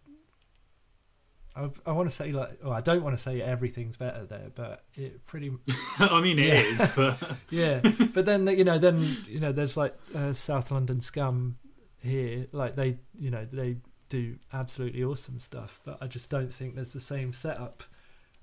I, 1.56 1.70
I 1.86 1.92
want 1.92 2.08
to 2.08 2.14
say 2.14 2.30
like 2.30 2.58
oh 2.62 2.70
I 2.70 2.80
don't 2.80 3.02
want 3.02 3.16
to 3.16 3.22
say 3.22 3.40
everything's 3.42 3.96
better 3.96 4.24
there, 4.26 4.50
but 4.54 4.84
it 4.94 5.24
pretty 5.26 5.50
I 5.98 6.20
mean, 6.20 6.38
it 6.38 6.52
is, 6.54 6.78
Yeah. 6.78 6.92
but 6.94 7.18
yeah 7.50 7.80
but 8.14 8.24
then 8.26 8.46
you 8.46 8.62
know 8.64 8.78
then 8.78 9.16
you 9.26 9.40
know 9.40 9.50
there's 9.50 9.76
like 9.76 9.96
uh, 10.14 10.32
south 10.32 10.70
london 10.70 11.00
scum 11.00 11.56
here 12.00 12.46
like 12.52 12.76
they 12.76 12.98
you 13.18 13.30
know 13.30 13.44
they 13.52 13.76
do 14.08 14.36
absolutely 14.52 15.02
awesome 15.02 15.38
stuff 15.38 15.80
but 15.84 15.98
i 16.00 16.06
just 16.06 16.30
don't 16.30 16.52
think 16.52 16.74
there's 16.74 16.92
the 16.92 17.00
same 17.00 17.32
setup 17.32 17.82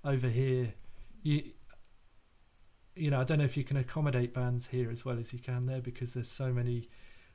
over 0.03 0.27
here 0.27 0.73
you 1.23 1.43
you 2.95 3.09
know 3.09 3.19
i 3.19 3.23
don't 3.23 3.39
know 3.39 3.45
if 3.45 3.57
you 3.57 3.63
can 3.63 3.77
accommodate 3.77 4.33
bands 4.33 4.67
here 4.67 4.89
as 4.91 5.03
well 5.03 5.17
as 5.19 5.33
you 5.33 5.39
can 5.39 5.65
there 5.65 5.81
because 5.81 6.13
there's 6.13 6.29
so 6.29 6.51
many 6.51 6.89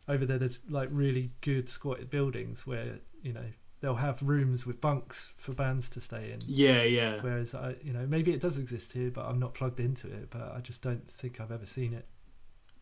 over 0.08 0.24
there 0.24 0.38
there's 0.38 0.60
like 0.68 0.88
really 0.92 1.30
good 1.40 1.68
squatted 1.68 2.10
buildings 2.10 2.66
where 2.66 2.98
you 3.22 3.32
know 3.32 3.44
they'll 3.80 3.94
have 3.94 4.22
rooms 4.22 4.66
with 4.66 4.80
bunks 4.80 5.32
for 5.36 5.52
bands 5.52 5.88
to 5.90 6.00
stay 6.00 6.32
in 6.32 6.38
yeah, 6.46 6.82
yeah. 6.82 7.18
Whereas 7.20 7.54
I, 7.54 7.76
you 7.82 7.92
know, 7.92 8.06
maybe 8.06 8.32
it 8.32 8.40
does 8.40 8.58
exist 8.58 8.92
here, 8.92 9.10
but 9.10 9.24
I'm 9.24 9.38
not 9.38 9.54
plugged 9.54 9.80
into 9.80 10.06
it. 10.08 10.30
But 10.30 10.52
I 10.54 10.60
just 10.60 10.82
don't 10.82 11.10
think 11.10 11.40
I've 11.40 11.52
ever 11.52 11.66
seen 11.66 11.94
it. 11.94 12.06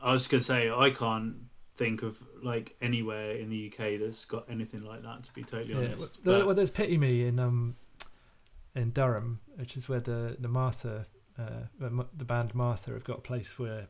I 0.01 0.13
was 0.13 0.27
gonna 0.29 0.43
say 0.43 0.71
I 0.71 0.91
can't 0.91 1.35
think 1.79 2.03
of 2.03 2.19
like 2.43 2.77
anywhere 2.83 3.31
in 3.33 3.49
the 3.49 3.73
UK 3.73 3.99
that's 4.01 4.25
got 4.27 4.45
anything 4.51 4.85
like 4.85 5.03
that. 5.03 5.25
To 5.25 5.33
be 5.33 5.43
totally 5.45 5.73
Yeah. 5.73 5.93
honest, 5.95 6.19
Well, 6.25 6.39
But- 6.41 6.47
well, 6.47 6.55
there's 6.55 6.71
Pity 6.71 6.99
Me 6.99 7.25
in 7.27 7.39
um 7.39 7.77
in 8.75 8.91
Durham, 8.91 9.41
which 9.57 9.77
is 9.77 9.89
where 9.89 10.01
the 10.01 10.37
the 10.39 10.49
Martha, 10.49 11.07
uh, 11.39 11.63
the 11.79 12.25
band 12.25 12.55
Martha 12.55 12.91
have 12.93 13.05
got 13.05 13.19
a 13.19 13.23
place 13.23 13.59
where 13.59 13.89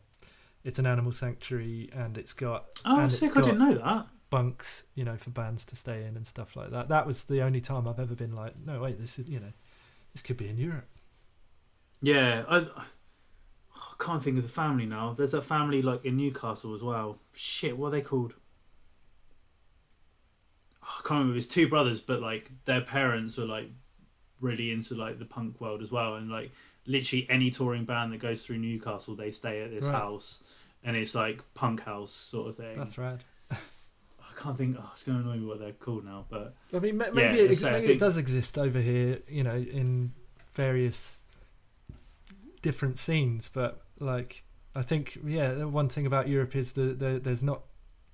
it's 0.64 0.78
an 0.78 0.86
animal 0.86 1.12
sanctuary 1.12 1.88
and 1.92 2.16
it's 2.18 2.32
got 2.32 2.66
oh, 2.84 3.00
and 3.00 3.10
sick! 3.10 3.28
it's 3.28 3.36
I 3.36 3.40
didn't 3.42 3.58
know 3.58 3.74
that. 3.78 4.06
bunks, 4.30 4.84
you 4.94 5.04
know, 5.04 5.16
for 5.16 5.30
bands 5.30 5.64
to 5.66 5.76
stay 5.76 6.04
in 6.04 6.14
and 6.16 6.26
stuff 6.26 6.54
like 6.56 6.70
that. 6.70 6.88
That 6.88 7.06
was 7.06 7.24
the 7.24 7.40
only 7.42 7.60
time 7.60 7.88
I've 7.88 7.98
ever 8.00 8.14
been 8.14 8.34
like, 8.34 8.54
no 8.64 8.80
wait, 8.80 8.98
this 9.00 9.18
is 9.18 9.28
you 9.28 9.40
know, 9.40 9.52
this 10.12 10.22
could 10.22 10.36
be 10.36 10.48
in 10.48 10.58
Europe. 10.58 10.88
Yeah, 12.00 12.44
I, 12.48 12.66
I 14.00 14.04
can't 14.04 14.22
think 14.22 14.36
of 14.38 14.44
the 14.44 14.48
family 14.48 14.86
now. 14.86 15.14
There's 15.16 15.34
a 15.34 15.42
family 15.42 15.82
like 15.82 16.04
in 16.04 16.16
Newcastle 16.16 16.72
as 16.74 16.82
well. 16.82 17.18
Shit, 17.34 17.76
what 17.76 17.88
are 17.88 17.90
they 17.90 18.00
called? 18.00 18.34
Oh, 20.82 20.86
I 20.98 21.00
can't 21.08 21.18
remember. 21.20 21.36
It's 21.38 21.46
two 21.46 21.68
brothers, 21.68 22.00
but 22.00 22.20
like 22.20 22.50
their 22.64 22.80
parents 22.80 23.36
were 23.36 23.44
like 23.44 23.70
really 24.40 24.70
into 24.70 24.94
like 24.94 25.18
the 25.18 25.24
punk 25.24 25.60
world 25.60 25.82
as 25.82 25.90
well, 25.90 26.14
and 26.14 26.30
like 26.30 26.50
literally 26.86 27.26
any 27.28 27.50
touring 27.50 27.84
band 27.84 28.12
that 28.12 28.18
goes 28.18 28.44
through 28.44 28.58
Newcastle, 28.58 29.14
they 29.14 29.30
stay 29.30 29.62
at 29.62 29.70
this 29.70 29.84
Right. 29.84 29.94
house, 29.94 30.42
and 30.84 30.96
it's 30.96 31.14
like 31.14 31.42
punk 31.54 31.82
house 31.82 32.12
sort 32.12 32.50
of 32.50 32.56
thing. 32.56 32.78
That's 32.78 32.96
rad. 32.98 33.24
I 33.50 33.56
can't 34.40 34.56
think. 34.56 34.76
Oh, 34.78 34.90
it's 34.92 35.02
going 35.02 35.22
to 35.22 35.28
annoy 35.28 35.38
me 35.40 35.46
what 35.46 35.58
they're 35.58 35.72
called 35.72 36.04
now, 36.04 36.24
but 36.30 36.54
I 36.72 36.78
mean, 36.78 36.96
ma- 36.98 37.06
Yeah, 37.06 37.10
maybe, 37.12 37.40
it, 37.40 37.56
so 37.58 37.72
maybe 37.72 37.86
think- 37.88 37.96
it 37.96 38.00
does 38.00 38.16
exist 38.16 38.56
over 38.56 38.80
here, 38.80 39.18
you 39.28 39.42
know, 39.42 39.56
in 39.56 40.12
various 40.54 41.18
different 42.62 42.98
scenes. 42.98 43.50
But 43.52 43.82
like, 44.00 44.44
I 44.74 44.82
think, 44.82 45.18
yeah, 45.24 45.54
the 45.54 45.68
one 45.68 45.88
thing 45.88 46.06
about 46.06 46.28
Europe 46.28 46.54
is 46.56 46.72
that 46.72 46.98
there, 46.98 47.18
there's 47.18 47.42
not, 47.42 47.62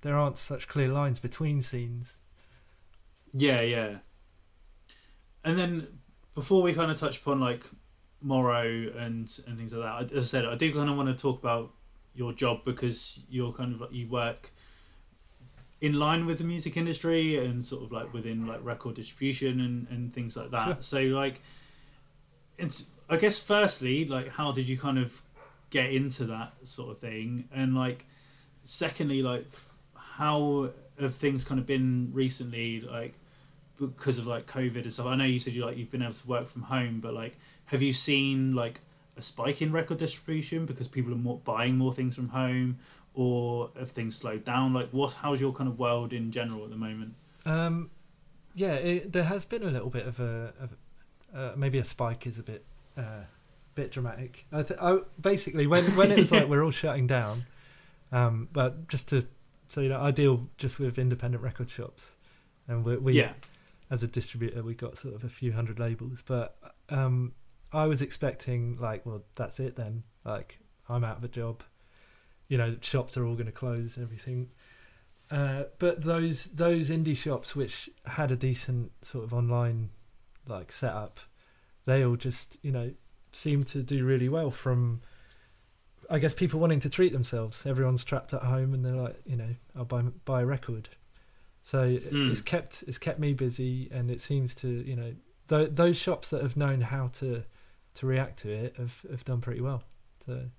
there 0.01 0.17
aren't 0.17 0.37
such 0.37 0.67
clear 0.67 0.87
lines 0.89 1.19
between 1.19 1.61
scenes. 1.61 2.19
Yeah, 3.33 3.61
yeah. 3.61 3.97
And 5.43 5.57
then 5.59 5.87
before 6.33 6.61
we 6.61 6.73
kind 6.73 6.91
of 6.91 6.97
touch 6.97 7.19
upon 7.19 7.39
like 7.39 7.63
Morrow 8.21 8.65
and 8.97 9.31
and 9.45 9.57
things 9.57 9.73
like 9.73 9.83
that, 9.83 10.13
I- 10.13 10.17
as 10.17 10.23
I 10.25 10.27
said, 10.27 10.45
I 10.45 10.55
do 10.55 10.73
kind 10.73 10.89
of 10.89 10.95
want 10.97 11.09
to 11.15 11.21
talk 11.21 11.39
about 11.39 11.71
your 12.15 12.33
job 12.33 12.63
because 12.65 13.25
you're 13.29 13.51
kind 13.51 13.73
of 13.73 13.81
like 13.81 13.91
you 13.93 14.07
work 14.07 14.51
in 15.81 15.93
line 15.93 16.25
with 16.25 16.37
the 16.37 16.43
music 16.43 16.77
industry 16.77 17.37
and 17.45 17.63
sort 17.63 17.83
of 17.83 17.91
like 17.91 18.13
within 18.13 18.47
like 18.47 18.63
record 18.63 18.95
distribution 18.95 19.59
and 19.59 19.87
and 19.89 20.13
things 20.13 20.35
like 20.37 20.49
that. 20.51 20.65
Sure. 20.65 20.77
So 20.79 21.01
like, 21.01 21.41
it's 22.57 22.89
I 23.09 23.17
guess 23.17 23.39
firstly 23.39 24.05
like 24.05 24.29
how 24.29 24.51
did 24.51 24.67
you 24.67 24.77
kind 24.77 24.97
of 24.97 25.21
get 25.75 25.91
into 25.91 26.23
that 26.25 26.53
sort 26.63 26.91
of 26.91 26.99
thing. 26.99 27.49
And 27.53 27.75
like 27.75 28.05
secondly 28.63 29.21
like 29.21 29.45
how 29.93 30.69
have 30.99 31.15
things 31.15 31.43
kind 31.43 31.59
of 31.59 31.67
been 31.67 32.09
recently 32.13 32.81
like 32.81 33.13
because 33.77 34.17
of 34.17 34.25
like 34.25 34.47
covid 34.47 34.83
and 34.83 34.93
stuff? 34.93 35.07
I 35.07 35.15
know 35.15 35.25
you 35.25 35.39
said 35.39 35.53
you 35.53 35.65
like 35.65 35.77
you've 35.77 35.91
been 35.91 36.01
able 36.01 36.13
to 36.13 36.27
work 36.27 36.49
from 36.49 36.61
home 36.61 37.01
but 37.01 37.13
like 37.13 37.37
have 37.65 37.81
you 37.81 37.91
seen 37.91 38.55
like 38.55 38.79
a 39.17 39.21
spike 39.21 39.61
in 39.61 39.73
record 39.73 39.97
distribution 39.97 40.65
because 40.65 40.87
people 40.87 41.11
are 41.11 41.17
more 41.17 41.39
buying 41.43 41.75
more 41.77 41.93
things 41.93 42.15
from 42.15 42.29
home 42.29 42.79
or 43.13 43.69
have 43.77 43.91
things 43.91 44.15
slowed 44.15 44.45
down? 44.45 44.73
Like 44.73 44.89
what 44.91 45.13
how's 45.13 45.41
your 45.41 45.51
kind 45.51 45.69
of 45.69 45.77
world 45.77 46.13
in 46.13 46.31
general 46.31 46.63
at 46.63 46.69
the 46.69 46.77
moment? 46.77 47.15
Um, 47.45 47.89
yeah, 48.53 48.75
it, 48.75 49.11
there 49.11 49.25
has 49.25 49.43
been 49.43 49.63
a 49.63 49.69
little 49.69 49.89
bit 49.89 50.07
of 50.07 50.19
a, 50.21 50.53
of, 50.61 50.75
uh, 51.35 51.51
maybe 51.57 51.77
a 51.77 51.83
spike 51.83 52.25
is 52.25 52.39
a 52.39 52.43
bit, 52.43 52.65
uh, 52.97 53.23
bit 53.75 53.91
dramatic. 53.91 54.45
I, 54.51 54.63
th- 54.63 54.79
I 54.81 54.99
basically 55.19 55.67
when 55.67 55.83
when 55.95 56.11
it 56.11 56.17
was 56.17 56.31
like 56.31 56.47
we're 56.47 56.63
all 56.63 56.71
shutting 56.83 57.07
down, 57.07 57.45
um, 58.11 58.49
but 58.51 58.87
just 58.87 59.09
to 59.09 59.27
so 59.69 59.81
you 59.81 59.89
know, 59.89 60.01
I 60.01 60.11
deal 60.11 60.47
just 60.57 60.79
with 60.79 60.97
independent 60.97 61.43
record 61.43 61.69
shops, 61.69 62.13
and 62.67 62.83
we, 62.83 62.97
we 62.97 63.13
yeah 63.13 63.33
as 63.89 64.03
a 64.03 64.07
distributor 64.07 64.63
we 64.63 64.73
got 64.73 64.97
sort 64.97 65.13
of 65.13 65.23
a 65.23 65.29
few 65.29 65.51
hundred 65.53 65.79
labels, 65.79 66.23
but 66.25 66.57
um, 66.89 67.33
I 67.71 67.85
was 67.85 68.01
expecting 68.01 68.77
like, 68.79 69.05
well, 69.05 69.23
that's 69.35 69.59
it 69.59 69.75
then. 69.75 70.03
Like 70.23 70.59
I'm 70.89 71.03
out 71.03 71.17
of 71.17 71.23
a 71.23 71.27
job, 71.27 71.63
you 72.47 72.57
know, 72.57 72.75
shops 72.81 73.17
are 73.17 73.25
all 73.25 73.35
going 73.35 73.45
to 73.45 73.51
close, 73.51 73.97
everything. 74.01 74.49
Uh, 75.29 75.63
but 75.79 76.03
those 76.03 76.45
those 76.45 76.89
indie 76.89 77.17
shops 77.17 77.55
which 77.55 77.89
had 78.05 78.31
a 78.31 78.35
decent 78.35 78.91
sort 79.01 79.23
of 79.23 79.33
online 79.33 79.89
like 80.47 80.71
setup, 80.71 81.19
they 81.85 82.03
all 82.03 82.15
just 82.15 82.57
you 82.61 82.71
know 82.71 82.91
seem 83.35 83.63
to 83.65 83.83
do 83.83 84.05
really 84.05 84.29
well 84.29 84.51
from. 84.51 85.01
I 86.09 86.19
guess 86.19 86.35
people 86.35 86.59
wanting 86.59 86.79
to 86.81 86.89
treat 86.89 87.13
themselves. 87.13 87.65
Everyone's 87.65 88.03
trapped 88.05 88.31
at 88.33 88.43
home, 88.43 88.73
and 88.75 88.85
they're 88.85 88.93
like, 88.95 89.19
you 89.25 89.35
know, 89.35 89.55
I'll 89.75 89.85
buy 89.85 90.01
buy 90.25 90.41
a 90.41 90.45
record. 90.45 90.89
So 91.63 91.97
Mm. 91.97 92.29
it's 92.31 92.41
kept 92.41 92.83
it's 92.87 92.99
kept 92.99 93.19
me 93.19 93.33
busy, 93.33 93.89
and 93.91 94.11
it 94.11 94.21
seems 94.21 94.53
to 94.55 94.67
you 94.67 94.95
know 94.95 95.15
th- 95.49 95.71
those 95.73 95.97
shops 95.97 96.29
that 96.29 96.41
have 96.43 96.55
known 96.55 96.81
how 96.81 97.07
to 97.19 97.43
to 97.95 98.05
react 98.05 98.39
to 98.39 98.49
it 98.51 98.75
have 98.77 99.01
have 99.09 99.25
done 99.25 99.41
pretty 99.41 99.61
well. 99.61 99.83
So 100.25 100.49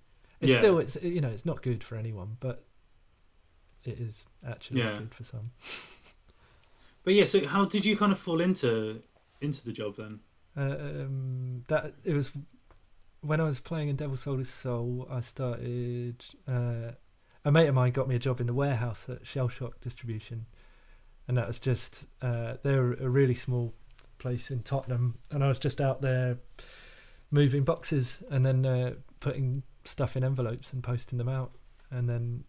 it's 0.41 0.51
Yeah. 0.53 0.59
still 0.59 0.79
it's 0.81 0.97
you 1.03 1.21
know 1.21 1.29
it's 1.31 1.47
not 1.47 1.63
good 1.63 1.85
for 1.85 1.95
anyone, 1.97 2.37
but 2.41 2.65
it 3.85 4.01
is 4.01 4.27
actually 4.45 4.81
Yeah. 4.81 4.99
good 4.99 5.15
for 5.15 5.23
some. 5.23 5.53
but 7.05 7.15
yeah 7.15 7.23
so 7.25 7.47
how 7.47 7.65
did 7.65 7.85
you 7.85 7.97
kind 7.97 8.11
of 8.11 8.19
fall 8.19 8.41
into 8.41 9.01
into 9.41 9.65
the 9.65 9.73
job 9.73 9.95
then 9.97 10.19
Uh, 10.57 10.77
um, 11.05 11.63
that 11.69 11.95
it 12.03 12.15
was 12.15 12.33
when 13.27 13.41
I 13.41 13.45
was 13.45 13.61
playing 13.61 13.89
in 13.89 13.97
Devil 13.97 14.17
Sold 14.17 14.39
His 14.39 14.49
Soul. 14.49 15.07
I 15.11 15.21
started. 15.21 16.25
Uh, 16.47 16.93
a 17.45 17.53
mate 17.53 17.69
of 17.69 17.75
mine 17.75 17.93
got 17.93 18.09
me 18.09 18.17
a 18.17 18.19
job 18.19 18.41
in 18.41 18.47
the 18.47 18.55
warehouse 18.55 19.07
at 19.09 19.27
Shell 19.27 19.49
Shock 19.49 19.81
Distribution, 19.81 20.47
and 21.29 21.37
that 21.37 21.47
was 21.47 21.61
just 21.61 22.07
uh, 22.23 22.55
they're 22.63 22.93
a 22.95 23.09
really 23.09 23.35
small 23.35 23.75
place 24.19 24.51
in 24.51 24.63
Tottenham, 24.63 25.19
and 25.31 25.45
I 25.45 25.49
was 25.49 25.59
just 25.59 25.81
out 25.81 26.01
there 26.01 26.39
moving 27.31 27.65
boxes 27.65 28.23
and 28.31 28.45
then 28.45 28.65
uh, 28.65 28.95
putting 29.21 29.63
stuff 29.85 30.17
in 30.17 30.25
envelopes 30.25 30.73
and 30.73 30.83
posting 30.83 31.19
them 31.19 31.29
out, 31.29 31.53
and 31.91 32.09
then 32.09 32.45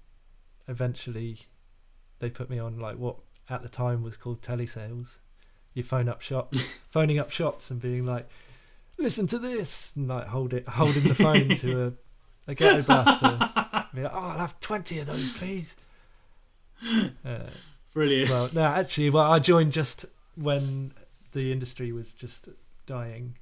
eventually 0.67 1.41
they 2.19 2.29
put 2.29 2.49
me 2.49 2.59
on 2.59 2.79
like 2.79 2.97
what 2.97 3.17
at 3.49 3.61
the 3.61 3.69
time 3.69 4.01
was 4.03 4.17
called 4.17 4.41
telesales. 4.41 5.17
You 5.73 5.83
phone 5.83 6.09
up 6.09 6.21
shops, 6.21 6.59
phoning 6.89 7.19
up 7.19 7.29
shops 7.29 7.69
and 7.69 7.79
being 7.79 8.05
like, 8.05 8.27
"Listen 8.97 9.27
to 9.27 9.39
this," 9.39 9.91
and 9.95 10.07
like 10.07 10.27
hold 10.27 10.53
it, 10.53 10.67
holding 10.67 11.03
the 11.03 11.15
phone 11.15 11.49
to 11.57 11.87
a 11.87 11.93
a 12.51 12.55
ghetto 12.55 12.81
blaster. 12.83 13.37
Be 13.93 14.03
like, 14.03 14.11
"Oh, 14.13 14.17
I'll 14.19 14.37
have 14.39 14.59
twenty 14.59 14.99
of 14.99 15.07
those, 15.07 15.31
please." 15.33 15.75
Uh, 17.25 17.49
brilliant 17.93 18.29
well, 18.29 18.49
no, 18.53 18.63
actually, 18.63 19.09
well, 19.09 19.31
I 19.31 19.39
joined 19.39 19.71
just 19.71 20.05
when 20.35 20.93
the 21.31 21.51
industry 21.51 21.91
was 21.91 22.13
just 22.13 22.47
dying. 22.85 23.35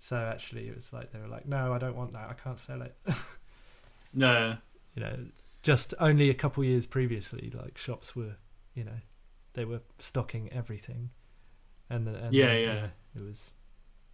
So 0.00 0.16
actually, 0.16 0.68
it 0.68 0.74
was 0.76 0.92
like 0.92 1.12
they 1.12 1.18
were 1.20 1.28
like, 1.28 1.46
"No, 1.46 1.72
I 1.72 1.78
don't 1.78 1.96
want 1.96 2.12
that. 2.14 2.28
I 2.30 2.34
can't 2.34 2.58
sell 2.58 2.82
it." 2.82 2.96
no 4.14 4.56
you 4.94 5.02
know, 5.02 5.14
just 5.62 5.92
only 6.00 6.30
a 6.30 6.34
couple 6.34 6.64
years 6.64 6.86
previously, 6.86 7.52
like 7.54 7.76
shops 7.76 8.16
were, 8.16 8.36
you 8.74 8.82
know, 8.82 8.98
they 9.52 9.64
were 9.66 9.80
stocking 9.98 10.50
everything, 10.52 11.10
and, 11.90 12.06
then- 12.06 12.14
and 12.14 12.34
Yeah, 12.34 12.46
then, 12.46 12.62
yeah. 12.62 12.86
it 13.14 13.22
was 13.22 13.52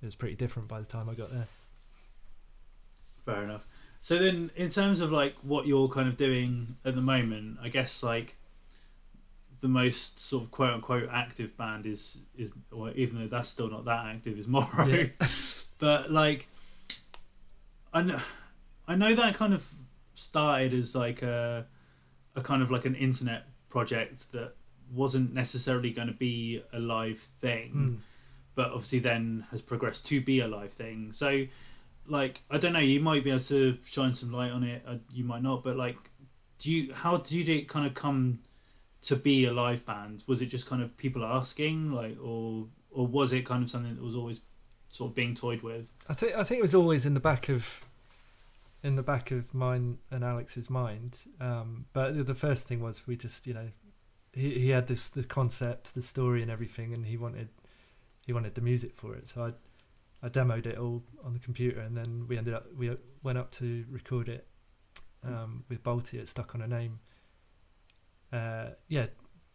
it 0.02 0.04
was 0.04 0.14
pretty 0.16 0.34
different 0.34 0.68
by 0.68 0.80
the 0.80 0.86
time 0.86 1.08
I 1.08 1.14
got 1.14 1.30
there. 1.30 1.46
Fair 3.24 3.44
enough. 3.44 3.66
So 4.00 4.18
then, 4.18 4.50
in 4.56 4.68
terms 4.68 5.00
of 5.00 5.12
like 5.12 5.36
what 5.42 5.66
you're 5.66 5.88
kind 5.88 6.08
of 6.08 6.16
doing 6.16 6.76
at 6.84 6.96
the 6.96 7.00
moment, 7.00 7.58
I 7.62 7.68
guess 7.68 8.02
like 8.02 8.36
the 9.60 9.68
most 9.68 10.18
sort 10.18 10.42
of 10.42 10.50
quote 10.50 10.74
unquote 10.74 11.08
active 11.12 11.56
band 11.56 11.86
is 11.86 12.18
is, 12.36 12.50
or 12.72 12.90
even 12.90 13.20
though 13.20 13.28
that's 13.28 13.48
still 13.48 13.70
not 13.70 13.84
that 13.84 14.06
active, 14.06 14.38
is 14.38 14.48
Morrow. 14.48 14.86
Yeah. 14.86 15.06
but 15.78 16.10
like, 16.10 16.48
I 17.92 18.02
know, 18.02 18.20
I 18.88 18.96
know 18.96 19.14
that 19.14 19.34
kind 19.34 19.54
of 19.54 19.64
started 20.14 20.74
as 20.74 20.96
like 20.96 21.22
a 21.22 21.64
a 22.34 22.42
kind 22.42 22.60
of 22.62 22.72
like 22.72 22.86
an 22.86 22.96
internet 22.96 23.44
project 23.68 24.32
that 24.32 24.54
wasn't 24.92 25.32
necessarily 25.32 25.90
going 25.90 26.08
to 26.08 26.14
be 26.14 26.62
a 26.72 26.78
live 26.78 27.20
thing 27.40 27.72
Mm. 27.74 27.96
But 28.54 28.66
obviously 28.70 28.98
then 28.98 29.46
has 29.50 29.62
progressed 29.62 30.06
to 30.06 30.20
be 30.20 30.40
a 30.40 30.48
live 30.48 30.72
thing. 30.72 31.12
So, 31.12 31.46
like, 32.06 32.42
I 32.50 32.58
don't 32.58 32.72
know, 32.72 32.78
you 32.80 33.00
might 33.00 33.24
be 33.24 33.30
able 33.30 33.40
to 33.44 33.78
shine 33.84 34.14
some 34.14 34.32
light 34.32 34.50
on 34.50 34.62
it, 34.64 34.82
uh, 34.86 34.96
you 35.12 35.24
might 35.24 35.42
not, 35.42 35.62
but 35.64 35.76
like, 35.76 35.96
do 36.58 36.70
you, 36.70 36.92
how 36.92 37.16
did 37.18 37.48
it 37.48 37.68
kind 37.68 37.86
of 37.86 37.94
come 37.94 38.40
to 39.02 39.16
be 39.16 39.46
a 39.46 39.52
live 39.52 39.84
band? 39.86 40.22
Was 40.26 40.42
it 40.42 40.46
just 40.46 40.66
kind 40.68 40.82
of 40.82 40.96
people 40.96 41.24
asking, 41.24 41.92
like, 41.92 42.16
or, 42.22 42.66
or 42.90 43.06
was 43.06 43.32
it 43.32 43.44
kind 43.46 43.62
of 43.62 43.70
something 43.70 43.94
that 43.94 44.02
was 44.02 44.14
always 44.14 44.40
sort 44.90 45.10
of 45.10 45.14
being 45.14 45.34
toyed 45.34 45.62
with? 45.62 45.88
I 46.08 46.14
think 46.14 46.34
I 46.34 46.42
think 46.44 46.58
it 46.58 46.62
was 46.62 46.74
always 46.74 47.06
in 47.06 47.14
the 47.14 47.20
back 47.20 47.48
of 47.48 47.88
in 48.82 48.96
the 48.96 49.02
back 49.02 49.30
of 49.30 49.54
mine 49.54 49.98
and 50.10 50.22
Alex's 50.24 50.68
mind. 50.68 51.16
Um, 51.40 51.86
but 51.92 52.14
the- 52.16 52.24
the 52.24 52.34
first 52.34 52.66
thing 52.66 52.80
was 52.80 53.06
we 53.06 53.16
just 53.16 53.46
you 53.46 53.54
know 53.54 53.68
he 54.34 54.58
he 54.58 54.68
had 54.70 54.86
this 54.88 55.08
the 55.08 55.22
concept, 55.24 55.94
the 55.94 56.02
story, 56.02 56.42
and 56.42 56.50
everything, 56.50 56.92
and 56.92 57.06
he 57.06 57.16
wanted 57.16 57.48
he 58.26 58.32
wanted 58.32 58.54
the 58.54 58.60
music 58.60 58.94
for 58.96 59.14
it. 59.14 59.28
So 59.28 59.44
I 59.44 59.52
I 60.24 60.28
demoed 60.28 60.66
it 60.66 60.78
all 60.78 61.02
on 61.24 61.32
the 61.32 61.40
computer, 61.40 61.80
and 61.80 61.96
then 61.96 62.26
we 62.28 62.38
ended 62.38 62.54
up 62.54 62.66
we 62.76 62.96
went 63.22 63.38
up 63.38 63.50
to 63.52 63.84
record 63.90 64.28
it 64.28 64.46
um, 65.24 65.64
with 65.68 65.82
Balti 65.82 66.20
at 66.20 66.28
Stuck 66.28 66.54
on 66.54 66.62
a 66.62 66.68
Name. 66.68 67.00
Uh, 68.32 68.70
yeah, 68.88 69.06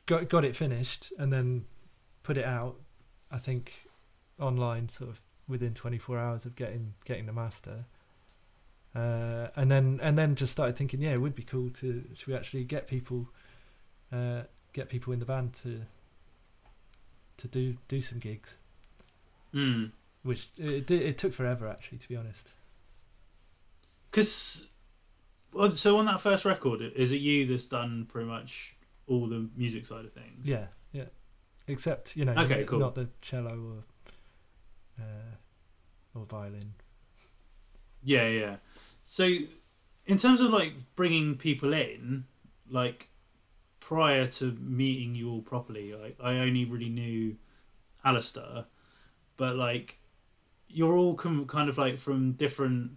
got 0.06 0.28
got 0.30 0.44
it 0.44 0.56
finished, 0.56 1.14
and 1.18 1.32
then 1.32 1.66
put 2.24 2.38
it 2.38 2.46
out. 2.46 2.76
I 3.32 3.38
think 3.38 3.88
online, 4.40 4.90
sort 4.90 5.10
of 5.10 5.22
within 5.48 5.74
24 5.74 6.18
hours 6.20 6.46
of 6.46 6.56
getting 6.56 6.94
getting 7.06 7.26
the 7.26 7.34
master. 7.34 7.86
Uh, 8.96 9.48
and 9.56 9.72
then 9.72 10.00
and 10.02 10.18
then 10.18 10.36
just 10.36 10.52
started 10.52 10.76
thinking, 10.76 11.02
yeah, 11.02 11.12
it 11.12 11.22
would 11.22 11.36
be 11.36 11.44
cool 11.44 11.70
to 11.70 12.04
should 12.14 12.28
we 12.28 12.36
actually 12.36 12.64
get 12.64 12.88
people 12.88 13.30
uh, 14.12 14.42
get 14.74 14.90
people 14.90 15.14
in 15.14 15.20
the 15.20 15.26
band 15.26 15.54
to 15.54 15.82
to 17.38 17.48
do 17.48 17.78
do 17.88 18.02
some 18.02 18.20
gigs, 18.20 18.58
Mm. 19.54 19.92
which 20.24 20.50
it 20.58 20.90
it, 20.92 21.02
it 21.02 21.18
took 21.18 21.34
forever 21.34 21.68
actually, 21.68 21.98
to 22.00 22.08
be 22.08 22.16
honest. 22.16 22.54
Because, 24.12 24.66
well, 25.54 25.74
so 25.74 25.98
on 25.98 26.06
that 26.06 26.22
first 26.22 26.46
record, 26.46 26.82
is 26.96 27.12
it 27.12 27.18
you 27.18 27.46
that's 27.46 27.66
done 27.66 28.06
pretty 28.10 28.28
much 28.28 28.76
all 29.08 29.28
the 29.28 29.50
music 29.56 29.86
side 29.86 30.06
of 30.06 30.14
things? 30.14 30.46
Yeah, 30.46 30.68
yeah. 30.92 31.06
Except 31.68 32.16
you 32.16 32.26
know, 32.26 32.34
Okay, 32.34 32.60
not, 32.60 32.68
cool. 32.68 32.80
not 32.80 32.96
the 32.96 33.10
cello 33.22 33.84
or 35.00 35.04
uh, 35.04 35.36
or 36.20 36.26
violin. 36.26 36.74
Yeah, 38.04 38.28
yeah. 38.28 38.56
So, 39.04 39.28
in 40.06 40.18
terms 40.18 40.40
of 40.42 40.52
like 40.52 40.74
bringing 40.96 41.36
people 41.36 41.74
in, 41.74 42.24
like 42.70 43.10
prior 43.88 44.28
to 44.28 44.52
meeting 44.60 45.16
you 45.16 45.32
all 45.32 45.42
properly, 45.42 45.94
like 45.94 46.18
I 46.22 46.40
only 46.40 46.66
really 46.66 46.90
knew 46.90 47.38
Alistair, 48.04 48.66
but 49.38 49.56
like 49.56 49.98
you're 50.68 50.98
all 50.98 51.16
com- 51.16 51.48
kind 51.48 51.70
of 51.70 51.78
like 51.78 51.98
from 51.98 52.34
different 52.34 52.92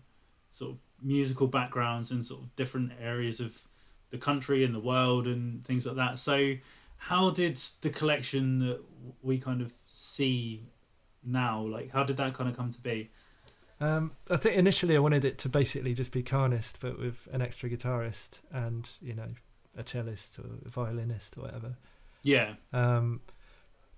sort 0.51 0.73
of 0.73 0.79
musical 1.01 1.47
backgrounds 1.47 2.11
and 2.11 2.27
sort 2.27 2.43
of 2.43 2.57
different 2.57 2.91
areas 3.01 3.39
of 3.39 3.63
the 4.11 4.19
country 4.19 4.65
and 4.65 4.75
the 4.75 4.81
world 4.81 5.29
and 5.29 5.65
things 5.65 5.87
like 5.87 5.95
that. 5.95 6.19
So, 6.19 6.55
how 6.97 7.31
did 7.31 7.57
the 7.83 7.91
collection 7.91 8.59
that 8.59 8.81
we 9.23 9.39
kind 9.39 9.63
of 9.63 9.73
see 9.87 10.65
now, 11.25 11.61
like, 11.61 11.93
how 11.93 12.03
did 12.03 12.17
that 12.17 12.35
kind 12.35 12.51
of 12.51 12.57
come 12.57 12.73
to 12.73 12.81
be? 12.81 13.11
Um, 13.81 14.11
I 14.29 14.37
think 14.37 14.57
initially 14.57 14.97
I 14.97 14.99
wanted 14.99 15.25
it 15.25 15.39
to 15.39 15.49
basically 15.49 15.95
just 15.95 16.11
be 16.11 16.25
Carnist, 16.25 16.79
but 16.81 16.99
with 16.99 17.29
an 17.31 17.43
extra 17.43 17.71
guitarist 17.71 18.41
and 18.51 18.91
you 19.01 19.15
know 19.15 19.29
a 19.77 19.83
cellist 19.85 20.39
or 20.39 20.47
a 20.67 20.69
violinist 20.69 21.37
or 21.37 21.43
whatever. 21.43 21.77
Yeah. 22.23 22.55
Um, 22.73 23.21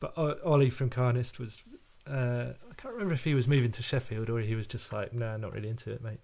but 0.00 0.12
O- 0.16 0.38
Ollie 0.44 0.70
from 0.70 0.90
Carnist 0.90 1.38
was 1.38 1.62
uh, 2.06 2.52
I 2.70 2.74
can't 2.76 2.94
remember 2.94 3.14
if 3.14 3.24
he 3.24 3.34
was 3.34 3.46
moving 3.46 3.70
to 3.72 3.82
Sheffield 3.82 4.28
or 4.28 4.40
he 4.40 4.54
was 4.56 4.66
just 4.66 4.92
like, 4.92 5.12
nah, 5.12 5.36
not 5.36 5.52
really 5.52 5.68
into 5.68 5.90
it, 5.92 6.02
mate. 6.02 6.20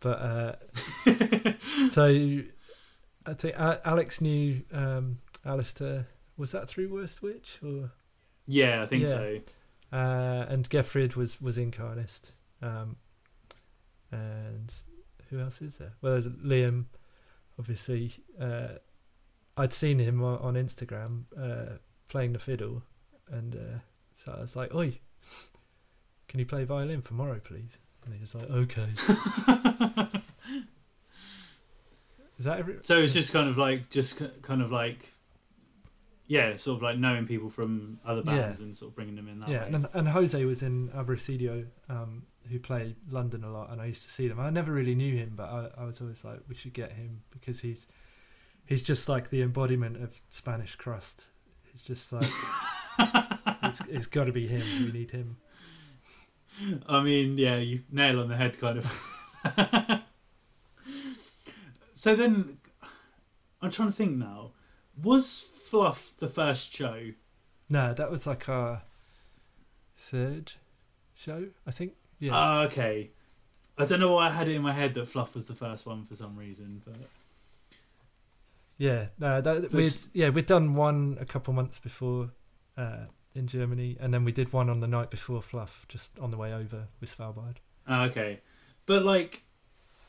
But 0.00 0.20
uh, 0.20 0.52
so 1.90 2.04
I 3.26 3.32
think 3.34 3.54
Alex 3.58 4.20
knew 4.20 4.62
um, 4.72 5.18
Alistair. 5.44 6.06
Was 6.36 6.52
that 6.52 6.68
through 6.68 6.88
Worst 6.92 7.22
Witch 7.22 7.58
or? 7.64 7.90
Yeah, 8.46 8.82
I 8.82 8.86
think 8.86 9.02
Yeah. 9.04 9.08
so. 9.08 9.40
Uh, 9.92 10.44
and 10.48 10.68
Gefrid 10.68 11.14
was 11.16 11.40
was 11.40 11.56
in 11.56 11.70
Carnist. 11.70 12.32
Um, 12.60 12.96
and 14.12 14.72
who 15.30 15.38
else 15.40 15.62
is 15.62 15.76
there? 15.76 15.92
Well, 16.02 16.12
there's 16.12 16.28
Liam, 16.28 16.84
obviously. 17.58 18.14
Uh, 18.40 18.78
I'd 19.56 19.72
seen 19.72 20.00
him 20.00 20.22
on, 20.22 20.38
on 20.38 20.54
Instagram 20.54 21.24
uh, 21.38 21.76
playing 22.08 22.32
the 22.32 22.38
fiddle, 22.38 22.82
and 23.30 23.54
uh, 23.54 23.78
so 24.16 24.34
I 24.36 24.40
was 24.40 24.56
like, 24.56 24.74
"Oi, 24.74 24.98
can 26.28 26.40
you 26.40 26.46
play 26.46 26.64
violin 26.64 27.02
for 27.02 27.14
Morrow, 27.14 27.40
please?" 27.42 27.78
And 28.04 28.14
he 28.14 28.20
was 28.20 28.34
like, 28.34 28.50
"Okay." 28.50 28.88
Is 32.38 32.46
that 32.46 32.58
every? 32.58 32.78
So 32.82 32.98
it's 32.98 33.12
just 33.12 33.32
kind 33.32 33.48
of 33.48 33.56
like, 33.56 33.90
just 33.90 34.20
kind 34.42 34.60
of 34.60 34.72
like, 34.72 35.08
yeah, 36.26 36.56
sort 36.56 36.78
of 36.78 36.82
like 36.82 36.98
knowing 36.98 37.26
people 37.26 37.48
from 37.48 38.00
other 38.04 38.22
bands 38.22 38.60
and 38.60 38.76
sort 38.76 38.90
of 38.90 38.96
bringing 38.96 39.14
them 39.14 39.28
in 39.28 39.38
that 39.40 39.48
yeah, 39.48 39.60
way. 39.62 39.70
and, 39.72 39.88
and 39.94 40.08
Jose 40.08 40.44
was 40.44 40.62
in 40.62 40.88
Abrasidio, 40.88 41.66
um, 41.88 42.24
who 42.50 42.58
played 42.58 42.96
London 43.10 43.44
a 43.44 43.50
lot, 43.50 43.70
and 43.70 43.80
I 43.80 43.86
used 43.86 44.02
to 44.04 44.10
see 44.10 44.28
them. 44.28 44.40
I 44.40 44.50
never 44.50 44.72
really 44.72 44.94
knew 44.94 45.16
him, 45.16 45.32
but 45.36 45.48
I, 45.48 45.82
I 45.82 45.84
was 45.84 46.00
always 46.00 46.24
like, 46.24 46.40
we 46.48 46.54
should 46.54 46.72
get 46.72 46.92
him 46.92 47.22
because 47.30 47.60
he's 47.60 47.86
he's 48.66 48.82
just 48.82 49.08
like 49.08 49.30
the 49.30 49.42
embodiment 49.42 50.02
of 50.02 50.20
Spanish 50.30 50.76
crust. 50.76 51.26
It's 51.74 51.84
just 51.84 52.12
like 52.12 52.30
it's, 53.62 53.80
it's 53.88 54.06
got 54.06 54.24
to 54.24 54.32
be 54.32 54.46
him. 54.46 54.64
We 54.84 54.92
need 54.92 55.10
him. 55.10 55.36
I 56.88 57.02
mean, 57.02 57.36
yeah, 57.36 57.56
you 57.56 57.82
nail 57.90 58.20
on 58.20 58.28
the 58.28 58.36
head, 58.36 58.60
kind 58.60 58.78
of. 58.78 60.02
so 61.94 62.14
then, 62.14 62.58
I'm 63.60 63.70
trying 63.70 63.88
to 63.88 63.94
think 63.94 64.16
now. 64.16 64.52
Was 65.02 65.48
Fluff 65.64 66.12
the 66.18 66.28
first 66.28 66.72
show? 66.72 67.10
No, 67.68 67.92
that 67.92 68.10
was 68.10 68.26
like 68.26 68.48
our 68.48 68.82
third 69.96 70.52
show, 71.14 71.48
I 71.66 71.72
think. 71.72 71.94
Yeah, 72.24 72.32
Ah, 72.34 72.62
okay. 72.62 73.10
I 73.76 73.84
don't 73.84 74.00
know 74.00 74.12
why 74.12 74.28
I 74.28 74.30
had 74.30 74.48
it 74.48 74.54
in 74.54 74.62
my 74.62 74.72
head 74.72 74.94
that 74.94 75.08
Fluff 75.08 75.34
was 75.34 75.44
the 75.44 75.54
first 75.54 75.84
one 75.84 76.06
for 76.06 76.14
some 76.16 76.36
reason, 76.36 76.80
but 76.84 76.94
yeah. 78.78 79.06
No, 79.18 79.40
that, 79.40 79.72
we'd 79.72 79.92
yeah 80.12 80.30
we'd 80.30 80.46
done 80.46 80.74
one 80.74 81.18
a 81.20 81.24
couple 81.24 81.52
months 81.52 81.78
before 81.78 82.30
uh, 82.78 83.06
in 83.34 83.46
Germany, 83.46 83.96
and 84.00 84.14
then 84.14 84.24
we 84.24 84.32
did 84.32 84.52
one 84.52 84.70
on 84.70 84.80
the 84.80 84.86
night 84.86 85.10
before 85.10 85.42
Fluff, 85.42 85.84
just 85.88 86.18
on 86.18 86.30
the 86.30 86.36
way 86.36 86.54
over 86.54 86.86
with 87.00 87.16
Svalbard. 87.16 87.56
Ah, 87.86 88.04
okay. 88.04 88.40
But 88.86 89.04
like, 89.04 89.42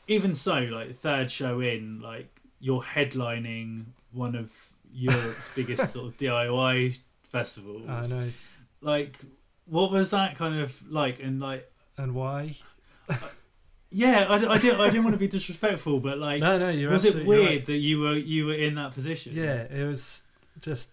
even 0.08 0.34
so, 0.34 0.60
like 0.60 1.00
third 1.00 1.30
show 1.30 1.60
in, 1.60 2.00
like 2.00 2.28
you're 2.60 2.82
headlining 2.82 3.84
one 4.12 4.34
of 4.34 4.52
Europe's 4.90 5.50
biggest 5.54 5.90
sort 5.92 6.06
of 6.06 6.16
DIY 6.16 6.98
festivals. 7.24 7.88
I 7.88 8.06
know. 8.06 8.30
Like, 8.80 9.18
what 9.66 9.90
was 9.90 10.10
that 10.10 10.36
kind 10.36 10.60
of 10.60 10.90
like? 10.90 11.20
And 11.20 11.40
like, 11.40 11.70
And 11.98 12.14
why? 12.14 12.56
yeah, 13.90 14.26
I, 14.28 14.54
I 14.54 14.58
didn't, 14.58 14.80
I 14.80 14.86
didn't 14.86 15.04
want 15.04 15.14
to 15.14 15.18
be 15.18 15.28
disrespectful, 15.28 16.00
but 16.00 16.18
like, 16.18 16.40
no, 16.40 16.58
no, 16.58 16.68
you're 16.68 16.90
was 16.90 17.04
it 17.04 17.26
weird 17.26 17.46
right. 17.46 17.66
that 17.66 17.76
you 17.76 18.00
were 18.00 18.14
you 18.14 18.46
were 18.46 18.54
in 18.54 18.74
that 18.74 18.92
position? 18.92 19.32
Yeah, 19.34 19.62
it 19.62 19.86
was 19.86 20.22
just 20.60 20.88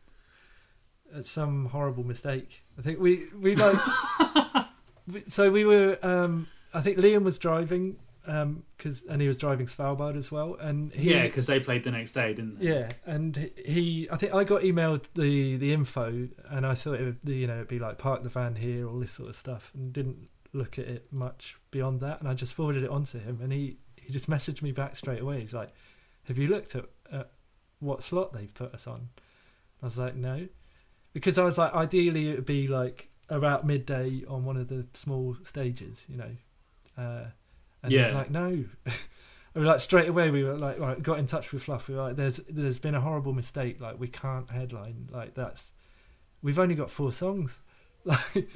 uh, 1.15 1.23
some 1.23 1.65
horrible 1.65 2.03
mistake. 2.03 2.63
I 2.77 2.81
think 2.81 2.99
we 2.99 3.25
we 3.39 3.55
like 3.55 3.75
so 5.27 5.51
we 5.51 5.65
were. 5.65 5.97
Um, 6.01 6.47
I 6.73 6.81
think 6.81 6.97
Liam 6.97 7.23
was 7.23 7.37
driving 7.37 7.97
because 8.23 9.03
and 9.09 9.21
he 9.21 9.27
was 9.27 9.37
driving 9.37 9.65
Svalbard 9.65 10.15
as 10.15 10.31
well, 10.31 10.55
and 10.55 10.93
he, 10.93 11.13
yeah, 11.13 11.23
because 11.23 11.45
they 11.47 11.59
played 11.59 11.83
the 11.83 11.91
next 11.91 12.13
day, 12.13 12.33
didn't 12.33 12.59
they? 12.59 12.67
yeah, 12.67 12.91
and 13.05 13.35
he- 13.35 13.71
he. 13.71 14.09
I 14.09 14.15
think 14.17 14.33
I 14.33 14.43
got 14.43 14.61
emailed 14.61 15.03
the 15.13 15.57
the 15.57 15.73
info, 15.73 16.29
and 16.49 16.65
I 16.65 16.73
thought 16.73 16.99
it 16.99 17.03
would, 17.03 17.19
you 17.25 17.47
know, 17.47 17.55
it'd 17.55 17.67
be 17.67 17.79
like 17.79 17.97
park 17.97 18.23
the 18.23 18.29
van 18.29 18.55
here, 18.55 18.87
all 18.87 18.99
this 18.99 19.11
sort 19.11 19.29
of 19.29 19.35
stuff, 19.35 19.71
and 19.73 19.91
didn't 19.91 20.29
look 20.53 20.77
at 20.79 20.85
it 20.85 21.11
much 21.11 21.57
beyond 21.71 21.99
that. 22.01 22.19
And 22.19 22.29
I 22.29 22.33
just 22.33 22.53
forwarded 22.53 22.83
it 22.83 22.89
on 22.89 23.03
to 23.05 23.19
him, 23.19 23.39
and 23.41 23.51
he 23.51 23.77
he 23.95 24.11
just 24.11 24.29
messaged 24.29 24.61
me 24.61 24.71
back 24.71 24.95
straight 24.95 25.21
away. 25.21 25.41
He's 25.41 25.53
like, 25.53 25.69
"Have 26.25 26.37
you 26.37 26.47
looked 26.47 26.75
at, 26.75 26.85
at 27.11 27.31
what 27.79 28.03
slot 28.03 28.33
they've 28.33 28.53
put 28.53 28.73
us 28.73 28.87
on?" 28.87 29.09
I 29.81 29.85
was 29.85 29.97
like, 29.97 30.15
"No," 30.15 30.47
because 31.13 31.37
I 31.37 31.43
was 31.43 31.57
like, 31.57 31.73
ideally 31.73 32.29
it 32.29 32.35
would 32.35 32.45
be 32.45 32.67
like 32.67 33.09
about 33.29 33.65
midday 33.65 34.23
on 34.27 34.45
one 34.45 34.57
of 34.57 34.67
the 34.67 34.85
small 34.93 35.37
stages, 35.43 36.03
you 36.07 36.17
know. 36.17 36.31
Uh, 36.97 37.25
and 37.81 37.91
he's 37.91 38.13
like, 38.13 38.31
"No." 38.31 38.65
I 39.55 39.59
mean, 39.59 39.67
like 39.67 39.81
straight 39.81 40.07
away 40.07 40.31
we 40.31 40.43
were 40.43 40.57
like, 40.57 40.79
right, 40.79 41.01
got 41.01 41.19
in 41.19 41.27
touch 41.27 41.51
with 41.51 41.63
Fluff. 41.63 41.87
We 41.87 41.95
were 41.95 42.01
like, 42.01 42.15
there's 42.15 42.37
there's 42.49 42.79
been 42.79 42.95
a 42.95 43.01
horrible 43.01 43.33
mistake. 43.33 43.79
Like 43.79 43.99
we 43.99 44.07
can't 44.07 44.49
headline. 44.49 45.09
Like 45.11 45.35
that's 45.35 45.71
we've 46.41 46.57
only 46.57 46.75
got 46.75 46.89
four 46.89 47.11
songs. 47.11 47.61
Like 48.05 48.49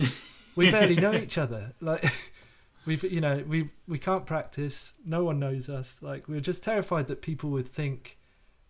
we 0.57 0.71
barely 0.71 0.95
know 0.95 1.13
each 1.13 1.37
other. 1.37 1.73
Like 1.79 2.05
we've 2.85 3.03
you 3.03 3.21
know 3.21 3.43
we 3.47 3.69
we 3.87 3.97
can't 3.97 4.25
practice. 4.25 4.93
No 5.05 5.23
one 5.23 5.39
knows 5.39 5.69
us. 5.69 6.01
Like 6.01 6.27
we 6.27 6.35
we're 6.35 6.41
just 6.41 6.63
terrified 6.63 7.07
that 7.07 7.21
people 7.21 7.51
would 7.51 7.67
think 7.67 8.17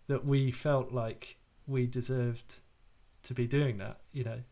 that 0.06 0.24
we 0.24 0.52
felt 0.52 0.92
like 0.92 1.38
we 1.66 1.86
deserved 1.86 2.54
to 3.24 3.34
be 3.34 3.46
doing 3.46 3.78
that. 3.78 3.98
You 4.12 4.24
know. 4.24 4.42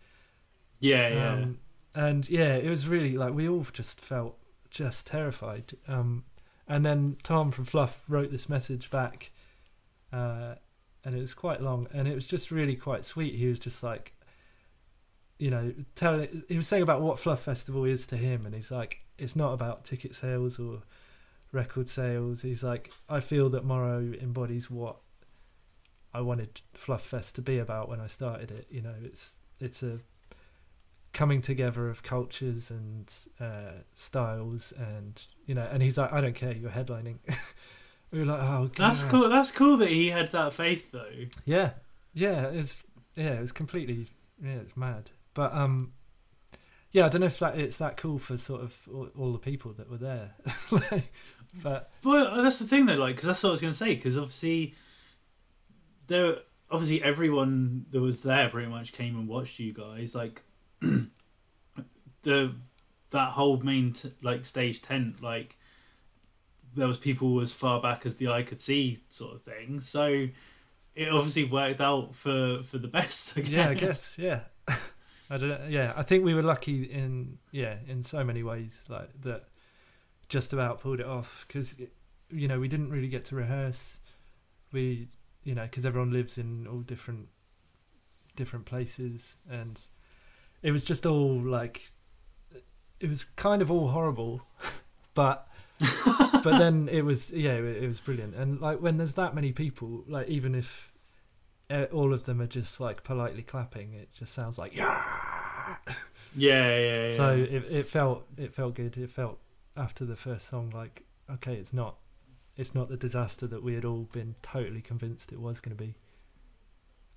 Yeah, 0.80 1.08
yeah. 1.08 1.32
Um, 1.32 1.58
and 1.94 2.28
yeah, 2.28 2.54
it 2.56 2.68
was 2.68 2.88
really 2.88 3.16
like 3.16 3.32
we 3.32 3.48
all 3.48 3.64
just 3.72 4.00
felt 4.00 4.36
just 4.70 5.06
terrified. 5.06 5.76
Um, 5.86 6.24
and 6.68 6.84
then 6.84 7.16
Tom 7.22 7.52
from 7.52 7.64
Fluff 7.64 8.02
wrote 8.08 8.32
this 8.32 8.48
message 8.48 8.90
back, 8.90 9.30
uh, 10.12 10.56
and 11.04 11.14
it 11.14 11.20
was 11.20 11.32
quite 11.32 11.62
long, 11.62 11.86
and 11.92 12.08
it 12.08 12.14
was 12.14 12.26
just 12.26 12.50
really 12.50 12.74
quite 12.74 13.04
sweet. 13.04 13.36
He 13.36 13.46
was 13.46 13.60
just 13.60 13.82
like, 13.82 14.15
you 15.38 15.50
know, 15.50 15.72
telling 15.94 16.44
he 16.48 16.56
was 16.56 16.66
saying 16.66 16.82
about 16.82 17.02
what 17.02 17.18
Fluff 17.18 17.42
Festival 17.42 17.84
is 17.84 18.06
to 18.08 18.16
him, 18.16 18.46
and 18.46 18.54
he's 18.54 18.70
like, 18.70 19.00
it's 19.18 19.36
not 19.36 19.52
about 19.52 19.84
ticket 19.84 20.14
sales 20.14 20.58
or 20.58 20.82
record 21.52 21.88
sales. 21.88 22.42
He's 22.42 22.62
like, 22.62 22.90
I 23.08 23.20
feel 23.20 23.48
that 23.50 23.64
Morrow 23.64 24.12
embodies 24.20 24.70
what 24.70 24.96
I 26.14 26.20
wanted 26.20 26.62
Fluff 26.74 27.02
Fest 27.02 27.34
to 27.36 27.42
be 27.42 27.58
about 27.58 27.88
when 27.88 28.00
I 28.00 28.06
started 28.06 28.50
it. 28.50 28.66
You 28.70 28.82
know, 28.82 28.94
it's 29.02 29.36
it's 29.60 29.82
a 29.82 30.00
coming 31.12 31.40
together 31.40 31.88
of 31.88 32.02
cultures 32.02 32.70
and 32.70 33.12
uh, 33.40 33.82
styles, 33.94 34.72
and 34.78 35.20
you 35.46 35.54
know, 35.54 35.68
and 35.70 35.82
he's 35.82 35.98
like, 35.98 36.12
I 36.12 36.20
don't 36.20 36.34
care, 36.34 36.52
you're 36.52 36.70
headlining. 36.70 37.18
we 38.10 38.20
were 38.20 38.26
like, 38.26 38.40
oh, 38.42 38.70
God. 38.74 38.90
that's 38.90 39.04
cool. 39.04 39.28
That's 39.28 39.52
cool 39.52 39.76
that 39.78 39.88
he 39.90 40.08
had 40.08 40.32
that 40.32 40.54
faith, 40.54 40.92
though. 40.92 41.26
Yeah, 41.44 41.70
yeah, 42.14 42.46
it's 42.46 42.82
yeah, 43.14 43.32
it 43.32 43.40
was 43.40 43.52
completely 43.52 44.06
yeah, 44.42 44.56
it's 44.56 44.76
mad. 44.76 45.10
But 45.36 45.54
um, 45.54 45.92
yeah, 46.90 47.06
I 47.06 47.08
don't 47.08 47.20
know 47.20 47.28
if 47.28 47.38
that 47.38 47.58
it's 47.58 47.76
that 47.76 47.96
cool 47.96 48.18
for 48.18 48.36
sort 48.36 48.62
of 48.62 48.74
all, 48.92 49.08
all 49.16 49.32
the 49.32 49.38
people 49.38 49.72
that 49.74 49.88
were 49.88 49.98
there. 49.98 50.30
but 51.62 51.90
well, 52.02 52.42
that's 52.42 52.58
the 52.58 52.66
thing 52.66 52.86
though, 52.86 52.94
like, 52.94 53.16
because 53.16 53.26
that's 53.26 53.42
what 53.44 53.50
I 53.50 53.52
was 53.52 53.60
going 53.60 53.72
to 53.74 53.78
say. 53.78 53.94
Because 53.94 54.16
obviously, 54.16 54.74
there, 56.06 56.38
obviously, 56.70 57.02
everyone 57.02 57.84
that 57.90 58.00
was 58.00 58.22
there 58.22 58.48
pretty 58.48 58.68
much 58.68 58.92
came 58.92 59.16
and 59.16 59.28
watched 59.28 59.60
you 59.60 59.72
guys. 59.74 60.14
Like, 60.14 60.42
the 62.22 62.54
that 63.10 63.30
whole 63.30 63.58
main 63.58 63.92
t- 63.92 64.12
like 64.22 64.44
stage 64.44 64.82
tent 64.82 65.22
like 65.22 65.56
there 66.74 66.88
was 66.88 66.98
people 66.98 67.40
as 67.40 67.52
far 67.52 67.80
back 67.80 68.04
as 68.04 68.16
the 68.16 68.28
eye 68.28 68.42
could 68.42 68.60
see 68.60 68.98
sort 69.10 69.34
of 69.34 69.42
thing 69.42 69.80
so 69.80 70.26
it 70.94 71.08
obviously 71.08 71.44
worked 71.44 71.80
out 71.80 72.14
for 72.14 72.62
for 72.64 72.78
the 72.78 72.88
best 72.98 73.38
I 73.38 73.42
yeah 73.42 73.68
i 73.68 73.74
guess 73.74 74.16
yeah 74.18 74.40
i 75.30 75.36
don't 75.36 75.48
know 75.48 75.66
yeah 75.68 75.92
i 75.96 76.02
think 76.02 76.24
we 76.24 76.34
were 76.34 76.42
lucky 76.42 76.84
in 76.84 77.38
yeah 77.50 77.76
in 77.88 78.02
so 78.02 78.22
many 78.22 78.42
ways 78.42 78.80
like 78.88 79.08
that 79.22 79.44
just 80.28 80.52
about 80.52 80.80
pulled 80.80 81.00
it 81.00 81.06
off 81.06 81.44
because 81.46 81.76
you 82.30 82.48
know 82.48 82.58
we 82.58 82.68
didn't 82.68 82.90
really 82.90 83.08
get 83.08 83.24
to 83.26 83.36
rehearse. 83.36 83.98
We 84.72 85.08
you 85.44 85.54
know 85.54 85.62
because 85.62 85.86
everyone 85.86 86.10
lives 86.10 86.38
in 86.38 86.66
all 86.66 86.80
different 86.80 87.28
different 88.34 88.66
places 88.66 89.38
and 89.48 89.80
it 90.62 90.70
was 90.70 90.84
just 90.84 91.06
all 91.06 91.40
like 91.40 91.90
it 93.00 93.08
was 93.08 93.24
kind 93.24 93.62
of 93.62 93.70
all 93.70 93.88
horrible, 93.88 94.42
but 95.14 95.48
but 96.42 96.58
then 96.58 96.88
it 96.90 97.04
was 97.04 97.30
yeah 97.32 97.52
it, 97.52 97.82
it, 97.84 97.88
was 97.88 98.00
brilliant. 98.00 98.34
And 98.34 98.60
like 98.60 98.80
when 98.80 98.96
there's 98.96 99.14
that 99.14 99.34
many 99.34 99.52
people 99.52 100.04
like 100.08 100.28
even 100.28 100.54
if 100.54 100.92
uh, 101.70 101.84
all 101.92 102.12
of 102.12 102.24
them 102.24 102.40
are 102.40 102.46
just 102.46 102.80
like 102.80 103.02
politely 103.02 103.42
clapping 103.42 103.92
it 103.92 104.08
just 104.12 104.32
sounds 104.32 104.56
like 104.56 104.76
yeah 104.76 105.15
yeah 106.34 106.78
yeah, 106.78 107.09
yeah. 107.09 107.16
so 107.16 107.30
it, 107.34 107.64
it 107.70 107.88
felt 107.88 108.24
it 108.36 108.55
felt 108.55 108.74
good 108.74 108.97
it 108.97 109.10
felt 109.10 109.38
after 109.76 110.05
the 110.05 110.16
first 110.16 110.48
song 110.48 110.70
like 110.74 111.05
okay 111.30 111.55
it's 111.55 111.72
not 111.72 111.97
it's 112.56 112.74
not 112.74 112.88
the 112.88 112.97
disaster 112.97 113.47
that 113.47 113.62
we 113.62 113.74
had 113.74 113.84
all 113.84 114.09
been 114.12 114.34
totally 114.43 114.80
convinced 114.80 115.32
it 115.32 115.40
was 115.40 115.60
going 115.60 115.76
to 115.76 115.82
be 115.82 115.94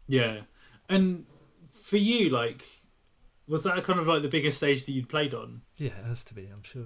yeah 0.08 0.42
and 0.90 1.26
for 1.84 1.98
you 1.98 2.30
like 2.30 2.66
was 3.50 3.64
that 3.64 3.84
kind 3.84 4.00
of 4.00 4.08
like 4.08 4.22
the 4.22 4.30
biggest 4.30 4.58
stage 4.58 4.86
that 4.86 4.92
you'd 4.92 5.10
played 5.10 5.34
on? 5.34 5.64
Yeah, 5.78 5.88
it 5.88 6.06
has 6.06 6.24
to 6.26 6.36
be. 6.36 6.48
I'm 6.54 6.64
sure. 6.64 6.86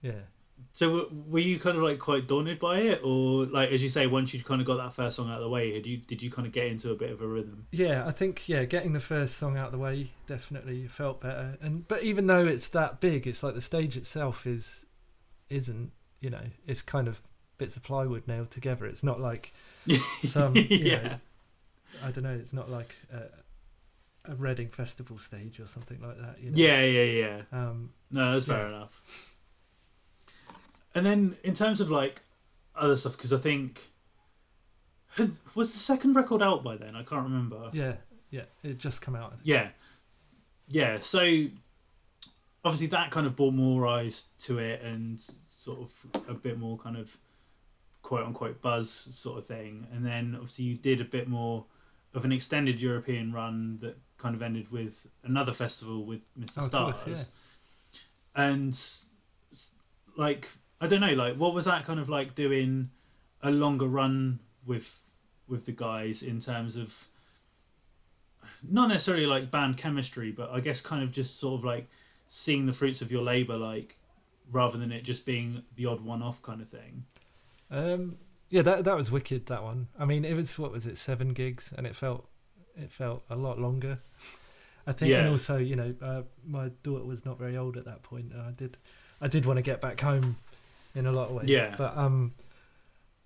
Yeah. 0.00 0.22
So 0.72 1.08
were 1.26 1.40
you 1.40 1.58
kind 1.58 1.76
of 1.76 1.82
like 1.82 1.98
quite 1.98 2.28
daunted 2.28 2.60
by 2.60 2.78
it, 2.78 3.00
or 3.02 3.46
like 3.46 3.70
as 3.70 3.82
you 3.82 3.88
say, 3.88 4.06
once 4.06 4.32
you 4.32 4.42
kind 4.42 4.60
of 4.60 4.66
got 4.66 4.76
that 4.76 4.94
first 4.94 5.16
song 5.16 5.28
out 5.28 5.36
of 5.38 5.42
the 5.42 5.48
way, 5.48 5.74
had 5.74 5.86
you 5.86 5.96
did 5.96 6.22
you 6.22 6.30
kind 6.30 6.46
of 6.46 6.52
get 6.52 6.66
into 6.66 6.90
a 6.90 6.94
bit 6.94 7.10
of 7.10 7.20
a 7.20 7.26
rhythm? 7.26 7.66
Yeah, 7.72 8.06
I 8.06 8.12
think 8.12 8.48
yeah, 8.48 8.64
getting 8.64 8.92
the 8.92 9.00
first 9.00 9.36
song 9.36 9.56
out 9.56 9.66
of 9.66 9.72
the 9.72 9.78
way 9.78 10.10
definitely 10.26 10.86
felt 10.86 11.20
better. 11.20 11.58
And 11.60 11.86
but 11.88 12.02
even 12.02 12.26
though 12.26 12.46
it's 12.46 12.68
that 12.68 13.00
big, 13.00 13.26
it's 13.26 13.42
like 13.42 13.54
the 13.54 13.60
stage 13.60 13.96
itself 13.96 14.46
is 14.46 14.86
isn't 15.48 15.90
you 16.20 16.30
know 16.30 16.44
it's 16.66 16.82
kind 16.82 17.08
of 17.08 17.20
bits 17.56 17.76
of 17.76 17.82
plywood 17.82 18.28
nailed 18.28 18.50
together. 18.50 18.86
It's 18.86 19.02
not 19.02 19.20
like 19.20 19.52
some 20.24 20.54
yeah. 20.54 21.02
Know, 21.02 21.18
I 22.04 22.10
don't 22.12 22.24
know. 22.24 22.38
It's 22.40 22.52
not 22.52 22.70
like. 22.70 22.94
Uh, 23.12 23.26
a 24.24 24.34
Reading 24.34 24.68
festival 24.68 25.18
stage 25.18 25.58
or 25.58 25.66
something 25.66 26.00
like 26.00 26.18
that. 26.18 26.36
You 26.40 26.50
know? 26.50 26.56
Yeah, 26.56 26.82
yeah, 26.82 27.02
yeah. 27.02 27.42
Um, 27.50 27.90
no, 28.10 28.32
that's 28.32 28.46
fair 28.46 28.68
yeah. 28.68 28.68
enough. 28.68 29.00
And 30.94 31.04
then 31.04 31.36
in 31.44 31.54
terms 31.54 31.80
of 31.80 31.90
like 31.90 32.22
other 32.74 32.96
stuff, 32.96 33.16
because 33.16 33.32
I 33.32 33.38
think 33.38 33.80
was 35.54 35.72
the 35.72 35.78
second 35.78 36.14
record 36.14 36.42
out 36.42 36.62
by 36.62 36.76
then? 36.76 36.94
I 36.94 37.02
can't 37.02 37.24
remember. 37.24 37.70
Yeah, 37.72 37.94
yeah, 38.30 38.42
it 38.62 38.78
just 38.78 39.02
come 39.02 39.14
out. 39.16 39.34
Yeah, 39.42 39.68
yeah. 40.68 40.98
So 41.00 41.46
obviously 42.64 42.88
that 42.88 43.10
kind 43.10 43.26
of 43.26 43.36
brought 43.36 43.54
more 43.54 43.86
eyes 43.86 44.26
to 44.40 44.58
it 44.58 44.82
and 44.82 45.20
sort 45.48 45.80
of 45.80 46.22
a 46.28 46.34
bit 46.34 46.58
more 46.58 46.78
kind 46.78 46.96
of 46.96 47.16
quote 48.02 48.24
unquote 48.24 48.62
buzz 48.62 48.90
sort 48.90 49.38
of 49.38 49.46
thing. 49.46 49.86
And 49.92 50.04
then 50.04 50.34
obviously 50.34 50.64
you 50.66 50.76
did 50.76 51.00
a 51.00 51.04
bit 51.04 51.28
more 51.28 51.64
of 52.14 52.24
an 52.24 52.32
extended 52.32 52.80
European 52.80 53.32
run 53.32 53.78
that 53.82 53.98
kind 54.16 54.34
of 54.34 54.42
ended 54.42 54.70
with 54.70 55.06
another 55.24 55.52
festival 55.52 56.04
with 56.04 56.20
Mr. 56.38 56.58
Oh, 56.58 56.62
Stars. 56.62 56.98
Course, 57.02 57.30
yeah. 58.34 58.42
And 58.42 58.80
like 60.16 60.48
I 60.80 60.86
don't 60.86 61.00
know, 61.00 61.14
like 61.14 61.36
what 61.36 61.54
was 61.54 61.64
that 61.64 61.84
kind 61.84 61.98
of 61.98 62.08
like 62.08 62.34
doing 62.34 62.90
a 63.42 63.50
longer 63.50 63.86
run 63.86 64.40
with 64.66 65.00
with 65.48 65.66
the 65.66 65.72
guys 65.72 66.22
in 66.22 66.40
terms 66.40 66.76
of 66.76 67.08
not 68.68 68.88
necessarily 68.88 69.26
like 69.26 69.50
band 69.50 69.76
chemistry, 69.76 70.30
but 70.30 70.50
I 70.50 70.60
guess 70.60 70.80
kind 70.80 71.02
of 71.02 71.10
just 71.10 71.38
sort 71.38 71.60
of 71.60 71.64
like 71.64 71.88
seeing 72.28 72.66
the 72.66 72.72
fruits 72.72 73.02
of 73.02 73.10
your 73.10 73.22
labor, 73.22 73.56
like 73.56 73.96
rather 74.50 74.78
than 74.78 74.92
it 74.92 75.02
just 75.02 75.26
being 75.26 75.62
the 75.76 75.86
odd 75.86 76.00
one-off 76.00 76.42
kind 76.42 76.60
of 76.60 76.68
thing. 76.68 77.04
Um, 77.70 78.16
yeah, 78.50 78.62
that 78.62 78.84
that 78.84 78.96
was 78.96 79.10
wicked. 79.10 79.46
That 79.46 79.62
one. 79.62 79.88
I 79.98 80.04
mean, 80.04 80.24
it 80.24 80.34
was 80.34 80.58
what 80.58 80.72
was 80.72 80.86
it, 80.86 80.96
seven 80.96 81.32
gigs, 81.32 81.72
and 81.76 81.86
it 81.86 81.94
felt 81.94 82.26
it 82.76 82.90
felt 82.90 83.22
a 83.28 83.36
lot 83.36 83.58
longer. 83.58 83.98
I 84.86 84.92
think, 84.92 85.10
yeah. 85.10 85.18
and 85.18 85.28
also, 85.28 85.58
you 85.58 85.76
know, 85.76 85.94
uh, 86.00 86.22
my 86.46 86.70
daughter 86.82 87.04
was 87.04 87.26
not 87.26 87.38
very 87.38 87.58
old 87.58 87.76
at 87.76 87.84
that 87.84 88.02
point. 88.02 88.32
I 88.34 88.52
did, 88.52 88.78
I 89.20 89.28
did 89.28 89.44
want 89.44 89.58
to 89.58 89.62
get 89.62 89.82
back 89.82 90.00
home 90.00 90.36
in 90.94 91.06
a 91.06 91.12
lot 91.12 91.28
of 91.28 91.36
ways. 91.36 91.48
Yeah. 91.48 91.74
But 91.76 91.96
um, 91.96 92.34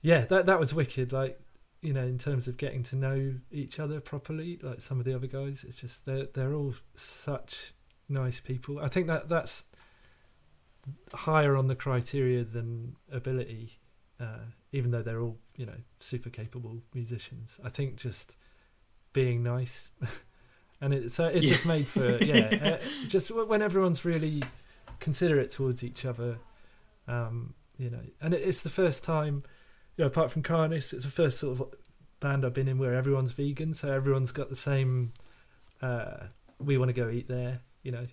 yeah, 0.02 0.24
that 0.26 0.46
that 0.46 0.58
was 0.58 0.74
wicked. 0.74 1.12
Like, 1.12 1.40
you 1.80 1.92
know, 1.92 2.02
in 2.02 2.18
terms 2.18 2.48
of 2.48 2.56
getting 2.56 2.82
to 2.84 2.96
know 2.96 3.34
each 3.50 3.78
other 3.78 4.00
properly, 4.00 4.58
like 4.62 4.80
some 4.80 4.98
of 4.98 5.04
the 5.04 5.14
other 5.14 5.26
guys, 5.26 5.64
it's 5.66 5.80
just 5.80 6.04
they're 6.06 6.26
they're 6.34 6.54
all 6.54 6.74
such 6.94 7.72
nice 8.08 8.40
people. 8.40 8.78
I 8.78 8.88
think 8.88 9.06
that 9.06 9.28
that's 9.28 9.64
higher 11.14 11.56
on 11.56 11.68
the 11.68 11.76
criteria 11.76 12.44
than 12.44 12.96
ability, 13.10 13.78
uh, 14.20 14.46
even 14.72 14.90
though 14.90 15.02
they're 15.02 15.20
all 15.20 15.38
you 15.56 15.66
know 15.66 15.78
super 16.00 16.30
capable 16.30 16.82
musicians. 16.94 17.58
I 17.64 17.68
think 17.68 17.96
just 17.96 18.36
being 19.12 19.42
nice, 19.42 19.90
and 20.80 20.92
it 20.92 21.12
so 21.12 21.26
it 21.26 21.42
yeah. 21.42 21.48
just 21.48 21.66
made 21.66 21.88
for 21.88 22.18
yeah, 22.22 22.78
uh, 22.80 23.06
just 23.08 23.30
when 23.30 23.62
everyone's 23.62 24.04
really 24.04 24.42
considerate 25.00 25.50
towards 25.50 25.82
each 25.82 26.04
other, 26.04 26.38
um, 27.08 27.54
you 27.78 27.90
know, 27.90 28.02
and 28.20 28.34
it's 28.34 28.60
the 28.60 28.70
first 28.70 29.02
time, 29.02 29.42
you 29.96 30.04
know, 30.04 30.06
apart 30.06 30.30
from 30.30 30.42
Carnist, 30.42 30.92
it's 30.92 31.04
the 31.04 31.10
first 31.10 31.38
sort 31.38 31.60
of 31.60 31.74
band 32.20 32.44
I've 32.44 32.54
been 32.54 32.68
in 32.68 32.78
where 32.78 32.94
everyone's 32.94 33.32
vegan, 33.32 33.74
so 33.74 33.92
everyone's 33.92 34.32
got 34.32 34.48
the 34.48 34.56
same. 34.56 35.12
Uh, 35.80 36.24
we 36.58 36.78
want 36.78 36.88
to 36.88 36.92
go 36.92 37.08
eat 37.10 37.28
there, 37.28 37.60
you 37.82 37.92
know. 37.92 38.06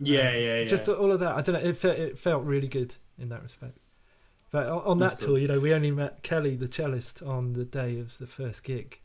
Yeah, 0.00 0.28
um, 0.28 0.34
yeah, 0.34 0.56
yeah. 0.58 0.64
Just 0.64 0.88
all 0.88 1.12
of 1.12 1.20
that. 1.20 1.34
I 1.34 1.40
don't 1.40 1.54
know. 1.54 1.68
It 1.68 1.76
felt, 1.76 1.96
it 1.96 2.18
felt 2.18 2.44
really 2.44 2.68
good 2.68 2.96
in 3.18 3.28
that 3.30 3.42
respect. 3.42 3.78
But 4.50 4.68
on, 4.68 5.00
that 5.00 5.18
tour, 5.18 5.36
you 5.36 5.48
know, 5.48 5.58
we 5.58 5.74
only 5.74 5.90
met 5.90 6.22
Kelly, 6.22 6.54
the 6.54 6.68
cellist, 6.68 7.26
on 7.26 7.54
the 7.54 7.64
day 7.64 7.98
of 7.98 8.18
the 8.18 8.26
first 8.28 8.62
gig, 8.62 9.00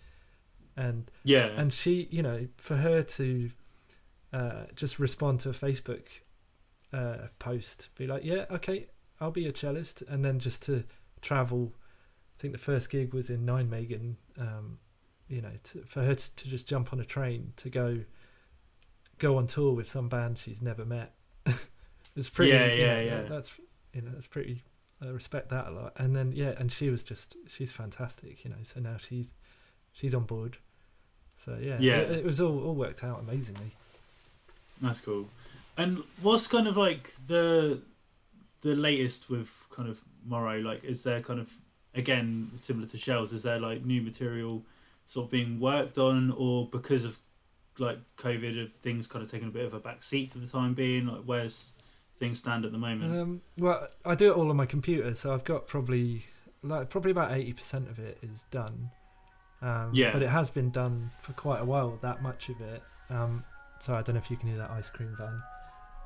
and 0.77 1.09
yeah, 1.23 1.47
and 1.47 1.73
she, 1.73 2.07
you 2.11 2.21
know, 2.21 2.47
for 2.57 2.77
her 2.77 3.01
to 3.01 3.49
uh, 4.31 4.65
just 4.75 4.99
respond 4.99 5.39
to 5.39 5.49
a 5.49 5.53
Facebook 5.53 6.03
uh, 6.93 7.29
post, 7.39 7.89
be 7.95 8.05
like, 8.05 8.23
yeah, 8.23 8.45
okay, 8.51 8.89
I'll 9.19 9.31
be 9.31 9.47
a 9.47 9.51
cellist, 9.53 10.01
and 10.07 10.23
then 10.23 10.39
just 10.39 10.61
to 10.63 10.83
travel 11.21 11.73
I 12.39 12.41
think 12.41 12.53
the 12.53 12.59
first 12.59 12.89
gig 12.89 13.13
was 13.13 13.29
in 13.29 13.45
Nijmegen. 13.45 14.15
Um, 14.39 14.79
you 15.27 15.41
know, 15.41 15.51
to, 15.63 15.83
for 15.83 16.03
her 16.03 16.15
to, 16.15 16.35
to, 16.37 16.47
just 16.47 16.67
jump 16.67 16.93
on 16.93 17.01
a 17.01 17.05
train 17.05 17.51
to 17.57 17.69
go 17.69 17.99
go 19.17 19.37
on 19.37 19.45
tour 19.45 19.73
with 19.73 19.89
some 19.89 20.07
band 20.07 20.37
she's 20.37 20.61
never 20.61 20.85
met. 20.85 21.13
it's 22.15 22.29
pretty. 22.29 22.53
Yeah, 22.53 22.67
yeah, 22.67 23.01
yeah. 23.01 23.21
That's 23.23 23.51
you 23.93 24.01
know, 24.01 24.11
that's 24.13 24.27
pretty. 24.27 24.63
I 25.01 25.07
respect 25.07 25.49
that 25.49 25.67
a 25.67 25.71
lot. 25.71 25.93
And 25.97 26.15
then 26.15 26.31
yeah, 26.31 26.53
and 26.57 26.71
she 26.71 26.89
was 26.89 27.03
just 27.03 27.35
she's 27.47 27.73
fantastic. 27.73 28.45
You 28.45 28.51
know, 28.51 28.57
so 28.63 28.79
now 28.79 28.95
she's 28.97 29.31
she's 29.91 30.15
on 30.15 30.23
board. 30.23 30.57
So 31.43 31.57
yeah, 31.61 31.77
yeah, 31.79 31.97
it, 31.97 32.19
it 32.19 32.25
was 32.25 32.39
all 32.39 32.63
all 32.63 32.75
worked 32.75 33.03
out 33.03 33.19
amazingly. 33.19 33.71
That's 34.81 35.01
cool. 35.01 35.27
And 35.77 36.03
what's 36.21 36.47
kind 36.47 36.67
of 36.67 36.77
like 36.77 37.13
the 37.27 37.81
the 38.61 38.75
latest 38.75 39.29
with 39.29 39.49
kind 39.69 39.89
of 39.89 40.01
Morrow? 40.25 40.59
Like, 40.59 40.83
is 40.83 41.03
there 41.03 41.21
kind 41.21 41.39
of 41.39 41.49
again 41.95 42.51
similar 42.59 42.87
to 42.87 42.97
Shels? 42.97 43.33
Is 43.33 43.43
there 43.43 43.59
like 43.59 43.85
new 43.85 44.01
material 44.01 44.63
sort 45.07 45.25
of 45.25 45.31
being 45.31 45.59
worked 45.59 45.97
on, 45.97 46.31
or 46.37 46.67
because 46.67 47.05
of 47.05 47.17
like 47.77 47.99
COVID, 48.17 48.59
have 48.59 48.73
things 48.73 49.07
kind 49.07 49.23
of 49.23 49.31
taken 49.31 49.47
a 49.47 49.51
bit 49.51 49.65
of 49.65 49.73
a 49.73 49.79
back 49.79 50.03
seat 50.03 50.31
for 50.31 50.39
the 50.39 50.47
time 50.47 50.73
being? 50.73 51.07
Like, 51.07 51.21
where's 51.25 51.73
things 52.15 52.39
stand 52.39 52.65
at 52.65 52.71
the 52.71 52.77
moment? 52.77 53.19
Um, 53.19 53.41
well, 53.57 53.87
I 54.05 54.15
do 54.15 54.31
it 54.31 54.35
all 54.35 54.49
on 54.49 54.55
my 54.57 54.65
computer, 54.65 55.13
so 55.13 55.33
I've 55.33 55.43
got 55.43 55.67
probably 55.67 56.25
like 56.61 56.89
probably 56.89 57.11
about 57.11 57.31
eighty 57.31 57.53
percent 57.53 57.89
of 57.89 57.99
it 57.99 58.17
is 58.21 58.43
done. 58.51 58.91
Um, 59.61 59.91
yeah, 59.93 60.11
but 60.11 60.21
it 60.21 60.29
has 60.29 60.49
been 60.49 60.69
done 60.69 61.11
for 61.21 61.33
quite 61.33 61.61
a 61.61 61.65
while. 61.65 61.97
That 62.01 62.21
much 62.21 62.49
of 62.49 62.61
it. 62.61 62.83
Um, 63.09 63.43
so 63.79 63.93
I 63.95 64.01
don't 64.01 64.15
know 64.15 64.21
if 64.21 64.29
you 64.29 64.37
can 64.37 64.49
hear 64.49 64.57
that 64.57 64.71
ice 64.71 64.89
cream 64.89 65.15
van. 65.19 65.39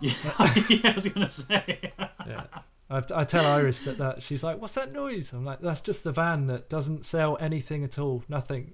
Yeah, 0.02 0.14
yeah 0.70 0.92
I 0.92 0.94
was 0.94 1.08
gonna 1.08 1.32
say. 1.32 1.92
yeah. 2.28 2.46
I, 2.90 3.02
I 3.16 3.24
tell 3.24 3.46
Iris 3.46 3.82
that, 3.82 3.98
that 3.98 4.22
she's 4.22 4.44
like, 4.44 4.62
"What's 4.62 4.76
that 4.76 4.94
noise?" 4.94 5.32
I'm 5.34 5.46
like, 5.46 5.62
"That's 5.62 5.82
just 5.82 6.04
the 6.04 6.12
van 6.12 6.48
that 6.48 6.70
doesn't 6.70 7.06
sell 7.06 7.38
anything 7.40 7.84
at 7.84 7.98
all, 7.98 8.24
nothing." 8.28 8.74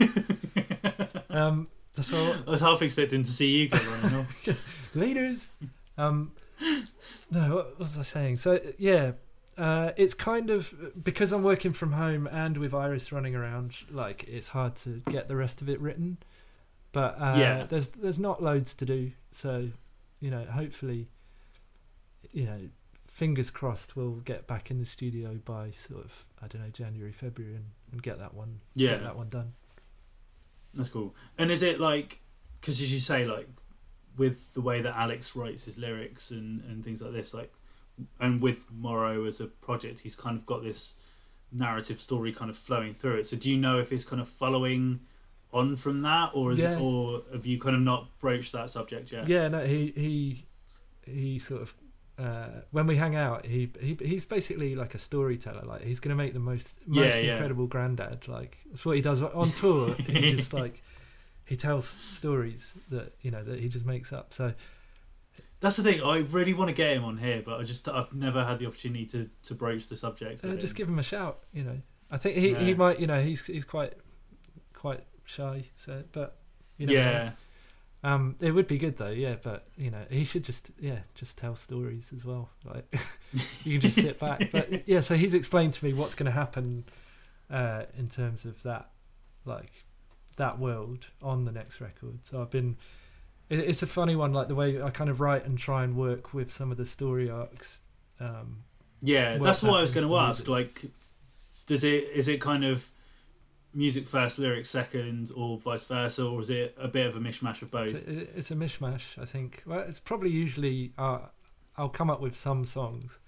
um, 1.30 1.68
all. 2.12 2.34
I 2.46 2.50
was 2.50 2.60
half 2.60 2.82
expecting 2.82 3.22
to 3.22 3.30
see 3.30 3.58
you 3.58 3.68
go 3.68 3.78
running 3.78 4.20
off. 4.20 4.48
Leaders. 4.94 5.48
Um, 5.96 6.32
no, 7.30 7.56
what 7.56 7.78
was 7.78 7.96
I 7.96 8.02
saying? 8.02 8.36
So 8.36 8.60
yeah, 8.78 9.12
uh, 9.56 9.92
it's 9.96 10.14
kind 10.14 10.50
of 10.50 11.02
because 11.02 11.32
I'm 11.32 11.42
working 11.42 11.72
from 11.72 11.92
home 11.92 12.26
and 12.26 12.56
with 12.58 12.74
Iris 12.74 13.12
running 13.12 13.34
around. 13.34 13.76
Like 13.90 14.24
it's 14.24 14.48
hard 14.48 14.76
to 14.76 15.02
get 15.10 15.28
the 15.28 15.36
rest 15.36 15.62
of 15.62 15.68
it 15.68 15.80
written, 15.80 16.18
but 16.92 17.16
uh, 17.20 17.34
yeah, 17.36 17.66
there's 17.68 17.88
there's 17.88 18.20
not 18.20 18.42
loads 18.42 18.74
to 18.74 18.84
do. 18.84 19.12
So 19.32 19.70
you 20.24 20.30
know, 20.30 20.42
hopefully, 20.46 21.06
you 22.32 22.46
know, 22.46 22.58
fingers 23.06 23.50
crossed, 23.50 23.94
we'll 23.94 24.22
get 24.24 24.46
back 24.46 24.70
in 24.70 24.78
the 24.78 24.86
studio 24.86 25.38
by 25.44 25.70
sort 25.72 26.02
of 26.02 26.24
I 26.42 26.46
don't 26.46 26.62
know 26.62 26.70
January, 26.70 27.12
February, 27.12 27.56
and, 27.56 27.66
and 27.92 28.02
get 28.02 28.18
that 28.20 28.32
one, 28.32 28.60
yeah, 28.74 28.92
get 28.92 29.02
that 29.02 29.16
one 29.16 29.28
done. 29.28 29.52
That's 30.72 30.88
cool. 30.88 31.14
And 31.36 31.50
is 31.50 31.62
it 31.62 31.78
like, 31.78 32.22
because 32.58 32.80
as 32.80 32.90
you 32.90 33.00
say, 33.00 33.26
like 33.26 33.48
with 34.16 34.54
the 34.54 34.62
way 34.62 34.80
that 34.80 34.96
Alex 34.96 35.36
writes 35.36 35.66
his 35.66 35.76
lyrics 35.76 36.30
and 36.30 36.64
and 36.70 36.82
things 36.82 37.02
like 37.02 37.12
this, 37.12 37.34
like, 37.34 37.52
and 38.18 38.40
with 38.40 38.60
Morrow 38.70 39.26
as 39.26 39.42
a 39.42 39.46
project, 39.46 40.00
he's 40.00 40.16
kind 40.16 40.38
of 40.38 40.46
got 40.46 40.62
this 40.62 40.94
narrative 41.52 42.00
story 42.00 42.32
kind 42.32 42.50
of 42.50 42.56
flowing 42.56 42.94
through 42.94 43.16
it. 43.16 43.26
So 43.26 43.36
do 43.36 43.50
you 43.50 43.58
know 43.58 43.78
if 43.78 43.92
it's 43.92 44.06
kind 44.06 44.22
of 44.22 44.28
following? 44.30 45.00
On 45.54 45.76
from 45.76 46.02
that, 46.02 46.32
or 46.34 46.52
is 46.52 46.58
Yeah. 46.58 46.72
it, 46.72 46.80
or 46.80 47.22
have 47.32 47.46
you 47.46 47.58
kind 47.58 47.76
of 47.76 47.82
not 47.82 48.08
broached 48.18 48.52
that 48.52 48.70
subject 48.70 49.12
yet? 49.12 49.28
Yeah, 49.28 49.48
no, 49.48 49.64
he 49.64 49.92
he 49.96 50.46
he 51.06 51.38
sort 51.38 51.62
of 51.62 51.74
uh, 52.18 52.60
when 52.70 52.86
we 52.86 52.96
hang 52.96 53.16
out, 53.16 53.46
he 53.46 53.70
he 53.80 53.96
he's 54.00 54.24
basically 54.24 54.74
like 54.74 54.94
a 54.94 54.98
storyteller. 54.98 55.62
Like 55.64 55.82
he's 55.82 56.00
gonna 56.00 56.14
make 56.14 56.32
the 56.32 56.40
most 56.40 56.74
most 56.86 57.22
yeah. 57.22 57.32
incredible 57.32 57.66
granddad. 57.66 58.28
Like 58.28 58.58
that's 58.66 58.84
what 58.84 58.96
he 58.96 59.02
does 59.02 59.22
on 59.22 59.50
tour. 59.52 59.94
he 60.06 60.34
just 60.34 60.52
like 60.52 60.82
he 61.44 61.56
tells 61.56 61.86
stories 61.88 62.72
that 62.90 63.14
you 63.22 63.30
know 63.30 63.42
that 63.42 63.60
he 63.60 63.68
just 63.68 63.86
makes 63.86 64.12
up. 64.12 64.32
So 64.32 64.54
That's 65.60 65.76
the 65.76 65.82
thing. 65.82 66.02
I 66.02 66.18
really 66.18 66.54
want 66.54 66.68
to 66.68 66.74
get 66.74 66.96
him 66.96 67.04
on 67.04 67.16
here, 67.16 67.42
but 67.44 67.60
I 67.60 67.62
just 67.64 67.88
I've 67.88 68.12
never 68.12 68.44
had 68.44 68.58
the 68.58 68.66
opportunity 68.66 69.06
to 69.06 69.30
to 69.44 69.54
broach 69.54 69.88
the 69.88 69.96
subject. 69.96 70.44
uh, 70.44 70.56
just 70.56 70.72
him. 70.72 70.76
give 70.76 70.88
him 70.88 70.98
a 70.98 71.04
shout. 71.04 71.40
You 71.52 71.64
know, 71.64 71.80
I 72.10 72.18
think 72.18 72.36
he, 72.36 72.54
he 72.54 72.74
might. 72.74 73.00
You 73.00 73.06
know, 73.06 73.20
he's 73.20 73.44
he's 73.46 73.64
quite 73.64 73.94
quite 74.72 75.04
shy. 75.24 75.66
So, 75.76 76.02
but 76.12 76.36
you 76.78 76.86
know. 76.86 76.92
yeah, 76.92 77.30
Um, 78.02 78.36
it 78.40 78.50
would 78.52 78.66
be 78.66 78.78
good 78.78 78.96
though, 78.98 79.10
yeah. 79.10 79.36
But 79.42 79.66
you 79.76 79.90
know, 79.90 80.04
he 80.10 80.24
should 80.24 80.44
just 80.44 80.70
yeah, 80.78 80.98
just 81.14 81.38
tell 81.38 81.56
stories 81.56 82.12
as 82.14 82.24
well. 82.24 82.50
Like 82.64 82.94
you 83.64 83.78
can 83.78 83.80
just 83.80 83.96
sit 84.00 84.18
back. 84.18 84.50
But 84.50 84.86
yeah, 84.88 85.00
so 85.00 85.16
he's 85.16 85.34
explained 85.34 85.74
to 85.74 85.84
me 85.84 85.92
what's 85.92 86.14
going 86.14 86.26
to 86.26 86.32
happen 86.32 86.84
uh, 87.50 87.84
in 87.98 88.08
terms 88.08 88.44
of 88.44 88.62
that, 88.62 88.90
like 89.44 89.72
that 90.36 90.58
world 90.58 91.06
on 91.22 91.44
the 91.44 91.52
next 91.52 91.80
record. 91.80 92.24
So 92.24 92.40
I've 92.42 92.50
been. 92.50 92.76
It, 93.50 93.58
it's 93.60 93.82
a 93.82 93.86
funny 93.86 94.16
one, 94.16 94.32
like 94.32 94.48
the 94.48 94.54
way 94.54 94.80
I 94.80 94.90
kind 94.90 95.10
of 95.10 95.20
write 95.20 95.44
and 95.44 95.58
try 95.58 95.84
and 95.84 95.96
work 95.96 96.32
with 96.32 96.50
some 96.50 96.70
of 96.70 96.76
the 96.78 96.86
story 96.86 97.28
arcs. 97.30 97.80
Um, 98.18 98.64
yeah. 99.02 99.36
That's 99.38 99.62
what 99.62 99.74
I 99.78 99.80
was 99.82 99.92
going 99.92 100.06
to 100.06 100.16
ask. 100.16 100.46
music. 100.46 100.48
Like, 100.48 100.84
does 101.66 101.84
it 101.84 102.08
is 102.14 102.26
it 102.28 102.40
kind 102.40 102.64
of 102.64 102.90
music 103.74 104.08
first, 104.08 104.38
lyrics 104.38 104.70
second, 104.70 105.30
or 105.36 105.58
vice 105.58 105.84
versa, 105.84 106.24
or 106.24 106.40
is 106.40 106.50
it 106.50 106.76
a 106.78 106.88
bit 106.88 107.06
of 107.06 107.16
a 107.16 107.20
mishmash 107.20 107.62
of 107.62 107.70
both? 107.70 107.94
it's, 107.94 108.06
a, 108.08 108.38
it's 108.38 108.50
a 108.50 108.54
mishmash, 108.54 109.20
I 109.20 109.24
think. 109.24 109.62
Well, 109.66 109.80
it's 109.80 110.00
probably 110.00 110.30
usually 110.30 110.92
uh, 110.96 111.20
I'll 111.76 111.88
come 111.88 112.10
up 112.10 112.20
with 112.20 112.36
some 112.36 112.64
songs, 112.64 113.18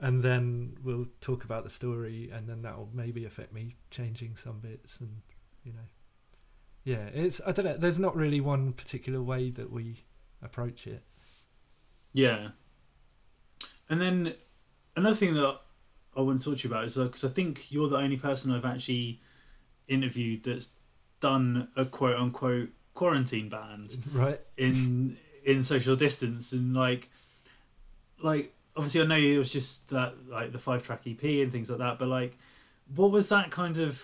and 0.00 0.22
then 0.22 0.76
we'll 0.82 1.06
talk 1.20 1.44
about 1.44 1.64
the 1.64 1.70
story, 1.70 2.30
and 2.32 2.48
then 2.48 2.62
that'll 2.62 2.90
maybe 2.92 3.24
affect 3.24 3.52
me 3.52 3.76
changing 3.90 4.36
some 4.36 4.58
bits, 4.60 4.98
and 5.00 5.20
you 5.64 5.72
know, 5.72 5.86
yeah, 6.84 7.06
it's 7.12 7.40
I 7.46 7.52
don't 7.52 7.64
know. 7.64 7.76
There's 7.76 7.98
not 7.98 8.16
really 8.16 8.40
one 8.40 8.72
particular 8.72 9.20
way 9.20 9.50
that 9.50 9.70
we 9.70 10.04
approach 10.42 10.86
it. 10.86 11.02
Yeah. 12.12 12.48
And 13.88 14.00
then 14.00 14.34
another 14.96 15.14
thing 15.14 15.34
that 15.34 15.60
I 16.16 16.20
want 16.22 16.40
to 16.40 16.50
talk 16.50 16.58
to 16.58 16.68
you 16.68 16.74
about 16.74 16.86
is 16.86 16.94
because 16.94 17.24
I 17.24 17.28
think 17.28 17.66
you're 17.70 17.88
the 17.88 17.96
only 17.96 18.16
person 18.16 18.52
I've 18.52 18.64
actually 18.64 19.20
interviewed 19.88 20.44
that's 20.44 20.70
done 21.20 21.68
a 21.76 21.84
quote 21.84 22.16
unquote 22.16 22.68
quarantine 22.94 23.48
band 23.48 23.96
Right? 24.12 24.40
in 24.56 25.16
in 25.44 25.62
social 25.64 25.96
distance 25.96 26.52
and 26.52 26.74
like 26.74 27.08
like 28.22 28.52
obviously 28.76 29.02
I 29.02 29.06
know 29.06 29.16
it 29.16 29.38
was 29.38 29.50
just 29.52 29.88
that 29.90 30.14
like 30.28 30.52
the 30.52 30.58
five 30.58 30.82
track 30.82 31.02
EP 31.06 31.22
and 31.22 31.52
things 31.52 31.68
like 31.70 31.78
that 31.78 31.98
but 31.98 32.08
like 32.08 32.36
what 32.94 33.10
was 33.10 33.28
that 33.28 33.50
kind 33.50 33.78
of 33.78 34.02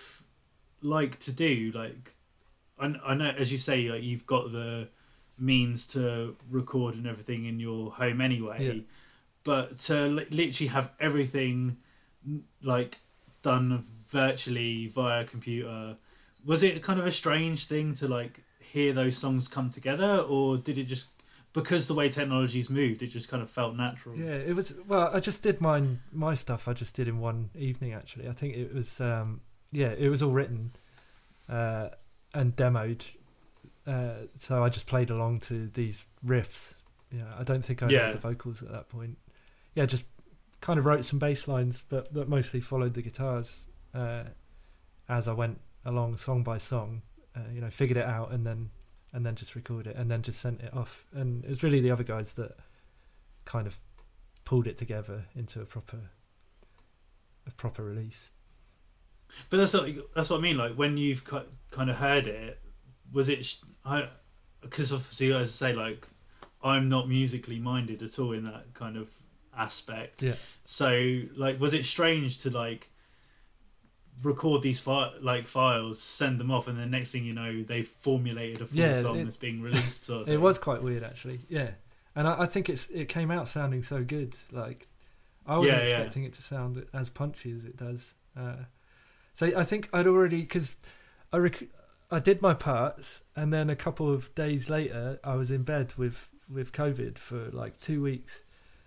like 0.81 1.19
to 1.19 1.31
do 1.31 1.71
like 1.73 2.13
I, 2.79 2.93
I 3.05 3.13
know 3.15 3.29
as 3.37 3.51
you 3.51 3.57
say 3.57 3.89
like 3.89 4.03
you've 4.03 4.25
got 4.25 4.51
the 4.51 4.87
means 5.39 5.87
to 5.87 6.35
record 6.49 6.95
and 6.95 7.07
everything 7.07 7.45
in 7.45 7.59
your 7.59 7.91
home 7.91 8.21
anyway 8.21 8.65
Yeah. 8.65 8.81
but 9.43 9.79
to 9.79 10.07
li- 10.07 10.27
literally 10.29 10.67
have 10.69 10.91
everything 10.99 11.77
like 12.61 12.99
done 13.41 13.83
virtually 14.13 14.87
via 14.87 15.25
computer 15.25 15.97
was 16.45 16.61
it 16.63 16.81
kind 16.83 16.99
of 16.99 17.05
a 17.05 17.11
strange 17.11 17.67
thing 17.67 17.93
to 17.95 18.07
like 18.07 18.41
hear 18.59 18.93
those 18.93 19.17
songs 19.17 19.47
come 19.47 19.69
together 19.69 20.17
or 20.29 20.57
did 20.57 20.77
it 20.77 20.83
just 20.85 21.07
because 21.53 21.87
the 21.87 21.93
way 21.93 22.09
technology's 22.09 22.69
moved 22.69 23.01
it 23.01 23.07
just 23.07 23.27
kind 23.29 23.41
of 23.43 23.49
felt 23.49 23.75
natural 23.75 24.15
Yeah, 24.15 24.35
it 24.49 24.55
was. 24.55 24.73
Well, 24.87 25.09
I 25.13 25.19
just 25.19 25.43
did 25.43 25.59
mine. 25.61 25.99
My 26.11 26.33
stuff 26.35 26.67
I 26.67 26.73
just 26.73 26.95
did 26.95 27.07
in 27.07 27.19
one 27.19 27.49
evening. 27.55 27.93
Actually, 27.93 28.27
I 28.27 28.33
think 28.33 28.55
it 28.55 28.73
was. 28.73 28.99
Um, 29.01 29.41
yeah, 29.71 29.91
it 30.05 30.09
was 30.09 30.21
all 30.23 30.31
written 30.31 30.71
uh, 31.49 31.89
and 32.33 32.55
demoed. 32.55 33.01
Uh, 33.85 34.25
so 34.37 34.63
I 34.63 34.69
just 34.69 34.87
played 34.87 35.09
along 35.11 35.41
to 35.41 35.67
these 35.67 36.05
riffs. 36.25 36.73
Yeah, 37.11 37.31
I 37.39 37.43
don't 37.43 37.63
think 37.63 37.83
I 37.83 37.89
Yeah. 37.89 38.05
had 38.07 38.15
the 38.15 38.19
vocals 38.29 38.63
at 38.63 38.71
that 38.71 38.89
point. 38.89 39.17
Yeah, 39.75 39.85
just 39.85 40.05
kind 40.61 40.79
of 40.79 40.85
wrote 40.85 41.05
some 41.05 41.19
bass 41.19 41.47
lines, 41.47 41.83
but 41.87 42.13
that 42.15 42.27
mostly 42.27 42.61
followed 42.61 42.93
the 42.95 43.01
guitars 43.03 43.65
uh, 43.93 44.23
as 45.09 45.27
I 45.27 45.33
went 45.33 45.59
along, 45.85 46.17
song 46.17 46.43
by 46.43 46.57
song. 46.57 47.01
Uh, 47.35 47.39
you 47.53 47.61
know, 47.61 47.69
figured 47.69 47.97
it 47.97 48.05
out 48.05 48.31
and 48.31 48.45
then 48.45 48.69
and 49.11 49.25
then 49.25 49.35
just 49.35 49.55
recorded 49.55 49.91
it 49.91 49.95
and 49.97 50.09
then 50.09 50.21
just 50.21 50.39
sent 50.39 50.61
it 50.61 50.73
off. 50.73 51.05
And 51.13 51.43
it 51.43 51.49
was 51.49 51.63
really 51.63 51.79
the 51.81 51.91
other 51.91 52.03
guys 52.03 52.33
that 52.33 52.57
kind 53.45 53.65
of 53.67 53.77
pulled 54.45 54.67
it 54.67 54.77
together 54.77 55.25
into 55.35 55.59
a 55.61 55.65
proper 55.65 55.97
a 57.47 57.51
proper 57.51 57.83
release. 57.83 58.29
but 59.49 59.57
that's 59.57 59.73
what, 59.73 59.87
that's 60.15 60.29
what 60.29 60.37
i 60.37 60.41
mean 60.41 60.57
like 60.57 60.73
when 60.75 60.95
you've 60.97 61.25
ki- 61.25 61.49
kind 61.71 61.89
of 61.89 61.95
heard 61.97 62.27
it 62.27 62.59
was 63.11 63.27
it 63.29 63.55
i 63.83 64.07
because 64.61 64.93
obviously 64.93 65.33
as 65.33 65.49
i 65.49 65.51
say 65.69 65.73
like 65.73 66.07
i'm 66.63 66.87
not 66.87 67.09
musically 67.09 67.59
minded 67.59 68.01
at 68.03 68.17
all 68.19 68.31
in 68.31 68.43
that 68.45 68.65
kind 68.73 68.95
of 68.95 69.07
aspect 69.57 70.21
Yeah. 70.21 70.35
so 70.63 71.21
like 71.35 71.59
was 71.59 71.73
it 71.73 71.83
strange 71.85 72.37
to 72.39 72.49
like 72.49 72.89
record 74.21 74.61
these 74.61 74.79
fi- 74.79 75.11
like 75.21 75.47
files 75.47 75.99
send 76.01 76.39
them 76.39 76.51
off 76.51 76.67
and 76.67 76.77
then 76.77 76.91
next 76.91 77.11
thing 77.11 77.25
you 77.25 77.33
know 77.33 77.63
they've 77.63 77.87
formulated 77.87 78.61
a 78.61 78.67
full 78.67 78.77
Yeah, 78.77 79.01
song 79.01 79.19
it- 79.19 79.25
that's 79.25 79.37
being 79.37 79.61
released 79.61 80.05
sort 80.05 80.23
of 80.23 80.29
It 80.33 80.39
was 80.39 80.57
quite 80.59 80.83
weird 80.83 81.03
actually. 81.03 81.41
Yeah. 81.49 81.71
And 82.15 82.27
I, 82.27 82.41
I 82.41 82.45
think 82.45 82.69
it's 82.69 82.89
it 82.89 83.09
came 83.09 83.31
out 83.31 83.47
sounding 83.47 83.81
so 83.83 84.03
good. 84.03 84.35
Like 84.51 84.87
I 85.47 85.57
wasn't 85.57 85.79
Yeah, 85.79 85.83
yeah. 85.87 85.95
expecting 85.97 86.23
it 86.25 86.33
to 86.33 86.41
sound 86.43 86.85
as 86.93 87.09
punchy 87.09 87.51
as 87.51 87.65
it 87.65 87.75
does. 87.75 88.13
Uh, 88.37 88.65
So 89.33 89.51
I 89.57 89.63
think 89.63 89.89
I'd 89.91 90.05
already 90.07 90.41
because 90.41 90.75
I 91.33 91.37
rec- 91.37 91.69
I 92.11 92.19
did 92.19 92.41
my 92.43 92.53
parts, 92.53 93.23
and 93.35 93.51
then 93.51 93.69
a 93.71 93.75
couple 93.75 94.13
of 94.13 94.33
days 94.35 94.69
later, 94.69 95.19
I 95.23 95.33
was 95.35 95.49
in 95.49 95.63
bed 95.63 95.93
with 95.97 96.29
with 96.47 96.71
COVID 96.71 97.17
for 97.17 97.49
like 97.49 97.79
two 97.79 98.01
weeks. 98.03 98.41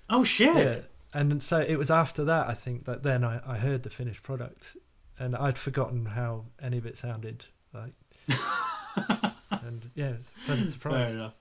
Oh 0.09 0.23
shit! 0.23 0.57
Yeah, 0.57 0.79
and 1.13 1.43
so 1.43 1.59
it 1.59 1.77
was 1.77 1.91
after 1.91 2.23
that 2.25 2.49
I 2.49 2.55
think 2.55 2.85
that 2.85 3.03
then 3.03 3.25
I, 3.25 3.41
I 3.45 3.59
heard 3.59 3.83
the 3.83 3.91
finished 3.91 4.23
product, 4.23 4.77
and 5.19 5.35
I'd 5.37 5.59
forgotten 5.59 6.07
how 6.07 6.45
any 6.61 6.79
of 6.79 6.87
it 6.87 6.97
sounded 6.99 7.45
like. 7.73 7.93
and 9.51 9.91
yeah, 9.95 10.13
a 10.15 10.47
pleasant 10.47 10.71
surprise. 10.71 11.09
Fair 11.09 11.17
enough. 11.17 11.35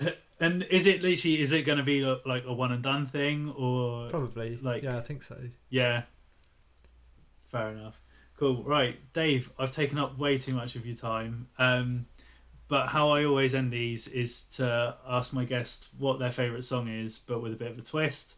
And 0.40 0.64
is 0.64 0.86
it 0.86 1.02
literally? 1.02 1.40
Is 1.40 1.52
it 1.52 1.62
going 1.62 1.78
to 1.78 1.84
be 1.84 2.04
like 2.26 2.44
a 2.46 2.52
one 2.52 2.72
and 2.72 2.82
done 2.82 3.06
thing, 3.06 3.54
or 3.56 4.08
Probably. 4.10 4.58
like- 4.60 4.82
yeah, 4.82 4.96
I 4.96 5.00
think 5.00 5.22
so. 5.22 5.38
yeah? 5.70 6.02
Fair 7.52 7.68
enough. 7.70 8.00
Cool. 8.36 8.64
Right, 8.64 8.98
Dave. 9.12 9.52
I've 9.56 9.70
taken 9.70 9.98
up 9.98 10.18
way 10.18 10.38
too 10.38 10.52
much 10.52 10.74
of 10.74 10.84
your 10.84 10.96
time. 10.96 11.46
Um, 11.58 12.06
but 12.66 12.88
how 12.88 13.10
I 13.10 13.24
always 13.24 13.54
end 13.54 13.72
these 13.72 14.08
is 14.08 14.42
to 14.56 14.96
ask 15.06 15.32
my 15.32 15.44
guest 15.44 15.90
what 15.96 16.18
their 16.18 16.32
favourite 16.32 16.64
song 16.64 16.88
is, 16.88 17.20
but 17.20 17.40
with 17.40 17.52
a 17.52 17.56
bit 17.56 17.70
of 17.70 17.78
a 17.78 17.82
twist. 17.82 18.34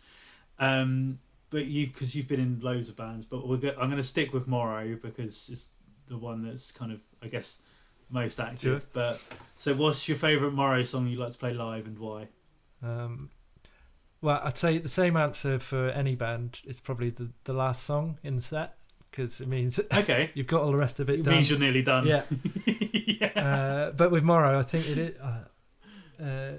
Um, 0.58 1.20
but 1.54 1.66
you, 1.66 1.86
because 1.86 2.16
you've 2.16 2.26
been 2.26 2.40
in 2.40 2.58
loads 2.58 2.88
of 2.88 2.96
bands, 2.96 3.24
but 3.24 3.46
we're 3.46 3.58
go- 3.58 3.76
I'm 3.80 3.88
going 3.88 4.02
to 4.02 4.02
stick 4.02 4.32
with 4.34 4.48
Morrow 4.48 4.98
because 5.00 5.48
it's 5.52 5.68
the 6.08 6.18
one 6.18 6.44
that's 6.44 6.72
kind 6.72 6.90
of, 6.90 6.98
I 7.22 7.28
guess, 7.28 7.58
most 8.10 8.40
active. 8.40 8.60
Sure. 8.60 8.80
But 8.92 9.20
so, 9.54 9.72
what's 9.72 10.08
your 10.08 10.18
favourite 10.18 10.52
Morrow 10.52 10.82
song 10.82 11.06
you 11.06 11.16
like 11.16 11.30
to 11.30 11.38
play 11.38 11.54
live 11.54 11.86
and 11.86 11.96
why? 11.96 12.26
Um, 12.82 13.30
well, 14.20 14.40
I'd 14.42 14.56
say 14.56 14.78
the 14.78 14.88
same 14.88 15.16
answer 15.16 15.60
for 15.60 15.90
any 15.90 16.16
band. 16.16 16.58
It's 16.64 16.80
probably 16.80 17.10
the, 17.10 17.30
the 17.44 17.52
last 17.52 17.84
song 17.84 18.18
in 18.24 18.34
the 18.34 18.42
set 18.42 18.76
because 19.12 19.40
it 19.40 19.46
means 19.46 19.78
Okay, 19.94 20.32
you've 20.34 20.48
got 20.48 20.62
all 20.62 20.72
the 20.72 20.76
rest 20.76 20.98
of 20.98 21.08
it 21.08 21.20
it 21.20 21.22
done. 21.22 21.34
means 21.34 21.50
you're 21.50 21.60
nearly 21.60 21.82
done. 21.82 22.04
Yeah. 22.04 22.24
yeah. 22.66 23.26
uh, 23.28 23.90
but 23.92 24.10
with 24.10 24.24
Morrow, 24.24 24.58
I 24.58 24.64
think 24.64 24.88
it 24.88 24.98
is. 24.98 25.20
Uh, 25.20 25.44
uh, 26.20 26.52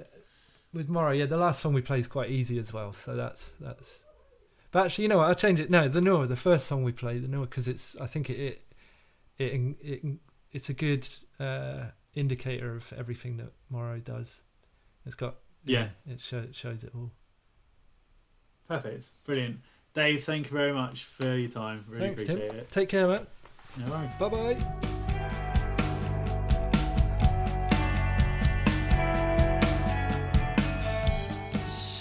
with 0.71 0.87
Morrow, 0.87 1.11
yeah, 1.11 1.25
the 1.25 1.35
last 1.35 1.59
song 1.59 1.73
we 1.73 1.81
play 1.81 1.99
is 1.99 2.07
quite 2.07 2.29
easy 2.29 2.57
as 2.59 2.71
well. 2.71 2.93
So 2.93 3.17
that's 3.17 3.51
that's. 3.59 4.04
But 4.75 4.87
actually, 4.87 5.03
you 5.03 5.07
know 5.07 5.19
what? 5.19 5.29
I'll 5.29 5.35
change 5.35 5.61
it. 5.61 5.69
No, 5.69 5.87
the 5.87 6.01
Noah, 6.01 6.27
the 6.27 6.35
first 6.35 6.67
song 6.67 6.83
we 6.83 6.91
play, 6.91 7.17
the 7.17 7.29
Noah, 7.29 7.45
because 7.45 7.69
it's. 7.69 7.95
I 7.95 8.07
think 8.07 8.29
it 8.29 8.37
it 8.37 8.61
it, 9.37 9.75
it 9.81 10.03
it's 10.51 10.67
a 10.67 10.73
good 10.73 11.07
uh, 11.39 11.83
indicator 12.13 12.75
of 12.75 12.91
everything 12.91 13.37
that 13.37 13.53
Morrow 13.69 13.99
does. 13.99 14.41
It's 15.05 15.15
got 15.15 15.35
Yeah. 15.63 15.87
it, 16.05 16.19
show, 16.19 16.39
it 16.39 16.55
shows 16.55 16.83
it 16.83 16.91
all. 16.93 17.13
Perfect. 18.67 19.11
Brilliant. 19.23 19.61
Dave, 19.93 20.25
thank 20.25 20.47
you 20.47 20.51
very 20.51 20.73
much 20.73 21.05
for 21.05 21.37
your 21.37 21.49
time. 21.49 21.85
Really 21.87 22.07
Thanks, 22.07 22.23
Tim. 22.23 22.35
appreciate 22.35 22.59
it. 22.59 22.69
Take 22.71 22.89
care, 22.89 23.07
man. 23.07 23.27
No 23.77 23.89
worries. 23.91 24.11
Bye 24.19 24.27
bye. 24.27 25.04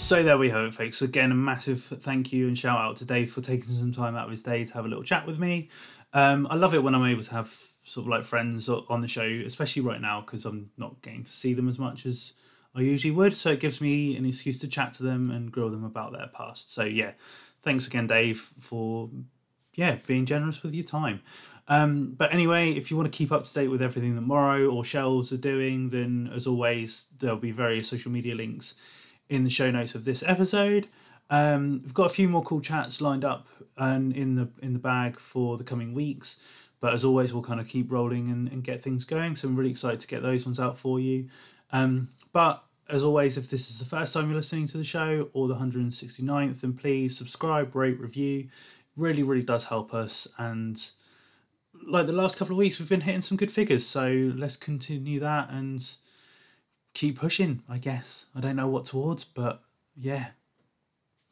So 0.05 0.21
there 0.21 0.37
we 0.37 0.51
have 0.51 0.65
it, 0.65 0.75
folks. 0.75 1.01
Again, 1.01 1.31
a 1.31 1.33
massive 1.33 1.83
thank 1.83 2.31
you 2.31 2.47
and 2.47 2.55
shout 2.55 2.77
out 2.77 2.97
to 2.97 3.05
Dave 3.05 3.33
for 3.33 3.41
taking 3.41 3.75
some 3.75 3.91
time 3.91 4.15
out 4.15 4.25
of 4.25 4.31
his 4.31 4.43
day 4.43 4.63
to 4.63 4.73
have 4.75 4.85
a 4.85 4.87
little 4.87 5.03
chat 5.03 5.25
with 5.25 5.39
me. 5.39 5.67
Um, 6.13 6.45
I 6.47 6.57
love 6.57 6.75
it 6.75 6.83
when 6.83 6.93
I'm 6.93 7.03
able 7.03 7.23
to 7.23 7.31
have 7.31 7.51
sort 7.83 8.05
of 8.05 8.09
like 8.09 8.23
friends 8.23 8.69
on 8.69 9.01
the 9.01 9.07
show, 9.07 9.25
especially 9.47 9.81
right 9.81 9.99
now 9.99 10.21
because 10.21 10.45
I'm 10.45 10.69
not 10.77 11.01
getting 11.01 11.23
to 11.23 11.31
see 11.31 11.55
them 11.55 11.67
as 11.67 11.79
much 11.79 12.05
as 12.05 12.33
I 12.75 12.81
usually 12.81 13.09
would. 13.09 13.35
So 13.35 13.53
it 13.53 13.59
gives 13.59 13.81
me 13.81 14.15
an 14.15 14.27
excuse 14.27 14.59
to 14.59 14.67
chat 14.67 14.93
to 14.93 15.03
them 15.03 15.31
and 15.31 15.51
grill 15.51 15.71
them 15.71 15.83
about 15.83 16.11
their 16.11 16.27
past. 16.27 16.71
So 16.71 16.83
yeah, 16.83 17.13
thanks 17.63 17.87
again, 17.87 18.05
Dave, 18.05 18.53
for 18.59 19.09
yeah 19.73 19.97
being 20.05 20.27
generous 20.27 20.61
with 20.61 20.75
your 20.75 20.85
time. 20.85 21.21
Um, 21.67 22.13
but 22.15 22.31
anyway, 22.31 22.73
if 22.73 22.91
you 22.91 22.97
want 22.97 23.11
to 23.11 23.17
keep 23.17 23.31
up 23.31 23.45
to 23.45 23.53
date 23.55 23.69
with 23.69 23.81
everything 23.81 24.13
that 24.13 24.21
Morrow 24.21 24.69
or 24.69 24.85
Shels 24.85 25.33
are 25.33 25.37
doing, 25.37 25.89
then 25.89 26.29
as 26.31 26.45
always, 26.45 27.07
there'll 27.17 27.37
be 27.37 27.49
various 27.49 27.89
social 27.89 28.11
media 28.11 28.35
links 28.35 28.75
in 29.29 29.43
the 29.43 29.49
show 29.49 29.71
notes 29.71 29.95
of 29.95 30.05
this 30.05 30.23
episode. 30.23 30.87
Um, 31.29 31.81
we've 31.83 31.93
got 31.93 32.05
a 32.05 32.13
few 32.13 32.29
more 32.29 32.43
cool 32.43 32.61
chats 32.61 33.01
lined 33.01 33.25
up 33.25 33.47
and 33.77 34.15
in 34.15 34.35
the 34.35 34.47
in 34.61 34.73
the 34.73 34.79
bag 34.79 35.19
for 35.19 35.57
the 35.57 35.63
coming 35.63 35.93
weeks. 35.93 36.39
But 36.79 36.93
as 36.93 37.03
always, 37.03 37.33
we'll 37.33 37.41
kind 37.41 37.59
of 37.59 37.67
keep 37.67 37.91
rolling 37.91 38.29
and, 38.29 38.47
and 38.49 38.63
get 38.63 38.81
things 38.81 39.05
going. 39.05 39.35
So 39.35 39.47
I'm 39.47 39.55
really 39.55 39.71
excited 39.71 39.99
to 40.01 40.07
get 40.07 40.21
those 40.21 40.45
ones 40.45 40.59
out 40.59 40.77
for 40.77 40.99
you. 40.99 41.29
Um, 41.71 42.09
but 42.31 42.63
as 42.89 43.03
always, 43.03 43.37
if 43.37 43.49
this 43.49 43.69
is 43.69 43.79
the 43.79 43.85
first 43.85 44.13
time 44.13 44.27
you're 44.27 44.37
listening 44.37 44.67
to 44.67 44.77
the 44.77 44.83
show 44.83 45.29
or 45.33 45.47
the 45.47 45.55
169th, 45.55 46.61
then 46.61 46.73
please 46.73 47.17
subscribe, 47.17 47.75
rate, 47.75 47.99
review. 47.99 48.49
Really, 48.95 49.23
really 49.23 49.43
does 49.43 49.65
help 49.65 49.93
us. 49.93 50.27
And 50.37 50.79
like 51.87 52.05
the 52.05 52.13
last 52.13 52.37
couple 52.37 52.53
of 52.53 52.59
weeks, 52.59 52.79
we've 52.79 52.89
been 52.89 53.01
hitting 53.01 53.21
some 53.21 53.37
good 53.37 53.51
figures. 53.51 53.85
So 53.85 54.31
let's 54.35 54.57
continue 54.57 55.19
that 55.21 55.49
and 55.49 55.83
keep 56.95 57.19
pushing, 57.19 57.61
I 57.69 57.77
guess. 57.77 58.25
I 58.35 58.39
don't 58.39 58.55
know 58.55 58.67
what 58.67 58.85
towards, 58.85 59.23
but 59.23 59.61
yeah. 59.95 60.29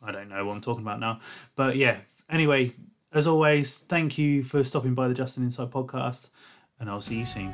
I 0.02 0.12
don't 0.12 0.30
know 0.30 0.46
what 0.46 0.54
I'm 0.54 0.62
talking 0.62 0.84
about 0.84 1.00
now. 1.00 1.22
But 1.56 1.78
yeah, 1.78 1.98
anyway, 2.30 2.74
as 3.12 3.26
always, 3.26 3.80
thank 3.80 4.18
you 4.18 4.44
for 4.44 4.64
stopping 4.64 4.94
by 4.94 5.08
the 5.08 5.14
Just 5.16 5.38
an 5.38 5.44
Insight 5.44 5.72
podcast, 5.72 6.28
and 6.80 6.90
I'll 6.90 7.02
see 7.02 7.16
you 7.16 7.26
soon. 7.26 7.54